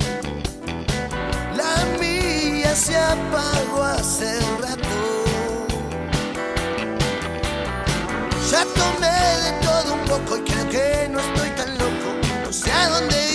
La 1.56 1.85
mía 1.99 2.76
se 2.76 2.95
apagó 2.98 3.84
hace 3.84 4.39
rato. 4.61 4.98
Ya 8.52 8.64
tomé 8.64 9.18
de 9.44 9.52
todo 9.65 9.94
un 9.94 10.06
poco 10.06 10.38
y 10.38 10.41
creo 10.41 10.69
que 10.69 11.10
no 11.10 11.19
estoy 11.19 11.49
tan 11.52 11.77
loco. 11.77 12.10
No 12.45 12.53
sé 12.53 12.72
a 12.72 12.89
dónde 12.89 13.26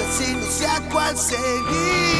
y 0.00 0.34
no 0.34 0.50
sé 0.50 0.66
a 0.66 0.80
cuál 0.90 1.16
seguir. 1.16 2.19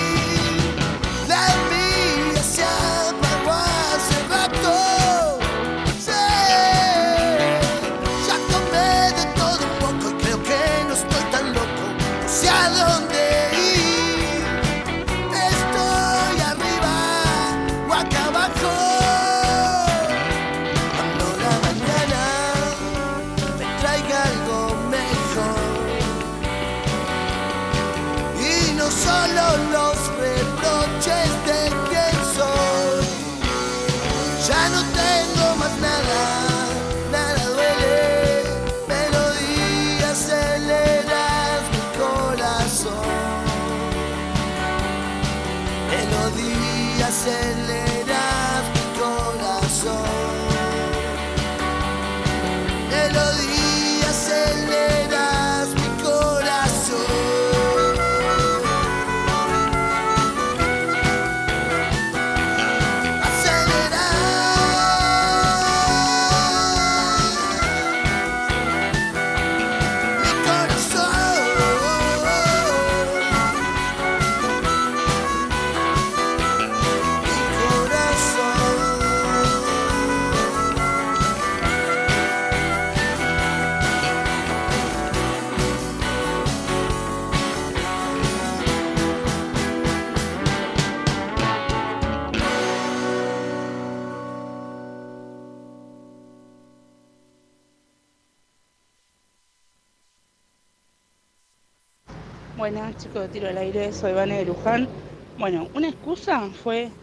Chicos 103.73 103.83
de 103.83 103.83
Tiro 103.83 103.83
al 103.83 103.85
Aire, 103.87 103.93
soy 103.93 104.13
Vane 104.13 104.39
de 104.39 104.45
Luján. 104.45 104.91
Bueno, 105.37 105.69
una 105.75 105.89
excusa 105.89 106.51
fue 106.53 106.95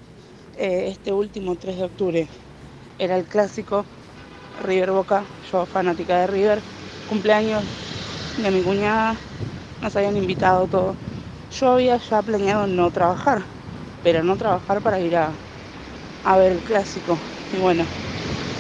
eh, 0.54 0.90
este 0.90 1.14
último 1.14 1.58
3 1.58 1.78
de 1.78 1.86
octubre. 1.86 2.32
Era 2.98 3.18
el 3.18 3.28
clásico 3.28 3.88
River 4.56 4.92
Boca, 4.92 5.30
yo 5.42 5.66
fanática 5.68 6.20
de 6.22 6.28
River, 6.28 6.66
cumpleaños 7.06 7.70
de 8.36 8.52
mi 8.52 8.64
cuñada, 8.64 9.22
nos 9.82 9.96
habían 9.98 10.18
invitado 10.18 10.68
todo. 10.70 11.00
Yo 11.50 11.72
había 11.74 11.98
ya 11.98 12.24
planeado 12.24 12.68
no 12.68 12.92
trabajar, 12.92 13.48
pero 14.02 14.24
no 14.24 14.38
trabajar 14.38 14.82
para 14.84 15.00
ir 15.02 15.18
a, 15.18 15.42
a 16.24 16.38
ver 16.38 16.52
el 16.54 16.64
clásico. 16.64 17.24
Y 17.52 17.58
bueno, 17.60 17.90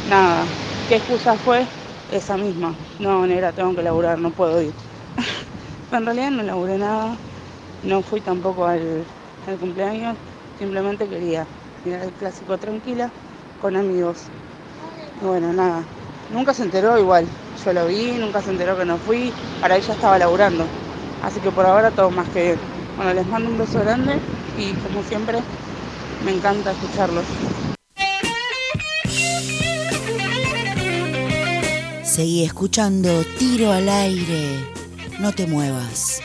nada, 0.03 0.57
¿qué 0.87 0.97
excusa 0.97 1.37
fue? 1.37 1.69
Esa 2.07 2.37
misma. 2.37 2.79
No, 2.99 3.27
negra, 3.27 3.53
tengo 3.53 3.75
que 3.75 3.83
laburar, 3.83 4.19
no 4.19 4.33
puedo 4.33 4.61
ir. 4.61 4.75
En 5.91 6.05
realidad 6.05 6.31
no 6.31 6.43
laburé 6.43 6.77
nada, 6.77 7.21
no 7.83 8.01
fui 8.01 8.21
tampoco 8.21 8.65
al, 8.65 9.03
cumpleaños, 9.59 10.17
simplemente 10.59 11.07
quería 11.07 11.45
mirar 11.85 12.03
el 12.03 12.11
clásico 12.11 12.57
tranquila 12.57 13.09
con 13.61 13.75
amigos. 13.75 14.23
Y 15.21 15.25
bueno, 15.25 15.53
nada, 15.53 15.83
nunca 16.33 16.53
se 16.53 16.63
enteró 16.63 16.99
igual, 16.99 17.25
yo 17.63 17.73
lo 17.73 17.87
vi, 17.87 18.11
nunca 18.19 18.41
se 18.41 18.51
enteró 18.51 18.77
que 18.77 18.85
no 18.85 18.97
fui, 18.97 19.31
para 19.61 19.77
ella 19.77 19.93
estaba 19.93 20.17
laburando. 20.17 20.65
Así 21.23 21.39
que 21.39 21.51
por 21.51 21.65
ahora 21.65 21.91
todo 21.91 22.11
más 22.11 22.27
que 22.29 22.43
bien. 22.43 22.59
Bueno, 22.95 23.13
les 23.13 23.27
mando 23.27 23.49
un 23.49 23.57
beso 23.57 23.79
grande 23.79 24.19
y 24.57 24.73
como 24.73 25.03
siempre, 25.03 25.39
me 26.25 26.31
encanta 26.31 26.71
escucharlos. 26.71 27.25
Seguí 32.03 32.43
escuchando 32.43 33.23
Tiro 33.37 33.71
al 33.71 33.87
aire. 33.87 34.65
No 35.19 35.31
te 35.33 35.45
muevas. 35.45 36.19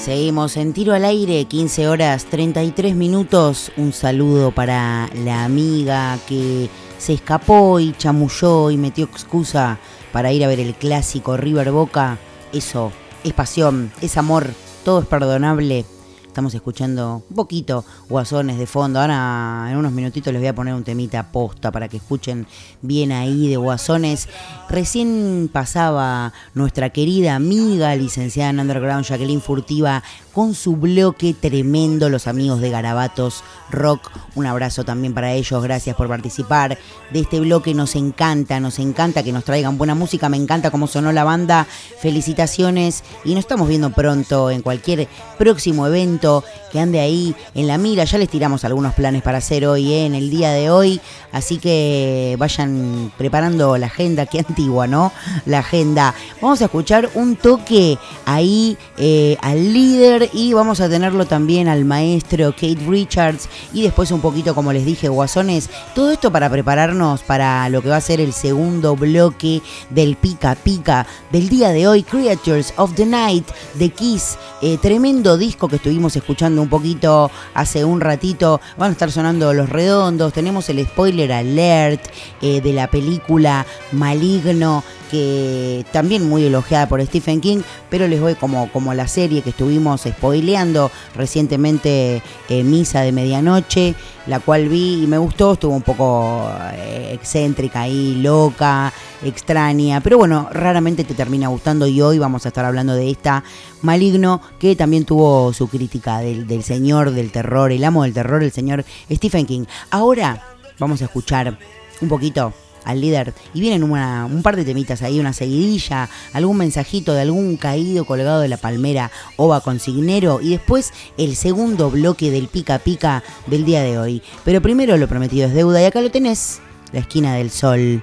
Seguimos 0.00 0.56
en 0.56 0.72
tiro 0.72 0.94
al 0.94 1.04
aire, 1.04 1.44
15 1.44 1.86
horas 1.86 2.24
33 2.24 2.96
minutos. 2.96 3.70
Un 3.76 3.92
saludo 3.92 4.50
para 4.50 5.10
la 5.14 5.44
amiga 5.44 6.18
que 6.26 6.70
se 6.96 7.12
escapó 7.12 7.78
y 7.80 7.92
chamulló 7.92 8.70
y 8.70 8.78
metió 8.78 9.04
excusa 9.04 9.78
para 10.10 10.32
ir 10.32 10.42
a 10.42 10.48
ver 10.48 10.58
el 10.58 10.74
clásico 10.74 11.36
River 11.36 11.70
Boca. 11.70 12.16
Eso 12.50 12.92
es 13.24 13.34
pasión, 13.34 13.92
es 14.00 14.16
amor, 14.16 14.46
todo 14.86 15.00
es 15.00 15.06
perdonable. 15.06 15.84
Estamos 16.30 16.54
escuchando 16.54 17.24
un 17.28 17.34
poquito 17.34 17.84
guasones 18.08 18.56
de 18.56 18.64
fondo. 18.64 19.00
Ahora 19.00 19.66
en 19.68 19.76
unos 19.76 19.90
minutitos 19.90 20.32
les 20.32 20.40
voy 20.40 20.46
a 20.46 20.54
poner 20.54 20.74
un 20.74 20.84
temita 20.84 21.32
posta 21.32 21.72
para 21.72 21.88
que 21.88 21.96
escuchen 21.96 22.46
bien 22.82 23.10
ahí 23.10 23.48
de 23.48 23.56
guasones. 23.56 24.28
Recién 24.68 25.50
pasaba 25.52 26.32
nuestra 26.54 26.90
querida 26.90 27.34
amiga 27.34 27.96
licenciada 27.96 28.50
en 28.50 28.60
Underground, 28.60 29.06
Jacqueline 29.06 29.40
Furtiva, 29.40 30.04
con 30.32 30.54
su 30.54 30.76
bloque 30.76 31.34
tremendo, 31.34 32.08
los 32.08 32.26
amigos 32.26 32.60
de 32.60 32.70
Garabatos 32.70 33.42
Rock. 33.70 34.10
Un 34.34 34.46
abrazo 34.46 34.84
también 34.84 35.14
para 35.14 35.32
ellos, 35.32 35.62
gracias 35.62 35.96
por 35.96 36.08
participar 36.08 36.78
de 37.10 37.20
este 37.20 37.40
bloque. 37.40 37.74
Nos 37.74 37.96
encanta, 37.96 38.60
nos 38.60 38.78
encanta 38.78 39.22
que 39.22 39.32
nos 39.32 39.44
traigan 39.44 39.78
buena 39.78 39.94
música, 39.94 40.28
me 40.28 40.36
encanta 40.36 40.70
cómo 40.70 40.86
sonó 40.86 41.12
la 41.12 41.24
banda. 41.24 41.66
Felicitaciones 42.00 43.02
y 43.24 43.30
nos 43.34 43.40
estamos 43.40 43.68
viendo 43.68 43.90
pronto 43.90 44.50
en 44.50 44.62
cualquier 44.62 45.08
próximo 45.38 45.86
evento 45.86 46.44
que 46.72 46.80
ande 46.80 47.00
ahí 47.00 47.34
en 47.54 47.66
la 47.66 47.78
mira. 47.78 48.04
Ya 48.04 48.18
les 48.18 48.28
tiramos 48.28 48.64
algunos 48.64 48.94
planes 48.94 49.22
para 49.22 49.38
hacer 49.38 49.66
hoy, 49.66 49.92
¿eh? 49.92 50.06
en 50.06 50.14
el 50.14 50.30
día 50.30 50.50
de 50.52 50.70
hoy. 50.70 51.00
Así 51.32 51.58
que 51.58 52.36
vayan 52.38 53.12
preparando 53.16 53.76
la 53.78 53.86
agenda, 53.86 54.26
qué 54.30 54.40
antigua, 54.40 54.86
¿no? 54.86 55.12
La 55.46 55.60
agenda. 55.60 56.14
Vamos 56.40 56.60
a 56.62 56.66
escuchar 56.66 57.10
un 57.14 57.36
toque 57.36 57.98
ahí 58.24 58.76
eh, 58.96 59.36
al 59.40 59.72
líder 59.72 60.19
y 60.32 60.52
vamos 60.52 60.80
a 60.80 60.88
tenerlo 60.88 61.26
también 61.26 61.68
al 61.68 61.84
maestro 61.84 62.52
Kate 62.52 62.78
Richards 62.86 63.48
y 63.72 63.82
después 63.82 64.10
un 64.10 64.20
poquito, 64.20 64.54
como 64.54 64.72
les 64.72 64.84
dije, 64.84 65.08
guasones. 65.08 65.70
Todo 65.94 66.10
esto 66.10 66.30
para 66.32 66.50
prepararnos 66.50 67.22
para 67.22 67.68
lo 67.68 67.82
que 67.82 67.88
va 67.88 67.96
a 67.96 68.00
ser 68.00 68.20
el 68.20 68.32
segundo 68.32 68.96
bloque 68.96 69.62
del 69.90 70.16
Pica 70.16 70.54
Pica 70.54 71.06
del 71.30 71.48
día 71.48 71.70
de 71.70 71.86
hoy, 71.86 72.02
Creatures 72.02 72.74
of 72.76 72.94
the 72.94 73.06
Night 73.06 73.46
de 73.74 73.90
Kiss. 73.90 74.36
Eh, 74.62 74.78
tremendo 74.80 75.38
disco 75.38 75.68
que 75.68 75.76
estuvimos 75.76 76.14
escuchando 76.16 76.60
un 76.60 76.68
poquito 76.68 77.30
hace 77.54 77.84
un 77.84 78.00
ratito. 78.00 78.60
Van 78.76 78.90
a 78.90 78.92
estar 78.92 79.10
sonando 79.10 79.52
los 79.54 79.68
redondos. 79.68 80.32
Tenemos 80.32 80.68
el 80.68 80.84
spoiler 80.86 81.32
alert 81.32 82.04
eh, 82.42 82.60
de 82.60 82.72
la 82.72 82.88
película 82.88 83.64
Maligno 83.92 84.82
que 85.10 85.84
también 85.92 86.28
muy 86.28 86.44
elogiada 86.44 86.88
por 86.88 87.04
Stephen 87.04 87.40
King, 87.40 87.62
pero 87.88 88.06
les 88.06 88.20
voy 88.20 88.34
como, 88.34 88.70
como 88.72 88.94
la 88.94 89.08
serie 89.08 89.42
que 89.42 89.50
estuvimos 89.50 90.02
spoileando 90.02 90.90
recientemente, 91.16 92.22
eh, 92.48 92.64
Misa 92.64 93.00
de 93.00 93.12
Medianoche, 93.12 93.94
la 94.26 94.40
cual 94.40 94.68
vi 94.68 95.02
y 95.02 95.06
me 95.06 95.18
gustó, 95.18 95.54
estuvo 95.54 95.74
un 95.74 95.82
poco 95.82 96.50
eh, 96.74 97.10
excéntrica 97.12 97.88
y 97.88 98.16
loca, 98.16 98.92
extraña, 99.24 100.00
pero 100.00 100.18
bueno, 100.18 100.48
raramente 100.52 101.04
te 101.04 101.14
termina 101.14 101.48
gustando 101.48 101.86
y 101.86 102.00
hoy 102.00 102.18
vamos 102.18 102.44
a 102.44 102.48
estar 102.48 102.64
hablando 102.64 102.94
de 102.94 103.10
esta 103.10 103.42
Maligno, 103.82 104.40
que 104.58 104.76
también 104.76 105.04
tuvo 105.04 105.52
su 105.52 105.68
crítica 105.68 106.18
del, 106.18 106.46
del 106.46 106.62
señor 106.62 107.10
del 107.12 107.32
terror, 107.32 107.72
el 107.72 107.82
amo 107.82 108.04
del 108.04 108.14
terror, 108.14 108.42
el 108.42 108.52
señor 108.52 108.84
Stephen 109.10 109.46
King. 109.46 109.64
Ahora 109.90 110.42
vamos 110.78 111.02
a 111.02 111.06
escuchar 111.06 111.58
un 112.00 112.08
poquito 112.08 112.52
al 112.84 113.00
líder 113.00 113.34
y 113.54 113.60
vienen 113.60 113.82
un 113.82 114.42
par 114.42 114.56
de 114.56 114.64
temitas 114.64 115.02
ahí, 115.02 115.20
una 115.20 115.32
seguidilla, 115.32 116.08
algún 116.32 116.56
mensajito 116.56 117.12
de 117.12 117.22
algún 117.22 117.56
caído 117.56 118.04
colgado 118.04 118.40
de 118.40 118.48
la 118.48 118.56
palmera 118.56 119.10
ova 119.36 119.60
consignero 119.60 120.40
y 120.40 120.50
después 120.50 120.92
el 121.16 121.36
segundo 121.36 121.90
bloque 121.90 122.30
del 122.30 122.48
pica 122.48 122.78
pica 122.78 123.22
del 123.46 123.64
día 123.64 123.82
de 123.82 123.98
hoy. 123.98 124.22
Pero 124.44 124.60
primero 124.60 124.96
lo 124.96 125.08
prometido 125.08 125.48
es 125.48 125.54
deuda 125.54 125.80
y 125.82 125.84
acá 125.84 126.00
lo 126.00 126.10
tenés, 126.10 126.60
la 126.92 127.00
esquina 127.00 127.34
del 127.34 127.50
sol. 127.50 128.02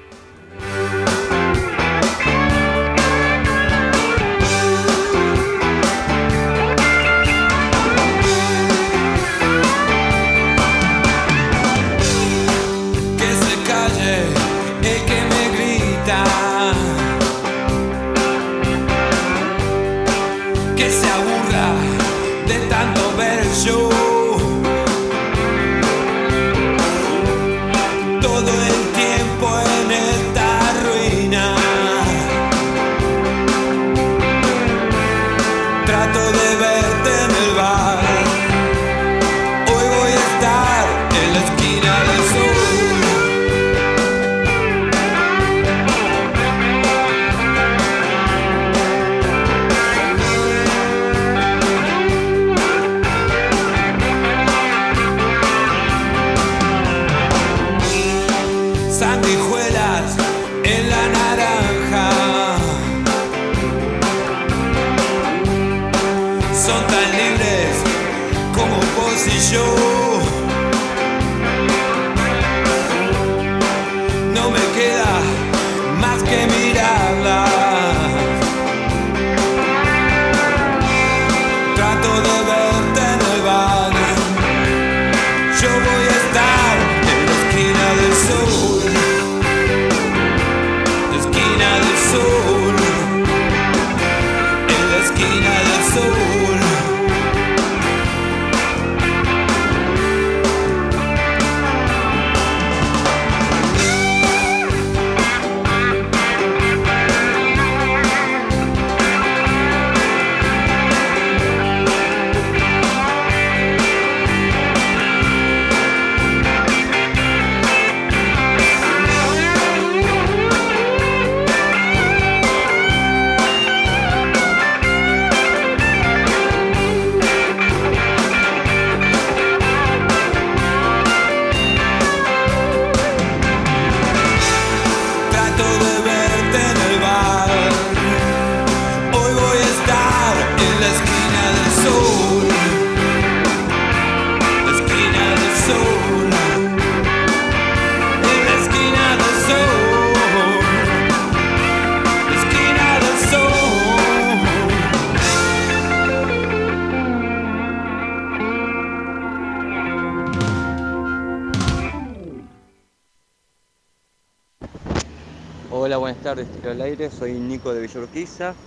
Soy 167.12 167.40
Nico 167.40 167.74
de 167.74 167.82
Villorquiza 167.82 168.58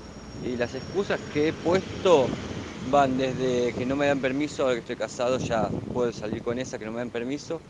y 0.41 0.57
las 0.57 0.75
excusas 0.75 1.21
que 1.29 1.49
he 1.49 1.53
puesto 1.53 2.35
van 2.83 3.17
desde 3.17 3.75
que 3.75 3.87
no 3.87 3.97
me 3.97 4.07
dan 4.07 4.21
permiso, 4.21 4.63
ahora 4.63 4.75
que 4.77 4.81
estoy 4.81 4.97
casado 4.97 5.39
ya 5.39 5.73
puedo 5.93 6.13
salir 6.13 6.43
con 6.43 6.59
esa, 6.59 6.79
que 6.79 6.85
no 6.87 6.93
me 6.93 6.99
dan 6.99 7.11
permiso, 7.11 7.63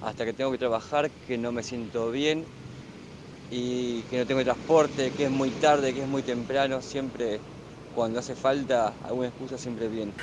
hasta 0.00 0.24
que 0.24 0.34
tengo 0.34 0.50
que 0.52 0.58
trabajar, 0.58 1.12
que 1.20 1.38
no 1.38 1.52
me 1.52 1.62
siento 1.62 2.10
bien 2.10 2.48
y 3.50 4.04
que 4.06 4.18
no 4.18 4.26
tengo 4.26 4.42
transporte, 4.44 5.12
que 5.12 5.24
es 5.24 5.30
muy 5.30 5.52
tarde, 5.52 5.94
que 5.94 6.02
es 6.02 6.08
muy 6.08 6.22
temprano, 6.22 6.80
siempre 6.82 7.44
cuando 7.90 8.18
hace 8.20 8.36
falta 8.36 8.88
alguna 9.02 9.28
excusa 9.28 9.58
siempre 9.58 9.88
bien. 9.88 10.16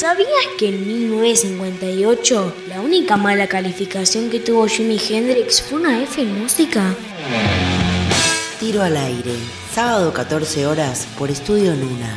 ¿Sabías 0.00 0.46
que 0.58 0.70
en 0.70 0.86
1958 0.88 2.54
la 2.68 2.80
única 2.80 3.18
mala 3.18 3.46
calificación 3.48 4.30
que 4.30 4.40
tuvo 4.40 4.66
Jimi 4.66 4.98
Hendrix 4.98 5.60
fue 5.60 5.78
una 5.78 6.02
F 6.02 6.22
en 6.22 6.40
música? 6.40 6.96
Tiro 8.58 8.82
al 8.82 8.96
aire, 8.96 9.34
sábado 9.74 10.10
14 10.14 10.66
horas 10.66 11.06
por 11.18 11.30
Estudio 11.30 11.74
Luna. 11.74 12.16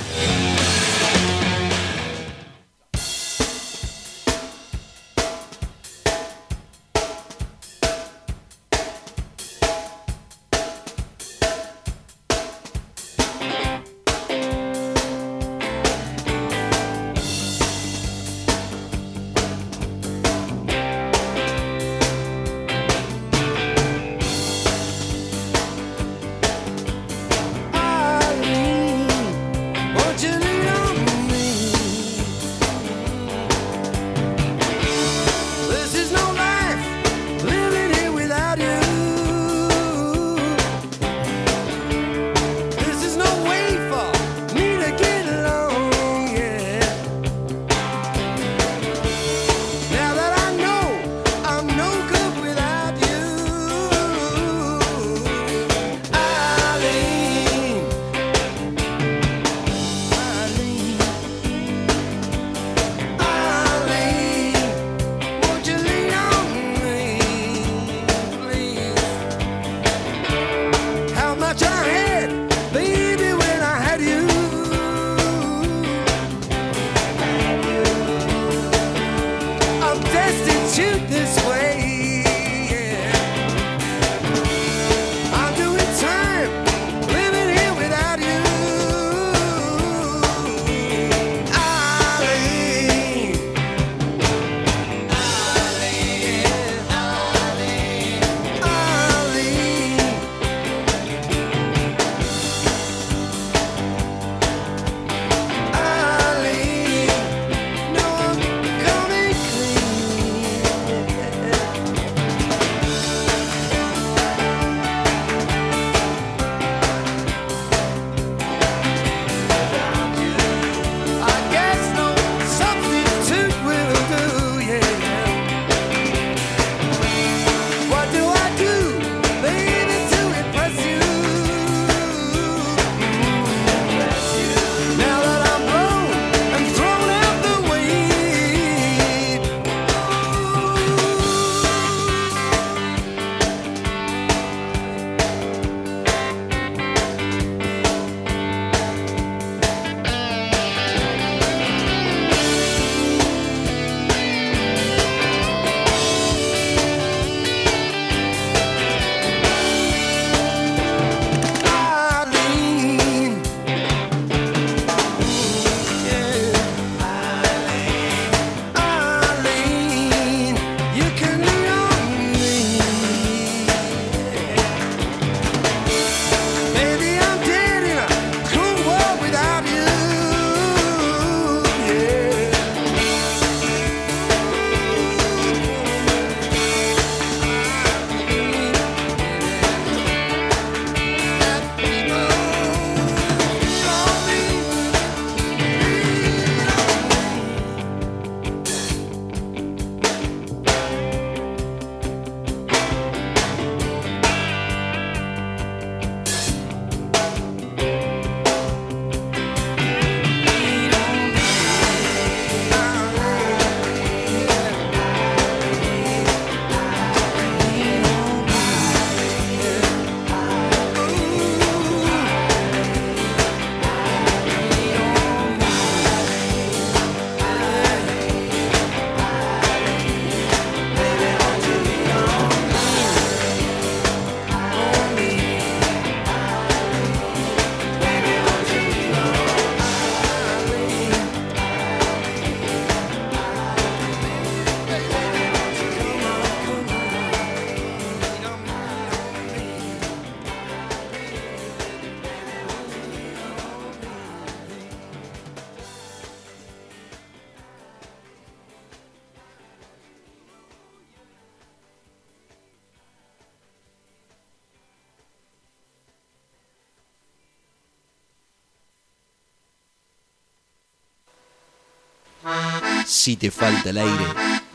Si 273.24 273.38
te 273.38 273.50
falta 273.50 273.92
el 273.92 274.00
aire, 274.00 274.26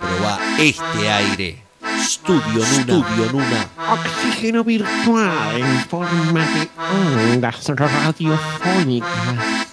probá 0.00 0.38
este 0.58 1.10
aire. 1.10 1.62
Studio 2.00 2.40
Nuna. 2.54 2.82
Studio 2.82 3.30
Nuna. 3.30 3.68
Oxígeno 3.92 4.64
virtual 4.64 5.60
en 5.60 5.84
forma 5.84 6.46
de 6.46 7.34
ondas 7.34 7.68
radiofónicas. 7.68 9.10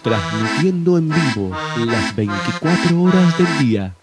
Transmitiendo 0.03 0.97
en 0.97 1.07
vivo 1.07 1.55
las 1.85 2.13
24 2.17 3.01
horas 3.01 3.37
del 3.37 3.59
día. 3.59 3.93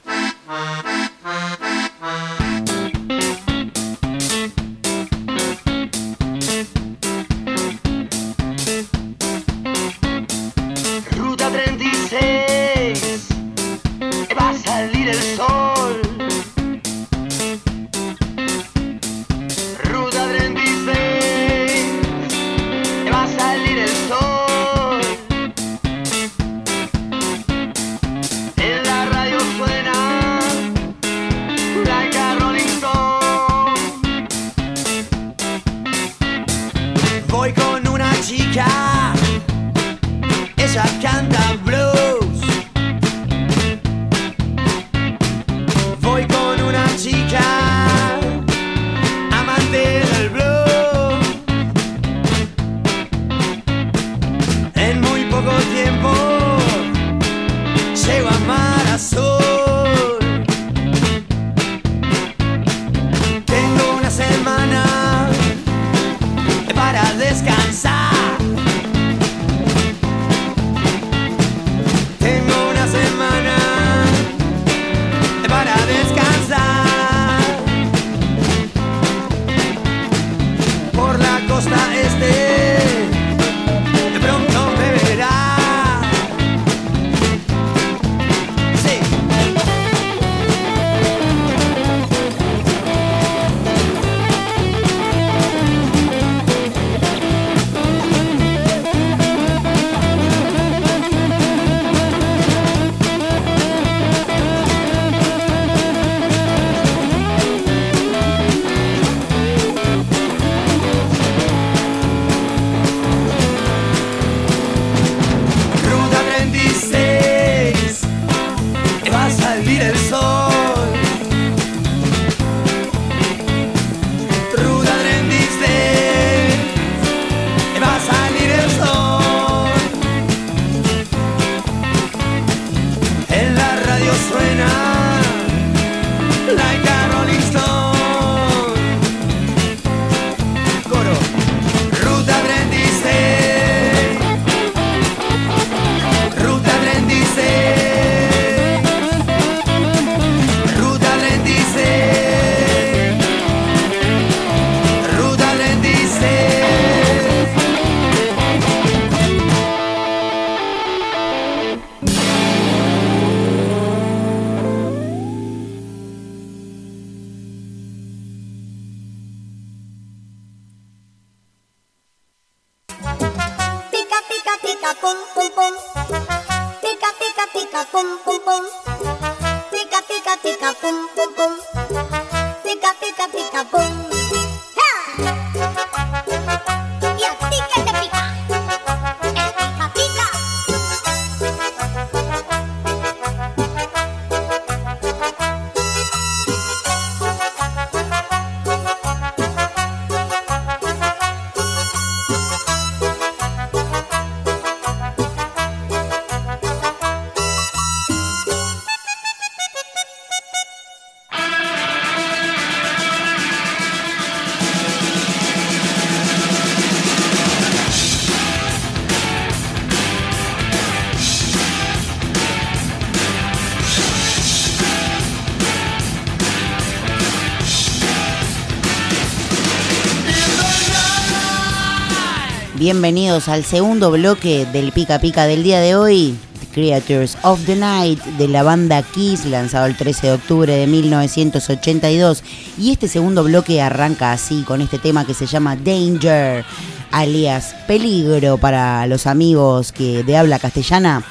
Bienvenidos 232.83 233.47
al 233.47 233.63
segundo 233.63 234.11
bloque 234.11 234.67
del 234.73 234.91
Pica 234.91 235.21
Pica 235.21 235.47
del 235.47 235.63
día 235.63 235.79
de 235.79 235.95
hoy. 235.95 236.37
Creatures 236.75 237.39
of 237.45 237.65
the 237.65 237.77
Night 237.77 238.19
de 238.25 238.49
la 238.49 238.65
banda 238.65 239.05
Kiss, 239.05 239.45
lanzado 239.45 239.87
el 239.87 239.97
13 239.97 240.27
de 240.27 240.33
octubre 240.33 240.75
de 240.75 240.89
1982. 240.89 242.43
Y 242.77 242.91
este 242.91 243.07
segundo 243.07 243.45
bloque 243.45 243.81
arranca 243.81 244.33
así, 244.33 244.65
con 244.65 244.81
este 244.81 244.99
tema 244.99 245.25
que 245.25 245.33
se 245.33 245.47
llama 245.47 245.77
Danger, 245.77 246.65
alias 247.13 247.73
Peligro 247.87 248.59
para 248.59 249.07
los 249.07 249.29
amigos 249.29 249.93
que 249.93 250.25
de 250.25 250.37
habla 250.37 250.59
castellana. 250.59 251.23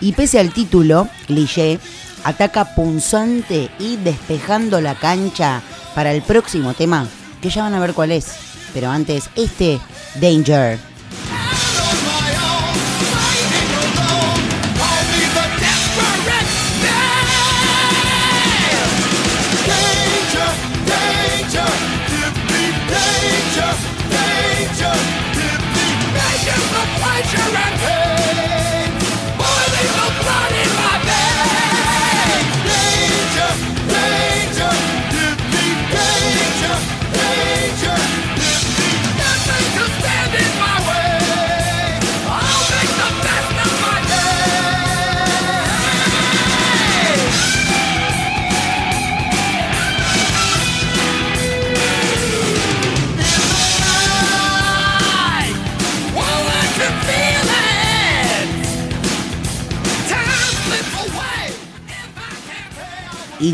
Y 0.00 0.12
pese 0.12 0.40
al 0.40 0.50
título, 0.54 1.10
cliché, 1.26 1.78
ataca 2.24 2.74
punzante 2.74 3.68
y 3.78 3.96
despejando 3.96 4.80
la 4.80 4.94
cancha 4.94 5.60
para 5.94 6.14
el 6.14 6.22
próximo 6.22 6.72
tema, 6.72 7.06
que 7.42 7.50
ya 7.50 7.64
van 7.64 7.74
a 7.74 7.80
ver 7.80 7.92
cuál 7.92 8.12
es. 8.12 8.28
Pero 8.72 8.88
antes, 8.88 9.28
este 9.36 9.78
Danger. 10.20 10.78
Danger, 10.78 10.78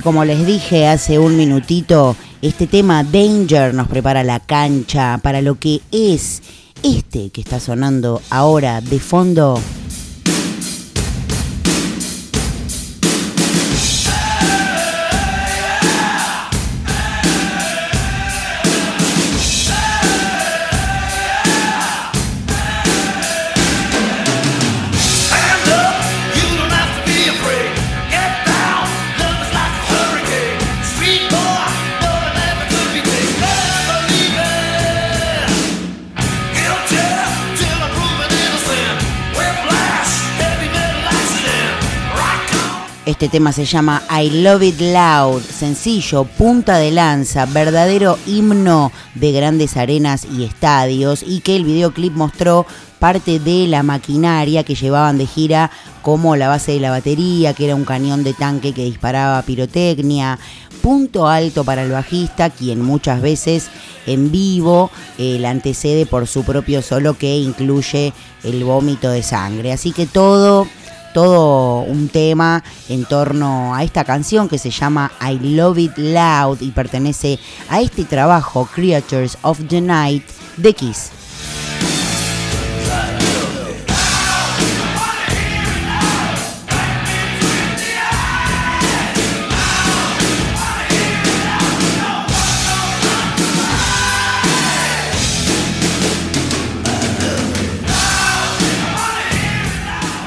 como 0.02 0.24
les 0.24 0.44
dije 0.46 0.86
hace 0.88 1.18
un 1.18 1.36
minutito, 1.36 2.16
este 2.40 2.66
tema 2.66 3.04
Danger 3.04 3.72
nos 3.72 3.88
prepara 3.88 4.24
la 4.24 4.40
cancha 4.40 5.18
para 5.22 5.40
lo 5.40 5.58
que 5.58 5.80
es 5.92 6.42
este 6.82 7.30
que 7.30 7.40
está 7.40 7.60
sonando 7.60 8.20
ahora 8.30 8.80
de 8.80 8.98
fondo. 8.98 9.60
Este 43.23 43.39
tema 43.39 43.53
se 43.53 43.65
llama 43.66 44.03
I 44.11 44.43
Love 44.43 44.65
It 44.65 44.81
Loud, 44.81 45.43
sencillo, 45.43 46.24
punta 46.24 46.78
de 46.78 46.90
lanza, 46.90 47.47
verdadero 47.47 48.19
himno 48.27 48.90
de 49.15 49.31
grandes 49.31 49.77
arenas 49.77 50.24
y 50.24 50.43
estadios 50.43 51.23
y 51.24 51.39
que 51.39 51.55
el 51.55 51.65
videoclip 51.65 52.15
mostró 52.15 52.66
parte 52.99 53.39
de 53.39 53.69
la 53.69 53.85
maquinaria 53.85 54.65
que 54.65 54.74
llevaban 54.74 55.19
de 55.19 55.27
gira 55.27 55.70
como 56.03 56.35
la 56.35 56.49
base 56.49 56.73
de 56.73 56.81
la 56.81 56.90
batería, 56.90 57.55
que 57.55 57.66
era 57.66 57.77
un 57.77 57.85
cañón 57.85 58.24
de 58.24 58.35
tanque 58.35 58.73
que 58.73 58.86
disparaba 58.86 59.40
pirotecnia, 59.43 60.40
punto 60.82 61.28
alto 61.28 61.62
para 61.62 61.85
el 61.85 61.93
bajista, 61.93 62.51
quien 62.51 62.82
muchas 62.82 63.23
veces 63.23 63.69
en 64.05 64.32
vivo 64.32 64.90
eh, 65.16 65.36
la 65.39 65.51
antecede 65.51 66.07
por 66.07 66.27
su 66.27 66.43
propio 66.43 66.82
solo 66.82 67.16
que 67.16 67.36
incluye 67.36 68.12
el 68.43 68.65
vómito 68.65 69.11
de 69.11 69.23
sangre. 69.23 69.73
Así 69.73 69.93
que 69.93 70.07
todo 70.07 70.66
todo 71.12 71.80
un 71.80 72.09
tema 72.09 72.62
en 72.89 73.05
torno 73.05 73.74
a 73.74 73.82
esta 73.84 74.05
canción 74.05 74.48
que 74.48 74.59
se 74.59 74.70
llama 74.70 75.12
I 75.20 75.39
Love 75.55 75.78
It 75.78 75.97
Loud 75.97 76.60
y 76.60 76.70
pertenece 76.70 77.39
a 77.68 77.80
este 77.80 78.05
trabajo 78.05 78.68
Creatures 78.74 79.39
of 79.43 79.60
the 79.68 79.80
Night 79.80 80.24
de 80.56 80.74
Kiss. 80.74 81.22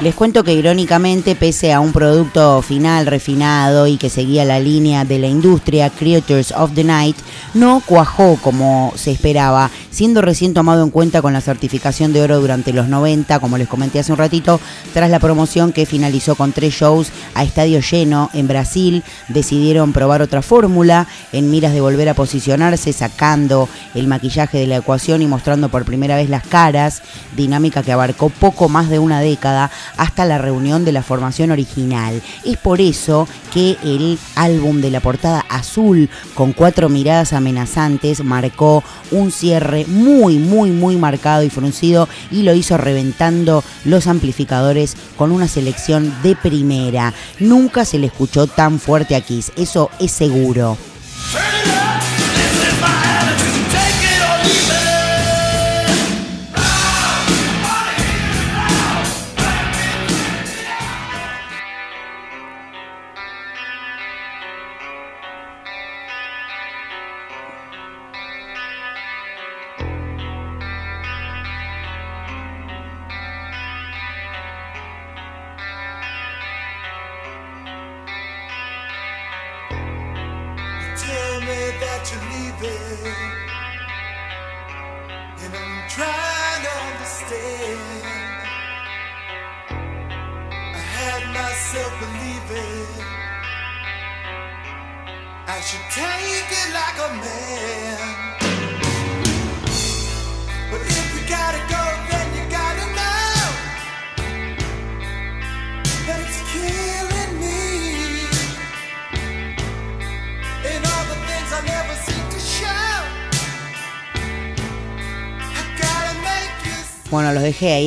Les 0.06 0.14
cuento 0.14 0.44
que 0.44 0.54
irónicamente, 0.54 1.34
pese 1.34 1.72
a 1.72 1.80
un 1.80 1.90
producto 1.90 2.62
final 2.62 3.06
refinado 3.06 3.88
y 3.88 3.96
que 3.96 4.08
seguía 4.08 4.44
la 4.44 4.60
línea 4.60 5.04
de 5.04 5.18
la 5.18 5.26
industria 5.26 5.90
Creatures 5.90 6.52
of 6.52 6.74
the 6.76 6.84
Night, 6.84 7.16
no 7.56 7.82
cuajó 7.84 8.38
como 8.42 8.92
se 8.96 9.10
esperaba, 9.10 9.70
siendo 9.90 10.20
recién 10.20 10.52
tomado 10.52 10.84
en 10.84 10.90
cuenta 10.90 11.22
con 11.22 11.32
la 11.32 11.40
certificación 11.40 12.12
de 12.12 12.20
oro 12.20 12.38
durante 12.38 12.74
los 12.74 12.88
90, 12.88 13.40
como 13.40 13.56
les 13.56 13.66
comenté 13.66 13.98
hace 13.98 14.12
un 14.12 14.18
ratito, 14.18 14.60
tras 14.92 15.10
la 15.10 15.20
promoción 15.20 15.72
que 15.72 15.86
finalizó 15.86 16.34
con 16.34 16.52
tres 16.52 16.74
shows 16.74 17.08
a 17.34 17.44
estadio 17.44 17.80
lleno 17.80 18.28
en 18.34 18.46
Brasil, 18.46 19.02
decidieron 19.28 19.94
probar 19.94 20.20
otra 20.20 20.42
fórmula 20.42 21.06
en 21.32 21.50
miras 21.50 21.72
de 21.72 21.80
volver 21.80 22.10
a 22.10 22.14
posicionarse, 22.14 22.92
sacando 22.92 23.70
el 23.94 24.06
maquillaje 24.06 24.58
de 24.58 24.66
la 24.66 24.76
ecuación 24.76 25.22
y 25.22 25.26
mostrando 25.26 25.70
por 25.70 25.86
primera 25.86 26.16
vez 26.16 26.28
las 26.28 26.46
caras, 26.46 27.02
dinámica 27.36 27.82
que 27.82 27.92
abarcó 27.92 28.28
poco 28.28 28.68
más 28.68 28.90
de 28.90 28.98
una 28.98 29.20
década 29.20 29.70
hasta 29.96 30.26
la 30.26 30.36
reunión 30.36 30.84
de 30.84 30.92
la 30.92 31.02
formación 31.02 31.52
original. 31.52 32.20
Es 32.44 32.58
por 32.58 32.82
eso 32.82 33.26
que 33.54 33.78
el 33.82 34.18
álbum 34.34 34.82
de 34.82 34.90
la 34.90 35.00
portada 35.00 35.46
azul 35.48 36.10
con 36.34 36.52
cuatro 36.52 36.90
miradas 36.90 37.32
amenazantes 37.46 38.24
marcó 38.24 38.82
un 39.12 39.30
cierre 39.30 39.84
muy, 39.86 40.38
muy, 40.38 40.70
muy 40.72 40.96
marcado 40.96 41.44
y 41.44 41.50
fruncido 41.50 42.08
y 42.32 42.42
lo 42.42 42.54
hizo 42.54 42.76
reventando 42.76 43.62
los 43.84 44.08
amplificadores 44.08 44.96
con 45.16 45.30
una 45.30 45.46
selección 45.46 46.12
de 46.24 46.34
primera. 46.34 47.14
Nunca 47.38 47.84
se 47.84 47.98
le 48.00 48.08
escuchó 48.08 48.48
tan 48.48 48.80
fuerte 48.80 49.14
a 49.14 49.20
Kiss, 49.20 49.52
eso 49.56 49.90
es 50.00 50.10
seguro. 50.10 50.76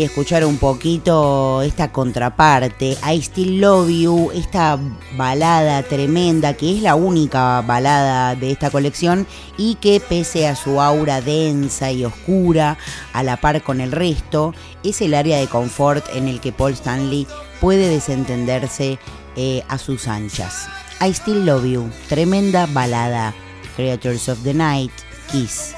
Escuchar 0.10 0.44
un 0.44 0.58
poquito 0.58 1.62
esta 1.62 1.92
contraparte, 1.92 2.98
I 3.08 3.22
Still 3.22 3.62
Love 3.62 3.90
You, 3.90 4.32
esta 4.34 4.80
balada 5.16 5.84
tremenda, 5.84 6.56
que 6.56 6.76
es 6.76 6.82
la 6.82 6.96
única 6.96 7.62
balada 7.62 8.34
de 8.34 8.52
esta 8.52 8.72
colección 8.72 9.28
y 9.56 9.76
que 9.76 10.00
pese 10.00 10.48
a 10.48 10.56
su 10.56 10.82
aura 10.82 11.22
densa 11.22 11.92
y 11.92 12.06
oscura, 12.06 12.80
a 13.14 13.22
la 13.22 13.38
par 13.38 13.62
con 13.62 13.82
el 13.82 13.92
resto, 13.92 14.56
es 14.84 15.00
el 15.02 15.14
área 15.14 15.38
de 15.38 15.48
confort 15.48 16.04
en 16.16 16.28
el 16.28 16.42
que 16.42 16.52
Paul 16.52 16.74
Stanley 16.74 17.28
puede 17.62 17.88
desentenderse 17.88 18.98
eh, 19.36 19.62
a 19.70 19.78
sus 19.78 20.08
anchas. 20.08 20.68
I 21.02 21.14
Still 21.14 21.46
Love 21.46 21.66
You, 21.66 21.90
tremenda 22.10 22.66
balada, 22.66 23.36
Creatures 23.76 24.28
of 24.28 24.42
the 24.44 24.56
Night, 24.56 24.92
Kiss. 25.32 25.76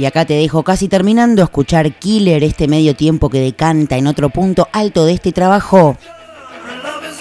Y 0.00 0.06
acá 0.06 0.24
te 0.24 0.32
dejo 0.32 0.62
casi 0.62 0.88
terminando 0.88 1.42
escuchar 1.42 1.92
Killer, 1.92 2.42
este 2.42 2.66
medio 2.68 2.96
tiempo 2.96 3.28
que 3.28 3.38
decanta 3.38 3.98
en 3.98 4.06
otro 4.06 4.30
punto 4.30 4.66
alto 4.72 5.04
de 5.04 5.12
este 5.12 5.30
trabajo. 5.30 5.98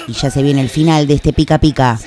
Y 0.08 0.14
ya 0.14 0.32
se 0.32 0.42
viene 0.42 0.62
el 0.62 0.70
final 0.70 1.06
de 1.06 1.16
este 1.16 1.34
pica 1.34 1.58
pica. 1.58 2.00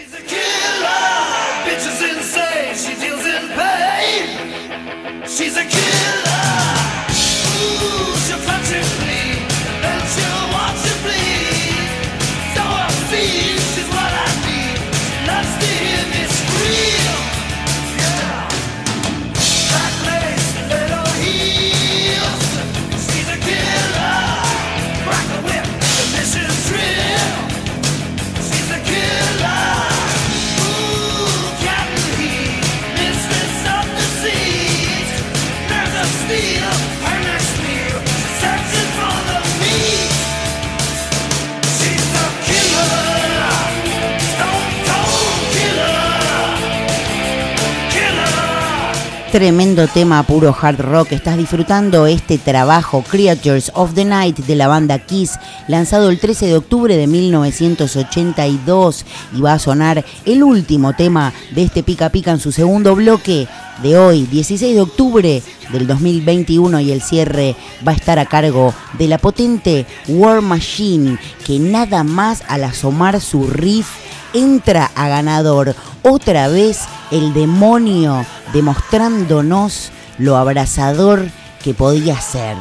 Tremendo 49.33 49.89
tema 49.89 50.23
puro 50.25 50.55
hard 50.61 50.81
rock. 50.81 51.13
Estás 51.13 51.39
disfrutando 51.39 52.07
este 52.07 52.37
trabajo 52.37 53.03
Creatures 53.03 53.73
of 53.75 53.95
the 53.95 54.05
Night 54.05 54.41
de 54.41 54.57
la 54.57 54.69
banda 54.69 54.99
Kiss, 54.99 55.39
lanzado 55.69 56.11
el 56.11 56.21
13 56.21 56.49
de 56.49 56.59
octubre 56.59 56.99
de 56.99 57.07
1982 57.07 59.07
y 59.35 59.41
va 59.41 59.55
a 59.55 59.59
sonar 59.59 60.05
el 60.27 60.43
último 60.43 60.93
tema 60.93 61.33
de 61.55 61.63
este 61.63 61.83
pica 61.83 62.11
pica 62.11 62.33
en 62.33 62.41
su 62.41 62.53
segundo 62.53 62.95
bloque 62.95 63.49
de 63.83 63.99
hoy, 63.99 64.27
16 64.27 64.75
de 64.75 64.81
octubre 64.81 65.43
del 65.73 65.87
2021 65.87 66.81
y 66.81 66.93
el 66.93 67.03
cierre 67.03 67.57
va 67.87 67.93
a 67.93 67.95
estar 67.95 68.19
a 68.19 68.27
cargo 68.27 68.73
de 68.99 69.09
la 69.09 69.19
potente 69.19 69.87
War 70.09 70.41
Machine 70.41 71.19
que 71.45 71.59
nada 71.59 72.05
más 72.05 72.43
al 72.49 72.65
asomar 72.65 73.21
su 73.21 73.47
riff 73.47 73.89
entra 74.33 74.91
a 74.95 75.09
ganador. 75.09 75.75
Otra 76.03 76.49
vez 76.49 76.81
el 77.11 77.35
demonio 77.35 78.25
demostrándonos 78.53 79.91
lo 80.19 80.37
abrazador 80.37 81.29
que 81.63 81.75
podía 81.75 82.21
ser. 82.21 82.57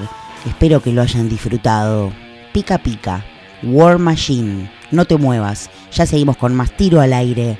Espero 0.45 0.81
que 0.81 0.91
lo 0.91 1.01
hayan 1.01 1.29
disfrutado. 1.29 2.11
Pica 2.53 2.79
pica. 2.79 3.23
War 3.63 3.99
Machine. 3.99 4.71
No 4.89 5.05
te 5.05 5.17
muevas. 5.17 5.69
Ya 5.93 6.05
seguimos 6.05 6.37
con 6.37 6.55
más 6.55 6.75
tiro 6.75 6.99
al 6.99 7.13
aire. 7.13 7.57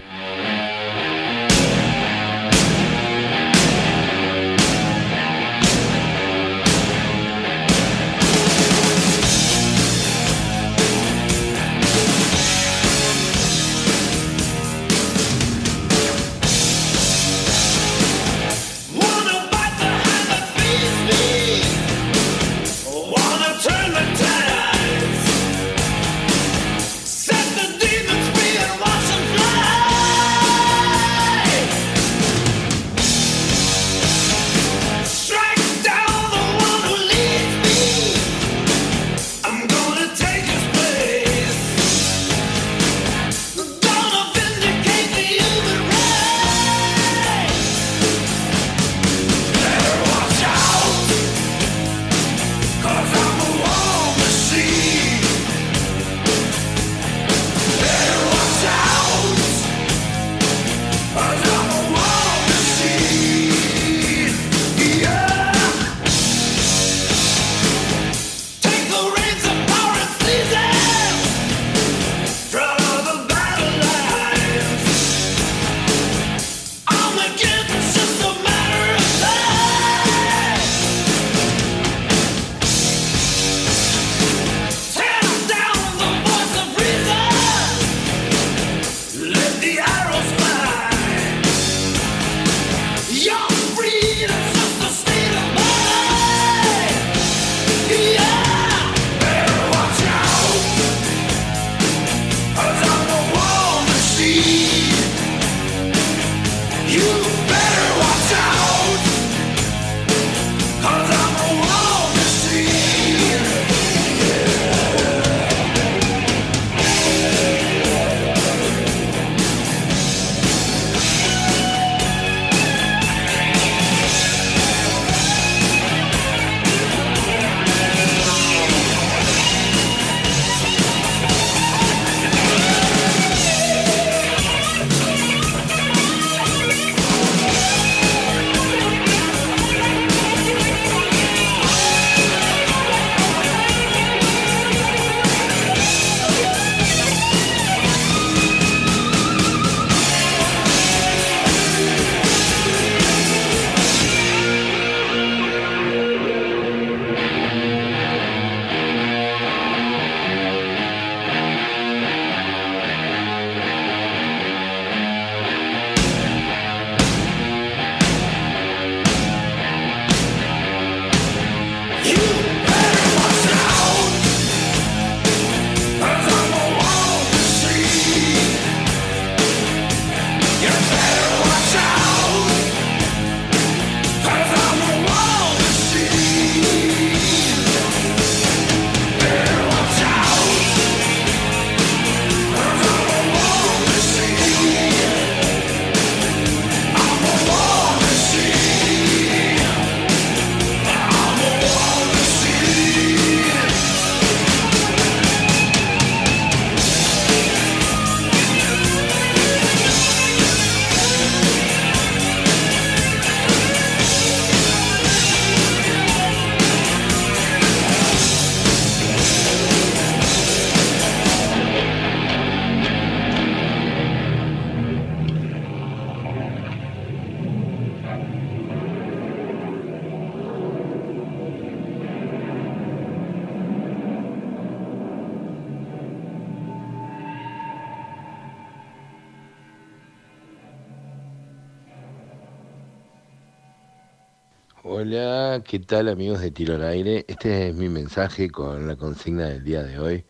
¿Qué 245.72 245.80
tal 245.80 246.10
amigos 246.10 246.42
de 246.42 246.52
Tiro 246.52 246.76
al 246.76 246.84
Aire? 246.84 247.24
Este 247.30 247.70
es 247.70 247.76
mi 247.76 247.88
mensaje 247.88 248.50
con 248.50 248.90
la 248.90 248.98
consigna 248.98 249.46
del 249.46 249.64
día 249.64 249.82
de 249.84 250.00
hoy. 250.00 250.26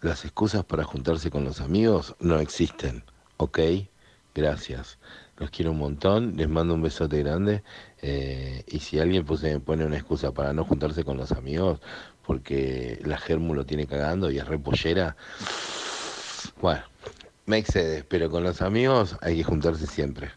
Las 0.00 0.24
excusas 0.24 0.64
para 0.64 0.84
juntarse 0.84 1.30
con 1.30 1.44
los 1.44 1.60
amigos 1.60 2.16
no 2.18 2.38
existen, 2.38 3.04
¿ok? 3.36 3.58
Gracias. 4.34 4.98
Los 5.36 5.50
quiero 5.50 5.72
un 5.72 5.76
montón, 5.76 6.38
les 6.38 6.48
mando 6.48 6.72
un 6.72 6.80
besote 6.80 7.22
grande. 7.22 7.62
eh, 8.00 8.64
y 8.66 8.78
si 8.78 8.98
alguien 8.98 9.26
me 9.28 9.60
pone 9.60 9.84
una 9.84 9.96
excusa 9.96 10.32
para 10.32 10.54
no 10.54 10.64
juntarse 10.64 11.04
con 11.04 11.18
los 11.18 11.32
amigos, 11.32 11.80
porque 12.26 12.98
la 13.04 13.18
Germu 13.18 13.52
lo 13.52 13.66
tiene 13.66 13.86
cagando 13.86 14.30
y 14.30 14.38
es 14.38 14.48
repollera, 14.48 15.14
bueno, 16.62 16.84
me 17.44 17.58
excedes, 17.58 18.04
pero 18.08 18.30
con 18.30 18.42
los 18.42 18.62
amigos 18.62 19.18
hay 19.20 19.36
que 19.36 19.44
juntarse 19.44 19.86
siempre. 19.86 20.30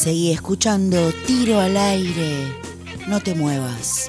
Seguí 0.00 0.32
escuchando 0.32 1.12
Tiro 1.26 1.60
al 1.60 1.76
Aire. 1.76 2.56
No 3.06 3.20
te 3.20 3.34
muevas. 3.34 3.99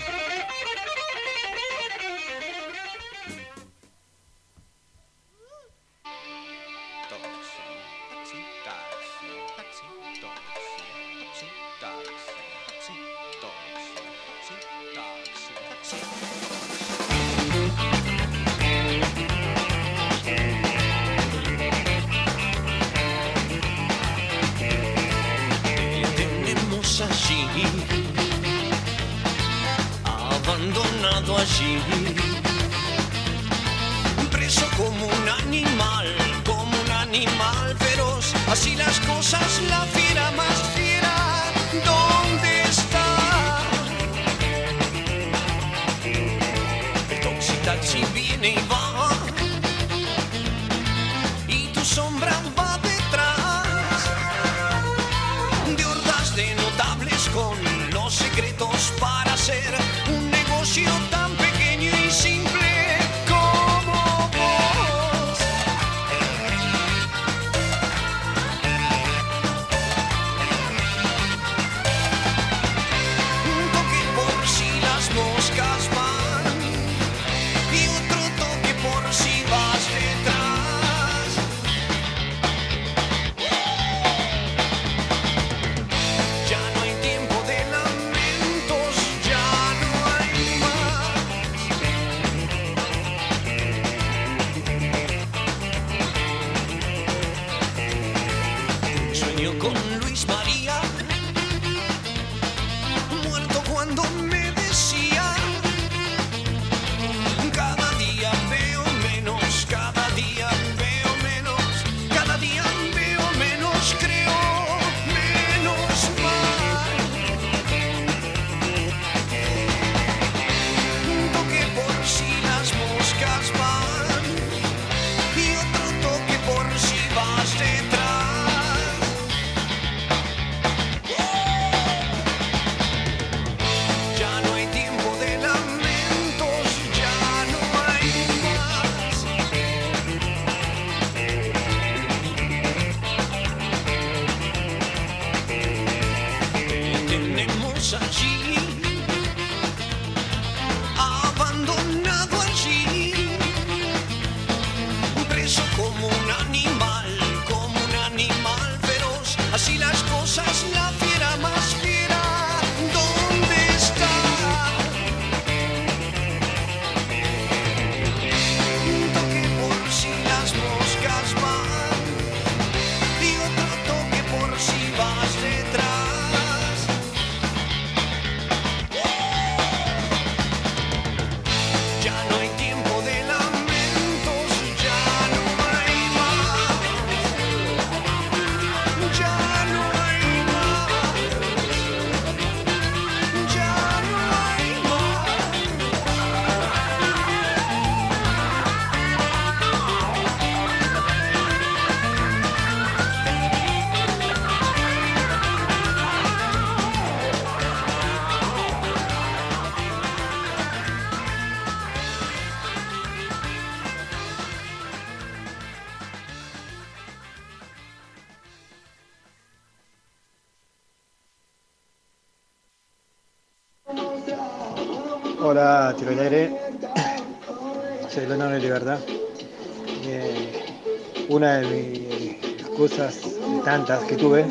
Tantas 233.71 234.03
que 234.03 234.17
tuve, 234.17 234.45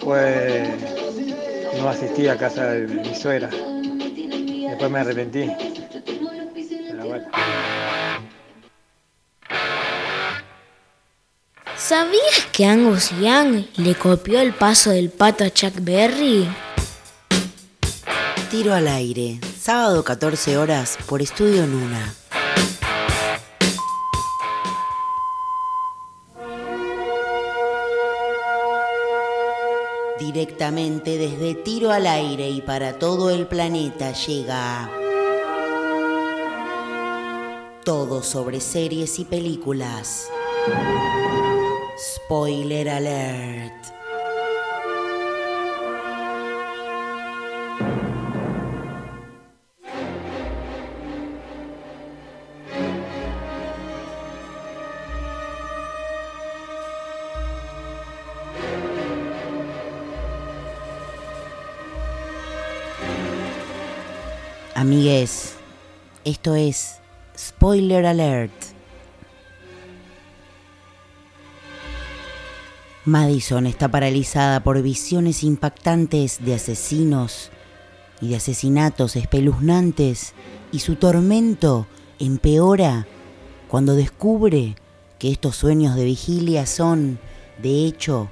fue 0.00 0.68
no 1.78 1.88
asistir 1.88 2.28
a 2.28 2.36
casa 2.36 2.72
de 2.72 2.88
mi 2.88 3.14
suegra. 3.14 3.48
Después 3.48 4.90
me 4.90 4.98
arrepentí. 4.98 5.48
Pero 6.90 7.06
bueno. 7.06 7.24
¿Sabías 11.76 12.48
que 12.50 12.66
Angus 12.66 13.10
Young 13.20 13.66
le 13.76 13.94
copió 13.94 14.40
el 14.40 14.54
paso 14.54 14.90
del 14.90 15.10
pato 15.10 15.44
a 15.44 15.50
Chuck 15.50 15.74
Berry? 15.80 16.48
Tiro 18.50 18.74
al 18.74 18.88
aire. 18.88 19.38
Sábado 19.56 20.02
14 20.02 20.56
horas 20.56 20.98
por 21.06 21.22
Estudio 21.22 21.64
Nuna. 21.64 22.12
Directamente 30.54 31.18
desde 31.18 31.56
Tiro 31.56 31.90
al 31.90 32.06
Aire 32.06 32.48
y 32.48 32.60
para 32.60 32.96
todo 32.96 33.28
el 33.30 33.48
planeta 33.48 34.12
llega 34.12 34.88
todo 37.84 38.22
sobre 38.22 38.60
series 38.60 39.18
y 39.18 39.24
películas. 39.24 40.28
Spoiler 41.98 42.88
alert. 42.88 43.83
Amigues, 64.84 65.54
esto 66.26 66.54
es 66.56 66.96
Spoiler 67.38 68.04
Alert. 68.04 68.52
Madison 73.06 73.66
está 73.66 73.90
paralizada 73.90 74.62
por 74.62 74.82
visiones 74.82 75.42
impactantes 75.42 76.44
de 76.44 76.56
asesinos 76.56 77.50
y 78.20 78.28
de 78.28 78.36
asesinatos 78.36 79.16
espeluznantes 79.16 80.34
y 80.70 80.80
su 80.80 80.96
tormento 80.96 81.86
empeora 82.18 83.06
cuando 83.68 83.94
descubre 83.94 84.76
que 85.18 85.30
estos 85.30 85.56
sueños 85.56 85.96
de 85.96 86.04
vigilia 86.04 86.66
son, 86.66 87.18
de 87.62 87.86
hecho, 87.86 88.28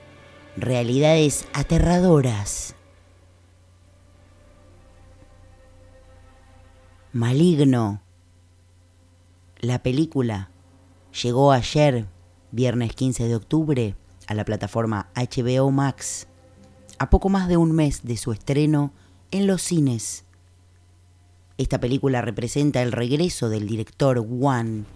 realidades 0.58 1.46
aterradoras. 1.54 2.71
Maligno. 7.14 8.00
La 9.60 9.82
película 9.82 10.48
llegó 11.22 11.52
ayer, 11.52 12.06
viernes 12.52 12.94
15 12.94 13.28
de 13.28 13.36
octubre, 13.36 13.96
a 14.28 14.32
la 14.32 14.46
plataforma 14.46 15.10
HBO 15.14 15.70
Max, 15.70 16.26
a 16.98 17.10
poco 17.10 17.28
más 17.28 17.48
de 17.48 17.58
un 17.58 17.72
mes 17.72 18.04
de 18.04 18.16
su 18.16 18.32
estreno 18.32 18.94
en 19.30 19.46
los 19.46 19.60
cines. 19.60 20.24
Esta 21.58 21.80
película 21.80 22.22
representa 22.22 22.80
el 22.80 22.92
regreso 22.92 23.50
del 23.50 23.66
director 23.66 24.18
Wan 24.26 24.86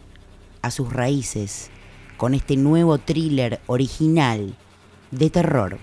a 0.63 0.71
sus 0.71 0.91
raíces 0.91 1.71
con 2.17 2.33
este 2.33 2.57
nuevo 2.57 2.97
thriller 2.97 3.61
original 3.67 4.57
de 5.11 5.29
terror. 5.29 5.79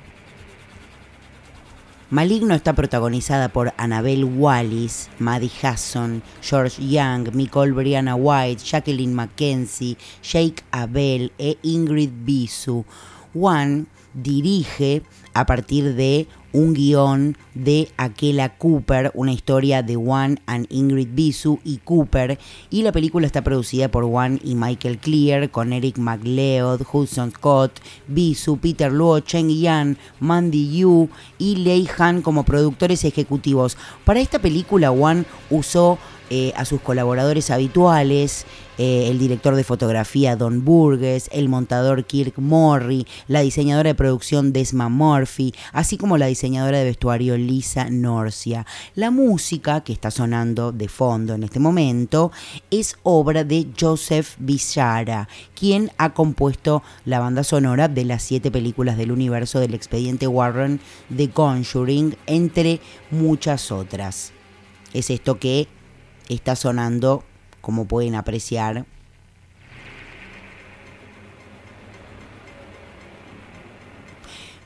Maligno 2.14 2.54
está 2.54 2.74
protagonizada 2.74 3.50
por 3.50 3.74
Annabelle 3.76 4.24
Wallis, 4.26 5.10
Maddie 5.18 5.50
Hasson, 5.64 6.22
George 6.44 6.76
Young, 6.80 7.34
Nicole 7.34 7.72
Brianna 7.72 8.14
White, 8.14 8.64
Jacqueline 8.64 9.16
Mackenzie, 9.16 9.98
Jake 10.22 10.64
Abel 10.70 11.32
e 11.40 11.58
Ingrid 11.64 12.12
Bisu. 12.24 12.86
Juan 13.34 13.88
dirige 14.14 15.02
a 15.34 15.48
partir 15.48 15.96
de 15.96 16.28
un 16.54 16.74
guion 16.74 17.38
de 17.56 17.90
Akela 17.98 18.58
Cooper, 18.58 19.12
una 19.16 19.34
historia 19.34 19.84
de 19.84 19.96
Juan 19.96 20.40
and 20.46 20.68
Ingrid 20.70 21.10
Bisu 21.12 21.60
y 21.64 21.78
Cooper, 21.78 22.40
y 22.70 22.84
la 22.84 22.92
película 22.92 23.26
está 23.26 23.44
producida 23.44 23.90
por 23.90 24.06
Juan 24.06 24.40
y 24.44 24.56
Michael 24.56 25.00
Clear, 25.00 25.50
con 25.50 25.74
Eric 25.74 25.98
McLeod, 25.98 26.82
Hudson 26.92 27.32
Scott, 27.32 27.80
Bisu, 28.08 28.58
Peter 28.58 28.92
Luo, 28.92 29.20
Cheng 29.20 29.50
Yan, 29.50 29.98
Mandy 30.20 30.78
Yu 30.78 31.10
y 31.38 31.58
Lei 31.58 31.88
Han 31.98 32.22
como 32.22 32.44
productores 32.44 33.04
ejecutivos. 33.04 33.78
Para 34.06 34.22
esta 34.22 34.40
película, 34.40 34.90
Juan 34.90 35.26
usó 35.50 35.98
eh, 36.30 36.54
a 36.56 36.66
sus 36.66 36.82
colaboradores 36.82 37.52
habituales, 37.52 38.46
eh, 38.78 39.08
el 39.10 39.20
director 39.20 39.56
de 39.56 39.64
fotografía 39.64 40.36
Don 40.36 40.66
Burgess, 40.66 41.30
el 41.32 41.50
montador 41.50 42.06
Kirk 42.06 42.38
Morry, 42.38 43.06
la 43.28 43.42
diseñadora 43.42 43.90
de 43.90 43.96
producción 43.96 44.54
Desma 44.54 44.90
Murphy, 44.90 45.54
así 45.72 45.98
como 45.98 46.18
la 46.18 46.28
diseñadora 46.28 46.80
de 46.80 46.86
vestuario 46.86 47.38
Lisa 47.38 47.90
Norcia. 47.90 48.66
La 48.96 49.12
música 49.12 49.82
que 49.82 49.94
está 49.94 50.12
sonando 50.12 50.72
de 50.72 50.88
fondo 50.88 51.36
en 51.36 51.44
este 51.44 51.60
momento 51.60 52.32
es 52.72 52.96
obra 53.04 53.44
de 53.44 53.68
Joseph 53.80 54.36
Bishara, 54.40 55.28
quien 55.54 55.92
ha 55.98 56.14
compuesto 56.14 56.84
la 57.06 57.20
banda 57.20 57.44
sonora 57.44 57.88
de 57.88 58.06
las 58.06 58.24
siete 58.24 58.52
películas 58.52 58.98
del 58.98 59.12
universo 59.12 59.60
del 59.60 59.74
expediente 59.74 60.28
Warren 60.28 60.80
de 61.10 61.30
Conjuring, 61.30 62.16
entre 62.26 62.80
muchas 63.12 63.72
otras. 63.72 64.32
Es 64.94 65.10
esto 65.10 65.40
que 65.40 65.68
está 66.30 66.56
sonando, 66.56 67.24
como 67.64 67.88
pueden 67.88 68.14
apreciar. 68.16 68.86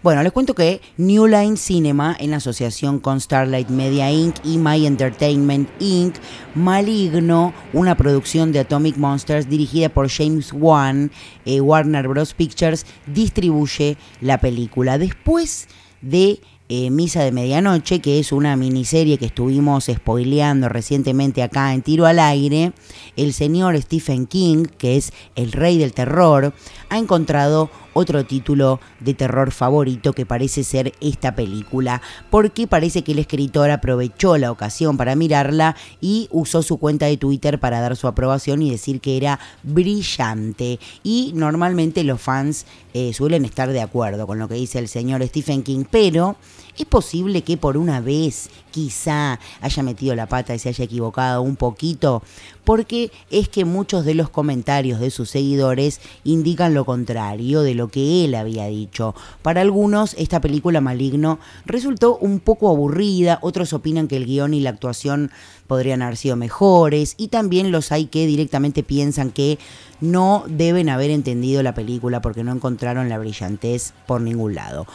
Bueno, 0.02 0.24
les 0.24 0.32
cuento 0.32 0.56
que 0.56 0.82
New 0.98 1.28
Line 1.28 1.58
Cinema, 1.58 2.16
en 2.20 2.34
asociación 2.34 3.00
con 3.00 3.22
Starlight 3.22 3.70
Media 3.70 4.10
Inc. 4.10 4.38
y 4.44 4.58
My 4.58 4.88
Entertainment 4.88 5.70
Inc., 5.80 6.16
Maligno, 6.56 7.54
una 7.72 7.96
producción 7.96 8.52
de 8.52 8.60
Atomic 8.60 8.98
Monsters 8.98 9.48
dirigida 9.48 9.90
por 9.90 10.10
James 10.10 10.52
Wan, 10.54 11.12
eh, 11.46 11.62
Warner 11.62 12.08
Bros. 12.08 12.34
Pictures, 12.34 12.88
distribuye 13.06 13.98
la 14.22 14.40
película. 14.40 14.98
Después 14.98 15.68
de 16.02 16.40
eh, 16.70 16.90
Misa 16.90 17.24
de 17.24 17.32
Medianoche, 17.32 18.00
que 18.00 18.20
es 18.20 18.32
una 18.32 18.56
miniserie 18.56 19.18
que 19.18 19.28
estuvimos 19.28 19.86
spoileando 19.86 20.70
recientemente 20.70 21.44
acá 21.44 21.74
en 21.74 21.82
Tiro 21.82 22.06
al 22.06 22.20
Aire, 22.20 22.74
el 23.16 23.34
señor 23.34 23.82
Stephen 23.82 24.28
King, 24.28 24.66
que 24.78 24.98
es 24.98 25.14
el 25.36 25.52
rey 25.52 25.78
del 25.78 25.94
terror, 25.94 26.54
ha 26.90 26.98
encontrado 26.98 27.70
otro 27.98 28.26
título 28.26 28.80
de 29.00 29.14
terror 29.14 29.52
favorito 29.52 30.14
que 30.14 30.26
parece 30.26 30.64
ser 30.64 30.94
esta 31.02 31.36
película, 31.36 32.02
porque 32.30 32.68
parece 32.68 33.04
que 33.04 33.14
el 33.14 33.20
escritor 33.20 33.72
aprovechó 33.72 34.38
la 34.38 34.52
ocasión 34.52 34.98
para 34.98 35.16
mirarla 35.16 35.76
y 36.00 36.30
usó 36.32 36.62
su 36.62 36.78
cuenta 36.78 37.08
de 37.08 37.18
Twitter 37.18 37.60
para 37.60 37.82
dar 37.82 37.96
su 37.96 38.08
aprobación 38.08 38.62
y 38.62 38.70
decir 38.70 39.02
que 39.02 39.18
era 39.18 39.40
brillante. 39.64 40.80
Y 41.04 41.32
normalmente 41.34 42.04
los 42.04 42.22
fans 42.22 42.66
eh, 42.94 43.14
suelen 43.14 43.46
estar 43.46 43.72
de 43.72 43.82
acuerdo 43.82 44.28
con 44.28 44.38
lo 44.38 44.48
que 44.48 44.56
dice 44.56 44.80
el 44.80 44.88
señor 44.88 45.26
Stephen 45.28 45.64
King, 45.64 45.86
pero 45.90 46.36
es 46.78 46.86
posible 46.86 47.42
que 47.42 47.58
por 47.58 47.78
una 47.78 48.02
vez 48.02 48.50
quizá 48.72 49.40
haya 49.62 49.84
metido 49.84 50.14
la 50.16 50.28
pata 50.28 50.54
y 50.54 50.60
se 50.60 50.70
haya 50.70 50.84
equivocado 50.84 51.42
un 51.42 51.56
poquito, 51.56 52.22
porque 52.64 53.12
es 53.32 53.50
que 53.50 53.66
muchos 53.66 54.06
de 54.06 54.14
los 54.14 54.30
comentarios 54.30 55.00
de 55.00 55.10
sus 55.10 55.30
seguidores 55.30 56.00
indican 56.24 56.74
lo 56.74 56.86
contrario 56.86 57.62
de 57.62 57.74
lo 57.74 57.88
que 57.88 58.26
él 58.26 58.36
había 58.36 58.68
dicho. 58.68 59.16
Para 59.42 59.62
algunos, 59.62 60.14
esta 60.16 60.42
película 60.42 60.82
Maligno 60.82 61.40
resultó 61.66 62.18
un 62.18 62.40
poco 62.40 62.70
aburrida, 62.70 63.40
otros 63.42 63.74
opinan 63.74 64.08
que 64.08 64.18
el 64.18 64.26
guion 64.26 64.54
y 64.54 64.60
la 64.60 64.70
actuación 64.70 65.32
podrían 65.66 66.02
haber 66.02 66.18
sido 66.18 66.36
mejores, 66.36 67.16
y 67.18 67.30
también 67.30 67.72
los 67.72 67.92
hay 67.92 68.06
que 68.06 68.28
directamente 68.28 68.84
piensan 68.84 69.32
que 69.32 69.58
no 70.02 70.44
deben 70.48 70.90
haber 70.90 71.10
entendido 71.10 71.64
la 71.64 71.74
película 71.74 72.22
porque 72.22 72.44
no 72.44 72.52
encontraron 72.52 73.10
la 73.10 73.18
brillantez 73.18 73.94
por 74.06 74.22
ningún 74.22 74.54
lado. 74.54 74.86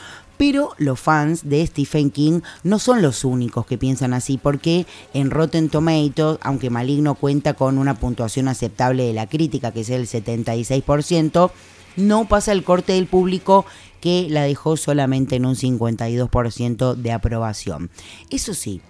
Pero 0.43 0.70
los 0.77 0.98
fans 0.98 1.48
de 1.48 1.64
Stephen 1.64 2.10
King 2.10 2.40
no 2.64 2.81
son 2.81 3.01
los 3.01 3.24
únicos 3.24 3.64
que 3.64 3.78
piensan 3.78 4.12
así, 4.12 4.39
porque 4.43 4.86
en 5.14 5.31
Rotten 5.31 5.69
Tomatoes, 5.69 6.40
aunque 6.43 6.69
Maligno 6.69 7.14
cuenta 7.14 7.55
con 7.55 7.78
una 7.78 7.94
puntuación 7.94 8.48
aceptable 8.48 9.05
de 9.05 9.12
la 9.12 9.28
crítica, 9.28 9.70
que 9.70 9.82
es 9.82 9.90
el 9.90 10.09
76%, 10.09 11.52
no 11.94 12.27
pasa 12.27 12.51
el 12.51 12.64
corte 12.64 12.94
del 12.94 13.06
público 13.06 13.64
que 14.01 14.27
la 14.31 14.43
dejó 14.43 14.77
solamente 14.77 15.36
en 15.36 15.47
un 15.47 15.55
52% 15.55 16.97
de 16.97 17.12
aprobación. 17.12 17.89
Eso 18.28 18.52
sí, 18.52 18.81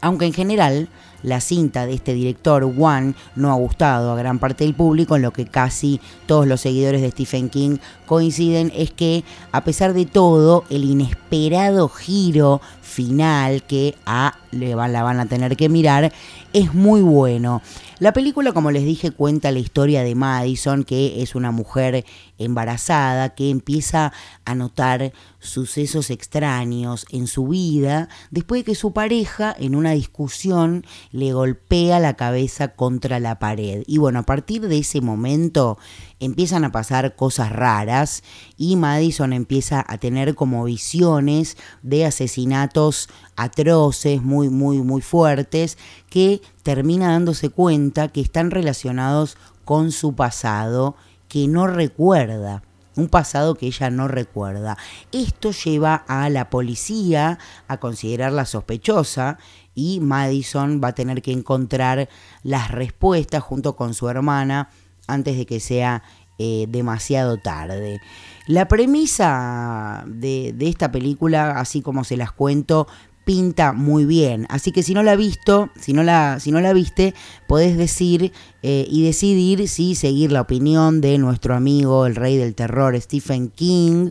aunque 0.00 0.24
en 0.24 0.32
general 0.32 0.88
la 1.22 1.40
cinta 1.40 1.86
de 1.86 1.94
este 1.94 2.14
director, 2.14 2.64
One, 2.64 3.14
no 3.36 3.50
ha 3.50 3.54
gustado 3.54 4.12
a 4.12 4.16
gran 4.16 4.38
parte 4.38 4.64
del 4.64 4.74
público, 4.74 5.16
en 5.16 5.22
lo 5.22 5.32
que 5.32 5.46
casi 5.46 6.00
todos 6.26 6.46
los 6.46 6.60
seguidores 6.60 7.02
de 7.02 7.10
Stephen 7.10 7.48
King 7.48 7.78
coinciden 8.06 8.72
es 8.74 8.90
que, 8.90 9.24
a 9.52 9.62
pesar 9.62 9.92
de 9.92 10.06
todo, 10.06 10.64
el 10.70 10.84
inesperado 10.84 11.88
giro 11.88 12.60
final 12.82 13.62
que 13.62 13.94
ha 14.04 14.34
le 14.50 14.74
la 14.74 15.02
van 15.02 15.20
a 15.20 15.26
tener 15.26 15.56
que 15.56 15.68
mirar, 15.68 16.12
es 16.52 16.74
muy 16.74 17.02
bueno. 17.02 17.62
La 17.98 18.12
película, 18.12 18.52
como 18.52 18.70
les 18.70 18.84
dije, 18.84 19.10
cuenta 19.10 19.52
la 19.52 19.58
historia 19.58 20.02
de 20.02 20.14
Madison, 20.14 20.84
que 20.84 21.22
es 21.22 21.34
una 21.34 21.50
mujer 21.50 22.04
embarazada 22.38 23.34
que 23.34 23.50
empieza 23.50 24.12
a 24.44 24.54
notar 24.54 25.12
sucesos 25.40 26.10
extraños 26.10 27.06
en 27.10 27.26
su 27.26 27.48
vida 27.48 28.08
después 28.30 28.60
de 28.60 28.64
que 28.64 28.74
su 28.74 28.92
pareja 28.92 29.54
en 29.58 29.74
una 29.74 29.92
discusión 29.92 30.84
le 31.10 31.32
golpea 31.32 31.98
la 31.98 32.14
cabeza 32.14 32.68
contra 32.68 33.18
la 33.18 33.38
pared. 33.38 33.82
Y 33.86 33.98
bueno, 33.98 34.20
a 34.20 34.24
partir 34.24 34.68
de 34.68 34.78
ese 34.78 35.00
momento 35.00 35.78
empiezan 36.20 36.64
a 36.64 36.72
pasar 36.72 37.16
cosas 37.16 37.50
raras 37.50 38.22
y 38.56 38.76
Madison 38.76 39.32
empieza 39.32 39.84
a 39.88 39.98
tener 39.98 40.34
como 40.34 40.64
visiones 40.64 41.56
de 41.82 42.04
asesinatos 42.04 43.08
atroces, 43.36 44.22
muy, 44.22 44.50
muy, 44.50 44.82
muy 44.82 45.00
fuertes, 45.00 45.78
que 46.10 46.42
termina 46.62 47.12
dándose 47.12 47.48
cuenta 47.48 48.08
que 48.08 48.20
están 48.20 48.50
relacionados 48.50 49.36
con 49.64 49.92
su 49.92 50.14
pasado 50.14 50.96
que 51.28 51.46
no 51.46 51.68
recuerda, 51.68 52.64
un 53.00 53.08
pasado 53.08 53.54
que 53.54 53.66
ella 53.66 53.90
no 53.90 54.06
recuerda. 54.08 54.76
Esto 55.10 55.50
lleva 55.52 55.94
a 56.06 56.28
la 56.28 56.50
policía 56.50 57.38
a 57.66 57.78
considerarla 57.78 58.44
sospechosa 58.44 59.38
y 59.74 60.00
Madison 60.00 60.80
va 60.82 60.88
a 60.88 60.94
tener 60.94 61.22
que 61.22 61.32
encontrar 61.32 62.08
las 62.42 62.70
respuestas 62.70 63.42
junto 63.42 63.76
con 63.76 63.94
su 63.94 64.08
hermana 64.08 64.70
antes 65.06 65.36
de 65.36 65.46
que 65.46 65.60
sea 65.60 66.02
eh, 66.38 66.66
demasiado 66.68 67.36
tarde. 67.38 68.00
La 68.46 68.66
premisa 68.66 70.04
de, 70.06 70.52
de 70.54 70.68
esta 70.68 70.90
película, 70.90 71.52
así 71.52 71.82
como 71.82 72.04
se 72.04 72.16
las 72.16 72.32
cuento, 72.32 72.86
pinta 73.24 73.72
muy 73.72 74.04
bien. 74.04 74.46
Así 74.48 74.72
que 74.72 74.82
si 74.82 74.94
no 74.94 75.02
la 75.02 75.16
visto, 75.16 75.70
si 75.78 75.92
no 75.92 76.02
la, 76.02 76.38
si 76.40 76.52
no 76.52 76.60
la 76.60 76.72
viste, 76.72 77.14
podés 77.46 77.76
decir 77.76 78.32
eh, 78.62 78.86
y 78.88 79.04
decidir 79.04 79.68
si 79.68 79.94
seguir 79.94 80.32
la 80.32 80.40
opinión 80.40 81.00
de 81.00 81.18
nuestro 81.18 81.54
amigo, 81.54 82.06
el 82.06 82.16
rey 82.16 82.36
del 82.36 82.54
terror, 82.54 83.00
Stephen 83.00 83.48
King, 83.48 84.10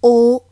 o 0.00 0.44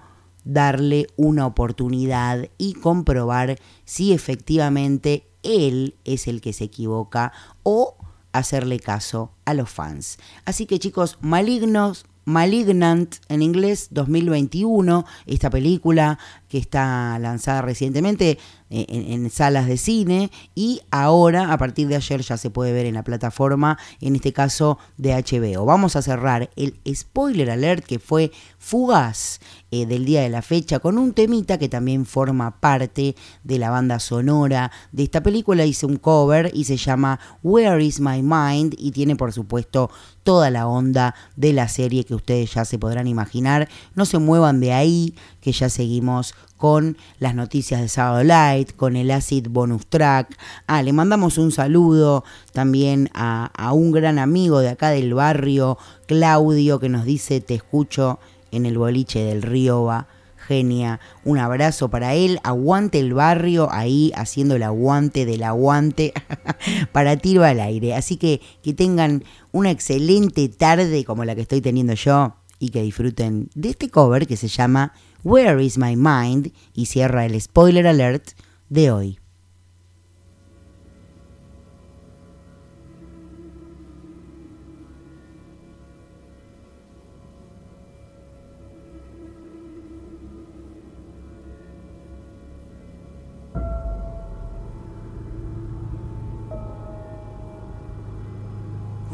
darle 0.45 1.09
una 1.17 1.47
oportunidad 1.47 2.49
y 2.57 2.75
comprobar 2.75 3.59
si 3.85 4.13
efectivamente 4.13 5.27
él 5.43 5.95
es 6.05 6.27
el 6.27 6.41
que 6.41 6.53
se 6.53 6.65
equivoca 6.65 7.33
o 7.63 7.97
hacerle 8.33 8.81
caso 8.81 9.33
a 9.45 9.55
los 9.55 9.71
fans. 9.71 10.19
Así 10.45 10.67
que 10.67 10.79
chicos, 10.79 11.19
malignos, 11.21 12.07
Malignant 12.29 13.17
en 13.31 13.41
inglés 13.41 13.89
2021, 13.91 15.07
esta 15.25 15.49
película 15.49 16.19
que 16.49 16.59
está 16.59 17.19
lanzada 17.19 17.63
recientemente 17.63 18.39
eh, 18.69 18.85
en, 18.89 19.25
en, 19.25 19.31
salas 19.31 19.67
de 19.67 19.79
cine 19.79 20.31
y 20.55 20.83
ahora 20.91 21.55
a 21.55 21.57
partir 21.57 21.89
de 21.89 21.97
ayer 21.97 22.21
ya 22.21 22.37
se 22.37 22.51
puede 22.51 22.73
ver 22.73 22.85
en 22.85 22.95
la 22.95 23.03
plataforma, 23.03 23.79
en 24.03 24.15
este 24.15 24.35
caso 24.35 24.79
de 24.99 25.15
HBO. 25.15 25.65
Vamos 25.65 25.97
a 25.97 26.03
cerrar 26.03 26.51
el 26.57 26.79
spoiler 26.95 27.51
alert 27.51 27.83
que 27.87 27.99
fue 27.99 28.31
fugaz 28.59 29.41
eh, 29.71 29.87
del 29.87 30.05
día 30.05 30.23
de 30.23 30.29
la 30.31 30.43
fecha 30.43 30.79
con 30.79 30.97
un 30.99 31.13
temita 31.13 31.59
que 31.59 31.69
también 31.69 32.07
forma 32.07 32.59
parte 32.61 33.15
de 33.45 33.59
la 33.59 33.71
banda 33.71 33.99
sonora 33.99 34.71
de 34.93 35.03
esta 35.03 35.23
película. 35.23 35.67
Hice 35.67 35.87
un 35.87 35.97
cover 35.97 36.51
y 36.55 36.65
se 36.65 36.77
llama 36.77 37.21
Where 37.43 37.85
is 37.85 38.01
My 38.01 38.23
Mind 38.23 38.75
y 38.79 38.93
tiene 38.93 39.17
por 39.17 39.33
supuesto 39.33 39.91
toda 40.23 40.51
la 40.51 40.67
onda 40.67 41.15
de 41.37 41.53
la 41.53 41.69
serie 41.69 42.05
que 42.05 42.15
ustedes 42.15 42.53
ya 42.53 42.65
se 42.65 42.79
podrán 42.79 43.07
imaginar. 43.07 43.69
No 43.95 44.05
se 44.05 44.19
muevan 44.19 44.61
de 44.61 44.73
ahí, 44.73 45.15
que 45.41 45.53
ya 45.53 45.69
seguimos 45.69 46.35
con 46.59 46.99
las 47.19 47.35
noticias 47.35 47.81
de 47.81 47.89
Sábado 47.89 48.23
Light, 48.25 48.75
con 48.77 48.97
el 48.97 49.11
Acid 49.11 49.49
Bonus 49.49 49.87
Track. 49.87 50.37
Ah, 50.67 50.83
le 50.83 50.93
mandamos 50.93 51.39
un 51.39 51.53
saludo 51.53 52.25
también 52.53 53.09
a, 53.15 53.51
a 53.57 53.73
un 53.73 53.93
gran 53.93 54.19
amigo 54.19 54.61
de 54.61 54.69
acá 54.69 54.91
del 54.91 55.15
barrio, 55.15 55.79
Claudio, 56.07 56.79
que 56.81 56.89
nos 56.89 57.05
dice, 57.05 57.41
te 57.41 57.55
escucho 57.55 58.19
en 58.53 58.67
el 58.67 58.79
boliche 58.79 59.25
del 59.25 59.43
Río 59.43 59.85
Va. 59.85 60.09
Genia, 60.47 60.99
un 61.25 61.37
abrazo 61.37 61.91
para 61.91 62.15
él, 62.15 62.41
aguante 62.43 62.99
el 62.99 63.13
barrio 63.13 63.69
ahí 63.71 64.13
haciendo 64.15 64.57
el 64.57 64.63
aguante 64.63 65.27
del 65.27 65.43
aguante 65.43 66.15
para 66.93 67.19
tiro 67.19 67.45
al 67.45 67.61
aire. 67.61 67.95
Así 67.95 68.17
que 68.17 68.41
que 68.63 68.73
tengan 68.73 69.25
una 69.53 69.71
excelente 69.71 70.49
tarde 70.49 71.05
como 71.05 71.27
la 71.27 71.35
que 71.35 71.43
estoy 71.43 71.61
teniendo 71.61 71.93
yo 71.93 72.37
y 72.59 72.71
que 72.71 72.83
disfruten 72.83 73.51
de 73.55 73.71
este 73.71 73.91
cover 73.91 74.27
que 74.27 74.37
se 74.37 74.49
llama 74.49 74.95
Where 75.23 75.63
is 75.63 75.77
My 75.77 75.97
Mind 75.97 76.53
y 76.73 76.87
cierra 76.87 77.27
el 77.27 77.39
spoiler 77.41 77.87
alert 77.87 78.31
de 78.71 78.91
hoy. 78.91 79.19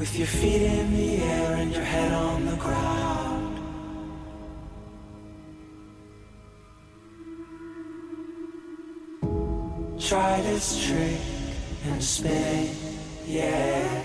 With 0.05 0.19
your 0.19 0.27
feet 0.27 0.61
in 0.61 0.95
the 0.95 1.17
air 1.23 1.55
and 1.55 1.73
your 1.73 1.83
head 1.83 2.13
on 2.13 2.45
the 2.45 2.57
ground. 2.57 3.57
Try 9.99 10.43
this 10.43 10.87
trick 10.87 11.21
and 11.87 12.05
spin, 12.05 12.69
yeah. 13.27 14.03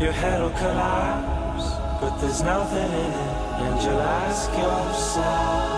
Your 0.00 0.12
head'll 0.12 0.56
collapse, 0.62 1.68
but 2.00 2.16
there's 2.18 2.42
nothing 2.42 2.78
in 2.78 3.12
it, 3.12 3.60
and 3.60 3.82
you'll 3.82 4.00
ask 4.00 4.50
yourself, 4.56 5.76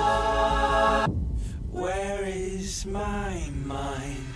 Where 1.72 2.22
is 2.24 2.86
my 2.86 3.50
mind? 3.64 4.27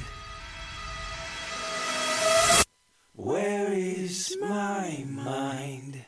Where 3.15 3.71
is 3.75 4.39
my 4.41 5.05
mind? 5.07 6.02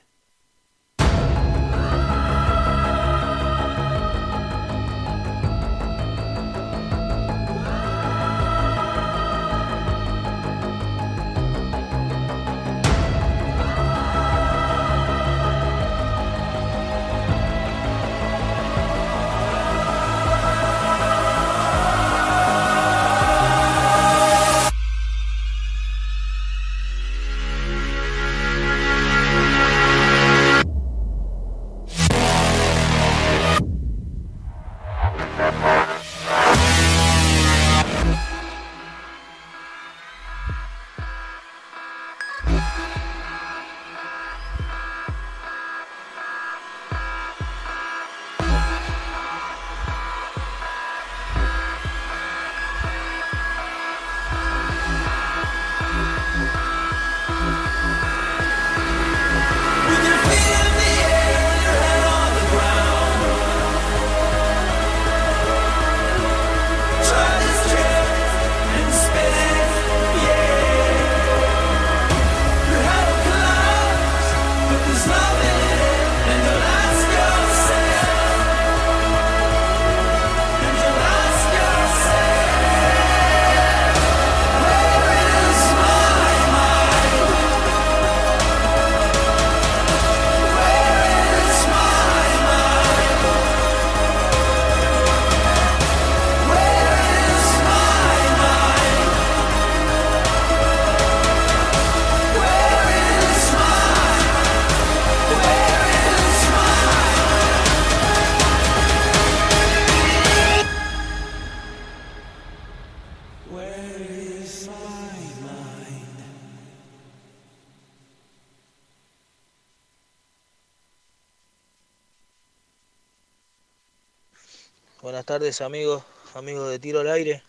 Amigos, 125.60 126.02
amigos 126.35 126.70
de 126.70 126.78
Tiro 126.78 127.01
al 127.01 127.09
Aire. 127.10 127.43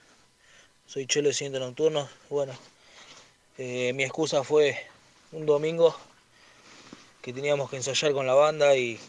Soy 0.86 1.08
Chelo 1.08 1.30
de 1.30 1.34
Ciento 1.34 1.60
Nocturno. 1.60 2.08
Bueno, 2.30 2.54
eh, 3.58 3.94
mi 3.94 4.04
excusa 4.04 4.44
fue 4.44 4.78
un 5.32 5.46
domingo 5.46 5.96
que 7.22 7.34
teníamos 7.34 7.70
que 7.70 7.78
ensayar 7.78 8.14
con 8.14 8.28
la 8.28 8.34
banda 8.34 8.76
y 8.76 9.00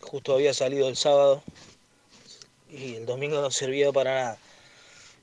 justo 0.00 0.32
había 0.32 0.54
salido 0.54 0.88
el 0.88 0.96
sábado 0.96 1.42
y 2.70 2.94
el 2.94 3.06
domingo 3.06 3.40
no 3.40 3.50
servía 3.50 3.92
para 3.92 4.14
nada. 4.14 4.38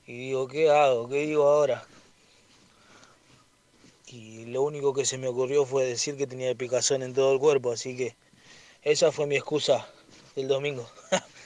Y 0.06 0.12
digo, 0.12 0.46
¿qué 0.46 0.70
hago? 0.70 1.08
¿Qué 1.08 1.26
digo 1.26 1.48
ahora? 1.48 1.86
Y 4.06 4.46
lo 4.46 4.62
único 4.62 4.94
que 4.94 5.04
se 5.04 5.18
me 5.18 5.28
ocurrió 5.28 5.64
fue 5.64 5.84
decir 5.84 6.16
que 6.16 6.26
tenía 6.26 6.54
picazón 6.54 7.02
en 7.02 7.14
todo 7.14 7.32
el 7.32 7.40
cuerpo, 7.40 7.72
así 7.72 7.96
que 7.96 8.16
esa 8.82 9.10
fue 9.12 9.26
mi 9.26 9.36
excusa 9.36 9.88
del 10.36 10.46
domingo. 10.46 10.88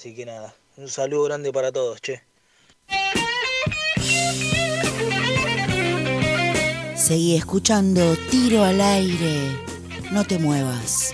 Así 0.00 0.14
que 0.14 0.24
nada, 0.24 0.54
un 0.78 0.88
saludo 0.88 1.24
grande 1.24 1.52
para 1.52 1.70
todos, 1.70 2.00
che. 2.00 2.22
Seguí 6.96 7.36
escuchando 7.36 8.16
Tiro 8.30 8.64
al 8.64 8.80
aire. 8.80 9.60
No 10.10 10.24
te 10.24 10.38
muevas. 10.38 11.12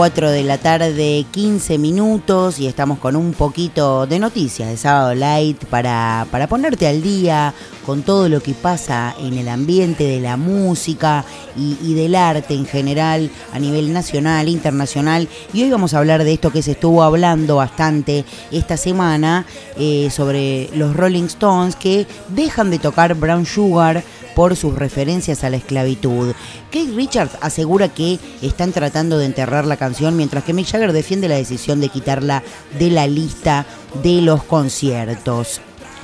Cuatro 0.00 0.30
de 0.30 0.44
la 0.44 0.56
tarde, 0.56 1.26
15 1.30 1.76
minutos 1.76 2.58
y 2.58 2.66
estamos 2.66 2.98
con 2.98 3.16
un 3.16 3.34
poquito 3.34 4.06
de 4.06 4.18
noticias 4.18 4.70
de 4.70 4.78
Sábado 4.78 5.14
Light 5.14 5.66
para, 5.66 6.26
para 6.30 6.46
ponerte 6.46 6.86
al 6.86 7.02
día 7.02 7.52
con 7.84 8.00
todo 8.00 8.30
lo 8.30 8.42
que 8.42 8.54
pasa 8.54 9.14
en 9.20 9.36
el 9.36 9.46
ambiente 9.46 10.04
de 10.04 10.18
la 10.20 10.38
música 10.38 11.26
y, 11.54 11.76
y 11.82 11.92
del 11.92 12.14
arte 12.14 12.54
en 12.54 12.64
general 12.64 13.30
a 13.52 13.58
nivel 13.58 13.92
nacional, 13.92 14.48
internacional. 14.48 15.28
Y 15.52 15.64
hoy 15.64 15.70
vamos 15.70 15.92
a 15.92 15.98
hablar 15.98 16.24
de 16.24 16.32
esto 16.32 16.50
que 16.50 16.62
se 16.62 16.70
estuvo 16.70 17.02
hablando 17.02 17.56
bastante 17.56 18.24
esta 18.50 18.78
semana 18.78 19.44
eh, 19.76 20.08
sobre 20.10 20.70
los 20.72 20.96
Rolling 20.96 21.24
Stones 21.24 21.76
que 21.76 22.06
dejan 22.30 22.70
de 22.70 22.78
tocar 22.78 23.14
Brown 23.16 23.44
Sugar 23.44 24.02
por 24.34 24.56
sus 24.56 24.74
referencias 24.74 25.44
a 25.44 25.50
la 25.50 25.56
esclavitud. 25.56 26.32
Kate 26.70 26.92
Richards 26.94 27.36
asegura 27.40 27.88
que 27.88 28.18
están 28.42 28.72
tratando 28.72 29.18
de 29.18 29.26
enterrar 29.26 29.66
la 29.66 29.76
canción, 29.76 29.89
mientras 30.16 30.44
que 30.44 30.52
Mick 30.52 30.70
Jagger 30.70 30.92
defiende 30.92 31.28
la 31.28 31.36
decisión 31.36 31.80
de 31.80 31.88
quitarla 31.88 32.42
de 32.78 32.90
la 32.90 33.06
lista 33.06 33.66
de 34.02 34.22
los 34.22 34.42
conciertos. 34.44 35.60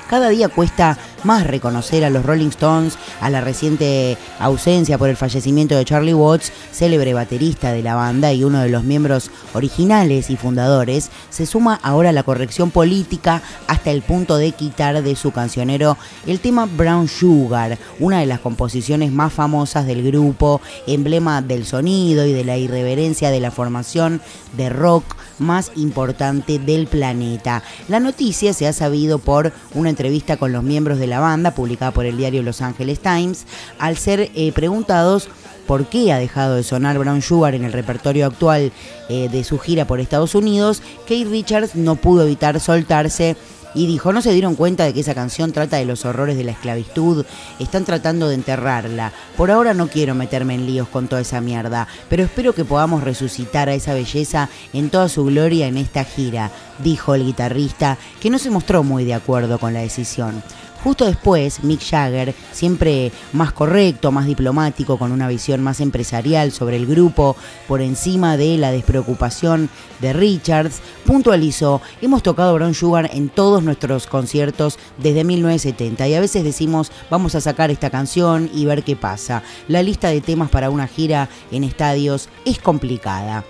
Cada 0.09 0.29
día 0.29 0.49
cuesta 0.49 0.99
más 1.25 1.47
reconocer 1.47 2.05
a 2.05 2.11
los 2.11 2.25
Rolling 2.25 2.49
Stones, 2.49 2.99
a 3.21 3.31
la 3.31 3.41
reciente 3.41 4.17
ausencia 4.39 4.99
por 4.99 5.09
el 5.09 5.17
fallecimiento 5.17 5.77
de 5.77 5.85
Charlie 5.85 6.15
Watts, 6.15 6.53
célebre 6.73 7.15
baterista 7.15 7.73
de 7.73 7.83
la 7.83 7.95
banda 7.95 8.33
y 8.33 8.45
uno 8.45 8.61
de 8.61 8.69
los 8.69 8.85
miembros 8.85 9.31
originales 9.55 10.31
y 10.31 10.37
fundadores, 10.37 11.11
se 11.31 11.47
suma 11.47 11.81
ahora 11.83 12.13
la 12.13 12.23
corrección 12.23 12.71
política 12.71 13.43
hasta 13.67 13.91
el 13.91 14.03
punto 14.03 14.37
de 14.37 14.53
quitar 14.53 15.03
de 15.03 15.17
su 15.17 15.33
cancionero 15.33 15.97
el 16.27 16.41
tema 16.41 16.67
Brown 16.67 17.09
Sugar, 17.09 17.79
una 17.99 18.21
de 18.21 18.27
las 18.27 18.41
composiciones 18.41 19.13
más 19.13 19.33
famosas 19.33 19.87
del 19.87 20.03
grupo, 20.03 20.61
emblema 20.87 21.43
del 21.43 21.67
sonido 21.67 22.27
y 22.27 22.33
de 22.33 22.45
la 22.45 22.57
irreverencia 22.57 23.31
de 23.31 23.41
la 23.41 23.51
formación 23.51 24.21
de 24.57 24.69
rock 24.69 25.17
más 25.39 25.73
importante 25.77 26.59
del 26.59 26.87
planeta. 26.87 27.63
La 27.89 28.01
noticia 28.01 28.53
se 28.53 28.67
ha 28.67 28.73
sabido 28.73 29.19
por 29.19 29.53
una 29.75 29.91
entrevista 29.91 30.37
con 30.37 30.53
los 30.53 30.63
miembros 30.63 30.99
de 30.99 31.06
la 31.07 31.21
banda 31.21 31.53
publicada 31.53 31.93
por 31.93 32.07
el 32.07 32.17
diario 32.17 32.43
Los 32.43 32.63
Angeles 32.63 33.01
Times, 33.01 33.47
al 33.79 33.97
ser 33.97 34.31
eh, 34.35 34.53
preguntados 34.53 35.29
por 35.67 35.87
qué 35.87 36.13
ha 36.13 36.19
dejado 36.19 36.55
de 36.55 36.63
sonar 36.63 36.99
Brown 36.99 37.23
Sugar 37.23 37.55
en 37.55 37.65
el 37.65 37.73
repertorio 37.73 38.27
actual 38.27 38.73
eh, 39.09 39.29
de 39.29 39.45
su 39.45 39.59
gira 39.59 39.87
por 39.87 40.01
Estados 40.01 40.35
Unidos, 40.35 40.83
Kate 41.03 41.25
Richards 41.25 41.75
no 41.75 41.97
pudo 41.97 42.25
evitar 42.25 42.61
soltarse 42.61 43.37
y 43.77 43.87
dijo, 43.87 44.11
no 44.13 44.23
se 44.23 44.33
dieron 44.33 44.55
cuenta 44.55 44.85
de 44.85 44.95
que 44.95 45.01
esa 45.01 45.15
canción 45.15 45.53
trata 45.53 45.77
de 45.77 45.85
los 45.85 46.07
horrores 46.07 46.39
de 46.39 46.45
la 46.45 46.53
esclavitud, 46.53 47.27
están 47.59 47.85
tratando 47.85 48.27
de 48.27 48.35
enterrarla. 48.35 49.13
Por 49.37 49.51
ahora 49.51 49.75
no 49.75 49.89
quiero 49.89 50.15
meterme 50.15 50.55
en 50.55 50.65
líos 50.65 50.89
con 50.89 51.09
toda 51.09 51.21
esa 51.21 51.43
mierda, 51.43 51.87
pero 52.09 52.25
espero 52.25 52.55
que 52.55 52.65
podamos 52.65 53.05
resucitar 53.05 53.69
a 53.69 53.75
esa 53.75 53.93
belleza 53.93 54.49
en 54.73 54.89
toda 54.89 55.11
su 55.11 55.27
gloria 55.27 55.67
en 55.67 55.77
esta 55.77 56.05
gira, 56.05 56.51
dijo 56.83 57.15
el 57.15 57.27
guitarrista, 57.27 57.99
que 58.19 58.31
no 58.31 58.39
se 58.39 58.49
mostró 58.49 58.83
muy 58.83 59.05
de 59.05 59.13
acuerdo 59.13 59.59
con 59.59 59.75
la 59.75 59.81
decisión. 59.81 60.43
Justo 60.87 61.05
después, 61.05 61.65
Mick 61.65 61.81
Jagger, 61.81 62.33
siempre 62.53 63.11
más 63.33 63.53
correcto, 63.53 64.13
más 64.13 64.25
diplomático, 64.25 65.01
con 65.01 65.11
una 65.11 65.27
visión 65.27 65.61
más 65.61 65.81
empresarial 65.81 66.53
sobre 66.53 66.77
el 66.77 66.87
grupo, 66.87 67.35
por 67.67 67.81
encima 67.81 68.37
de 68.37 68.57
la 68.57 68.71
despreocupación 68.71 69.69
de 70.01 70.13
Richards, 70.13 70.79
puntualizó, 71.05 71.83
hemos 72.01 72.23
tocado 72.23 72.55
Brown 72.55 72.73
Sugar 72.73 73.11
en 73.13 73.31
todos 73.31 73.65
nuestros 73.65 74.07
conciertos 74.07 74.79
desde 74.97 75.25
1970 75.25 76.07
y 76.07 76.15
a 76.15 76.21
veces 76.21 76.45
decimos, 76.45 76.93
vamos 77.11 77.35
a 77.35 77.41
sacar 77.41 77.73
esta 77.73 77.91
canción 77.91 78.49
y 78.55 78.65
ver 78.65 78.85
qué 78.85 78.95
pasa. 78.95 79.43
La 79.67 79.83
lista 79.83 80.11
de 80.11 80.21
temas 80.21 80.51
para 80.51 80.71
una 80.71 80.87
gira 80.87 81.29
en 81.51 81.65
estadios 81.65 82.29
es 82.45 82.61
complicada. 82.61 83.45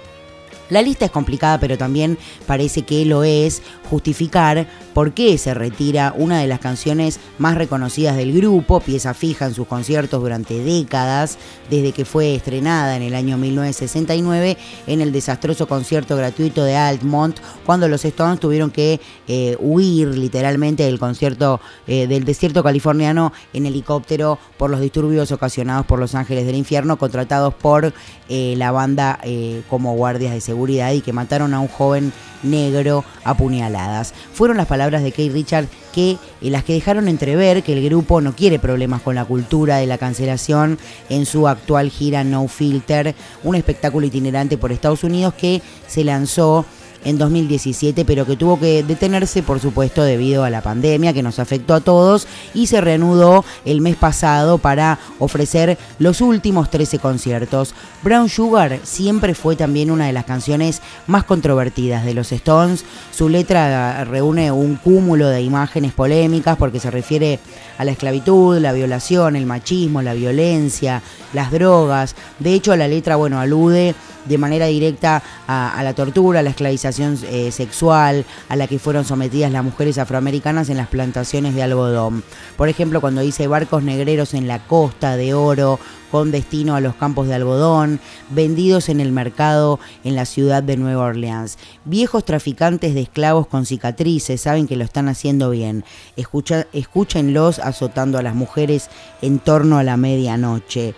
La 0.68 0.82
lista 0.82 1.04
es 1.04 1.10
complicada, 1.10 1.60
pero 1.60 1.78
también 1.78 2.18
parece 2.46 2.82
que 2.82 3.04
lo 3.04 3.22
es 3.22 3.62
justificar 3.88 4.66
por 4.94 5.12
qué 5.12 5.38
se 5.38 5.54
retira 5.54 6.12
una 6.16 6.40
de 6.40 6.48
las 6.48 6.58
canciones 6.58 7.20
más 7.38 7.56
reconocidas 7.56 8.16
del 8.16 8.32
grupo, 8.32 8.80
pieza 8.80 9.14
fija 9.14 9.46
en 9.46 9.54
sus 9.54 9.66
conciertos 9.66 10.20
durante 10.20 10.58
décadas, 10.58 11.38
desde 11.70 11.92
que 11.92 12.04
fue 12.04 12.34
estrenada 12.34 12.96
en 12.96 13.02
el 13.02 13.14
año 13.14 13.36
1969 13.36 14.56
en 14.86 15.00
el 15.00 15.12
desastroso 15.12 15.68
concierto 15.68 16.16
gratuito 16.16 16.64
de 16.64 16.76
Altmont, 16.76 17.38
cuando 17.64 17.88
los 17.88 18.04
Stones 18.04 18.40
tuvieron 18.40 18.70
que 18.70 19.00
eh, 19.28 19.56
huir 19.60 20.08
literalmente 20.16 20.82
del 20.82 20.98
concierto 20.98 21.60
eh, 21.86 22.06
del 22.06 22.24
desierto 22.24 22.62
californiano 22.62 23.32
en 23.52 23.66
helicóptero 23.66 24.38
por 24.56 24.70
los 24.70 24.80
disturbios 24.80 25.30
ocasionados 25.30 25.86
por 25.86 25.98
los 25.98 26.14
Ángeles 26.14 26.46
del 26.46 26.56
Infierno, 26.56 26.96
contratados 26.96 27.54
por 27.54 27.92
eh, 28.28 28.54
la 28.56 28.72
banda 28.72 29.20
como 29.68 29.94
guardias 29.94 30.32
de 30.32 30.40
seguridad 30.40 30.55
y 30.94 31.00
que 31.02 31.12
mataron 31.12 31.54
a 31.54 31.60
un 31.60 31.68
joven 31.68 32.12
negro 32.42 33.04
a 33.24 33.36
puñaladas. 33.36 34.14
Fueron 34.32 34.56
las 34.56 34.66
palabras 34.66 35.02
de 35.02 35.10
Kate 35.10 35.30
Richard 35.30 35.66
que 35.92 36.12
eh, 36.12 36.50
las 36.50 36.64
que 36.64 36.72
dejaron 36.72 37.08
entrever 37.08 37.62
que 37.62 37.72
el 37.72 37.84
grupo 37.84 38.20
no 38.20 38.34
quiere 38.34 38.58
problemas 38.58 39.02
con 39.02 39.14
la 39.14 39.24
cultura 39.24 39.76
de 39.76 39.86
la 39.86 39.98
cancelación 39.98 40.78
en 41.08 41.26
su 41.26 41.48
actual 41.48 41.90
gira 41.90 42.24
No 42.24 42.48
Filter, 42.48 43.14
un 43.44 43.54
espectáculo 43.54 44.06
itinerante 44.06 44.58
por 44.58 44.72
Estados 44.72 45.04
Unidos 45.04 45.34
que 45.34 45.62
se 45.86 46.04
lanzó 46.04 46.64
en 47.06 47.18
2017, 47.18 48.04
pero 48.04 48.26
que 48.26 48.36
tuvo 48.36 48.58
que 48.58 48.82
detenerse, 48.82 49.42
por 49.42 49.60
supuesto, 49.60 50.02
debido 50.02 50.42
a 50.42 50.50
la 50.50 50.60
pandemia 50.60 51.12
que 51.12 51.22
nos 51.22 51.38
afectó 51.38 51.74
a 51.74 51.80
todos 51.80 52.26
y 52.52 52.66
se 52.66 52.80
reanudó 52.80 53.44
el 53.64 53.80
mes 53.80 53.96
pasado 53.96 54.58
para 54.58 54.98
ofrecer 55.20 55.78
los 56.00 56.20
últimos 56.20 56.68
13 56.68 56.98
conciertos. 56.98 57.74
Brown 58.02 58.28
Sugar 58.28 58.80
siempre 58.82 59.34
fue 59.34 59.54
también 59.54 59.92
una 59.92 60.06
de 60.06 60.12
las 60.12 60.24
canciones 60.24 60.82
más 61.06 61.22
controvertidas 61.22 62.04
de 62.04 62.14
los 62.14 62.32
Stones. 62.32 62.84
Su 63.12 63.28
letra 63.28 64.04
reúne 64.04 64.50
un 64.50 64.74
cúmulo 64.74 65.28
de 65.28 65.42
imágenes 65.42 65.92
polémicas 65.92 66.56
porque 66.56 66.80
se 66.80 66.90
refiere 66.90 67.38
a 67.78 67.84
la 67.84 67.92
esclavitud, 67.92 68.58
la 68.58 68.72
violación, 68.72 69.36
el 69.36 69.46
machismo, 69.46 70.02
la 70.02 70.14
violencia, 70.14 71.02
las 71.32 71.50
drogas. 71.50 72.14
De 72.38 72.54
hecho, 72.54 72.74
la 72.76 72.88
letra, 72.88 73.16
bueno, 73.16 73.40
alude 73.40 73.94
de 74.26 74.38
manera 74.38 74.66
directa 74.66 75.22
a, 75.46 75.80
la 75.82 75.94
tortura, 75.94 76.40
a 76.40 76.42
la 76.42 76.50
esclavización 76.50 77.18
eh, 77.24 77.50
sexual 77.52 78.24
a 78.48 78.56
la 78.56 78.66
que 78.66 78.78
fueron 78.78 79.04
sometidas 79.04 79.52
las 79.52 79.64
mujeres 79.64 79.98
afroamericanas 79.98 80.68
en 80.68 80.76
las 80.76 80.88
plantaciones 80.88 81.54
de 81.54 81.62
algodón. 81.62 82.24
Por 82.56 82.68
ejemplo, 82.68 83.00
cuando 83.00 83.20
dice 83.20 83.46
barcos 83.46 83.82
negreros 83.82 84.34
en 84.34 84.48
la 84.48 84.66
costa 84.66 85.16
de 85.16 85.34
oro 85.34 85.78
con 86.16 86.30
destino 86.30 86.76
a 86.76 86.80
los 86.80 86.94
campos 86.94 87.28
de 87.28 87.34
algodón, 87.34 88.00
vendidos 88.30 88.88
en 88.88 89.00
el 89.00 89.12
mercado 89.12 89.78
en 90.02 90.16
la 90.16 90.24
ciudad 90.24 90.62
de 90.62 90.78
Nueva 90.78 91.04
Orleans. 91.04 91.58
Viejos 91.84 92.24
traficantes 92.24 92.94
de 92.94 93.02
esclavos 93.02 93.48
con 93.48 93.66
cicatrices 93.66 94.40
saben 94.40 94.66
que 94.66 94.76
lo 94.76 94.84
están 94.84 95.10
haciendo 95.10 95.50
bien. 95.50 95.84
Escucha, 96.16 96.68
escúchenlos 96.72 97.58
azotando 97.58 98.16
a 98.16 98.22
las 98.22 98.34
mujeres 98.34 98.88
en 99.20 99.40
torno 99.40 99.76
a 99.76 99.82
la 99.82 99.98
medianoche. 99.98 100.94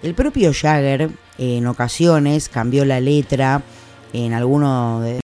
El 0.00 0.14
propio 0.14 0.52
Jagger 0.54 1.10
en 1.38 1.66
ocasiones 1.66 2.48
cambió 2.48 2.84
la 2.84 3.00
letra 3.00 3.64
en 4.12 4.32
alguno 4.32 5.00
de 5.00 5.22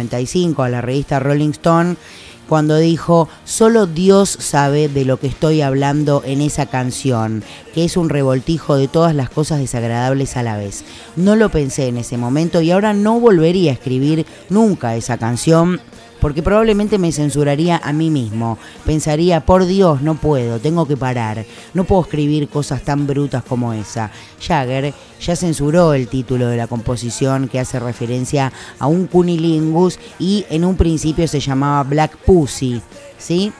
95 0.00 0.62
a 0.62 0.68
la 0.68 0.80
revista 0.80 1.20
Rolling 1.20 1.50
Stone 1.50 1.96
cuando 2.48 2.78
dijo, 2.78 3.28
solo 3.44 3.86
Dios 3.86 4.28
sabe 4.28 4.88
de 4.88 5.04
lo 5.04 5.20
que 5.20 5.28
estoy 5.28 5.60
hablando 5.60 6.22
en 6.24 6.40
esa 6.40 6.66
canción, 6.66 7.44
que 7.74 7.84
es 7.84 7.96
un 7.96 8.08
revoltijo 8.08 8.74
de 8.74 8.88
todas 8.88 9.14
las 9.14 9.30
cosas 9.30 9.60
desagradables 9.60 10.36
a 10.36 10.42
la 10.42 10.56
vez. 10.56 10.84
No 11.14 11.36
lo 11.36 11.50
pensé 11.50 11.86
en 11.86 11.96
ese 11.96 12.16
momento 12.16 12.60
y 12.60 12.72
ahora 12.72 12.92
no 12.92 13.20
volvería 13.20 13.70
a 13.70 13.74
escribir 13.74 14.26
nunca 14.48 14.96
esa 14.96 15.16
canción 15.16 15.80
porque 16.20 16.42
probablemente 16.42 16.98
me 16.98 17.12
censuraría 17.12 17.80
a 17.82 17.92
mí 17.92 18.10
mismo. 18.10 18.58
Pensaría, 18.84 19.44
por 19.44 19.66
Dios, 19.66 20.02
no 20.02 20.14
puedo, 20.14 20.58
tengo 20.58 20.86
que 20.86 20.96
parar. 20.96 21.44
No 21.74 21.84
puedo 21.84 22.02
escribir 22.02 22.48
cosas 22.48 22.82
tan 22.82 23.06
brutas 23.06 23.42
como 23.42 23.72
esa. 23.72 24.10
Jagger 24.40 24.94
ya 25.20 25.36
censuró 25.36 25.94
el 25.94 26.08
título 26.08 26.48
de 26.48 26.56
la 26.56 26.66
composición 26.66 27.48
que 27.48 27.60
hace 27.60 27.78
referencia 27.80 28.52
a 28.78 28.86
un 28.86 29.06
cunilingus 29.06 29.98
y 30.18 30.44
en 30.50 30.64
un 30.64 30.76
principio 30.76 31.26
se 31.26 31.40
llamaba 31.40 31.82
Black 31.82 32.16
Pussy, 32.18 32.80
¿sí? 33.18 33.52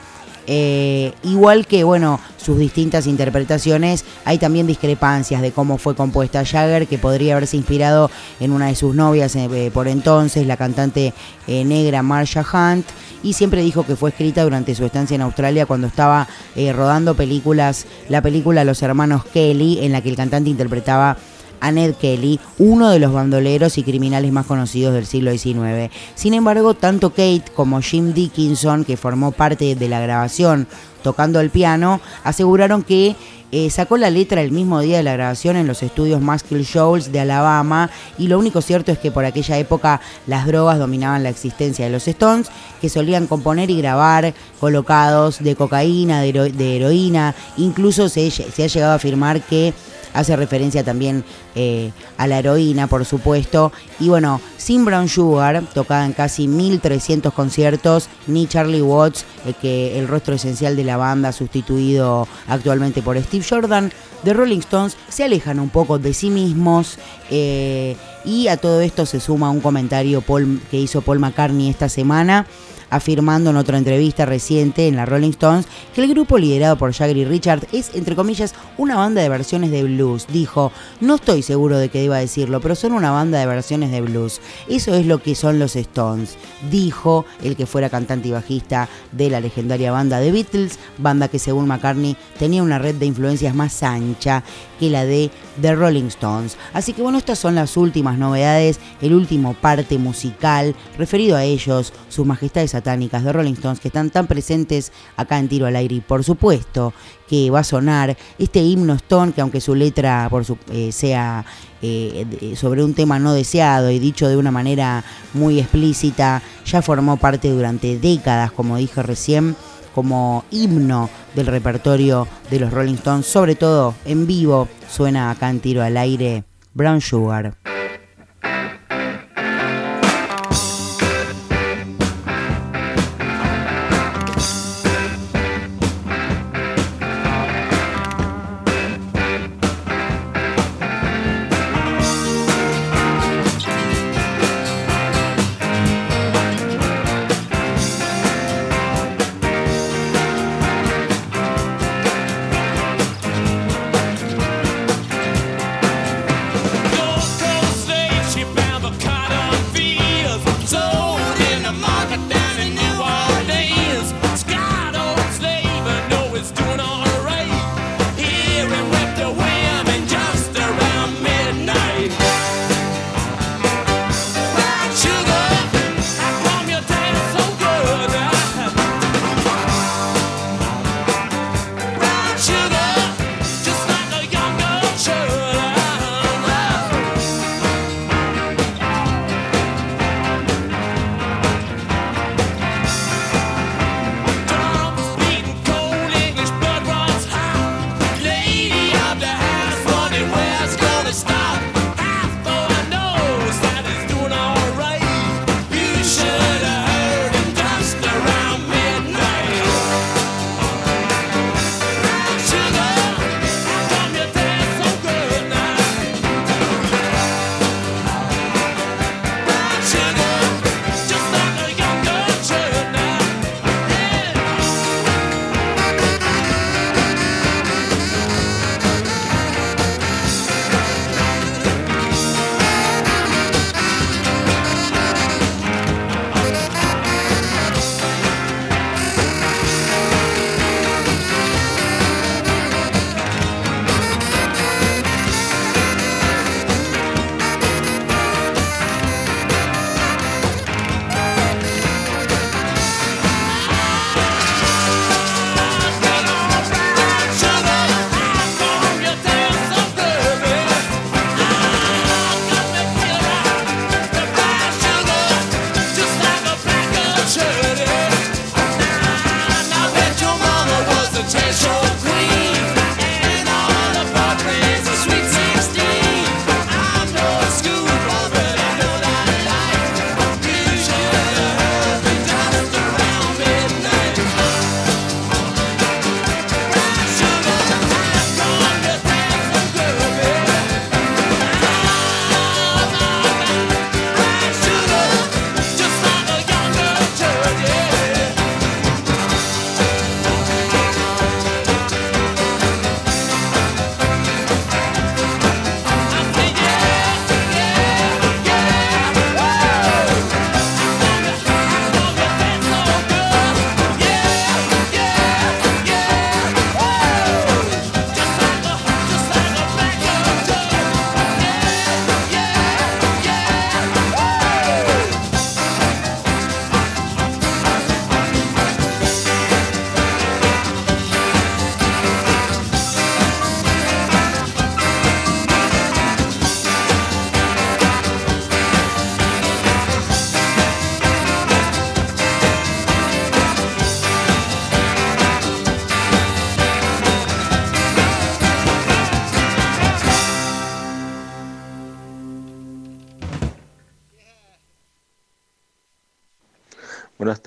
Eh, 0.47 1.13
igual 1.23 1.67
que, 1.67 1.83
bueno, 1.83 2.19
sus 2.37 2.57
distintas 2.57 3.07
interpretaciones, 3.07 4.03
hay 4.25 4.37
también 4.37 4.67
discrepancias 4.67 5.41
de 5.41 5.51
cómo 5.51 5.77
fue 5.77 5.95
compuesta 5.95 6.43
Jagger, 6.43 6.87
que 6.87 6.97
podría 6.97 7.33
haberse 7.33 7.57
inspirado 7.57 8.09
en 8.39 8.51
una 8.51 8.67
de 8.67 8.75
sus 8.75 8.95
novias 8.95 9.35
eh, 9.35 9.71
por 9.73 9.87
entonces, 9.87 10.47
la 10.47 10.57
cantante 10.57 11.13
eh, 11.47 11.63
negra 11.63 12.01
Marsha 12.01 12.41
Hunt, 12.41 12.85
y 13.23 13.33
siempre 13.33 13.61
dijo 13.61 13.85
que 13.85 13.95
fue 13.95 14.09
escrita 14.09 14.43
durante 14.43 14.73
su 14.73 14.83
estancia 14.85 15.15
en 15.15 15.21
Australia 15.21 15.65
cuando 15.67 15.87
estaba 15.87 16.27
eh, 16.55 16.73
rodando 16.73 17.15
películas, 17.15 17.85
la 18.09 18.21
película 18.21 18.63
Los 18.63 18.81
Hermanos 18.81 19.23
Kelly, 19.25 19.79
en 19.85 19.91
la 19.91 20.01
que 20.01 20.09
el 20.09 20.15
cantante 20.15 20.49
interpretaba 20.49 21.17
a 21.61 21.71
Ned 21.71 21.95
Kelly, 21.95 22.39
uno 22.59 22.89
de 22.89 22.99
los 22.99 23.13
bandoleros 23.13 23.77
y 23.77 23.83
criminales 23.83 24.31
más 24.31 24.45
conocidos 24.45 24.93
del 24.93 25.05
siglo 25.05 25.31
XIX. 25.31 25.91
Sin 26.15 26.33
embargo, 26.33 26.73
tanto 26.73 27.11
Kate 27.11 27.43
como 27.55 27.79
Jim 27.81 28.13
Dickinson, 28.13 28.83
que 28.83 28.97
formó 28.97 29.31
parte 29.31 29.75
de 29.75 29.87
la 29.87 29.99
grabación 30.01 30.67
tocando 31.03 31.39
el 31.39 31.49
piano, 31.49 32.01
aseguraron 32.23 32.83
que 32.83 33.15
eh, 33.53 33.69
sacó 33.69 33.97
la 33.97 34.09
letra 34.09 34.41
el 34.41 34.51
mismo 34.51 34.79
día 34.79 34.97
de 34.97 35.03
la 35.03 35.11
grabación 35.13 35.57
en 35.57 35.67
los 35.67 35.83
estudios 35.83 36.21
Muscle 36.21 36.63
Shoals 36.63 37.11
de 37.11 37.19
Alabama 37.19 37.89
y 38.17 38.27
lo 38.27 38.39
único 38.39 38.61
cierto 38.61 38.93
es 38.93 38.97
que 38.97 39.11
por 39.11 39.25
aquella 39.25 39.57
época 39.57 39.99
las 40.25 40.45
drogas 40.45 40.79
dominaban 40.79 41.23
la 41.23 41.29
existencia 41.29 41.83
de 41.85 41.91
los 41.91 42.07
Stones, 42.07 42.47
que 42.79 42.87
solían 42.87 43.27
componer 43.27 43.69
y 43.69 43.77
grabar 43.81 44.33
colocados 44.61 45.39
de 45.43 45.55
cocaína, 45.55 46.21
de, 46.21 46.29
hero- 46.29 46.43
de 46.49 46.77
heroína, 46.77 47.35
incluso 47.57 48.07
se 48.07 48.27
ha 48.27 48.67
llegado 48.67 48.93
a 48.93 48.95
afirmar 48.95 49.41
que 49.41 49.73
hace 50.13 50.35
referencia 50.35 50.83
también 50.83 51.23
eh, 51.55 51.91
a 52.17 52.27
la 52.27 52.39
heroína, 52.39 52.87
por 52.87 53.05
supuesto. 53.05 53.71
Y 53.99 54.09
bueno, 54.09 54.41
sin 54.57 54.85
Brown 54.85 55.07
Sugar, 55.09 55.63
tocada 55.73 56.05
en 56.05 56.13
casi 56.13 56.47
1300 56.47 57.33
conciertos, 57.33 58.07
ni 58.27 58.47
Charlie 58.47 58.81
Watts, 58.81 59.25
eh, 59.45 59.53
que 59.61 59.99
el 59.99 60.07
rostro 60.07 60.35
esencial 60.35 60.75
de 60.75 60.83
la 60.83 60.97
banda, 60.97 61.31
sustituido 61.31 62.27
actualmente 62.47 63.01
por 63.01 63.17
Steve 63.21 63.45
Jordan, 63.47 63.91
de 64.23 64.33
Rolling 64.33 64.59
Stones, 64.59 64.95
se 65.09 65.23
alejan 65.23 65.59
un 65.59 65.69
poco 65.69 65.97
de 65.99 66.13
sí 66.13 66.29
mismos. 66.29 66.97
eh, 67.29 67.95
y 68.23 68.49
a 68.49 68.57
todo 68.57 68.81
esto 68.81 69.07
se 69.07 69.19
suma 69.19 69.49
un 69.49 69.61
comentario 69.61 70.21
Paul- 70.21 70.61
que 70.69 70.77
hizo 70.79 71.01
Paul 71.01 71.17
McCartney 71.17 71.69
esta 71.71 71.89
semana 71.89 72.45
afirmando 72.91 73.49
en 73.49 73.55
otra 73.55 73.79
entrevista 73.79 74.27
reciente 74.27 74.87
en 74.87 74.95
la 74.95 75.07
Rolling 75.07 75.31
Stones 75.31 75.65
que 75.95 76.03
el 76.03 76.09
grupo 76.09 76.37
liderado 76.37 76.77
por 76.77 76.93
Jagger 76.93 77.17
y 77.17 77.25
Richard 77.25 77.65
es, 77.71 77.95
entre 77.95 78.15
comillas, 78.15 78.53
una 78.77 78.97
banda 78.97 79.23
de 79.23 79.29
versiones 79.29 79.71
de 79.71 79.83
blues. 79.83 80.27
Dijo, 80.31 80.71
no 80.99 81.15
estoy 81.15 81.41
seguro 81.41 81.79
de 81.79 81.89
que 81.89 82.01
deba 82.01 82.19
decirlo, 82.19 82.61
pero 82.61 82.75
son 82.75 82.91
una 82.91 83.09
banda 83.09 83.39
de 83.39 83.47
versiones 83.47 83.89
de 83.91 84.01
blues. 84.01 84.41
Eso 84.67 84.93
es 84.93 85.07
lo 85.07 85.23
que 85.23 85.33
son 85.33 85.57
los 85.57 85.75
Stones, 85.75 86.37
dijo 86.69 87.25
el 87.43 87.55
que 87.55 87.65
fuera 87.65 87.89
cantante 87.89 88.27
y 88.27 88.31
bajista 88.31 88.89
de 89.11 89.29
la 89.29 89.39
legendaria 89.39 89.91
banda 89.91 90.19
The 90.19 90.31
Beatles, 90.31 90.77
banda 90.97 91.29
que 91.29 91.39
según 91.39 91.67
McCartney 91.67 92.17
tenía 92.37 92.61
una 92.61 92.77
red 92.77 92.95
de 92.95 93.05
influencias 93.05 93.55
más 93.55 93.81
ancha 93.83 94.43
que 94.81 94.89
la 94.89 95.05
de 95.05 95.29
The 95.61 95.75
Rolling 95.75 96.05
Stones. 96.07 96.57
Así 96.73 96.93
que 96.93 97.01
bueno, 97.03 97.19
estas 97.19 97.37
son 97.37 97.53
las 97.55 97.77
últimas 97.77 98.17
novedades, 98.17 98.79
el 99.01 99.13
último 99.13 99.53
parte 99.53 99.97
musical 99.99 100.75
referido 100.97 101.37
a 101.37 101.43
ellos, 101.43 101.93
sus 102.09 102.25
majestades 102.25 102.71
satánicas 102.71 103.23
de 103.23 103.31
Rolling 103.31 103.53
Stones 103.53 103.79
que 103.79 103.89
están 103.89 104.09
tan 104.09 104.25
presentes 104.25 104.91
acá 105.15 105.37
en 105.37 105.47
Tiro 105.47 105.67
al 105.67 105.75
Aire 105.75 105.95
y 105.95 106.01
por 106.01 106.23
supuesto 106.23 106.93
que 107.29 107.49
va 107.51 107.59
a 107.59 107.63
sonar 107.63 108.17
este 108.39 108.59
himno 108.61 108.93
Stone 108.95 109.31
que 109.33 109.41
aunque 109.41 109.61
su 109.61 109.75
letra 109.75 110.27
por 110.29 110.43
su- 110.43 110.57
eh, 110.71 110.91
sea 110.91 111.45
eh, 111.83 112.55
sobre 112.55 112.83
un 112.83 112.93
tema 112.93 113.19
no 113.19 113.33
deseado 113.33 113.89
y 113.91 113.99
dicho 113.99 114.27
de 114.27 114.35
una 114.37 114.51
manera 114.51 115.03
muy 115.33 115.59
explícita, 115.59 116.41
ya 116.65 116.81
formó 116.81 117.17
parte 117.17 117.49
durante 117.49 117.97
décadas, 117.99 118.51
como 118.51 118.77
dije 118.77 119.01
recién, 119.03 119.55
como 119.93 120.43
himno 120.51 121.09
del 121.35 121.47
repertorio 121.47 122.27
de 122.49 122.59
los 122.59 122.71
Rolling 122.71 122.95
Stones, 122.95 123.25
sobre 123.25 123.55
todo 123.55 123.95
en 124.05 124.27
vivo, 124.27 124.67
suena 124.89 125.31
acá 125.31 125.49
en 125.49 125.59
Tiro 125.59 125.83
al 125.83 125.97
Aire 125.97 126.43
Brown 126.73 127.01
Sugar. 127.01 127.55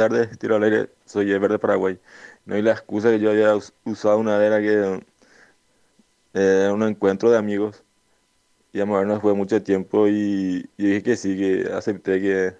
Tardes, 0.08 0.38
tiro 0.38 0.56
al 0.56 0.64
aire, 0.64 0.90
soy 1.04 1.32
Ever 1.32 1.50
de 1.52 1.58
Paraguay. 1.58 2.00
No 2.46 2.54
hay 2.54 2.62
la 2.62 2.72
excusa 2.72 3.10
que 3.10 3.20
yo 3.20 3.32
us- 3.56 3.74
usado 3.84 4.18
una 4.18 4.44
era 4.44 4.60
que 4.60 4.72
eh, 4.84 5.00
era 6.34 6.72
un 6.72 6.82
encuentro 6.82 7.30
de 7.30 7.38
amigos. 7.38 7.84
Íbamos 8.72 8.96
a 8.96 8.98
vernos 9.00 9.16
después 9.18 9.34
de 9.34 9.38
mucho 9.38 9.62
tiempo 9.62 10.08
y, 10.08 10.70
y 10.78 10.86
dije 10.86 11.02
que 11.04 11.16
sí, 11.16 11.36
que 11.38 11.72
acepté 11.72 12.20
que 12.20 12.56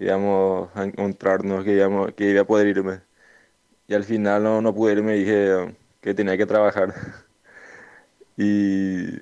íbamos 0.00 0.70
a 0.76 0.84
encontrarnos, 0.84 1.64
que, 1.64 1.74
íbamos, 1.74 2.12
que 2.14 2.30
iba 2.30 2.42
a 2.42 2.46
poder 2.46 2.68
irme. 2.68 3.02
Y 3.88 3.94
al 3.94 4.04
final 4.04 4.42
no, 4.44 4.62
no 4.62 4.74
pude 4.74 4.94
irme, 4.94 5.14
dije 5.14 5.76
que 6.00 6.14
tenía 6.14 6.36
que 6.38 6.46
trabajar. 6.46 6.94
y, 8.36 9.14
y 9.16 9.20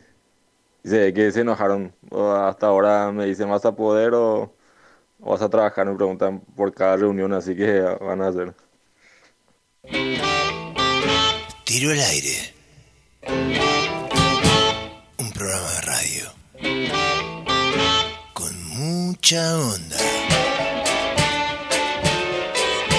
ve 0.84 1.14
que 1.14 1.30
se 1.32 1.40
enojaron. 1.42 1.94
Hasta 2.12 2.68
ahora 2.68 3.12
me 3.12 3.26
dicen, 3.26 3.50
¿vas 3.50 3.64
a 3.64 3.74
poder 3.76 4.14
o, 4.14 4.54
vas 5.20 5.42
a 5.42 5.48
trabajar? 5.48 5.86
Me 5.86 5.94
preguntan 5.94 6.40
por 6.40 6.72
cada 6.72 6.96
reunión, 6.96 7.32
así 7.32 7.54
que 7.54 7.80
van 8.00 8.22
a 8.22 8.28
hacer. 8.28 8.54
Tiro 11.64 11.90
al 11.90 12.00
aire. 12.00 12.54
Un 15.18 15.30
programa 15.32 15.70
de 15.72 15.80
radio. 15.82 16.32
Con 18.34 18.68
mucha 18.68 19.56
onda. 19.56 19.96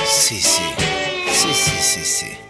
Sí, 0.06 0.40
sí. 0.40 0.64
Sí, 1.34 1.54
sí, 1.54 1.78
sí, 1.82 2.06
sí. 2.06 2.41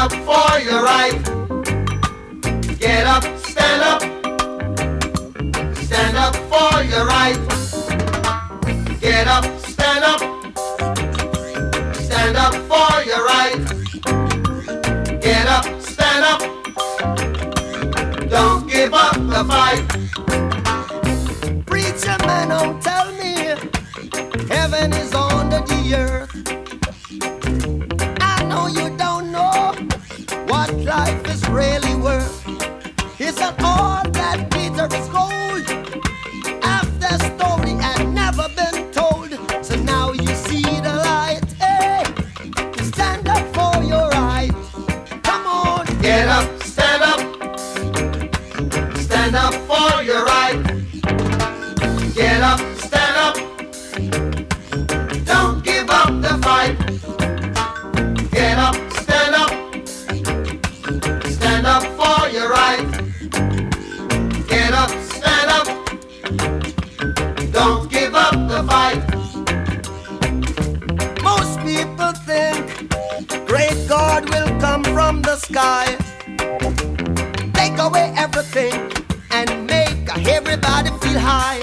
Up 0.00 0.12
for 0.12 0.58
your 0.60 0.82
right. 0.82 1.22
Get 2.78 3.06
up, 3.06 3.22
stand 3.36 3.82
up. 3.82 4.00
Stand 5.76 6.16
up 6.16 6.34
for 6.50 6.82
your 6.84 7.04
right. 7.04 7.38
Get 8.98 9.26
up, 9.28 9.44
stand 9.58 10.04
up. 10.12 10.20
Stand 11.96 12.36
up 12.38 12.54
for 12.70 12.90
your 13.10 13.22
right. 13.32 13.58
Get 15.20 15.46
up, 15.46 15.66
stand 15.82 16.24
up. 16.32 16.40
Don't 18.30 18.66
give 18.66 18.94
up 18.94 19.16
the 19.34 19.44
fight. 19.50 19.84
Preacher 21.66 22.16
man, 22.26 22.48
don't 22.48 22.82
tell 22.82 23.12
me 23.20 23.34
heaven 24.48 24.94
is 24.94 25.12
under 25.14 25.60
the 25.60 25.94
earth. 25.94 26.29
really 31.50 31.94
work. 31.96 32.30
It's 33.18 33.40
an 33.40 33.54
all 33.60 34.02
that 34.10 34.48
Peter 34.50 34.86
is 34.96 35.08
gold. 35.08 35.79
Take 77.54 77.78
away 77.78 78.12
everything, 78.16 78.72
and 79.30 79.66
make 79.66 80.08
everybody 80.26 80.90
feel 81.02 81.18
high. 81.18 81.59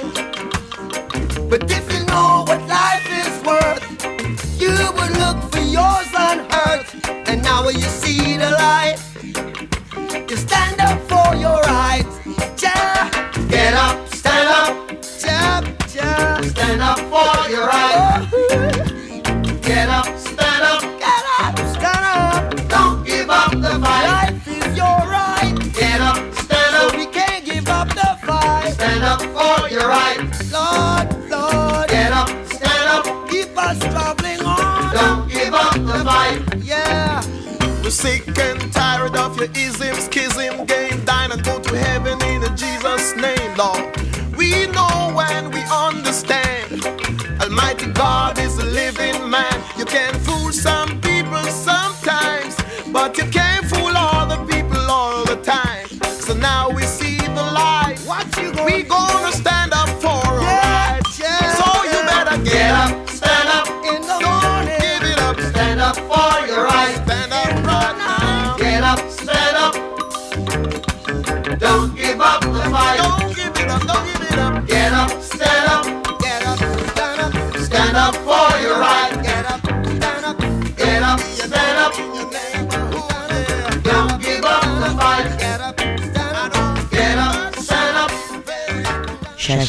Tired 39.58 39.82
of 39.82 40.17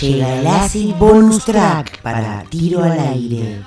llega 0.00 0.38
el 0.38 0.46
Acid 0.46 0.94
Bonus 0.94 1.44
Track 1.44 2.00
para 2.02 2.44
Tiro 2.44 2.82
al 2.82 2.98
Aire. 2.98 3.64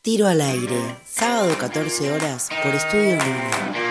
Tiro 0.00 0.26
al 0.26 0.40
Aire, 0.40 0.96
sábado 1.04 1.54
14 1.58 2.12
horas 2.12 2.48
por 2.62 2.74
Estudio. 2.74 3.87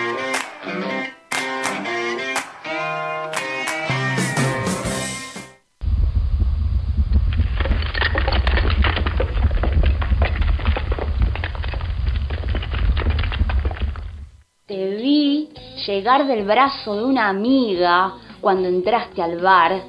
del 16.08 16.44
brazo 16.44 16.96
de 16.96 17.04
una 17.04 17.28
amiga 17.28 18.14
cuando 18.40 18.66
entraste 18.66 19.20
al 19.20 19.38
bar 19.42 19.82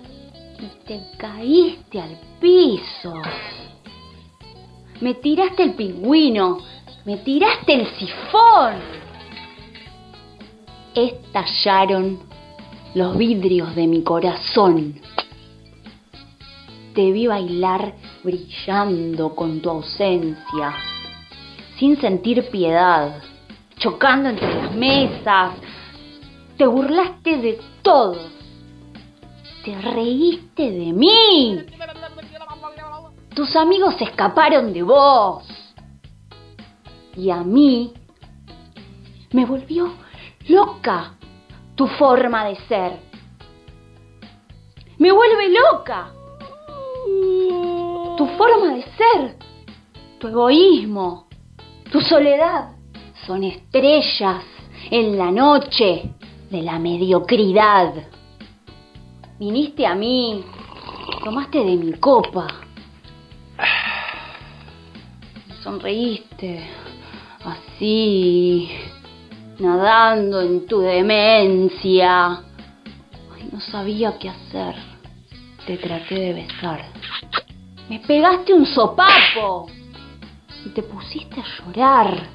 y 0.59 0.85
te 0.85 1.01
caíste 1.17 2.01
al 2.01 2.19
piso. 2.41 3.14
Me 4.99 5.14
tiraste 5.14 5.64
el 5.64 5.75
pingüino, 5.75 6.59
me 7.06 7.17
tiraste 7.17 7.73
el 7.73 7.88
sifón. 7.95 8.73
Estallaron 10.93 12.19
los 12.95 13.17
vidrios 13.17 13.73
de 13.73 13.88
mi 13.88 14.03
corazón. 14.03 14.99
Te 16.95 17.11
vi 17.14 17.27
bailar 17.27 17.93
brillando 18.25 19.33
con 19.35 19.61
tu 19.61 19.69
ausencia, 19.69 20.75
sin 21.77 21.95
sentir 22.01 22.49
piedad, 22.49 23.22
chocando 23.77 24.27
entre 24.27 24.53
las 24.53 24.75
mesas, 24.75 25.53
te 26.60 26.68
burlaste 26.68 27.38
de 27.38 27.62
todos. 27.82 28.20
Te 29.64 29.82
reíste 29.82 30.70
de 30.70 30.92
mí. 30.92 31.66
Tus 33.34 33.56
amigos 33.56 33.96
se 33.96 34.04
escaparon 34.04 34.74
de 34.74 34.84
vos. 34.84 35.48
Y 37.16 37.30
a 37.30 37.44
mí 37.44 37.94
me 39.32 39.46
volvió 39.46 39.94
loca 40.50 41.16
tu 41.76 41.88
forma 41.88 42.44
de 42.44 42.56
ser. 42.68 43.00
Me 44.98 45.14
vuelve 45.14 45.50
loca 45.50 46.12
tu 48.18 48.28
forma 48.38 48.76
de 48.76 48.84
ser, 48.84 49.38
tu 50.20 50.28
egoísmo, 50.28 51.30
tu 51.90 52.02
soledad. 52.02 52.74
Son 53.26 53.46
estrellas 53.46 54.44
en 54.92 55.18
la 55.18 55.32
noche 55.32 56.18
de 56.50 56.61
la 56.61 56.80
mediocridad. 56.80 57.94
Viniste 59.40 59.86
a 59.86 59.95
mí, 59.95 60.44
tomaste 61.24 61.60
de 61.60 61.76
mi 61.76 61.94
copa. 61.94 62.48
Sonreíste, 65.64 66.68
así, 67.44 68.69
nadando 69.60 70.42
en 70.42 70.66
tu 70.66 70.80
demencia. 70.80 72.28
Ay, 73.36 73.50
no 73.52 73.60
sabía 73.60 74.18
qué 74.18 74.30
hacer. 74.30 74.76
Te 75.66 75.78
traté 75.78 76.16
de 76.16 76.34
besar. 76.34 76.86
Me 77.90 78.00
pegaste 78.00 78.53
un 78.53 78.66
sopapo 78.66 79.68
y 80.66 80.69
te 80.69 80.82
pusiste 80.84 81.40
a 81.40 81.44
llorar. 81.66 82.28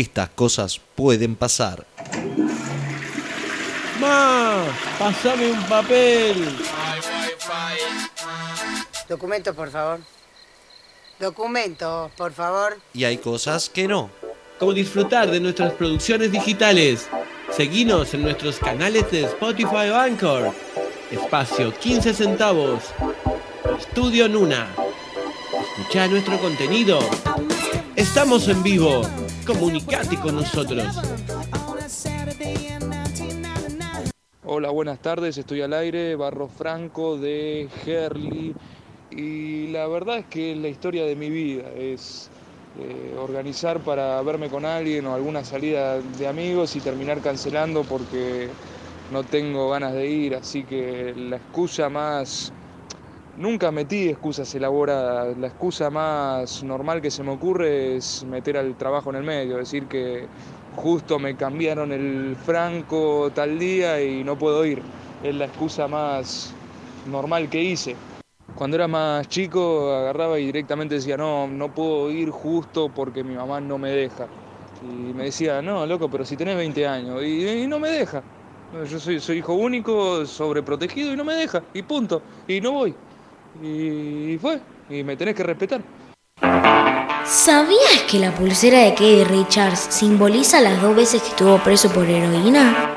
Estas 0.00 0.30
cosas 0.30 0.80
pueden 0.94 1.36
pasar. 1.36 1.86
Ma, 4.00 4.64
pasame 4.98 5.50
un 5.50 5.62
papel. 5.64 6.58
Documentos, 9.08 9.54
por 9.54 9.70
favor. 9.70 10.00
Documentos, 11.18 12.10
por 12.16 12.32
favor. 12.32 12.78
Y 12.94 13.04
hay 13.04 13.18
cosas 13.18 13.68
que 13.68 13.86
no. 13.86 14.10
Como 14.58 14.72
disfrutar 14.72 15.30
de 15.30 15.40
nuestras 15.40 15.72
producciones 15.74 16.32
digitales. 16.32 17.08
Seguinos 17.50 18.14
en 18.14 18.22
nuestros 18.22 18.58
canales 18.58 19.10
de 19.10 19.24
Spotify 19.24 19.90
o 19.90 19.96
Anchor. 19.96 20.54
Espacio 21.10 21.76
15 21.78 22.14
centavos. 22.14 22.84
Estudio 23.78 24.28
Nuna. 24.28 24.68
Escucha 25.78 26.06
nuestro 26.06 26.38
contenido. 26.38 27.00
Estamos 27.96 28.48
en 28.48 28.62
vivo. 28.62 29.02
Comunicate 29.50 30.16
con 30.16 30.36
nosotros. 30.36 30.96
Hola, 34.44 34.70
buenas 34.70 35.02
tardes, 35.02 35.38
estoy 35.38 35.60
al 35.62 35.72
aire, 35.72 36.14
Barro 36.14 36.46
Franco 36.46 37.18
de 37.18 37.68
Herley 37.84 38.54
y 39.10 39.66
la 39.72 39.88
verdad 39.88 40.18
es 40.18 40.26
que 40.26 40.52
es 40.52 40.58
la 40.58 40.68
historia 40.68 41.04
de 41.04 41.16
mi 41.16 41.30
vida, 41.30 41.64
es 41.76 42.30
eh, 42.78 43.16
organizar 43.18 43.80
para 43.80 44.22
verme 44.22 44.48
con 44.48 44.64
alguien 44.64 45.06
o 45.06 45.14
alguna 45.14 45.44
salida 45.44 45.98
de 46.00 46.28
amigos 46.28 46.76
y 46.76 46.80
terminar 46.80 47.20
cancelando 47.20 47.82
porque 47.82 48.48
no 49.10 49.24
tengo 49.24 49.68
ganas 49.70 49.94
de 49.94 50.06
ir, 50.06 50.36
así 50.36 50.62
que 50.62 51.12
la 51.16 51.36
excusa 51.38 51.88
más... 51.88 52.52
Nunca 53.34 53.70
metí 53.70 54.08
excusas 54.08 54.52
elaboradas, 54.54 55.36
la 55.38 55.46
excusa 55.46 55.88
más 55.88 56.62
normal 56.62 57.00
que 57.00 57.10
se 57.10 57.22
me 57.22 57.30
ocurre 57.30 57.96
es 57.96 58.24
meter 58.24 58.56
al 58.56 58.76
trabajo 58.76 59.10
en 59.10 59.16
el 59.16 59.22
medio, 59.22 59.56
decir 59.56 59.86
que 59.88 60.30
justo 60.68 61.18
me 61.18 61.36
cambiaron 61.36 61.92
el 61.92 62.36
franco 62.36 63.32
tal 63.32 63.58
día 63.58 64.02
y 64.02 64.24
no 64.24 64.36
puedo 64.36 64.64
ir. 64.66 64.86
Es 65.20 65.34
la 65.34 65.46
excusa 65.46 65.88
más 65.88 66.58
normal 67.04 67.48
que 67.48 67.62
hice. 67.62 68.02
Cuando 68.52 68.76
era 68.76 68.88
más 68.88 69.26
chico 69.28 69.90
agarraba 69.94 70.38
y 70.38 70.46
directamente 70.46 70.96
decía, 70.96 71.16
no, 71.16 71.46
no 71.48 71.72
puedo 71.72 72.10
ir 72.10 72.30
justo 72.30 72.92
porque 72.92 73.24
mi 73.24 73.34
mamá 73.36 73.60
no 73.60 73.78
me 73.78 73.90
deja. 73.90 74.32
Y 74.80 75.14
me 75.14 75.24
decía, 75.24 75.62
no, 75.62 75.86
loco, 75.86 76.10
pero 76.10 76.24
si 76.24 76.36
tenés 76.36 76.56
20 76.56 76.86
años. 76.86 77.22
Y, 77.24 77.66
no 77.68 77.78
me 77.78 77.88
deja. 77.90 78.26
Yo 78.70 78.98
soy, 79.00 79.20
soy 79.20 79.38
hijo 79.38 79.54
único, 79.54 80.26
sobreprotegido 80.26 81.12
y 81.12 81.16
no 81.16 81.24
me 81.24 81.34
deja. 81.34 81.66
Y 81.72 81.82
punto. 81.82 82.24
Y 82.46 82.60
no 82.60 82.72
voy. 82.72 82.98
Y 83.62 84.38
fue. 84.38 84.60
Y 84.88 85.02
me 85.02 85.16
tenés 85.16 85.34
que 85.34 85.42
respetar. 85.42 85.80
¿Sabías 87.24 88.02
que 88.10 88.18
la 88.18 88.34
pulsera 88.34 88.80
de 88.80 88.94
Keith 88.94 89.28
Richards 89.28 89.86
simboliza 89.90 90.60
las 90.60 90.80
dos 90.82 90.96
veces 90.96 91.22
que 91.22 91.28
estuvo 91.28 91.58
preso 91.58 91.88
por 91.90 92.04
heroína? 92.04 92.96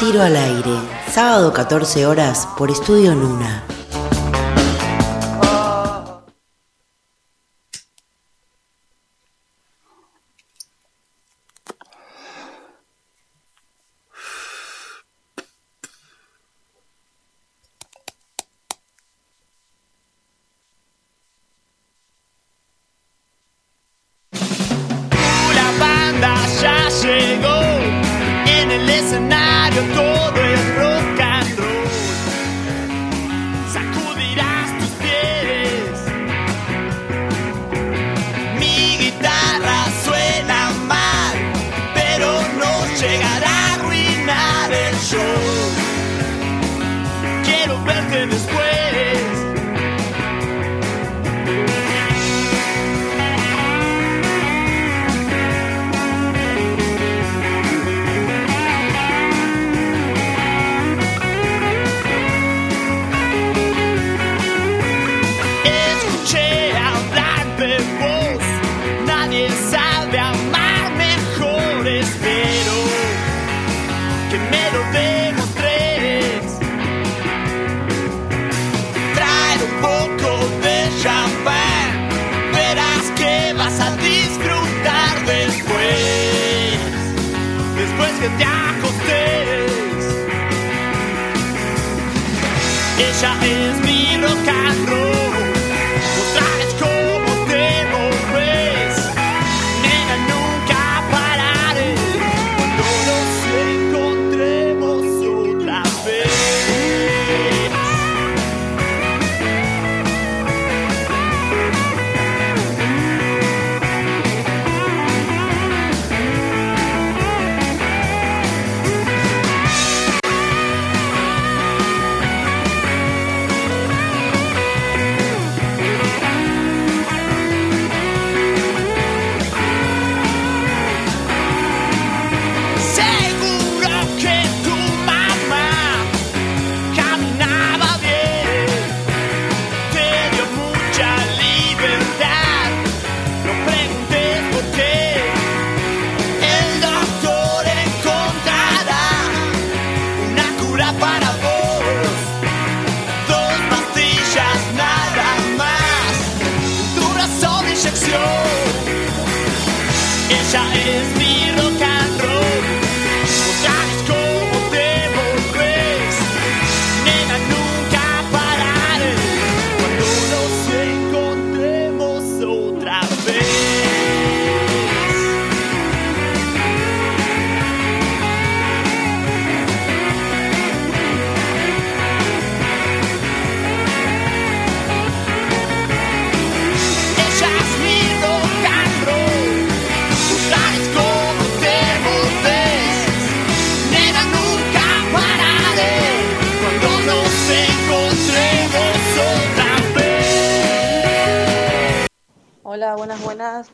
Tiro 0.00 0.22
al 0.22 0.36
aire, 0.36 0.78
sábado 1.10 1.52
14 1.52 2.06
horas 2.06 2.48
por 2.58 2.70
Estudio 2.70 3.14
Nuna. 3.14 3.64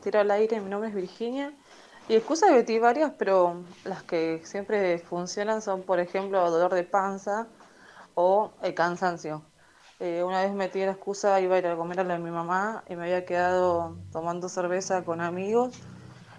Tiro 0.03 0.19
al 0.19 0.31
aire. 0.31 0.59
Mi 0.59 0.69
nombre 0.69 0.89
es 0.89 0.95
Virginia. 0.95 1.53
Y 2.09 2.15
excusas 2.15 2.51
metí 2.51 2.77
varias, 2.77 3.13
pero 3.17 3.63
las 3.85 4.03
que 4.03 4.41
siempre 4.43 4.97
funcionan 4.99 5.61
son, 5.61 5.83
por 5.83 6.01
ejemplo, 6.01 6.51
dolor 6.51 6.73
de 6.73 6.83
panza 6.83 7.47
o 8.13 8.51
el 8.61 8.73
cansancio. 8.73 9.43
Eh, 10.01 10.21
una 10.21 10.41
vez 10.41 10.51
metí 10.51 10.79
la 10.79 10.91
excusa, 10.91 11.39
iba 11.39 11.55
a 11.55 11.59
ir 11.59 11.67
a 11.67 11.77
comer 11.77 12.01
a 12.01 12.03
de 12.03 12.19
mi 12.19 12.31
mamá 12.31 12.83
y 12.89 12.97
me 12.97 13.03
había 13.03 13.23
quedado 13.25 13.95
tomando 14.11 14.49
cerveza 14.49 15.05
con 15.05 15.21
amigos 15.21 15.79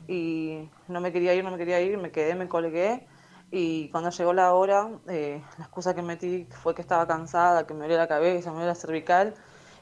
y 0.06 0.68
no 0.88 1.00
me 1.00 1.10
quería 1.12 1.32
ir, 1.32 1.42
no 1.42 1.50
me 1.50 1.56
quería 1.56 1.80
ir, 1.80 1.96
me 1.96 2.10
quedé, 2.10 2.34
me 2.34 2.46
colgué 2.46 3.06
y 3.50 3.88
cuando 3.88 4.10
llegó 4.10 4.34
la 4.34 4.52
hora, 4.52 4.90
eh, 5.08 5.42
la 5.56 5.64
excusa 5.64 5.94
que 5.94 6.02
metí 6.02 6.46
fue 6.62 6.74
que 6.74 6.82
estaba 6.82 7.06
cansada, 7.06 7.66
que 7.66 7.72
me 7.72 7.80
dolía 7.80 7.96
la 7.96 8.08
cabeza, 8.08 8.50
me 8.50 8.56
dolía 8.56 8.68
la 8.68 8.74
cervical 8.74 9.34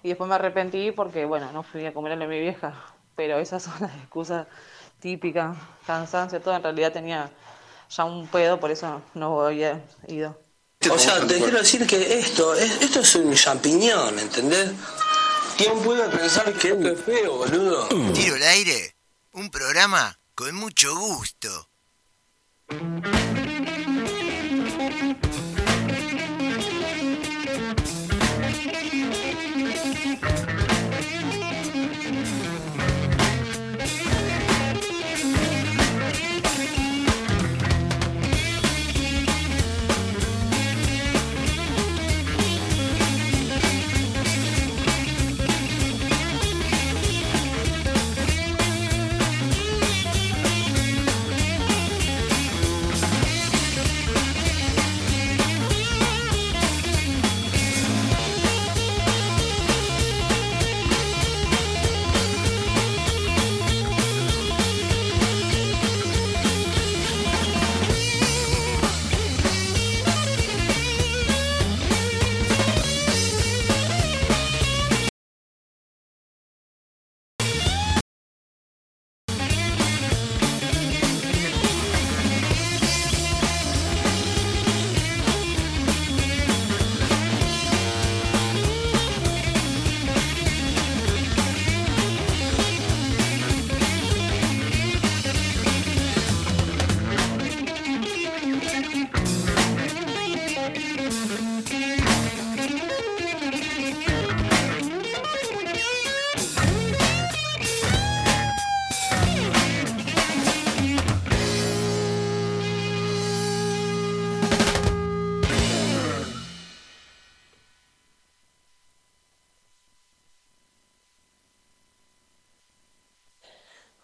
y 0.05 0.11
después 0.11 0.29
me 0.29 0.37
arrepentí 0.37 0.93
porque, 0.93 1.25
bueno, 1.25 1.51
no 1.53 1.65
fui 1.65 1.85
a 1.87 1.93
comer 1.93 2.13
a 2.13 2.17
mi 2.17 2.39
vieja, 2.39 2.75
pero 3.17 3.39
esas 3.39 3.63
son 3.63 3.75
las 3.81 3.95
excusas 3.97 4.47
típicas, 5.01 5.57
cansancio, 5.87 6.41
todo, 6.41 6.57
en 6.57 6.63
realidad 6.63 6.93
tenía 6.93 7.31
ya 7.91 8.05
un 8.05 8.27
pedo, 8.29 8.59
por 8.59 8.71
eso 8.71 9.03
no 9.15 9.41
había 9.43 9.85
ido. 10.09 10.41
O 10.91 10.99
sea, 10.99 11.25
te 11.27 11.39
quiero 11.39 11.59
decir 11.59 11.87
que 11.87 12.19
esto, 12.19 12.55
es, 12.55 12.83
esto 12.83 13.01
es 13.01 13.15
un 13.15 13.35
champiñón, 13.35 14.19
¿entendés? 14.19 14.73
¿Quién 15.57 15.79
puede 15.81 16.09
pensar 16.09 16.53
que 16.55 16.71
esto 16.71 16.89
es 16.89 17.01
feo, 17.01 17.37
boludo? 17.37 17.89
Tiro 18.13 18.37
al 18.37 18.43
aire, 18.43 18.97
un 19.33 19.51
programa 19.51 20.19
con 20.35 20.55
mucho 20.55 20.97
gusto. 20.97 21.69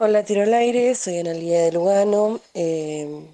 Hola, 0.00 0.24
tiro 0.24 0.42
al 0.42 0.54
aire, 0.54 0.94
soy 0.94 1.18
Analia 1.18 1.62
de 1.62 1.72
Lugano. 1.72 2.40
Eh, 2.54 3.26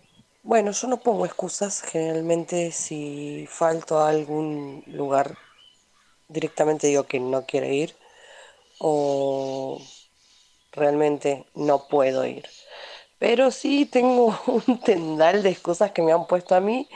bueno, 0.42 0.70
yo 0.72 0.88
no 0.88 1.00
pongo 1.02 1.26
excusas, 1.26 1.82
generalmente 1.82 2.72
si 2.72 3.46
falto 3.50 3.98
a 3.98 4.08
algún 4.08 4.82
lugar, 4.86 5.36
directamente 6.28 6.86
digo 6.86 7.04
que 7.04 7.20
no 7.20 7.44
quiero 7.46 7.66
ir 7.66 7.94
o 8.78 9.80
realmente 10.72 11.46
no 11.54 11.88
puedo 11.88 12.26
ir. 12.26 12.46
Pero 13.18 13.50
sí 13.50 13.86
tengo 13.86 14.38
un 14.66 14.80
tendal 14.80 15.42
de 15.42 15.50
excusas 15.50 15.92
que 15.92 16.02
me 16.02 16.12
han 16.12 16.26
puesto 16.26 16.54
a 16.54 16.60
mí. 16.60 16.88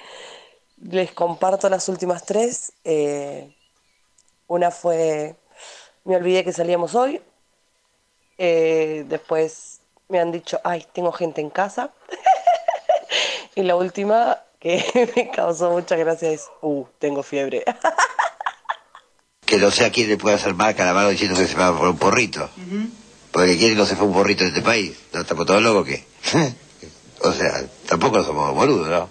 Les 0.78 1.12
comparto 1.12 1.68
las 1.68 1.88
últimas 1.88 2.24
tres. 2.26 2.72
Eh, 2.84 3.54
una 4.48 4.70
fue, 4.70 5.36
me 6.04 6.16
olvidé 6.16 6.44
que 6.44 6.52
salíamos 6.52 6.94
hoy. 6.94 7.22
Eh, 8.38 9.04
después 9.08 9.80
me 10.08 10.20
han 10.20 10.32
dicho, 10.32 10.60
ay, 10.64 10.86
tengo 10.92 11.12
gente 11.12 11.40
en 11.40 11.50
casa. 11.50 11.90
y 13.54 13.62
la 13.62 13.76
última 13.76 14.38
que 14.60 15.12
me 15.16 15.30
causó 15.30 15.70
mucha 15.70 15.96
gracia 15.96 16.30
es, 16.30 16.46
uh, 16.62 16.84
tengo 16.98 17.22
fiebre. 17.22 17.64
Que 19.44 19.56
no 19.56 19.70
sé 19.70 19.86
a 19.86 19.90
quién 19.90 20.10
le 20.10 20.18
puede 20.18 20.36
hacer 20.36 20.52
mal 20.52 20.76
Calamaro 20.76 21.08
diciendo 21.08 21.34
que 21.40 21.46
se 21.46 21.54
va 21.54 21.74
por 21.74 21.88
un 21.88 21.96
porrito. 21.96 22.50
Porque 23.32 23.56
quién 23.56 23.78
no 23.78 23.86
se 23.86 23.96
fue 23.96 24.06
un 24.06 24.12
porrito 24.12 24.44
de 24.44 24.50
este 24.50 24.60
país. 24.60 24.94
¿No 25.14 25.22
estamos 25.22 25.46
todos 25.46 25.62
locos 25.62 25.80
o 25.80 25.84
qué? 25.86 26.04
o 27.22 27.32
sea, 27.32 27.64
tampoco 27.86 28.22
somos 28.22 28.54
boludos, 28.54 28.88
¿no? 28.88 29.08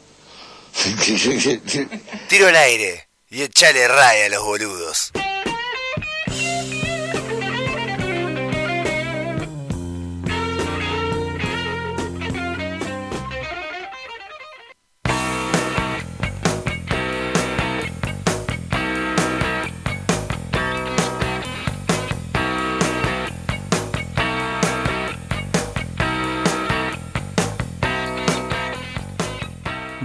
Tiro 2.27 2.47
al 2.47 2.56
aire 2.56 3.07
y 3.31 3.41
echale 3.41 3.88
raya 3.88 4.27
a 4.27 4.30
los 4.30 4.43
boludos. 4.43 5.11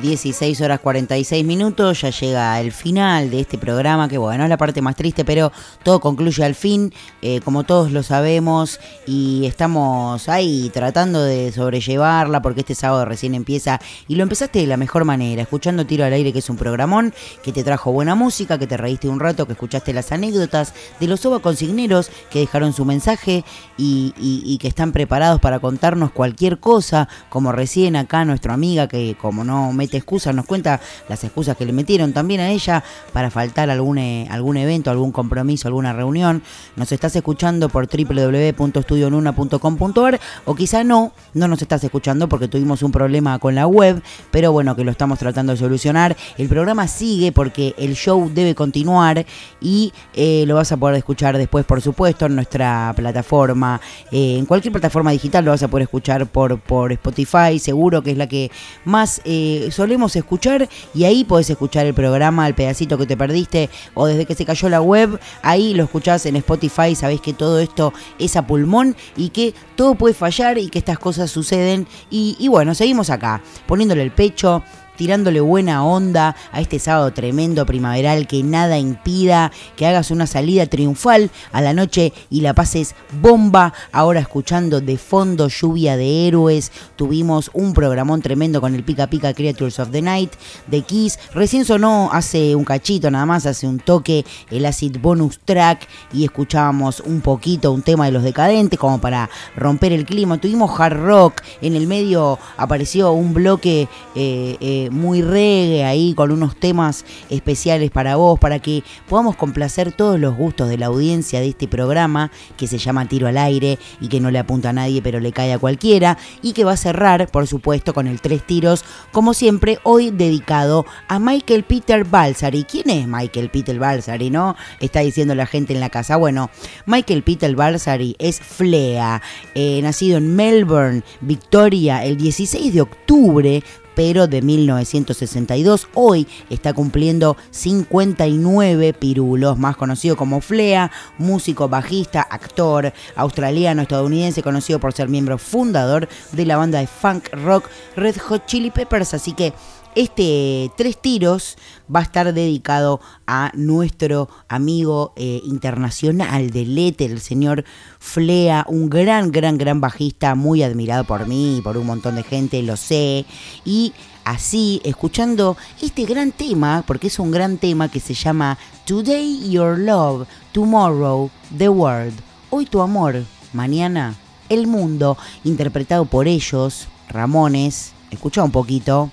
16 0.02 0.60
horas 0.62 0.80
46 0.80 1.44
minutos, 1.44 2.00
ya 2.00 2.10
llega 2.10 2.60
el 2.60 2.72
final 2.72 3.30
de 3.30 3.40
este 3.40 3.56
programa, 3.56 4.08
que 4.08 4.18
bueno, 4.18 4.42
es 4.42 4.50
la 4.50 4.56
parte 4.56 4.82
más 4.82 4.96
triste, 4.96 5.24
pero 5.24 5.52
todo 5.84 6.00
concluye 6.00 6.44
al 6.44 6.56
fin, 6.56 6.92
eh, 7.22 7.40
como 7.44 7.62
todos 7.62 7.92
lo 7.92 8.02
sabemos, 8.02 8.80
y 9.06 9.46
estamos 9.46 10.28
ahí 10.28 10.70
tratando 10.74 11.22
de 11.22 11.52
sobrellevarla, 11.52 12.42
porque 12.42 12.60
este 12.60 12.74
sábado 12.74 13.04
recién 13.04 13.34
empieza, 13.36 13.80
y 14.08 14.16
lo 14.16 14.24
empezaste 14.24 14.58
de 14.58 14.66
la 14.66 14.76
mejor 14.76 15.04
manera, 15.04 15.42
escuchando 15.42 15.86
Tiro 15.86 16.04
al 16.04 16.12
Aire, 16.12 16.32
que 16.32 16.40
es 16.40 16.50
un 16.50 16.56
programón 16.56 17.14
que 17.44 17.52
te 17.52 17.62
trajo 17.62 17.92
buena 17.92 18.16
música, 18.16 18.58
que 18.58 18.66
te 18.66 18.76
reíste 18.76 19.08
un 19.08 19.20
rato, 19.20 19.46
que 19.46 19.52
escuchaste 19.52 19.92
las 19.92 20.10
anécdotas 20.10 20.74
de 20.98 21.06
los 21.06 21.24
OVA 21.24 21.38
consigneros 21.38 22.10
que 22.30 22.40
dejaron 22.40 22.72
su 22.72 22.84
mensaje 22.84 23.44
y, 23.78 24.12
y- 24.18 24.58
que 24.58 24.68
están 24.68 24.92
preparados 24.92 25.40
para 25.40 25.60
contarnos 25.60 26.10
cualquier 26.12 26.58
cosa, 26.58 27.08
como 27.30 27.52
recién 27.52 27.96
acá 27.96 28.24
nuestra 28.24 28.54
amiga 28.54 28.86
que 28.88 29.16
como 29.20 29.44
no 29.44 29.72
mete 29.72 29.91
excusas, 29.96 30.34
nos 30.34 30.44
cuenta 30.46 30.80
las 31.08 31.22
excusas 31.24 31.56
que 31.56 31.64
le 31.64 31.72
metieron 31.72 32.12
también 32.12 32.40
a 32.40 32.50
ella 32.50 32.84
para 33.12 33.30
faltar 33.30 33.70
algún, 33.70 33.98
eh, 33.98 34.26
algún 34.30 34.56
evento, 34.56 34.90
algún 34.90 35.12
compromiso, 35.12 35.68
alguna 35.68 35.92
reunión. 35.92 36.42
Nos 36.76 36.90
estás 36.92 37.14
escuchando 37.16 37.68
por 37.68 37.88
www.estudionuna.com.ar 37.88 40.20
o 40.44 40.54
quizá 40.54 40.84
no, 40.84 41.12
no 41.34 41.48
nos 41.48 41.60
estás 41.62 41.82
escuchando 41.84 42.28
porque 42.28 42.48
tuvimos 42.48 42.82
un 42.82 42.92
problema 42.92 43.38
con 43.38 43.54
la 43.54 43.66
web, 43.66 44.02
pero 44.30 44.52
bueno, 44.52 44.76
que 44.76 44.84
lo 44.84 44.90
estamos 44.90 45.18
tratando 45.18 45.52
de 45.52 45.58
solucionar. 45.58 46.16
El 46.38 46.48
programa 46.48 46.88
sigue 46.88 47.32
porque 47.32 47.74
el 47.78 47.94
show 47.94 48.30
debe 48.32 48.54
continuar 48.54 49.24
y 49.60 49.92
eh, 50.14 50.44
lo 50.46 50.56
vas 50.56 50.72
a 50.72 50.76
poder 50.76 50.96
escuchar 50.96 51.38
después, 51.38 51.64
por 51.64 51.80
supuesto, 51.80 52.26
en 52.26 52.34
nuestra 52.34 52.92
plataforma, 52.96 53.80
eh, 54.10 54.36
en 54.38 54.46
cualquier 54.46 54.72
plataforma 54.72 55.10
digital 55.10 55.44
lo 55.44 55.50
vas 55.50 55.62
a 55.62 55.68
poder 55.68 55.84
escuchar 55.84 56.26
por, 56.26 56.60
por 56.60 56.92
Spotify, 56.92 57.58
seguro 57.58 58.02
que 58.02 58.12
es 58.12 58.16
la 58.16 58.28
que 58.28 58.50
más 58.84 59.20
eh, 59.24 59.68
solemos 59.82 60.14
escuchar 60.14 60.68
y 60.94 61.04
ahí 61.04 61.24
podés 61.24 61.50
escuchar 61.50 61.86
el 61.86 61.94
programa, 61.94 62.46
el 62.46 62.54
pedacito 62.54 62.96
que 62.96 63.04
te 63.04 63.16
perdiste 63.16 63.68
o 63.94 64.06
desde 64.06 64.26
que 64.26 64.36
se 64.36 64.44
cayó 64.44 64.68
la 64.68 64.80
web, 64.80 65.18
ahí 65.42 65.74
lo 65.74 65.82
escuchás 65.82 66.24
en 66.26 66.36
Spotify, 66.36 66.94
sabés 66.94 67.20
que 67.20 67.32
todo 67.32 67.58
esto 67.58 67.92
es 68.20 68.36
a 68.36 68.46
pulmón 68.46 68.94
y 69.16 69.30
que 69.30 69.54
todo 69.74 69.96
puede 69.96 70.14
fallar 70.14 70.56
y 70.56 70.68
que 70.68 70.78
estas 70.78 71.00
cosas 71.00 71.32
suceden. 71.32 71.88
Y, 72.10 72.36
y 72.38 72.46
bueno, 72.46 72.76
seguimos 72.76 73.10
acá, 73.10 73.42
poniéndole 73.66 74.02
el 74.02 74.12
pecho, 74.12 74.62
tirándole 74.96 75.40
buena 75.40 75.84
onda 75.84 76.36
a 76.52 76.60
este 76.60 76.78
sábado 76.78 77.12
tremendo 77.12 77.66
primaveral, 77.66 78.26
que 78.26 78.42
nada 78.42 78.78
impida 78.78 79.52
que 79.76 79.86
hagas 79.86 80.10
una 80.10 80.26
salida 80.26 80.66
triunfal 80.66 81.30
a 81.52 81.60
la 81.60 81.72
noche 81.72 82.12
y 82.30 82.40
la 82.40 82.54
pases 82.54 82.94
bomba. 83.20 83.72
Ahora 83.92 84.20
escuchando 84.20 84.80
de 84.80 84.98
fondo 84.98 85.48
lluvia 85.48 85.96
de 85.96 86.26
héroes, 86.26 86.72
tuvimos 86.96 87.50
un 87.54 87.74
programón 87.74 88.22
tremendo 88.22 88.60
con 88.60 88.74
el 88.74 88.84
Pica 88.84 89.06
Pica 89.08 89.34
Creatures 89.34 89.78
of 89.78 89.90
the 89.90 90.02
Night 90.02 90.32
de 90.66 90.82
Kiss. 90.82 91.18
Recién 91.34 91.64
sonó 91.64 92.10
hace 92.12 92.54
un 92.54 92.64
cachito 92.64 93.10
nada 93.10 93.26
más, 93.26 93.46
hace 93.46 93.66
un 93.66 93.78
toque 93.78 94.24
el 94.50 94.66
acid 94.66 94.98
bonus 95.00 95.40
track 95.44 95.88
y 96.12 96.24
escuchábamos 96.24 97.00
un 97.00 97.20
poquito 97.20 97.72
un 97.72 97.82
tema 97.82 98.06
de 98.06 98.12
los 98.12 98.22
decadentes 98.22 98.78
como 98.78 99.00
para 99.00 99.28
romper 99.56 99.92
el 99.92 100.04
clima. 100.04 100.38
Tuvimos 100.38 100.78
hard 100.78 100.96
rock, 100.96 101.42
en 101.60 101.76
el 101.76 101.86
medio 101.86 102.38
apareció 102.56 103.12
un 103.12 103.34
bloque 103.34 103.88
eh, 104.14 104.56
eh, 104.60 104.81
muy 104.90 105.22
reggae 105.22 105.84
ahí 105.84 106.14
con 106.14 106.30
unos 106.32 106.56
temas 106.56 107.04
especiales 107.30 107.90
para 107.90 108.16
vos, 108.16 108.38
para 108.38 108.58
que 108.58 108.82
podamos 109.08 109.36
complacer 109.36 109.92
todos 109.92 110.18
los 110.18 110.36
gustos 110.36 110.68
de 110.68 110.78
la 110.78 110.86
audiencia 110.86 111.40
de 111.40 111.48
este 111.48 111.68
programa 111.68 112.30
que 112.56 112.66
se 112.66 112.78
llama 112.78 113.08
Tiro 113.08 113.28
al 113.28 113.38
Aire 113.38 113.78
y 114.00 114.08
que 114.08 114.20
no 114.20 114.30
le 114.30 114.38
apunta 114.38 114.70
a 114.70 114.72
nadie 114.72 115.02
pero 115.02 115.20
le 115.20 115.32
cae 115.32 115.52
a 115.52 115.58
cualquiera 115.58 116.18
y 116.42 116.52
que 116.52 116.64
va 116.64 116.72
a 116.72 116.76
cerrar, 116.76 117.30
por 117.30 117.46
supuesto, 117.46 117.94
con 117.94 118.06
el 118.06 118.20
Tres 118.20 118.42
Tiros, 118.46 118.84
como 119.12 119.34
siempre, 119.34 119.78
hoy 119.82 120.10
dedicado 120.10 120.86
a 121.08 121.18
Michael 121.18 121.64
Peter 121.64 122.04
Balsari. 122.04 122.64
¿Quién 122.64 122.90
es 122.90 123.06
Michael 123.06 123.50
Peter 123.50 123.78
Balsari, 123.78 124.30
no? 124.30 124.56
Está 124.80 125.00
diciendo 125.00 125.34
la 125.34 125.46
gente 125.46 125.72
en 125.72 125.80
la 125.80 125.90
casa. 125.90 126.16
Bueno, 126.16 126.50
Michael 126.86 127.22
Peter 127.22 127.54
Balsari 127.54 128.16
es 128.18 128.40
Flea, 128.40 129.22
eh, 129.54 129.80
nacido 129.82 130.18
en 130.18 130.34
Melbourne, 130.34 131.02
Victoria, 131.20 132.04
el 132.04 132.16
16 132.16 132.74
de 132.74 132.80
octubre 132.80 133.62
pero 133.94 134.26
de 134.26 134.42
1962. 134.42 135.88
Hoy 135.94 136.26
está 136.50 136.72
cumpliendo 136.72 137.36
59 137.50 138.92
pirulos, 138.94 139.58
más 139.58 139.76
conocido 139.76 140.16
como 140.16 140.40
Flea, 140.40 140.90
músico, 141.18 141.68
bajista, 141.68 142.22
actor 142.22 142.92
australiano, 143.16 143.82
estadounidense, 143.82 144.42
conocido 144.42 144.78
por 144.78 144.92
ser 144.92 145.08
miembro 145.08 145.38
fundador 145.38 146.08
de 146.32 146.46
la 146.46 146.56
banda 146.56 146.80
de 146.80 146.86
funk 146.86 147.28
rock 147.32 147.68
Red 147.96 148.16
Hot 148.18 148.46
Chili 148.46 148.70
Peppers. 148.70 149.14
Así 149.14 149.32
que 149.32 149.52
este 149.94 150.70
Tres 150.76 151.00
Tiros 151.00 151.56
va 151.94 152.00
a 152.00 152.02
estar 152.02 152.32
dedicado 152.32 153.00
a 153.26 153.50
nuestro 153.54 154.28
amigo 154.48 155.12
eh, 155.16 155.40
internacional 155.44 156.50
del 156.50 156.76
éter, 156.78 157.10
el 157.10 157.20
señor 157.20 157.64
Flea, 157.98 158.64
un 158.68 158.88
gran, 158.88 159.30
gran, 159.30 159.58
gran 159.58 159.80
bajista, 159.80 160.34
muy 160.34 160.62
admirado 160.62 161.04
por 161.04 161.26
mí 161.26 161.58
y 161.58 161.60
por 161.60 161.76
un 161.76 161.86
montón 161.86 162.16
de 162.16 162.22
gente, 162.22 162.62
lo 162.62 162.76
sé. 162.76 163.24
Y 163.64 163.92
así, 164.24 164.80
escuchando 164.84 165.56
este 165.80 166.04
gran 166.04 166.32
tema, 166.32 166.84
porque 166.86 167.08
es 167.08 167.18
un 167.18 167.30
gran 167.30 167.58
tema 167.58 167.90
que 167.90 168.00
se 168.00 168.14
llama 168.14 168.58
Today 168.86 169.50
Your 169.50 169.78
Love, 169.78 170.26
Tomorrow 170.52 171.30
the 171.56 171.68
World. 171.68 172.14
Hoy 172.50 172.66
tu 172.66 172.80
amor, 172.80 173.24
mañana 173.52 174.16
el 174.52 174.66
mundo, 174.66 175.16
interpretado 175.44 176.04
por 176.04 176.28
ellos, 176.28 176.86
Ramones. 177.08 177.92
Escucha 178.10 178.44
un 178.44 178.50
poquito. 178.50 179.10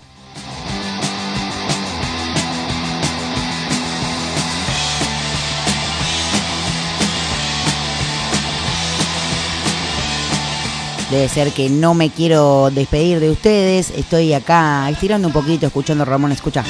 Debe 11.09 11.27
ser 11.27 11.51
que 11.51 11.69
no 11.69 11.95
me 11.95 12.11
quiero 12.11 12.69
despedir 12.69 13.19
de 13.19 13.31
ustedes. 13.31 13.89
Estoy 13.89 14.33
acá 14.33 14.87
estirando 14.89 15.27
un 15.27 15.33
poquito, 15.33 15.65
escuchando 15.65 16.05
Ramón. 16.05 16.31
Escucha. 16.31 16.63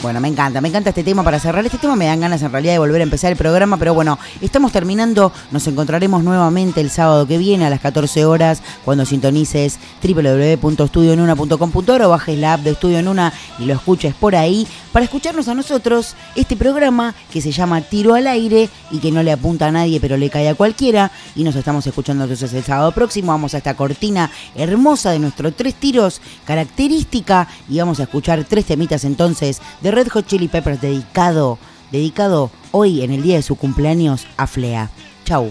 Bueno, 0.00 0.20
me 0.20 0.28
encanta, 0.28 0.60
me 0.60 0.68
encanta 0.68 0.90
este 0.90 1.02
tema 1.02 1.24
para 1.24 1.40
cerrar. 1.40 1.66
Este 1.66 1.76
tema 1.76 1.96
me 1.96 2.06
dan 2.06 2.20
ganas 2.20 2.40
en 2.42 2.52
realidad 2.52 2.74
de 2.74 2.78
volver 2.78 3.00
a 3.00 3.04
empezar 3.04 3.32
el 3.32 3.36
programa, 3.36 3.76
pero 3.78 3.94
bueno, 3.94 4.16
estamos 4.40 4.70
terminando. 4.70 5.32
Nos 5.50 5.66
encontraremos 5.66 6.22
nuevamente 6.22 6.80
el 6.80 6.88
sábado 6.88 7.26
que 7.26 7.36
viene 7.36 7.66
a 7.66 7.70
las 7.70 7.80
14 7.80 8.24
horas 8.24 8.62
cuando 8.84 9.04
sintonices 9.04 9.80
www.studionuna.com.ar 10.00 12.02
o 12.02 12.10
bajes 12.10 12.38
la 12.38 12.54
app 12.54 12.60
de 12.60 12.70
Estudio 12.70 13.02
Nuna 13.02 13.32
y 13.58 13.64
lo 13.64 13.74
escuches 13.74 14.14
por 14.14 14.36
ahí 14.36 14.68
para 14.92 15.04
escucharnos 15.04 15.48
a 15.48 15.54
nosotros 15.54 16.14
este 16.36 16.54
programa 16.54 17.16
que 17.32 17.40
se 17.40 17.50
llama 17.50 17.80
Tiro 17.80 18.14
al 18.14 18.28
Aire 18.28 18.70
y 18.92 18.98
que 18.98 19.10
no 19.10 19.24
le 19.24 19.32
apunta 19.32 19.66
a 19.66 19.72
nadie 19.72 19.98
pero 20.00 20.16
le 20.16 20.30
cae 20.30 20.48
a 20.48 20.54
cualquiera. 20.54 21.10
Y 21.34 21.42
nos 21.42 21.56
estamos 21.56 21.84
escuchando 21.88 22.22
entonces 22.22 22.52
el 22.52 22.62
sábado 22.62 22.92
próximo. 22.92 23.32
Vamos 23.32 23.54
a 23.54 23.58
esta 23.58 23.74
cortina 23.74 24.30
hermosa 24.54 25.10
de 25.10 25.18
nuestros 25.18 25.56
tres 25.56 25.74
tiros 25.74 26.20
característica 26.44 27.48
y 27.68 27.80
vamos 27.80 27.98
a 27.98 28.04
escuchar 28.04 28.44
tres 28.44 28.64
temitas 28.64 29.02
entonces 29.02 29.60
de 29.80 29.88
Red 29.98 30.10
Hot 30.10 30.26
Chili 30.28 30.46
Peppers 30.46 30.80
dedicado, 30.80 31.58
dedicado 31.90 32.52
hoy 32.70 33.02
en 33.02 33.10
el 33.10 33.20
día 33.20 33.34
de 33.34 33.42
su 33.42 33.56
cumpleaños 33.56 34.28
a 34.36 34.46
Flea. 34.46 34.90
Chau. 35.24 35.50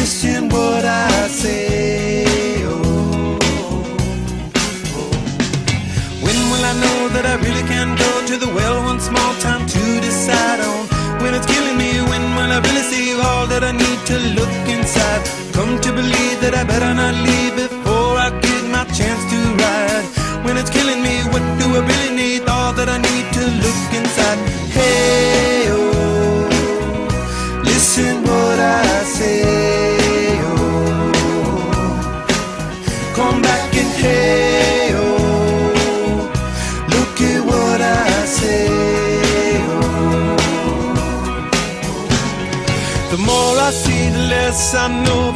to 14.11 14.17
look 14.37 14.67
inside. 14.67 15.23
Come 15.53 15.79
to 15.79 15.89
believe 15.93 16.37
that 16.41 16.53
I 16.53 16.63
better 16.65 16.93
not 16.93 17.15
leave. 17.25 17.40
I 44.63 44.87
know 44.87 45.30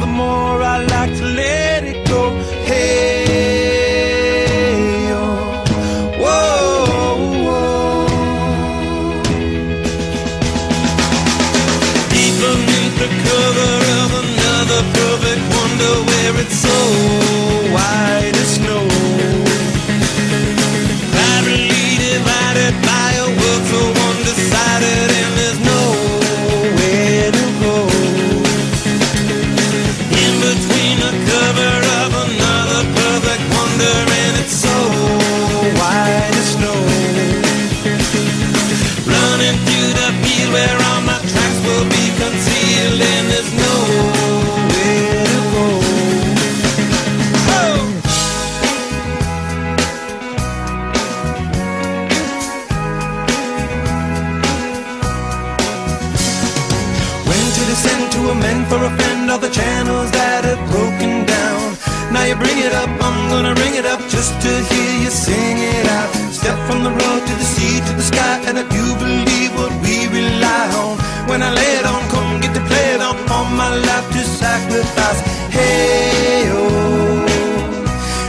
when 71.28 71.42
I 71.42 71.50
lay 71.52 71.72
it 71.80 71.86
on. 71.86 72.02
Come 72.10 72.40
get 72.40 72.54
to 72.54 72.60
play 72.70 72.94
it 72.94 73.00
on. 73.00 73.16
All 73.30 73.44
my 73.62 73.70
life 73.88 74.08
to 74.12 74.22
sacrifice. 74.42 75.20
Hey, 75.50 76.48
oh, 76.52 77.26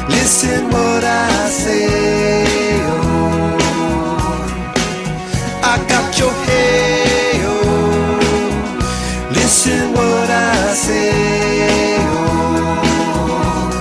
listen 0.10 0.70
what 0.70 1.04
I 1.04 1.50
say. 1.50 2.82
Oh, 2.94 3.58
I 5.72 5.74
got 5.94 6.08
your 6.20 6.34
hey, 6.48 7.42
oh, 7.46 8.20
listen 9.32 9.94
what 9.94 10.30
I 10.30 10.74
say. 10.74 11.98
Oh, 12.00 13.72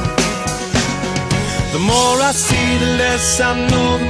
the 1.72 1.78
more 1.78 2.18
I 2.30 2.32
see, 2.32 2.78
the 2.78 2.90
less 3.02 3.40
I 3.40 3.52
know 3.70 4.05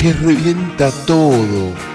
que 0.00 0.14
revienta 0.14 0.90
todo. 1.04 1.89